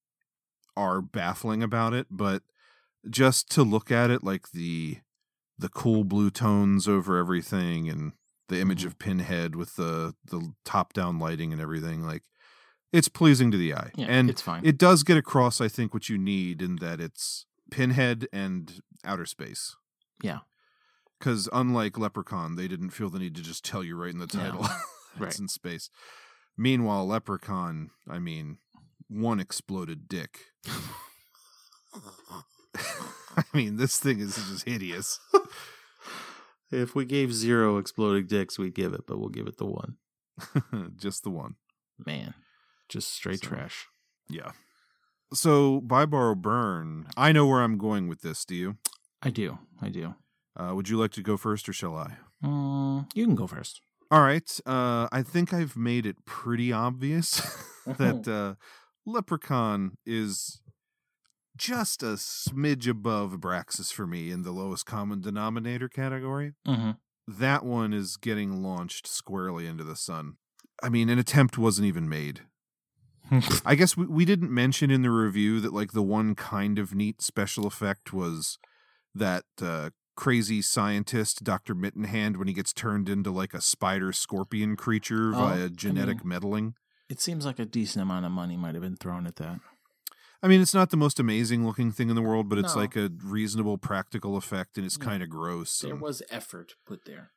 are 0.75 1.01
baffling 1.01 1.63
about 1.63 1.93
it, 1.93 2.07
but 2.11 2.43
just 3.09 3.49
to 3.51 3.63
look 3.63 3.91
at 3.91 4.09
it, 4.11 4.23
like 4.23 4.51
the 4.51 4.97
the 5.57 5.69
cool 5.69 6.03
blue 6.03 6.29
tones 6.29 6.85
over 6.85 7.17
everything 7.17 7.87
and 7.87 8.11
the 8.49 8.59
image 8.59 8.79
Mm-hmm. 8.79 8.87
of 8.87 8.99
Pinhead 8.99 9.55
with 9.55 9.75
the 9.77 10.15
the 10.25 10.53
top 10.65 10.91
down 10.91 11.17
lighting 11.17 11.53
and 11.53 11.61
everything, 11.61 12.01
like 12.03 12.23
it's 12.91 13.07
pleasing 13.07 13.51
to 13.51 13.57
the 13.57 13.73
eye. 13.73 13.91
Yeah, 13.95 14.07
and 14.07 14.29
it's 14.29 14.41
fine. 14.41 14.65
It 14.65 14.77
does 14.77 15.03
get 15.03 15.15
across, 15.17 15.61
I 15.61 15.69
think, 15.69 15.93
what 15.93 16.09
you 16.09 16.17
need 16.17 16.61
in 16.61 16.75
that 16.77 16.99
it's 16.99 17.45
Pinhead 17.71 18.27
and 18.33 18.81
outer 19.05 19.25
space. 19.25 19.75
Yeah. 20.21 20.39
Because 21.25 21.49
unlike 21.51 21.97
Leprechaun, 21.97 22.55
they 22.55 22.67
didn't 22.67 22.91
feel 22.91 23.09
the 23.09 23.17
need 23.17 23.33
to 23.33 23.41
just 23.41 23.65
tell 23.65 23.83
you 23.83 23.95
right 23.95 24.13
in 24.13 24.19
the 24.19 24.29
No. 24.31 24.39
title 24.43 24.63
it's 25.15 25.19
Right. 25.19 25.39
in 25.39 25.47
space. 25.47 25.89
Meanwhile, 26.55 27.07
Leprechaun, 27.07 27.89
I 28.07 28.19
mean, 28.19 28.59
one 29.07 29.39
exploded 29.39 30.07
dick. 30.07 30.41
I 32.75 33.43
mean, 33.55 33.77
this 33.77 33.97
thing 33.99 34.19
is 34.19 34.35
just 34.35 34.65
hideous. 34.65 35.19
If 36.71 36.93
we 36.95 37.05
gave 37.05 37.31
zero 37.33 37.77
exploding 37.77 38.25
dicks, 38.25 38.57
we'd 38.57 38.73
give 38.75 38.93
it, 38.93 39.05
but 39.07 39.19
we'll 39.19 39.29
give 39.29 39.45
it 39.47 39.57
the 39.59 39.67
one. 39.67 39.97
just 40.97 41.23
the 41.23 41.29
one. 41.29 41.55
Man, 42.03 42.33
just 42.89 43.13
straight 43.13 43.39
So- 43.41 43.47
trash. 43.49 43.85
Yeah. 44.27 44.51
So, 45.31 45.79
buy, 45.81 46.05
borrow, 46.07 46.33
burn. 46.35 47.07
I 47.15 47.31
know 47.31 47.45
where 47.47 47.61
I'm 47.61 47.77
going 47.77 48.07
with 48.07 48.21
this. 48.21 48.43
Do 48.45 48.55
you? 48.55 48.77
I 49.21 49.29
do. 49.29 49.59
I 49.81 49.89
do. 49.89 50.15
Uh, 50.57 50.73
would 50.73 50.89
you 50.89 50.97
like 50.97 51.11
to 51.11 51.21
go 51.21 51.37
first, 51.37 51.67
or 51.67 51.73
shall 51.73 51.95
I? 51.95 52.17
Mm, 52.43 53.09
you 53.13 53.25
can 53.25 53.35
go 53.35 53.47
first. 53.47 53.81
All 54.11 54.21
right. 54.21 54.59
Uh, 54.65 55.07
I 55.11 55.23
think 55.23 55.53
I've 55.53 55.75
made 55.75 56.05
it 56.05 56.25
pretty 56.25 56.71
obvious 56.71 57.41
that 57.85 58.27
uh, 58.27 58.55
Leprechaun 59.05 59.97
is 60.05 60.61
just 61.57 62.03
a 62.03 62.17
smidge 62.17 62.87
above 62.87 63.31
Abraxas 63.31 63.91
for 63.91 64.05
me 64.05 64.31
in 64.31 64.43
the 64.43 64.51
lowest 64.51 64.85
common 64.85 65.21
denominator 65.21 65.89
category. 65.89 66.53
Mm-hmm. 66.67 66.91
That 67.27 67.65
one 67.65 67.93
is 67.93 68.17
getting 68.17 68.61
launched 68.61 69.07
squarely 69.07 69.65
into 69.65 69.83
the 69.83 69.95
sun. 69.95 70.35
I 70.83 70.89
mean, 70.89 71.09
an 71.09 71.17
attempt 71.17 71.57
wasn't 71.57 71.87
even 71.87 72.07
made. 72.07 72.41
I 73.65 73.75
guess 73.75 73.97
we, 73.97 74.05
we 74.05 74.25
didn't 74.25 74.53
mention 74.53 74.91
in 74.91 75.01
the 75.01 75.09
review 75.09 75.59
that 75.61 75.73
like 75.73 75.93
the 75.93 76.03
one 76.03 76.35
kind 76.35 76.77
of 76.77 76.93
neat 76.93 77.21
special 77.21 77.65
effect 77.65 78.13
was 78.13 78.59
that 79.15 79.45
uh, 79.61 79.89
crazy 80.15 80.61
scientist 80.61 81.43
Dr. 81.43 81.75
Mittenhand 81.75 82.37
when 82.37 82.47
he 82.47 82.53
gets 82.53 82.73
turned 82.73 83.09
into 83.09 83.31
like 83.31 83.53
a 83.53 83.61
spider 83.61 84.11
scorpion 84.13 84.75
creature 84.75 85.29
Oh, 85.35 85.39
via 85.39 85.65
I 85.65 85.69
genetic 85.69 86.19
mean- 86.19 86.29
meddling. 86.29 86.75
It 87.09 87.21
seems 87.21 87.45
like 87.45 87.59
a 87.59 87.65
decent 87.65 88.01
amount 88.01 88.25
of 88.25 88.31
money 88.31 88.57
might 88.57 88.73
have 88.73 88.81
been 88.81 88.95
thrown 88.95 89.27
at 89.27 89.35
that. 89.35 89.59
I 90.41 90.47
mean, 90.47 90.59
it's 90.61 90.73
not 90.73 90.89
the 90.89 90.97
most 90.97 91.19
amazing 91.19 91.65
looking 91.65 91.91
thing 91.91 92.09
in 92.09 92.15
the 92.15 92.21
world, 92.21 92.49
but 92.49 92.57
it's 92.57 92.75
No. 92.75 92.81
like 92.81 92.95
a 92.95 93.11
reasonable 93.23 93.77
practical 93.77 94.37
effect 94.37 94.77
and 94.77 94.85
it's 94.85 94.97
kind 94.97 95.21
of 95.21 95.29
gross. 95.29 95.79
There 95.79 95.91
and- 95.91 96.01
was 96.01 96.21
effort 96.29 96.73
put 96.85 97.05
there. 97.05 97.31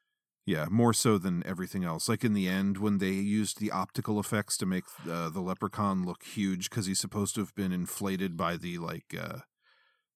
Yeah, 0.46 0.66
more 0.70 0.94
so 0.94 1.18
than 1.18 1.44
everything 1.46 1.84
else. 1.84 2.08
Like 2.08 2.24
in 2.24 2.32
the 2.32 2.48
end, 2.48 2.78
when 2.78 2.96
they 2.98 3.10
used 3.12 3.60
the 3.60 3.70
optical 3.70 4.18
effects 4.18 4.56
to 4.58 4.66
make 4.66 4.84
uh, 5.08 5.28
the 5.28 5.40
leprechaun 5.42 6.04
look 6.06 6.22
huge 6.22 6.70
because 6.70 6.86
he's 6.86 6.98
supposed 7.00 7.34
to 7.34 7.42
have 7.42 7.54
been 7.54 7.70
inflated 7.72 8.34
by 8.36 8.56
the 8.56 8.78
like 8.78 9.14
uh, 9.18 9.40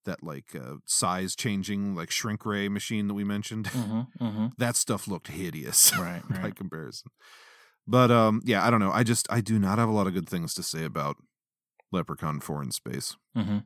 that 0.04 0.22
like 0.22 0.54
uh, 0.54 0.76
size 0.86 1.34
changing 1.36 1.94
like 1.94 2.10
shrink 2.10 2.44
ray 2.46 2.68
machine 2.68 3.08
that 3.08 3.14
we 3.14 3.24
mentioned. 3.24 3.70
Mm-hmm, 3.82 4.24
mm-hmm. 4.24 4.46
that 4.58 4.76
stuff 4.76 5.08
looked 5.08 5.28
hideous, 5.28 5.96
Right, 5.98 6.22
by 6.28 6.42
right. 6.42 6.54
comparison. 6.56 7.10
But 7.86 8.10
um, 8.10 8.40
yeah, 8.44 8.64
I 8.66 8.70
don't 8.70 8.80
know. 8.80 8.92
I 8.92 9.02
just 9.02 9.26
I 9.30 9.40
do 9.40 9.58
not 9.58 9.78
have 9.78 9.88
a 9.88 9.92
lot 9.92 10.06
of 10.06 10.14
good 10.14 10.28
things 10.28 10.54
to 10.54 10.62
say 10.62 10.84
about 10.84 11.16
Leprechaun 11.90 12.40
Four 12.40 12.62
in 12.62 12.70
Space. 12.70 13.16
Mm-hmm. 13.36 13.58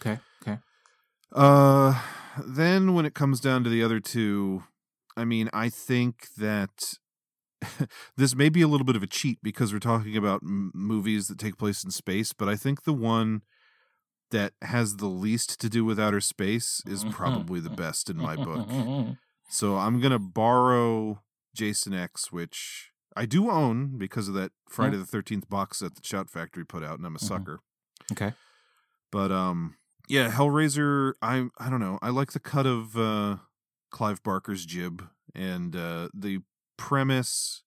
Okay. 0.00 0.18
Okay. 0.42 0.58
Uh, 1.32 2.00
then 2.46 2.94
when 2.94 3.06
it 3.06 3.14
comes 3.14 3.40
down 3.40 3.64
to 3.64 3.70
the 3.70 3.82
other 3.82 4.00
two, 4.00 4.64
I 5.16 5.24
mean, 5.24 5.48
I 5.52 5.68
think 5.68 6.28
that 6.36 6.94
this 8.16 8.34
may 8.34 8.48
be 8.48 8.62
a 8.62 8.68
little 8.68 8.84
bit 8.86 8.96
of 8.96 9.02
a 9.02 9.06
cheat 9.06 9.38
because 9.42 9.72
we're 9.72 9.78
talking 9.78 10.16
about 10.16 10.42
m- 10.42 10.70
movies 10.74 11.28
that 11.28 11.38
take 11.38 11.56
place 11.58 11.84
in 11.84 11.90
space, 11.90 12.32
but 12.32 12.48
I 12.48 12.56
think 12.56 12.84
the 12.84 12.92
one 12.92 13.42
that 14.32 14.52
has 14.62 14.96
the 14.96 15.06
least 15.06 15.58
to 15.60 15.68
do 15.70 15.84
with 15.84 15.98
outer 16.00 16.20
space 16.20 16.82
is 16.86 17.04
probably 17.04 17.60
the 17.60 17.70
best 17.70 18.10
in 18.10 18.16
my 18.18 18.36
book. 18.36 18.68
So 19.48 19.76
I'm 19.76 20.00
going 20.00 20.12
to 20.12 20.18
borrow 20.18 21.20
Jason 21.54 21.92
X, 21.92 22.32
which 22.32 22.90
I 23.14 23.26
do 23.26 23.50
own 23.50 23.98
because 23.98 24.26
of 24.26 24.32
that 24.34 24.52
Friday 24.66 24.96
the 24.96 25.04
13th 25.04 25.46
box 25.50 25.80
set 25.80 25.94
the 25.94 26.00
Shout 26.02 26.30
Factory 26.30 26.64
put 26.64 26.82
out, 26.82 26.96
and 26.96 27.04
I'm 27.06 27.16
a 27.16 27.18
Mhm. 27.18 27.28
sucker. 27.28 27.60
Okay. 28.10 28.32
But 29.10 29.30
um 29.30 29.76
yeah, 30.08 30.30
Hellraiser, 30.30 31.12
I 31.20 31.48
I 31.58 31.68
don't 31.70 31.80
know. 31.80 31.98
I 32.00 32.08
like 32.08 32.32
the 32.32 32.40
cut 32.40 32.66
of 32.66 32.96
uh 32.96 33.36
Clive 33.90 34.22
Barker's 34.22 34.64
jib 34.64 35.06
and 35.34 35.76
uh 35.76 36.08
the 36.14 36.40
premise 36.78 37.62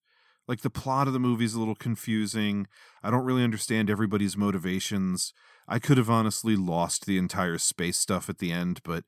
like 0.48 0.62
the 0.62 0.70
plot 0.70 1.06
of 1.06 1.12
the 1.12 1.20
movie 1.20 1.44
is 1.44 1.54
a 1.54 1.58
little 1.60 1.74
confusing. 1.76 2.66
I 3.02 3.10
don't 3.10 3.24
really 3.24 3.44
understand 3.44 3.88
everybody's 3.90 4.36
motivations. 4.36 5.32
I 5.68 5.78
could 5.78 5.98
have 5.98 6.10
honestly 6.10 6.56
lost 6.56 7.06
the 7.06 7.18
entire 7.18 7.58
space 7.58 7.98
stuff 7.98 8.28
at 8.28 8.38
the 8.38 8.52
end, 8.52 8.80
but 8.84 9.04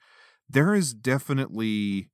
there 0.49 0.75
is 0.75 0.95
definitely 0.95 2.11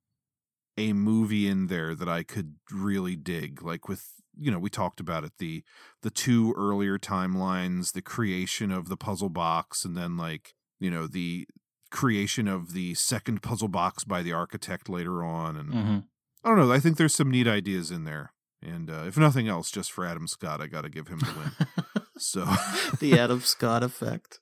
a 0.77 0.93
movie 0.93 1.47
in 1.47 1.67
there 1.67 1.95
that 1.95 2.09
I 2.09 2.23
could 2.23 2.55
really 2.71 3.15
dig 3.15 3.61
like 3.61 3.87
with 3.87 4.09
you 4.37 4.51
know 4.51 4.59
we 4.59 4.69
talked 4.69 4.99
about 4.99 5.23
it 5.23 5.33
the 5.39 5.63
the 6.01 6.09
two 6.09 6.53
earlier 6.57 6.97
timelines 6.97 7.93
the 7.93 8.01
creation 8.01 8.71
of 8.71 8.89
the 8.89 8.97
puzzle 8.97 9.29
box 9.29 9.85
and 9.85 9.95
then 9.95 10.17
like 10.17 10.53
you 10.79 10.91
know 10.91 11.07
the 11.07 11.47
creation 11.91 12.47
of 12.47 12.73
the 12.73 12.93
second 12.95 13.41
puzzle 13.41 13.69
box 13.69 14.03
by 14.03 14.21
the 14.21 14.33
architect 14.33 14.89
later 14.89 15.23
on 15.23 15.55
and 15.55 15.71
Mm-hmm. 15.73 15.97
I 16.43 16.49
don't 16.49 16.57
know 16.57 16.71
I 16.71 16.79
think 16.79 16.97
there's 16.97 17.15
some 17.15 17.31
neat 17.31 17.47
ideas 17.47 17.89
in 17.89 18.03
there 18.03 18.33
and 18.61 18.89
uh, 18.89 19.05
if 19.07 19.17
nothing 19.17 19.47
else 19.47 19.71
just 19.71 19.91
for 19.91 20.05
Adam 20.05 20.27
Scott 20.27 20.59
I 20.59 20.67
got 20.67 20.81
to 20.81 20.89
give 20.89 21.07
him 21.07 21.19
the 21.19 21.33
win 21.37 22.04
so 22.17 22.45
the 22.99 23.17
Adam 23.19 23.41
Scott 23.41 23.83
effect. 23.83 24.39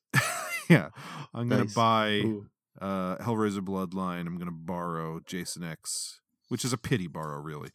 yeah 0.70 0.90
I'm 1.34 1.50
gonna 1.50 1.66
buy 1.66 2.22
Ooh. 2.24 2.48
uh 2.82 3.18
Hellraiser 3.18 3.60
Bloodline 3.60 4.22
I'm 4.22 4.36
to 4.46 4.52
borrow 4.52 5.20
Jason 5.26 5.64
X 5.64 6.20
which 6.50 6.64
is 6.66 6.74
a 6.74 6.78
pity 6.78 7.08
borrow 7.08 7.40
really 7.40 7.70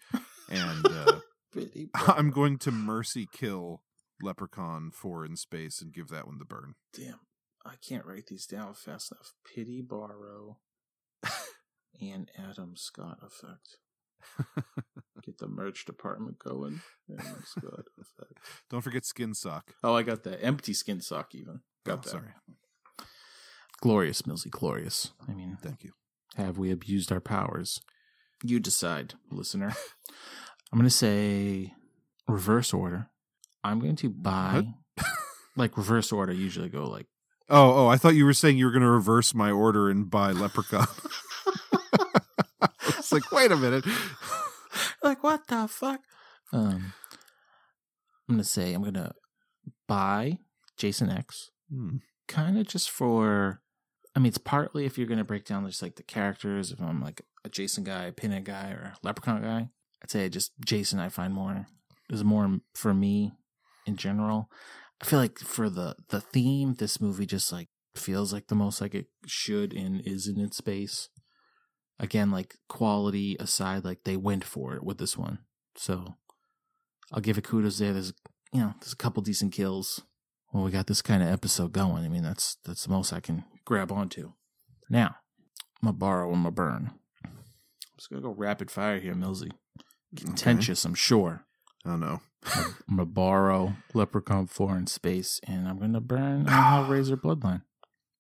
and 0.48 0.86
uh 0.86 1.20
Pretty 1.50 1.88
I'm 1.94 2.30
going 2.30 2.58
to 2.58 2.70
mercy 2.70 3.26
kill 3.32 3.82
Leprechaun 4.22 4.90
4 4.92 5.24
in 5.24 5.36
space 5.36 5.80
and 5.80 5.92
give 5.94 6.08
that 6.08 6.26
one 6.26 6.38
the 6.38 6.44
burn. 6.44 6.74
Damn. 6.92 7.20
I 7.64 7.74
can't 7.86 8.04
write 8.04 8.26
these 8.26 8.46
down 8.46 8.74
fast 8.74 9.12
enough. 9.12 9.32
Pity 9.54 9.80
Borrow 9.80 10.58
and 12.00 12.30
Adam 12.36 12.74
Scott 12.76 13.18
effect. 13.22 13.78
Get 15.24 15.38
the 15.38 15.48
merch 15.48 15.84
department 15.84 16.38
going. 16.38 16.80
Scott 17.44 17.84
effect. 18.00 18.38
Don't 18.70 18.80
forget 18.82 19.04
skin 19.04 19.34
sock. 19.34 19.72
Oh, 19.84 19.94
I 19.94 20.02
got 20.02 20.22
that 20.24 20.42
empty 20.44 20.72
skin 20.72 21.00
sock. 21.00 21.34
Even 21.34 21.60
got 21.84 21.98
Oh, 21.98 22.00
that. 22.02 22.08
sorry. 22.08 22.34
Glorious, 23.80 24.22
Millsy, 24.22 24.50
glorious. 24.50 25.12
I 25.28 25.32
mean, 25.34 25.56
Thank 25.62 25.84
you. 25.84 25.92
have 26.36 26.58
we 26.58 26.70
abused 26.70 27.12
our 27.12 27.20
powers? 27.20 27.80
You 28.42 28.58
decide, 28.60 29.14
listener. 29.30 29.72
I'm 30.72 30.78
going 30.78 30.88
to 30.88 30.90
say 30.90 31.72
reverse 32.26 32.72
order. 32.74 33.08
I'm 33.64 33.80
going 33.80 33.96
to 33.96 34.10
buy, 34.10 34.68
like 35.56 35.76
reverse 35.76 36.12
order. 36.12 36.32
Usually 36.32 36.68
go 36.68 36.88
like 36.88 37.06
Oh, 37.50 37.84
oh, 37.84 37.88
I 37.88 37.96
thought 37.96 38.14
you 38.14 38.26
were 38.26 38.34
saying 38.34 38.58
you 38.58 38.66
were 38.66 38.72
going 38.72 38.82
to 38.82 38.90
reverse 38.90 39.32
my 39.34 39.50
order 39.50 39.88
and 39.88 40.10
buy 40.10 40.32
Leprechaun. 40.32 40.86
It's 43.12 43.12
like, 43.12 43.32
wait 43.32 43.50
a 43.52 43.56
minute. 43.56 43.84
like 45.02 45.22
what 45.22 45.46
the 45.48 45.66
fuck? 45.68 46.00
Um, 46.52 46.92
I'm 48.28 48.34
gonna 48.34 48.44
say 48.44 48.74
I'm 48.74 48.82
gonna 48.84 49.12
buy 49.86 50.38
Jason 50.76 51.10
X, 51.10 51.50
Hmm. 51.70 51.96
kind 52.26 52.58
of 52.58 52.66
just 52.66 52.90
for. 52.90 53.60
I 54.14 54.20
mean, 54.20 54.28
it's 54.28 54.38
partly 54.38 54.84
if 54.84 54.98
you're 54.98 55.06
gonna 55.06 55.24
break 55.24 55.44
down 55.44 55.66
just 55.66 55.82
like 55.82 55.96
the 55.96 56.02
characters. 56.02 56.72
If 56.72 56.80
I'm 56.80 57.00
like 57.00 57.22
a 57.44 57.48
Jason 57.48 57.84
guy, 57.84 58.04
a 58.04 58.12
Pinhead 58.12 58.44
guy, 58.44 58.70
or 58.70 58.92
a 58.94 58.96
Leprechaun 59.02 59.42
guy, 59.42 59.68
I'd 60.02 60.10
say 60.10 60.28
just 60.28 60.52
Jason. 60.64 60.98
I 60.98 61.08
find 61.08 61.32
more 61.32 61.66
is 62.10 62.24
more 62.24 62.60
for 62.74 62.92
me 62.94 63.32
in 63.86 63.96
general. 63.96 64.50
I 65.00 65.04
feel 65.04 65.18
like 65.18 65.38
for 65.38 65.70
the 65.70 65.96
the 66.08 66.20
theme, 66.20 66.74
this 66.74 67.00
movie 67.00 67.26
just 67.26 67.52
like 67.52 67.68
feels 67.94 68.32
like 68.32 68.48
the 68.48 68.54
most 68.54 68.80
like 68.80 68.94
it 68.94 69.06
should 69.26 69.72
and 69.72 70.00
is 70.06 70.26
in 70.26 70.40
its 70.40 70.56
space. 70.56 71.08
Again, 72.00 72.30
like 72.30 72.56
quality 72.68 73.36
aside, 73.40 73.84
like 73.84 74.04
they 74.04 74.16
went 74.16 74.44
for 74.44 74.74
it 74.74 74.84
with 74.84 74.98
this 74.98 75.16
one. 75.16 75.38
So 75.74 76.16
I'll 77.12 77.20
give 77.20 77.38
it 77.38 77.44
kudos 77.44 77.78
there. 77.78 77.92
There's 77.92 78.12
you 78.52 78.60
know, 78.60 78.74
there's 78.80 78.92
a 78.92 78.96
couple 78.96 79.22
decent 79.22 79.52
kills. 79.52 80.02
Well, 80.52 80.64
we 80.64 80.70
got 80.70 80.86
this 80.86 81.02
kind 81.02 81.22
of 81.22 81.28
episode 81.28 81.72
going. 81.72 82.04
I 82.04 82.08
mean, 82.08 82.22
that's 82.22 82.56
that's 82.64 82.84
the 82.84 82.90
most 82.90 83.12
I 83.12 83.20
can 83.20 83.44
grab 83.64 83.92
onto. 83.92 84.32
Now, 84.88 85.16
I'm 85.82 85.86
gonna 85.86 85.92
borrow 85.94 86.32
and 86.32 86.42
gonna 86.42 86.50
burn. 86.50 86.90
I'm 87.24 87.32
just 87.98 88.10
gonna 88.10 88.22
go 88.22 88.30
rapid 88.30 88.70
fire 88.70 88.98
here, 88.98 89.14
Millsy. 89.14 89.50
Contentious, 90.16 90.84
I'm 90.84 90.94
sure. 90.94 91.44
Oh, 91.84 91.96
know. 91.96 92.20
I'm 92.44 92.74
gonna 92.96 93.04
borrow 93.04 93.74
Leprechaun 93.92 94.46
4 94.46 94.76
in 94.76 94.86
space, 94.86 95.40
and 95.46 95.68
I'm 95.68 95.78
gonna 95.78 96.00
burn 96.00 96.46
Hellraiser 96.48 97.20
Bloodline. 97.20 97.62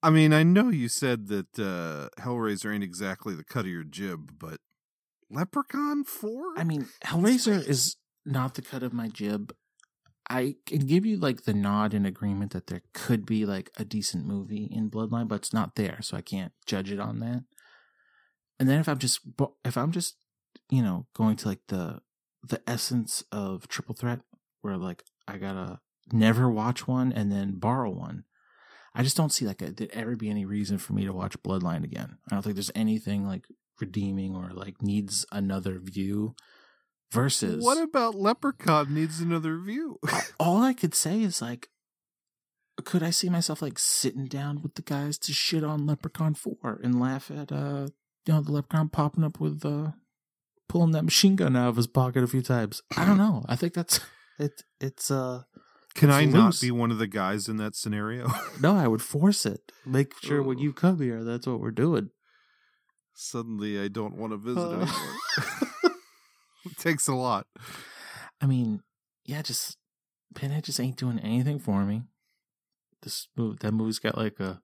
I 0.02 0.10
mean, 0.10 0.32
I 0.32 0.42
know 0.42 0.68
you 0.68 0.88
said 0.88 1.26
that 1.28 1.58
uh, 1.58 2.08
Hellraiser 2.22 2.72
ain't 2.72 2.84
exactly 2.84 3.34
the 3.34 3.44
cut 3.44 3.64
of 3.64 3.70
your 3.70 3.84
jib, 3.84 4.32
but 4.38 4.60
Leprechaun 5.30 6.04
4? 6.04 6.54
I 6.56 6.64
mean, 6.64 6.88
Hellraiser 7.04 7.66
is 7.66 7.96
not 8.24 8.54
the 8.54 8.62
cut 8.62 8.82
of 8.82 8.92
my 8.92 9.08
jib. 9.08 9.52
I 10.30 10.56
can 10.66 10.80
give 10.80 11.06
you 11.06 11.16
like 11.16 11.44
the 11.44 11.54
nod 11.54 11.94
in 11.94 12.04
agreement 12.04 12.52
that 12.52 12.66
there 12.66 12.82
could 12.92 13.24
be 13.24 13.46
like 13.46 13.70
a 13.76 13.84
decent 13.84 14.26
movie 14.26 14.68
in 14.70 14.90
Bloodline, 14.90 15.26
but 15.26 15.36
it's 15.36 15.54
not 15.54 15.74
there, 15.74 15.98
so 16.02 16.16
I 16.16 16.20
can't 16.20 16.52
judge 16.66 16.92
it 16.92 17.00
on 17.00 17.20
that. 17.20 17.44
And 18.60 18.68
then 18.68 18.78
if 18.78 18.88
I'm 18.88 18.98
just 18.98 19.20
if 19.64 19.78
I'm 19.78 19.90
just 19.90 20.16
you 20.68 20.82
know 20.82 21.06
going 21.14 21.36
to 21.36 21.48
like 21.48 21.60
the 21.68 22.00
the 22.46 22.60
essence 22.66 23.24
of 23.32 23.68
Triple 23.68 23.94
Threat, 23.94 24.20
where 24.60 24.76
like 24.76 25.02
I 25.26 25.38
gotta 25.38 25.80
never 26.12 26.50
watch 26.50 26.86
one 26.86 27.10
and 27.10 27.32
then 27.32 27.58
borrow 27.58 27.90
one. 27.90 28.24
I 28.98 29.04
just 29.04 29.16
don't 29.16 29.32
see 29.32 29.46
like 29.46 29.62
a, 29.62 29.70
there'd 29.70 29.92
ever 29.92 30.16
be 30.16 30.28
any 30.28 30.44
reason 30.44 30.76
for 30.76 30.92
me 30.92 31.04
to 31.04 31.12
watch 31.12 31.40
Bloodline 31.44 31.84
again. 31.84 32.18
I 32.28 32.34
don't 32.34 32.42
think 32.42 32.56
there's 32.56 32.72
anything 32.74 33.28
like 33.28 33.46
redeeming 33.80 34.34
or 34.34 34.50
like 34.52 34.82
needs 34.82 35.24
another 35.30 35.78
view. 35.78 36.34
Versus 37.12 37.64
What 37.64 37.80
about 37.80 38.16
Leprechaun 38.16 38.92
needs 38.92 39.20
another 39.20 39.56
view? 39.56 39.98
all 40.40 40.60
I 40.62 40.74
could 40.74 40.94
say 40.96 41.22
is 41.22 41.40
like, 41.40 41.68
could 42.84 43.02
I 43.04 43.10
see 43.10 43.30
myself 43.30 43.62
like 43.62 43.78
sitting 43.78 44.26
down 44.26 44.62
with 44.62 44.74
the 44.74 44.82
guys 44.82 45.16
to 45.18 45.32
shit 45.32 45.62
on 45.64 45.86
Leprechaun 45.86 46.34
Four 46.34 46.80
and 46.82 47.00
laugh 47.00 47.30
at 47.30 47.50
uh 47.50 47.86
you 48.26 48.34
know 48.34 48.40
the 48.42 48.52
Leprechaun 48.52 48.88
popping 48.88 49.24
up 49.24 49.40
with 49.40 49.64
uh 49.64 49.92
pulling 50.68 50.90
that 50.90 51.04
machine 51.04 51.34
gun 51.36 51.56
out 51.56 51.68
of 51.68 51.76
his 51.76 51.86
pocket 51.86 52.24
a 52.24 52.26
few 52.26 52.42
times? 52.42 52.82
I 52.96 53.04
don't 53.06 53.16
know. 53.24 53.44
I 53.48 53.54
think 53.56 53.74
that's 53.74 54.00
it. 54.40 54.64
It's 54.80 55.10
uh. 55.10 55.44
Can 55.94 56.10
it's 56.10 56.16
I 56.16 56.24
not 56.26 56.44
loose. 56.46 56.60
be 56.60 56.70
one 56.70 56.90
of 56.90 56.98
the 56.98 57.06
guys 57.06 57.48
in 57.48 57.56
that 57.58 57.74
scenario? 57.76 58.28
No, 58.60 58.76
I 58.76 58.86
would 58.88 59.02
force 59.02 59.46
it. 59.46 59.72
Make 59.86 60.12
sure 60.22 60.42
when 60.42 60.58
you 60.58 60.72
come 60.72 61.00
here, 61.00 61.22
that's 61.24 61.46
what 61.46 61.60
we're 61.60 61.70
doing. 61.70 62.10
Suddenly, 63.14 63.80
I 63.80 63.88
don't 63.88 64.16
want 64.16 64.32
to 64.32 64.36
visit 64.36 64.60
Uh. 64.60 64.72
anymore. 64.72 65.92
it 66.66 66.76
takes 66.78 67.08
a 67.08 67.14
lot. 67.14 67.46
I 68.40 68.46
mean, 68.46 68.82
yeah, 69.24 69.42
just 69.42 69.76
Pinhead 70.34 70.64
just 70.64 70.78
ain't 70.80 70.96
doing 70.96 71.18
anything 71.18 71.58
for 71.58 71.84
me. 71.84 72.02
This 73.02 73.28
movie, 73.36 73.58
that 73.60 73.72
movie's 73.72 73.98
got 73.98 74.16
like 74.16 74.38
a, 74.40 74.60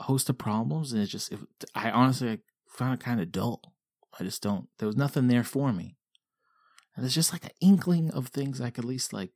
a 0.00 0.04
host 0.04 0.30
of 0.30 0.38
problems, 0.38 0.92
and 0.92 1.02
it 1.02 1.06
just, 1.06 1.32
it, 1.32 1.40
I 1.74 1.90
honestly 1.90 2.30
I 2.30 2.38
found 2.68 2.94
it 2.94 3.04
kind 3.04 3.20
of 3.20 3.32
dull. 3.32 3.60
I 4.18 4.24
just 4.24 4.42
don't. 4.42 4.68
There 4.78 4.86
was 4.86 4.96
nothing 4.96 5.28
there 5.28 5.44
for 5.44 5.72
me, 5.72 5.96
and 6.94 7.04
there's 7.04 7.14
just 7.14 7.32
like 7.32 7.44
an 7.44 7.50
inkling 7.60 8.10
of 8.12 8.28
things 8.28 8.60
I 8.60 8.70
could 8.70 8.84
at 8.84 8.88
least 8.88 9.12
like 9.12 9.32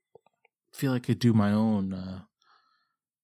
feel 0.72 0.92
like 0.92 1.02
I 1.04 1.06
could 1.06 1.18
do 1.18 1.32
my 1.32 1.52
own 1.52 1.92
uh, 1.92 2.20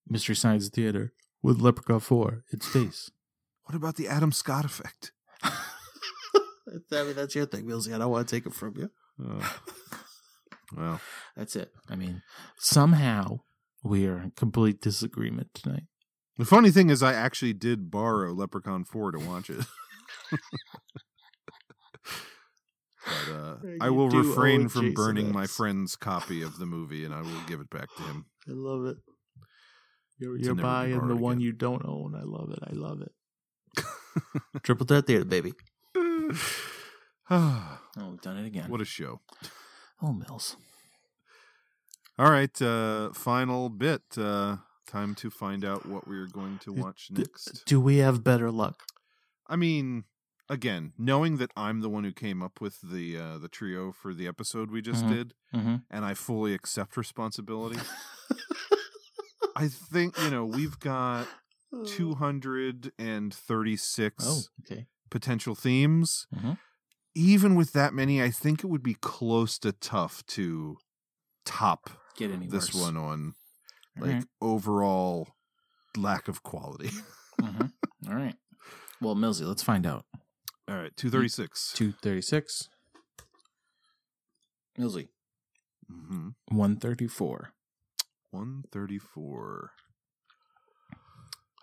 mystery 0.08 0.36
science 0.36 0.68
theater 0.68 1.12
with 1.42 1.60
Leprechaun 1.60 2.00
Four 2.00 2.44
in 2.52 2.60
space. 2.60 3.10
What 3.66 3.74
about 3.74 3.96
the 3.96 4.08
Adam 4.08 4.30
Scott 4.30 4.66
effect? 4.66 5.10
I 5.42 7.02
mean, 7.02 7.14
that's 7.14 7.34
your 7.34 7.46
thing, 7.46 7.64
Millsy. 7.64 7.94
I 7.94 7.98
don't 7.98 8.10
want 8.10 8.28
to 8.28 8.36
take 8.36 8.44
it 8.44 8.52
from 8.52 8.74
you. 8.76 8.90
Oh. 9.18 9.60
well, 10.76 11.00
That's 11.36 11.56
it. 11.56 11.72
I 11.88 11.96
mean, 11.96 12.22
somehow 12.58 13.40
we 13.82 14.06
are 14.06 14.18
in 14.18 14.32
complete 14.32 14.82
disagreement 14.82 15.48
tonight. 15.54 15.84
the 16.36 16.44
funny 16.44 16.70
thing 16.70 16.90
is, 16.90 17.02
I 17.02 17.14
actually 17.14 17.54
did 17.54 17.90
borrow 17.90 18.32
Leprechaun 18.32 18.84
4 18.84 19.12
to 19.12 19.18
watch 19.18 19.48
it. 19.48 19.64
But 23.04 23.34
uh, 23.34 23.56
I 23.80 23.90
will 23.90 24.08
refrain 24.08 24.68
from 24.68 24.82
Jason 24.82 24.94
burning 24.94 25.32
my 25.32 25.46
friend's 25.46 25.96
copy 25.96 26.42
of 26.42 26.58
the 26.58 26.66
movie 26.66 27.04
and 27.04 27.14
I 27.14 27.20
will 27.20 27.40
give 27.46 27.60
it 27.60 27.70
back 27.70 27.94
to 27.96 28.02
him. 28.02 28.26
I 28.48 28.52
love 28.52 28.86
it. 28.86 28.96
You're, 30.18 30.38
you're 30.38 30.54
buying 30.54 31.08
the 31.08 31.16
one 31.16 31.38
again. 31.38 31.40
you 31.40 31.52
don't 31.52 31.84
own. 31.84 32.14
I 32.14 32.22
love 32.22 32.50
it. 32.50 32.60
I 32.62 32.72
love 32.72 33.02
it. 33.02 33.84
Triple 34.62 34.86
threat 34.86 35.06
theater, 35.06 35.24
baby. 35.24 35.52
oh, 37.30 37.78
we've 37.96 38.20
done 38.20 38.38
it 38.38 38.46
again. 38.46 38.70
What 38.70 38.80
a 38.80 38.84
show. 38.84 39.20
Oh, 40.02 40.12
Mills. 40.12 40.56
All 42.18 42.30
right, 42.30 42.62
uh, 42.62 43.12
final 43.12 43.68
bit. 43.68 44.02
Uh, 44.16 44.58
time 44.86 45.16
to 45.16 45.30
find 45.30 45.64
out 45.64 45.84
what 45.86 46.06
we're 46.06 46.28
going 46.28 46.58
to 46.60 46.72
watch 46.72 47.08
next. 47.10 47.64
Do 47.66 47.80
we 47.80 47.96
have 47.98 48.22
better 48.22 48.52
luck? 48.52 48.84
I 49.48 49.56
mean, 49.56 50.04
again, 50.48 50.92
knowing 50.98 51.36
that 51.38 51.50
I'm 51.56 51.80
the 51.80 51.88
one 51.88 52.04
who 52.04 52.12
came 52.12 52.42
up 52.42 52.60
with 52.60 52.78
the 52.82 53.16
uh, 53.18 53.38
the 53.38 53.48
trio 53.48 53.92
for 53.92 54.12
the 54.14 54.26
episode 54.26 54.70
we 54.70 54.82
just 54.82 55.04
Mhm. 55.04 55.08
did, 55.08 55.34
Mhm. 55.54 55.84
and 55.90 56.04
I 56.04 56.14
fully 56.14 56.54
accept 56.54 56.96
responsibility. 56.96 57.80
I 59.56 59.68
think 59.68 60.18
you 60.18 60.30
know 60.30 60.44
we've 60.44 60.78
got 60.80 61.28
236 61.86 64.24
Oh, 64.26 64.42
okay. 64.60 64.86
potential 65.10 65.54
themes. 65.54 66.26
Mhm. 66.34 66.58
Even 67.14 67.54
with 67.54 67.72
that 67.72 67.94
many, 67.94 68.20
I 68.22 68.30
think 68.30 68.64
it 68.64 68.66
would 68.66 68.82
be 68.82 68.94
close 68.94 69.58
to 69.60 69.70
tough 69.72 70.26
to 70.26 70.78
top 71.44 71.90
Get 72.16 72.30
any 72.32 72.48
this 72.48 72.74
worse. 72.74 72.82
one 72.84 72.96
on 72.96 73.34
like 73.96 74.24
overall 74.40 75.28
lack 75.96 76.26
of 76.28 76.42
quality. 76.42 76.90
Mhm. 77.40 77.72
All 78.08 78.14
right. 78.14 78.36
Well, 79.00 79.14
Millsy, 79.16 79.46
let's 79.46 79.62
find 79.62 79.86
out. 79.86 80.06
All 80.68 80.76
right, 80.76 80.96
236. 80.96 81.72
236. 81.74 82.68
Millsy, 84.78 85.08
Mm-hmm. 85.90 86.28
134. 86.56 87.52
134. 88.30 89.70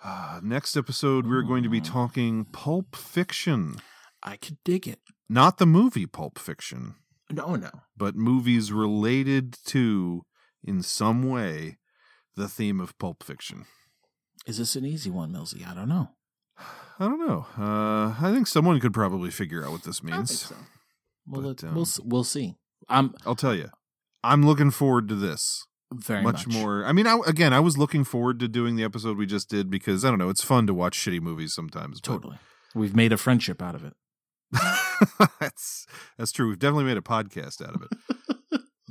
Ah, 0.04 0.40
next 0.44 0.78
episode, 0.78 1.28
we're 1.28 1.42
going 1.42 1.64
to 1.64 1.70
be 1.70 1.82
talking 1.82 2.46
Pulp 2.46 2.96
Fiction. 2.96 3.76
I 4.24 4.38
could 4.38 4.58
dig 4.64 4.88
it. 4.88 5.00
Not 5.28 5.58
the 5.58 5.66
movie 5.66 6.06
Pulp 6.06 6.38
Fiction, 6.40 6.96
No, 7.30 7.56
no. 7.56 7.70
but 7.98 8.16
movies 8.16 8.72
related 8.72 9.58
to, 9.66 10.24
in 10.64 10.82
some 10.84 11.24
way, 11.30 11.78
the 12.36 12.48
theme 12.48 12.80
of 12.80 12.98
Pulp 13.00 13.24
Fiction. 13.24 13.66
Is 14.46 14.58
this 14.58 14.76
an 14.76 14.86
easy 14.86 15.10
one, 15.10 15.32
Millsy? 15.34 15.68
I 15.68 15.74
don't 15.74 15.90
know. 15.90 16.10
I 17.00 17.06
don't 17.06 17.20
know. 17.26 17.46
Uh, 17.58 18.16
I 18.22 18.32
think 18.34 18.48
someone 18.48 18.80
could 18.80 18.94
probably 18.94 19.32
figure 19.32 19.66
out 19.66 19.72
what 19.72 19.84
this 19.84 20.04
means. 20.04 20.42
so. 20.42 20.56
Well, 21.28 21.42
But, 21.42 21.48
let- 21.48 21.64
um, 21.64 21.76
we'll 21.76 21.88
we'll 22.04 22.24
see. 22.24 22.56
I'm 22.90 23.14
I'll 23.26 23.36
tell 23.36 23.56
you, 23.56 23.70
I'm 24.24 24.46
looking 24.46 24.72
forward 24.72 25.08
to 25.10 25.16
this. 25.16 25.66
Very 25.94 26.22
much, 26.24 26.48
much. 26.48 26.56
more. 26.56 26.86
I 26.86 26.94
mean, 26.94 27.06
I, 27.06 27.20
again, 27.28 27.52
I 27.54 27.60
was 27.60 27.78
looking 27.78 28.04
forward 28.06 28.40
to 28.40 28.48
doing 28.48 28.76
the 28.78 28.84
episode 28.84 29.18
we 29.18 29.26
just 29.26 29.50
did 29.50 29.70
because 29.70 30.06
I 30.06 30.10
don't 30.10 30.20
know, 30.20 30.30
it's 30.30 30.44
fun 30.44 30.66
to 30.68 30.74
watch 30.74 30.98
shitty 30.98 31.20
movies 31.22 31.54
sometimes. 31.54 32.00
Totally. 32.00 32.38
We've 32.74 32.96
made 32.96 33.12
a 33.12 33.18
friendship 33.18 33.62
out 33.62 33.76
of 33.76 33.84
it. 33.84 33.94
that's 35.40 35.86
that's 36.18 36.32
true. 36.32 36.48
We've 36.50 36.60
definitely 36.60 36.86
made 36.86 36.98
a 36.98 37.02
podcast 37.02 37.62
out 37.66 37.76
of 37.76 37.84
it. 37.84 38.16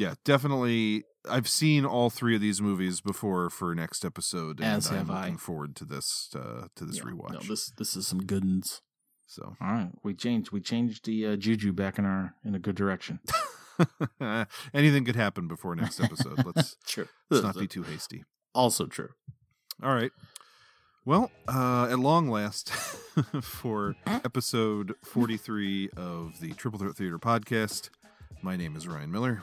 yeah, 0.01 0.15
definitely. 0.25 1.05
I've 1.29 1.49
seen 1.49 1.85
all 1.85 2.09
three 2.09 2.35
of 2.35 2.41
these 2.41 2.63
movies 2.63 3.03
before 3.03 3.51
for 3.51 3.75
next 3.75 4.05
episode, 4.07 4.59
and 4.59 4.79
As 4.79 4.91
I'm 4.91 4.97
have 4.97 5.11
I. 5.11 5.21
looking 5.21 5.37
forward 5.37 5.77
to 5.77 5.85
this 5.85 6.31
uh, 6.35 6.69
to 6.77 6.85
this 6.87 6.97
Yeah, 6.97 7.03
rewatch. 7.03 7.33
No, 7.33 7.41
this 7.41 7.71
this 7.77 7.95
is 7.95 8.07
some 8.07 8.25
good 8.25 8.43
ones. 8.43 8.81
So, 9.27 9.55
all 9.61 9.69
right, 9.73 9.91
we 10.03 10.15
changed 10.15 10.51
we 10.51 10.61
changed 10.61 11.05
the 11.05 11.27
uh, 11.27 11.37
juju 11.37 11.73
back 11.75 11.99
in 11.99 12.07
our 12.07 12.35
in 12.45 12.55
a 12.55 12.59
good 12.59 12.75
direction. 12.75 13.21
anything 14.75 15.05
could 15.05 15.17
happen 15.17 15.47
before 15.47 15.77
next 15.77 16.01
episode. 16.01 16.43
Let's 16.45 16.77
True. 16.87 17.09
let's 17.29 17.45
not 17.45 17.59
be 17.59 17.67
too 17.69 17.83
hasty. 17.83 18.25
Also 18.55 18.87
true. 18.87 19.11
All 19.83 19.95
right. 19.95 20.11
Well, 21.05 21.31
uh, 21.49 21.89
at 21.91 21.99
long 21.99 22.29
last, 22.29 22.71
for 23.43 23.95
episode 24.07 24.95
43 25.05 25.91
of 25.97 26.41
the 26.41 26.53
Triple 26.53 26.79
Threat 26.79 26.95
Theater 26.97 27.19
podcast, 27.19 27.89
my 28.43 28.57
name 28.57 28.77
is 28.77 28.87
Ryan 28.89 29.11
Miller. 29.11 29.43